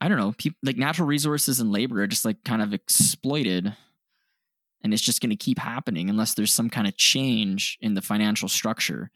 I 0.00 0.08
don't 0.08 0.18
know, 0.18 0.32
people 0.36 0.58
like 0.62 0.76
natural 0.76 1.08
resources 1.08 1.60
and 1.60 1.72
labor 1.72 2.02
are 2.02 2.06
just 2.06 2.24
like 2.24 2.44
kind 2.44 2.62
of 2.62 2.72
exploited 2.72 3.74
and 4.82 4.94
it's 4.94 5.02
just 5.02 5.20
going 5.20 5.30
to 5.30 5.36
keep 5.36 5.58
happening 5.58 6.08
unless 6.08 6.34
there's 6.34 6.52
some 6.52 6.70
kind 6.70 6.86
of 6.86 6.96
change 6.96 7.78
in 7.80 7.94
the 7.94 8.02
financial 8.02 8.48
structure. 8.48 9.10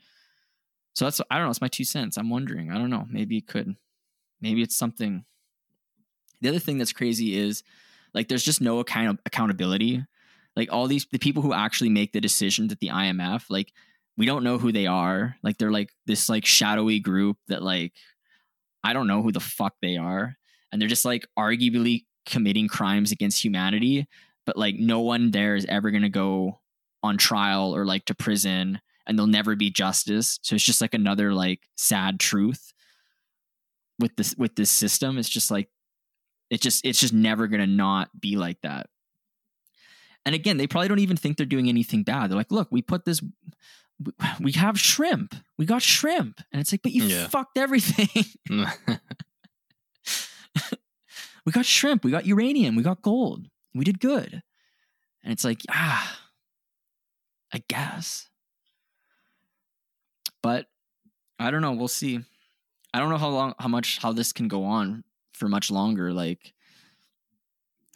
So 0.94 1.04
that's 1.04 1.20
I 1.30 1.36
don't 1.36 1.44
know, 1.44 1.50
it's 1.50 1.60
my 1.60 1.68
two 1.68 1.84
cents. 1.84 2.16
I'm 2.16 2.30
wondering. 2.30 2.70
I 2.70 2.78
don't 2.78 2.90
know, 2.90 3.06
maybe 3.10 3.38
it 3.38 3.46
could 3.46 3.76
maybe 4.40 4.62
it's 4.62 4.76
something 4.76 5.24
the 6.40 6.48
other 6.48 6.58
thing 6.58 6.78
that's 6.78 6.92
crazy 6.92 7.36
is 7.38 7.62
like 8.12 8.28
there's 8.28 8.44
just 8.44 8.60
no 8.60 8.80
account 8.80 9.08
of 9.08 9.18
accountability. 9.24 10.04
Like 10.54 10.70
all 10.70 10.86
these 10.86 11.06
the 11.10 11.18
people 11.18 11.42
who 11.42 11.54
actually 11.54 11.90
make 11.90 12.12
the 12.12 12.20
decisions 12.20 12.72
at 12.72 12.80
the 12.80 12.88
IMF, 12.88 13.44
like 13.48 13.72
we 14.16 14.26
don't 14.26 14.44
know 14.44 14.59
who 14.59 14.72
they 14.72 14.86
are. 14.86 15.36
Like 15.43 15.59
they're 15.59 15.72
like 15.72 15.90
this 16.06 16.28
like 16.28 16.47
shadowy 16.47 17.01
group 17.01 17.36
that 17.48 17.62
like 17.62 17.93
I 18.84 18.93
don't 18.93 19.06
know 19.06 19.22
who 19.22 19.32
the 19.32 19.40
fuck 19.40 19.74
they 19.80 19.97
are. 19.97 20.36
And 20.70 20.80
they're 20.80 20.89
just 20.89 21.05
like 21.05 21.26
arguably 21.39 22.05
committing 22.26 22.68
crimes 22.68 23.12
against 23.12 23.43
humanity, 23.43 24.06
but 24.47 24.56
like 24.56 24.76
no 24.76 25.01
one 25.01 25.30
there 25.30 25.55
is 25.55 25.66
ever 25.66 25.90
going 25.90 26.02
to 26.02 26.09
go 26.09 26.60
on 27.02 27.18
trial 27.18 27.74
or 27.74 27.84
like 27.84 28.05
to 28.06 28.14
prison 28.14 28.80
and 29.06 29.18
there'll 29.18 29.26
never 29.26 29.56
be 29.56 29.70
justice. 29.70 30.39
So 30.43 30.55
it's 30.55 30.64
just 30.64 30.80
like 30.80 30.94
another 30.94 31.32
like 31.32 31.60
sad 31.76 32.20
truth 32.20 32.72
with 33.98 34.14
this 34.16 34.34
with 34.36 34.55
this 34.56 34.70
system. 34.70 35.18
It's 35.18 35.28
just 35.28 35.51
like 35.51 35.68
it 36.51 36.60
just 36.60 36.84
it's 36.84 37.01
just 37.01 37.12
never 37.12 37.47
going 37.48 37.60
to 37.60 37.66
not 37.66 38.09
be 38.18 38.36
like 38.36 38.60
that. 38.62 38.86
And 40.24 40.34
again, 40.34 40.56
they 40.56 40.68
probably 40.68 40.89
don't 40.89 41.01
even 41.01 41.16
think 41.16 41.36
they're 41.36 41.47
doing 41.47 41.68
anything 41.68 42.05
bad. 42.05 42.30
They're 42.30 42.36
like, 42.36 42.52
"Look, 42.52 42.68
we 42.70 42.80
put 42.80 43.05
this 43.05 43.20
we 44.40 44.52
have 44.52 44.78
shrimp. 44.78 45.35
We 45.59 45.66
got 45.66 45.82
shrimp." 45.82 46.40
And 46.52 46.60
it's 46.60 46.73
like, 46.73 46.82
"But 46.82 46.93
you 46.93 47.05
Yeah. 47.05 47.28
fucked 47.28 47.59
everything." 47.59 48.09
we 51.44 51.52
got 51.52 51.64
shrimp, 51.66 52.05
we 52.05 52.10
got 52.10 52.27
uranium, 52.27 52.77
we 52.77 52.82
got 52.82 53.02
gold. 53.02 53.47
We 53.74 53.85
did 53.85 54.01
good. 54.01 54.43
And 55.24 55.32
it's 55.32 55.44
like, 55.44 55.62
ah, 55.70 56.19
I 57.52 57.62
guess. 57.69 58.28
But 60.43 60.66
I 61.39 61.51
don't 61.51 61.62
know, 61.62 61.73
we'll 61.73 61.89
see. 61.89 62.20
I 62.94 62.98
don't 62.98 63.09
know 63.10 63.19
how 63.19 63.28
long 63.28 63.55
how 63.59 63.69
much 63.69 63.98
how 63.98 64.12
this 64.12 64.32
can 64.32 64.48
go 64.48 64.64
on 64.64 65.05
for 65.32 65.48
much 65.48 65.70
longer 65.70 66.12
like 66.12 66.52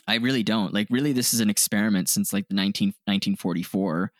I 0.08 0.14
really 0.16 0.42
don't. 0.42 0.72
Like 0.72 0.86
really 0.90 1.12
this 1.12 1.34
is 1.34 1.40
an 1.40 1.50
experiment 1.50 2.08
since 2.08 2.32
like 2.32 2.48
the 2.48 2.54
19, 2.54 2.88
1944 3.04 4.12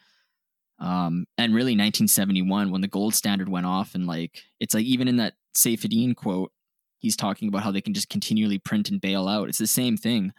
um 0.78 1.26
and 1.38 1.54
really 1.54 1.72
1971 1.72 2.70
when 2.70 2.82
the 2.82 2.88
gold 2.88 3.14
standard 3.14 3.48
went 3.48 3.66
off 3.66 3.94
and 3.94 4.06
like 4.06 4.42
it's 4.60 4.74
like 4.74 4.84
even 4.84 5.08
in 5.08 5.16
that 5.16 5.34
Saifedean 5.54 6.14
quote 6.14 6.52
he's 6.98 7.16
talking 7.16 7.48
about 7.48 7.62
how 7.62 7.70
they 7.70 7.80
can 7.80 7.94
just 7.94 8.08
continually 8.08 8.58
print 8.58 8.90
and 8.90 9.00
bail 9.00 9.28
out. 9.28 9.48
It's 9.48 9.58
the 9.58 9.66
same 9.66 9.96
thing. 9.96 10.32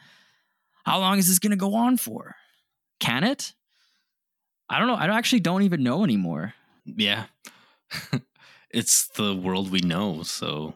How 0.85 0.99
long 0.99 1.17
is 1.17 1.27
this 1.27 1.39
going 1.39 1.51
to 1.51 1.57
go 1.57 1.75
on 1.75 1.97
for? 1.97 2.35
Can 2.99 3.23
it? 3.23 3.53
I 4.69 4.79
don't 4.79 4.87
know. 4.87 4.95
I 4.95 5.07
actually 5.07 5.39
don't 5.39 5.63
even 5.63 5.83
know 5.83 6.03
anymore. 6.03 6.53
yeah. 6.85 7.25
it's 8.69 9.07
the 9.07 9.33
world 9.33 9.71
we 9.71 9.79
know, 9.79 10.23
so 10.23 10.73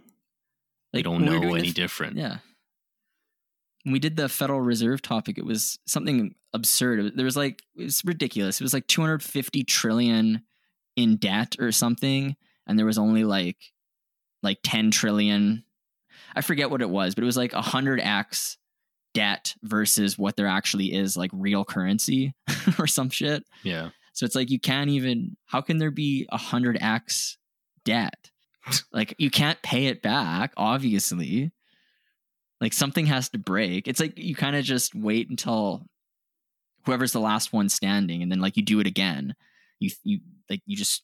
we 0.94 1.04
don't 1.04 1.26
when 1.26 1.30
we 1.30 1.40
were 1.40 1.46
know 1.46 1.56
any 1.56 1.72
different. 1.72 2.16
Yeah. 2.16 2.38
When 3.84 3.94
we 3.94 4.00
did 4.00 4.16
the 4.16 4.30
Federal 4.30 4.62
Reserve 4.62 5.02
topic, 5.02 5.38
it 5.38 5.46
was 5.46 5.80
something 5.86 6.36
absurd. 6.54 7.14
There 7.16 7.26
was 7.26 7.38
like 7.38 7.62
it 7.76 7.84
was 7.84 8.04
ridiculous. 8.06 8.60
It 8.60 8.64
was 8.64 8.74
like 8.74 8.88
250 8.88 9.64
trillion 9.64 10.44
in 10.96 11.18
debt 11.18 11.56
or 11.60 11.72
something, 11.72 12.36
and 12.68 12.78
there 12.78 12.86
was 12.86 12.98
only 12.98 13.24
like 13.24 13.58
like 14.44 14.60
10 14.64 14.92
trillion. 14.92 15.64
I 16.36 16.42
forget 16.42 16.70
what 16.70 16.82
it 16.82 16.90
was, 16.90 17.16
but 17.16 17.24
it 17.24 17.26
was 17.26 17.38
like 17.38 17.52
100x 17.52 18.58
debt 19.14 19.56
versus 19.62 20.18
what 20.18 20.38
there 20.38 20.48
actually 20.48 20.94
is 20.94 21.18
like 21.18 21.32
real 21.34 21.66
currency 21.66 22.34
or 22.80 22.88
some 22.88 23.10
shit. 23.10 23.44
Yeah. 23.64 23.90
So 24.14 24.26
it's 24.26 24.36
like 24.36 24.50
you 24.50 24.60
can't 24.60 24.90
even. 24.90 25.38
How 25.46 25.62
can 25.62 25.78
there 25.78 25.92
be 25.92 26.28
a 26.32 26.38
hundred 26.38 26.78
x 26.82 27.38
debt? 27.86 28.32
like 28.92 29.16
you 29.18 29.30
can't 29.30 29.62
pay 29.62 29.88
it 29.88 30.02
back. 30.02 30.54
Obviously, 30.58 31.52
like 32.62 32.74
something 32.74 33.08
has 33.08 33.30
to 33.30 33.38
break. 33.40 33.88
It's 33.88 34.00
like 34.00 34.18
you 34.18 34.36
kind 34.36 34.56
of 34.56 34.64
just 34.64 34.96
wait 34.96 35.30
until 35.30 35.86
whoever's 36.86 37.12
the 37.12 37.20
last 37.20 37.52
one 37.52 37.68
standing, 37.70 38.22
and 38.22 38.32
then 38.32 38.40
like 38.40 38.56
you 38.56 38.64
do 38.64 38.80
it 38.80 38.88
again. 38.88 39.36
You 39.80 39.90
you 40.04 40.20
like 40.50 40.62
you 40.66 40.78
just. 40.78 41.04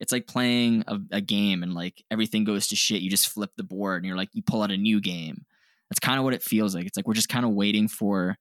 It's 0.00 0.10
like 0.10 0.26
playing 0.26 0.82
a, 0.88 0.98
a 1.12 1.20
game 1.20 1.62
and 1.62 1.74
like 1.74 2.02
everything 2.10 2.42
goes 2.42 2.66
to 2.68 2.76
shit. 2.76 3.02
You 3.02 3.08
just 3.08 3.28
flip 3.28 3.50
the 3.56 3.62
board 3.62 3.98
and 4.02 4.06
you're 4.08 4.16
like 4.16 4.30
you 4.32 4.42
pull 4.42 4.60
out 4.62 4.72
a 4.72 4.76
new 4.76 5.00
game. 5.00 5.44
That's 5.88 6.00
kind 6.00 6.18
of 6.18 6.24
what 6.24 6.34
it 6.34 6.42
feels 6.42 6.74
like. 6.74 6.86
It's 6.86 6.96
like 6.96 7.06
we're 7.06 7.14
just 7.14 7.28
kind 7.28 7.44
of 7.46 7.52
waiting 7.52 7.86
for 7.86 8.36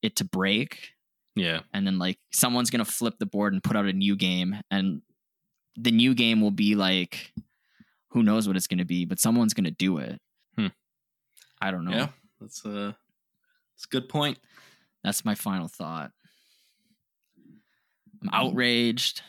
it 0.00 0.16
to 0.16 0.24
break 0.24 0.92
Yeah. 1.36 1.60
and 1.74 1.86
then 1.86 1.98
like 1.98 2.18
someone's 2.32 2.70
gonna 2.70 2.86
flip 2.86 3.16
the 3.18 3.26
board 3.26 3.52
and 3.52 3.62
put 3.62 3.76
out 3.76 3.84
a 3.84 3.92
new 3.92 4.16
game 4.16 4.56
and 4.70 5.02
the 5.76 5.90
new 5.90 6.14
game 6.14 6.40
will 6.40 6.50
be 6.50 6.74
like 6.74 7.32
who 8.12 8.22
knows 8.22 8.46
what 8.46 8.56
it's 8.56 8.66
gonna 8.66 8.84
be 8.86 9.04
but 9.04 9.18
someone's 9.20 9.52
gonna 9.52 9.70
do 9.70 9.98
it. 9.98 10.18
I 11.66 11.70
don't 11.70 11.84
know 11.84 11.92
Yeah. 11.92 12.08
That's 12.40 12.64
a 12.64 12.96
that's 13.74 13.84
a 13.86 13.88
good 13.88 14.08
point. 14.08 14.38
that's 15.02 15.24
my 15.24 15.34
final 15.34 15.68
thought 15.68 16.10
i'm 18.22 18.28
mm. 18.28 18.32
outraged 18.32 19.22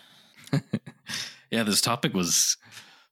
yeah, 1.52 1.64
this 1.64 1.82
topic 1.82 2.14
was 2.14 2.58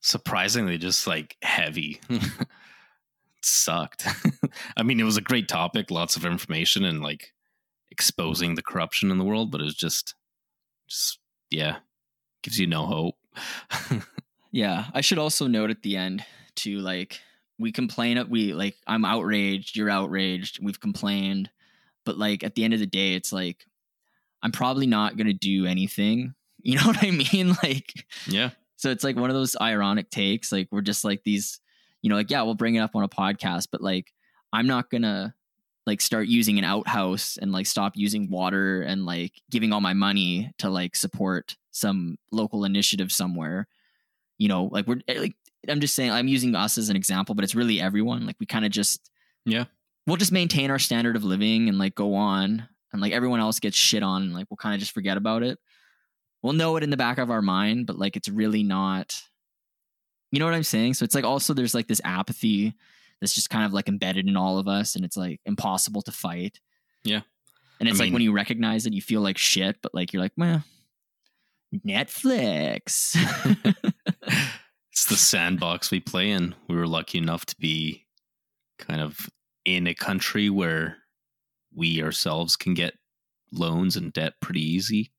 surprisingly 0.02 0.78
just 0.78 1.08
like 1.08 1.38
heavy. 1.42 2.00
sucked. 3.42 4.08
I 4.78 4.84
mean, 4.84 5.00
it 5.00 5.04
was 5.04 5.18
a 5.18 5.22
great 5.22 5.48
topic, 5.48 5.92
lots 5.92 6.16
of 6.16 6.26
information 6.26 6.84
and 6.86 7.02
like 7.02 7.34
exposing 7.92 8.56
the 8.56 8.62
corruption 8.62 9.12
in 9.12 9.18
the 9.18 9.26
world, 9.26 9.52
but 9.52 9.62
it 9.62 9.66
was 9.66 9.76
just 9.76 10.16
just 10.90 11.20
yeah, 11.50 11.78
gives 12.42 12.60
you 12.60 12.68
no 12.68 12.86
hope. 12.86 13.16
yeah 14.52 14.86
i 14.94 15.02
should 15.02 15.18
also 15.18 15.48
note 15.48 15.72
at 15.72 15.82
the 15.82 15.98
end 15.98 16.24
to 16.54 16.78
like 16.78 17.20
we 17.60 17.72
complain 17.72 18.24
we 18.30 18.54
like 18.54 18.76
i'm 18.88 19.06
outraged 19.06 19.76
you're 19.76 19.90
outraged 19.90 20.60
we've 20.64 20.80
complained 20.80 21.50
but 22.06 22.18
like 22.18 22.44
at 22.44 22.56
the 22.56 22.64
end 22.64 22.74
of 22.74 22.80
the 22.80 22.86
day 22.86 23.14
it's 23.14 23.32
like 23.32 23.66
i'm 24.42 24.52
probably 24.52 24.88
not 24.88 25.18
gonna 25.18 25.34
do 25.34 25.66
anything 25.66 26.34
you 26.64 26.78
know 26.78 26.86
what 26.86 27.04
i 27.04 27.12
mean 27.12 27.56
like 27.64 27.94
yeah. 28.28 28.52
So 28.84 28.90
it's 28.90 29.04
like 29.06 29.16
one 29.16 29.30
of 29.30 29.36
those 29.36 29.56
ironic 29.62 30.10
takes. 30.10 30.52
Like 30.52 30.68
we're 30.70 30.82
just 30.82 31.06
like 31.06 31.24
these, 31.24 31.62
you 32.02 32.10
know, 32.10 32.18
like, 32.18 32.30
yeah, 32.30 32.42
we'll 32.42 32.54
bring 32.54 32.76
it 32.76 32.82
up 32.82 32.98
on 32.98 33.04
a 33.04 33.08
podcast, 33.08 33.70
but 33.72 33.80
like 33.80 34.12
I'm 34.52 34.68
not 34.68 34.90
gonna 34.90 35.34
like 35.88 36.02
start 36.02 36.28
using 36.28 36.58
an 36.58 36.66
outhouse 36.66 37.38
and 37.42 37.54
like 37.54 37.66
stop 37.66 37.94
using 37.96 38.30
water 38.30 38.82
and 38.82 39.06
like 39.06 39.42
giving 39.50 39.72
all 39.72 39.80
my 39.80 39.94
money 39.94 40.52
to 40.58 40.70
like 40.70 40.98
support 40.98 41.56
some 41.72 42.18
local 42.30 42.66
initiative 42.66 43.10
somewhere. 43.10 43.70
You 44.38 44.50
know, 44.50 44.66
like 44.66 44.86
we're 44.86 45.00
eh, 45.08 45.18
like 45.18 45.36
I'm 45.70 45.80
just 45.80 45.96
saying 45.96 46.12
I'm 46.12 46.28
using 46.28 46.56
us 46.56 46.78
as 46.78 46.90
an 46.90 46.96
example, 46.96 47.36
but 47.36 47.44
it's 47.44 47.56
really 47.56 47.80
everyone. 47.80 48.26
Like 48.26 48.38
we 48.40 48.46
kind 48.46 48.66
of 48.66 48.72
just 48.72 49.10
Yeah. 49.46 49.66
We'll 50.06 50.18
just 50.18 50.32
maintain 50.34 50.70
our 50.70 50.80
standard 50.80 51.16
of 51.16 51.24
living 51.24 51.70
and 51.70 51.78
like 51.80 51.96
go 51.96 52.16
on 52.16 52.68
and 52.92 53.02
like 53.02 53.14
everyone 53.14 53.40
else 53.40 53.60
gets 53.60 53.78
shit 53.78 54.04
on 54.04 54.24
and 54.24 54.34
like 54.34 54.48
we'll 54.50 54.58
kind 54.58 54.76
of 54.76 54.80
just 54.80 54.92
forget 54.94 55.18
about 55.18 55.44
it 55.44 55.58
we'll 56.44 56.54
know 56.54 56.76
it 56.76 56.84
in 56.84 56.92
the 56.92 56.98
back 56.98 57.18
of 57.18 57.32
our 57.32 57.42
mind, 57.42 57.88
but 57.88 57.98
like 57.98 58.16
it's 58.16 58.30
really 58.30 58.62
not. 58.62 59.20
You 60.32 60.40
know 60.40 60.46
what 60.46 60.54
I'm 60.54 60.64
saying? 60.64 60.96
So 60.96 61.06
it's 61.06 61.16
like 61.16 61.24
also 61.24 61.54
there's 61.54 61.74
like 61.74 61.88
this 61.88 62.02
apathy 62.04 62.76
that's 63.20 63.34
just 63.34 63.50
kind 63.50 63.66
of 63.66 63.74
like 63.74 63.88
embedded 63.88 64.28
in 64.28 64.36
all 64.36 64.60
of 64.60 64.68
us, 64.68 64.96
and 64.96 65.06
it's 65.06 65.18
like 65.18 65.40
impossible 65.46 66.02
to 66.04 66.12
fight. 66.12 66.60
Yeah. 67.04 67.22
And 67.80 67.90
it's 67.90 68.00
I 68.00 68.04
like 68.04 68.08
mean- 68.08 68.14
when 68.14 68.22
you 68.24 68.34
recognize 68.34 68.86
it, 68.86 68.94
you 68.94 69.02
feel 69.02 69.22
like 69.22 69.38
shit, 69.38 69.78
but 69.82 69.96
like 69.96 70.14
you're 70.14 70.22
like, 70.22 70.34
well, 70.38 70.64
Netflix. 71.86 73.16
it's 74.94 75.06
the 75.06 75.16
sandbox 75.18 75.90
we 75.90 76.00
play 76.00 76.30
in. 76.30 76.54
We 76.70 76.76
were 76.76 76.86
lucky 76.88 77.18
enough 77.18 77.48
to 77.48 77.56
be 77.58 78.06
kind 78.78 79.02
of 79.02 79.28
in 79.66 79.88
a 79.88 79.96
country 79.96 80.52
where 80.52 80.98
we 81.76 82.04
ourselves 82.04 82.56
can 82.56 82.76
get 82.76 82.94
loans 83.52 83.96
and 83.98 84.14
debt 84.14 84.34
pretty 84.40 84.62
easy, 84.62 85.12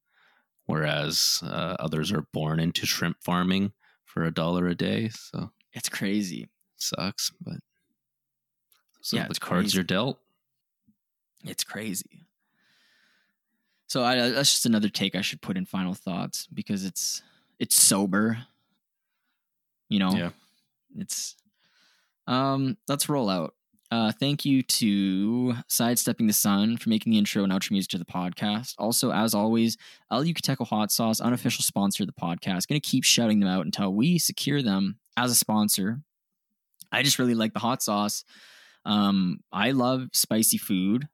whereas 0.67 1.41
uh, 1.43 1.75
others 1.81 2.13
are 2.13 2.25
born 2.33 2.61
into 2.61 2.87
shrimp 2.87 3.17
farming 3.21 3.73
for 4.05 4.23
a 4.23 4.33
dollar 4.33 4.69
a 4.69 4.77
day. 4.77 5.09
So 5.09 5.51
it's 5.73 5.89
crazy. 5.89 6.49
sucks, 6.77 7.33
but 7.41 7.57
so 9.01 9.17
Yeah, 9.17 9.27
the 9.27 9.35
cards 9.35 9.73
crazy. 9.73 9.81
are 9.81 9.83
dealt. 9.83 10.21
It's 11.45 11.65
crazy. 11.65 12.23
So 13.89 14.05
I, 14.05 14.31
that's 14.31 14.51
just 14.53 14.67
another 14.67 14.89
take 14.89 15.17
I 15.17 15.21
should 15.21 15.43
put 15.43 15.57
in 15.57 15.67
final 15.67 15.95
thoughts 15.95 16.47
because 16.47 16.85
it's 16.85 17.23
it's 17.59 17.75
sober. 17.75 18.39
You 19.89 19.99
know, 20.01 20.13
Yeah. 20.13 20.31
it's 20.97 21.37
um. 22.27 22.77
Let's 22.89 23.09
roll 23.09 23.29
out. 23.29 23.55
Uh, 23.91 24.11
thank 24.11 24.45
you 24.45 24.63
to 24.63 25.55
Sidestepping 25.69 26.27
the 26.27 26.33
Sun 26.33 26.79
for 26.79 26.89
making 26.89 27.13
the 27.13 27.19
intro 27.19 27.45
and 27.45 27.53
outro 27.53 27.71
music 27.71 27.91
to 27.91 27.99
the 27.99 28.05
podcast. 28.05 28.75
Also, 28.79 29.13
as 29.13 29.35
always, 29.35 29.77
El 30.11 30.25
Yucateco 30.25 30.67
Hot 30.67 30.91
Sauce, 30.91 31.21
unofficial 31.21 31.63
sponsor 31.63 32.03
of 32.03 32.09
the 32.09 32.13
podcast. 32.15 32.67
Going 32.67 32.81
to 32.81 32.89
keep 32.89 33.05
shouting 33.05 33.39
them 33.39 33.49
out 33.49 33.65
until 33.67 33.95
we 33.95 34.19
secure 34.19 34.63
them 34.63 34.99
as 35.17 35.31
a 35.31 35.35
sponsor. 35.35 36.01
I 36.91 37.03
just 37.05 37.19
really 37.21 37.35
like 37.35 37.53
the 37.53 37.61
hot 37.61 37.83
sauce. 37.83 38.25
Um, 38.85 39.41
I 39.53 39.71
love 39.73 40.09
spicy 40.13 40.59
food. 40.59 41.07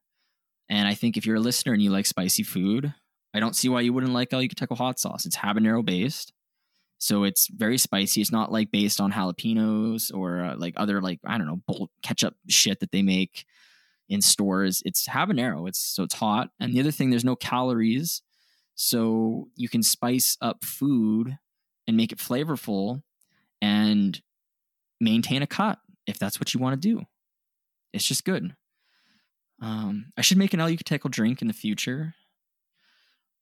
And 0.69 0.87
I 0.87 0.95
think 0.95 1.17
if 1.17 1.25
you're 1.25 1.35
a 1.35 1.39
listener 1.41 1.73
and 1.73 1.81
you 1.83 1.91
like 1.91 2.05
spicy 2.07 2.43
food, 2.43 2.93
I 3.33 3.39
don't 3.39 3.55
see 3.55 3.69
why 3.69 3.81
you 3.81 3.93
wouldn't 3.93 4.13
like 4.13 4.33
El 4.33 4.41
Yucateco 4.41 4.75
hot 4.77 4.99
sauce. 4.99 5.25
It's 5.25 5.37
habanero 5.37 5.85
based. 5.85 6.33
So 7.01 7.23
it's 7.23 7.47
very 7.47 7.79
spicy. 7.79 8.21
It's 8.21 8.31
not 8.31 8.51
like 8.51 8.69
based 8.69 9.01
on 9.01 9.11
jalapenos 9.11 10.13
or 10.13 10.43
uh, 10.45 10.55
like 10.55 10.75
other 10.77 11.01
like 11.01 11.19
I 11.25 11.39
don't 11.39 11.47
know 11.47 11.59
bolt 11.67 11.89
ketchup 12.03 12.35
shit 12.47 12.79
that 12.79 12.91
they 12.91 13.01
make 13.01 13.45
in 14.07 14.21
stores. 14.21 14.83
It's 14.85 15.07
habanero. 15.07 15.67
It's 15.67 15.79
so 15.79 16.03
it's 16.03 16.13
hot. 16.13 16.51
And 16.59 16.75
the 16.75 16.79
other 16.79 16.91
thing, 16.91 17.09
there's 17.09 17.25
no 17.25 17.35
calories, 17.35 18.21
so 18.75 19.47
you 19.55 19.67
can 19.67 19.81
spice 19.81 20.37
up 20.41 20.63
food 20.63 21.39
and 21.87 21.97
make 21.97 22.11
it 22.11 22.19
flavorful 22.19 23.01
and 23.63 24.21
maintain 24.99 25.41
a 25.41 25.47
cut 25.47 25.79
if 26.05 26.19
that's 26.19 26.39
what 26.39 26.53
you 26.53 26.59
want 26.59 26.79
to 26.79 26.87
do. 26.87 27.01
It's 27.93 28.05
just 28.05 28.25
good. 28.25 28.55
Um, 29.59 30.11
I 30.15 30.21
should 30.21 30.37
make 30.37 30.53
an 30.53 30.59
El 30.59 30.75
drink 30.75 31.41
in 31.41 31.47
the 31.47 31.53
future, 31.55 32.13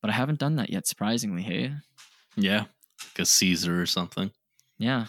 but 0.02 0.10
I 0.10 0.14
haven't 0.14 0.40
done 0.40 0.56
that 0.56 0.70
yet. 0.70 0.88
Surprisingly, 0.88 1.42
hey, 1.42 1.74
Yeah. 2.38 2.66
Like 3.04 3.20
a 3.20 3.26
Caesar 3.26 3.82
or 3.82 3.86
something. 3.86 4.32
yeah, 4.78 5.08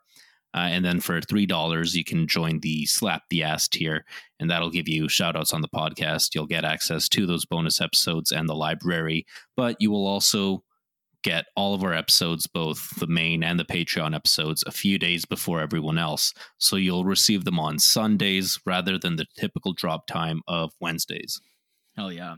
Uh, 0.54 0.68
and 0.70 0.84
then 0.84 1.00
for 1.00 1.20
$3, 1.20 1.94
you 1.94 2.04
can 2.04 2.26
join 2.26 2.60
the 2.60 2.86
Slap 2.86 3.22
the 3.28 3.42
Ass 3.42 3.68
tier, 3.68 4.04
and 4.40 4.50
that'll 4.50 4.70
give 4.70 4.88
you 4.88 5.08
shout 5.08 5.36
outs 5.36 5.52
on 5.52 5.60
the 5.60 5.68
podcast. 5.68 6.34
You'll 6.34 6.46
get 6.46 6.64
access 6.64 7.08
to 7.10 7.26
those 7.26 7.44
bonus 7.44 7.80
episodes 7.80 8.32
and 8.32 8.48
the 8.48 8.54
library, 8.54 9.26
but 9.56 9.76
you 9.78 9.90
will 9.90 10.06
also 10.06 10.64
get 11.22 11.46
all 11.56 11.74
of 11.74 11.82
our 11.82 11.92
episodes, 11.92 12.46
both 12.46 12.98
the 12.98 13.06
main 13.06 13.42
and 13.42 13.58
the 13.58 13.64
Patreon 13.64 14.14
episodes, 14.14 14.64
a 14.66 14.70
few 14.70 14.98
days 14.98 15.24
before 15.24 15.60
everyone 15.60 15.98
else. 15.98 16.32
So 16.58 16.76
you'll 16.76 17.04
receive 17.04 17.44
them 17.44 17.58
on 17.58 17.78
Sundays 17.78 18.58
rather 18.64 18.98
than 18.98 19.16
the 19.16 19.26
typical 19.36 19.72
drop 19.72 20.06
time 20.06 20.42
of 20.46 20.72
Wednesdays. 20.80 21.40
hell 21.96 22.12
yeah. 22.12 22.36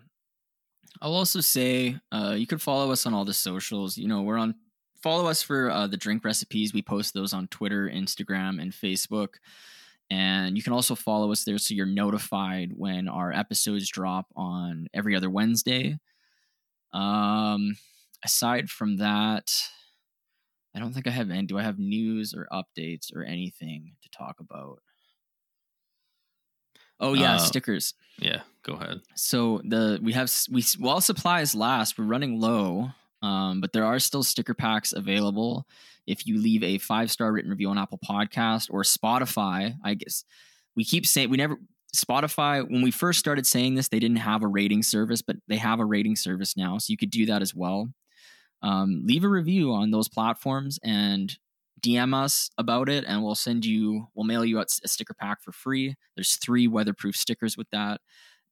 I'll 1.03 1.15
also 1.15 1.41
say 1.41 1.99
uh, 2.13 2.35
you 2.37 2.47
could 2.47 2.61
follow 2.61 2.91
us 2.91 3.07
on 3.07 3.15
all 3.15 3.25
the 3.25 3.33
socials. 3.33 3.97
You 3.97 4.09
know, 4.09 4.23
we're 4.23 4.39
on 4.39 4.55
follow 5.03 5.27
us 5.27 5.43
for 5.43 5.71
uh, 5.71 5.87
the 5.87 5.97
drink 5.97 6.25
recipes. 6.25 6.73
We 6.75 6.83
post 6.83 7.15
those 7.15 7.33
on 7.33 7.49
Twitter, 7.49 7.89
Instagram, 7.89 8.61
and 8.61 8.73
Facebook. 8.73 9.35
And 10.11 10.57
you 10.57 10.63
can 10.63 10.73
also 10.73 10.95
follow 10.97 11.31
us 11.31 11.45
there 11.45 11.57
so 11.59 11.73
you're 11.75 11.87
notified 11.87 12.73
when 12.77 13.07
our 13.09 13.33
episodes 13.33 13.89
drop 13.89 14.27
on 14.35 14.89
every 14.93 15.15
other 15.15 15.31
Wednesday. 15.31 15.99
Um, 16.93 17.77
aside 18.25 18.69
from 18.69 18.97
that, 18.97 19.53
I 20.75 20.81
don't 20.81 20.93
think 20.93 21.07
I 21.07 21.11
have 21.11 21.31
any. 21.31 21.47
Do 21.47 21.59
I 21.59 21.63
have 21.63 21.79
news 21.79 22.35
or 22.35 22.49
updates 22.53 23.15
or 23.15 23.23
anything 23.23 23.93
to 24.03 24.09
talk 24.11 24.41
about? 24.41 24.81
Oh 26.99 27.15
yeah, 27.15 27.37
Uh, 27.37 27.39
stickers. 27.39 27.95
Yeah, 28.19 28.41
go 28.63 28.75
ahead. 28.75 29.01
So 29.15 29.63
the 29.65 29.99
we 30.03 30.13
have 30.13 30.31
we 30.51 30.63
while 30.79 31.01
supplies 31.01 31.55
last, 31.55 31.99
we're 31.99 32.05
running 32.05 32.41
low, 32.41 32.91
um, 33.23 33.61
but 33.61 33.73
there 33.73 33.85
are 33.85 33.99
still 33.99 34.23
sticker 34.23 34.55
packs 34.55 34.93
available. 34.93 35.67
If 36.07 36.27
you 36.27 36.39
leave 36.39 36.63
a 36.63 36.79
five 36.79 37.11
star 37.11 37.33
written 37.33 37.51
review 37.51 37.69
on 37.69 37.79
Apple 37.79 38.01
Podcast 38.05 38.69
or 38.71 38.83
Spotify, 38.83 39.75
I 39.85 39.95
guess 39.95 40.25
we 40.77 40.85
keep 40.85 41.07
saying 41.07 41.31
we 41.31 41.37
never 41.37 41.59
Spotify. 41.95 42.69
When 42.69 42.83
we 42.83 42.91
first 42.91 43.19
started 43.19 43.47
saying 43.47 43.75
this, 43.75 43.89
they 43.89 43.99
didn't 43.99 44.19
have 44.19 44.43
a 44.43 44.49
rating 44.49 44.83
service, 44.83 45.23
but 45.23 45.37
they 45.49 45.57
have 45.57 45.81
a 45.81 45.85
rating 45.85 46.17
service 46.17 46.57
now, 46.57 46.79
so 46.79 46.91
you 46.91 46.97
could 46.97 47.11
do 47.11 47.27
that 47.27 47.43
as 47.43 47.55
well. 47.55 47.89
Um, 48.63 49.03
leave 49.05 49.25
a 49.25 49.29
review 49.29 49.73
on 49.73 49.91
those 49.91 50.09
platforms 50.09 50.79
and 50.83 51.37
DM 51.81 52.15
us 52.15 52.51
about 52.59 52.89
it, 52.89 53.05
and 53.07 53.23
we'll 53.23 53.35
send 53.35 53.65
you, 53.65 54.09
we'll 54.15 54.27
mail 54.27 54.45
you 54.45 54.59
out 54.59 54.69
a 54.85 54.89
sticker 54.89 55.15
pack 55.15 55.43
for 55.43 55.53
free. 55.53 55.97
There's 56.15 56.37
three 56.37 56.69
weatherproof 56.69 57.17
stickers 57.17 57.57
with 57.57 57.69
that. 57.71 58.01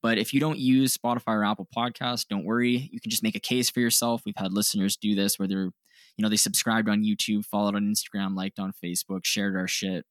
But 0.03 0.19
if 0.19 0.33
you 0.33 0.41
don't 0.41 0.59
use 0.59 0.97
Spotify 0.97 1.35
or 1.35 1.45
Apple 1.45 1.69
Podcasts, 1.77 2.27
don't 2.29 2.45
worry. 2.45 2.89
You 2.93 3.01
can 3.01 3.11
just 3.11 3.23
make 3.23 3.35
a 3.35 3.41
case 3.41 3.69
for 3.69 3.81
yourself. 3.81 4.23
We've 4.25 4.37
had 4.37 4.53
listeners 4.53 4.97
do 4.97 5.15
this 5.15 5.39
where 5.39 5.49
they're, 5.49 5.71
you 6.17 6.23
know, 6.23 6.29
they 6.29 6.37
subscribed 6.37 6.89
on 6.89 7.03
YouTube, 7.03 7.45
followed 7.45 7.75
on 7.75 7.93
Instagram, 7.93 8.37
liked 8.37 8.59
on 8.59 8.73
Facebook, 8.73 9.25
shared 9.25 9.57
our 9.57 9.67
shit. 9.67 10.05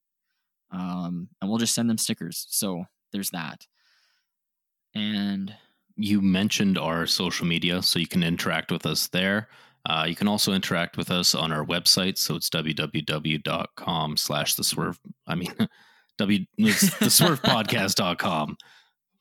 Um, 0.70 1.28
and 1.40 1.48
we'll 1.48 1.58
just 1.58 1.74
send 1.74 1.88
them 1.88 1.98
stickers. 1.98 2.46
So 2.50 2.84
there's 3.12 3.30
that. 3.30 3.66
And 4.94 5.54
you 5.96 6.20
mentioned 6.20 6.78
our 6.78 7.06
social 7.06 7.46
media, 7.46 7.82
so 7.82 7.98
you 7.98 8.06
can 8.06 8.22
interact 8.22 8.70
with 8.70 8.86
us 8.86 9.08
there. 9.08 9.48
Uh, 9.86 10.04
you 10.06 10.14
can 10.14 10.28
also 10.28 10.52
interact 10.52 10.96
with 10.96 11.10
us 11.10 11.34
on 11.34 11.52
our 11.52 11.64
website, 11.64 12.18
so 12.18 12.36
it's 12.36 12.50
www.com 12.50 14.16
slash 14.16 14.54
the 14.54 14.64
swerve. 14.64 14.98
I 15.26 15.34
mean, 15.34 15.52
w 16.18 16.44
it's 16.58 16.98
the 16.98 17.06
swervepodcast.com. 17.06 18.56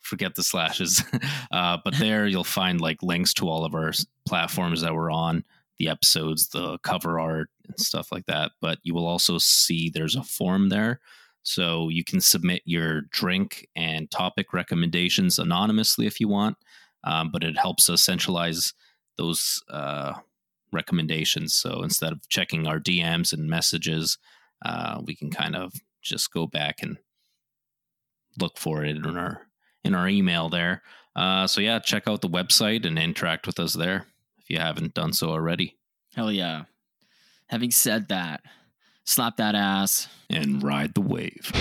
Forget 0.07 0.35
the 0.35 0.43
slashes, 0.43 1.03
uh, 1.51 1.77
but 1.84 1.95
there 1.99 2.25
you'll 2.27 2.43
find 2.45 2.79
like 2.79 3.03
links 3.03 3.34
to 3.35 3.49
all 3.49 3.65
of 3.65 3.75
our 3.75 3.91
platforms 4.25 4.81
that 4.81 4.95
we're 4.95 5.11
on, 5.11 5.43
the 5.79 5.89
episodes, 5.89 6.47
the 6.47 6.77
cover 6.79 7.19
art, 7.19 7.49
and 7.67 7.77
stuff 7.79 8.11
like 8.11 8.25
that. 8.27 8.51
But 8.61 8.79
you 8.84 8.93
will 8.93 9.05
also 9.05 9.38
see 9.38 9.89
there's 9.89 10.15
a 10.15 10.23
form 10.23 10.69
there. 10.69 11.01
So 11.43 11.89
you 11.89 12.03
can 12.03 12.21
submit 12.21 12.61
your 12.65 13.01
drink 13.09 13.67
and 13.75 14.09
topic 14.09 14.53
recommendations 14.53 15.39
anonymously 15.39 16.05
if 16.05 16.19
you 16.19 16.27
want, 16.27 16.57
um, 17.03 17.29
but 17.31 17.43
it 17.43 17.57
helps 17.57 17.89
us 17.89 18.01
centralize 18.01 18.73
those 19.17 19.63
uh, 19.69 20.13
recommendations. 20.71 21.53
So 21.53 21.84
instead 21.84 22.11
of 22.11 22.27
checking 22.29 22.67
our 22.67 22.79
DMs 22.79 23.34
and 23.34 23.49
messages, 23.49 24.17
uh, 24.65 25.01
we 25.05 25.15
can 25.15 25.29
kind 25.29 25.55
of 25.55 25.73
just 26.01 26.31
go 26.31 26.47
back 26.47 26.77
and 26.81 26.97
look 28.39 28.57
for 28.57 28.84
it 28.84 28.97
in 28.97 29.17
our 29.17 29.47
in 29.88 29.95
our 29.95 30.07
email 30.07 30.49
there. 30.49 30.84
Uh, 31.15 31.47
so 31.47 31.61
yeah, 31.61 31.80
check 31.80 32.07
out 32.07 32.22
the 32.22 32.30
website 32.30 32.85
and 32.85 32.99
interact 32.99 33.47
with 33.47 33.59
us 33.59 33.73
there 33.73 34.05
if 34.38 34.49
you 34.49 34.59
haven't 34.59 34.93
done 34.93 35.14
so 35.14 35.30
already. 35.30 35.76
hell 36.15 36.31
yeah. 36.31 36.65
Having 37.47 37.72
said 37.72 38.09
that, 38.09 38.41
slap 39.05 39.38
that 39.38 39.55
ass. 39.55 40.07
And 40.30 40.61
ride 40.61 40.93
the 40.93 41.01
wave. 41.01 41.51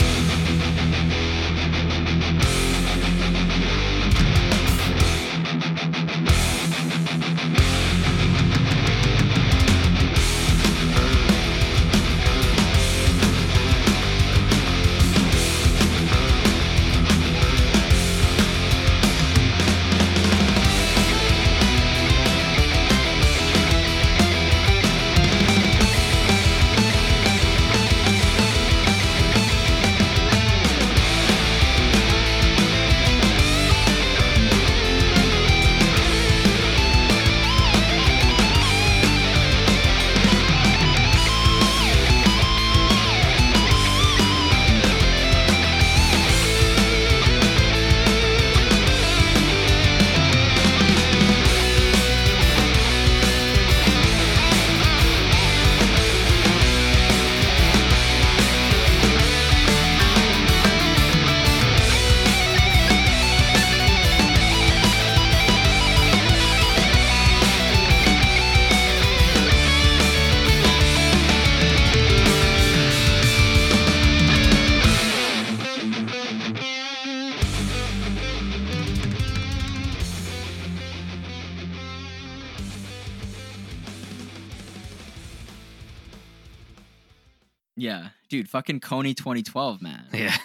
Dude, 88.47 88.51
fucking 88.51 88.81
Kony 88.81 89.17
2012, 89.17 89.83
man. 89.83 90.07
Yeah. 90.13 90.37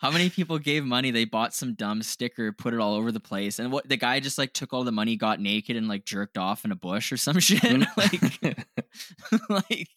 How 0.00 0.12
many 0.12 0.30
people 0.30 0.60
gave 0.60 0.84
money? 0.84 1.10
They 1.10 1.24
bought 1.24 1.52
some 1.52 1.74
dumb 1.74 2.04
sticker, 2.04 2.52
put 2.52 2.72
it 2.72 2.78
all 2.78 2.94
over 2.94 3.10
the 3.10 3.18
place, 3.18 3.58
and 3.58 3.72
what 3.72 3.88
the 3.88 3.96
guy 3.96 4.20
just 4.20 4.38
like 4.38 4.52
took 4.52 4.72
all 4.72 4.84
the 4.84 4.92
money, 4.92 5.16
got 5.16 5.40
naked, 5.40 5.74
and 5.74 5.88
like 5.88 6.04
jerked 6.04 6.38
off 6.38 6.64
in 6.64 6.70
a 6.70 6.76
bush 6.76 7.10
or 7.10 7.16
some 7.16 7.40
shit. 7.40 7.60
Mm. 7.62 7.86
like, 7.96 9.40
like 9.68 9.88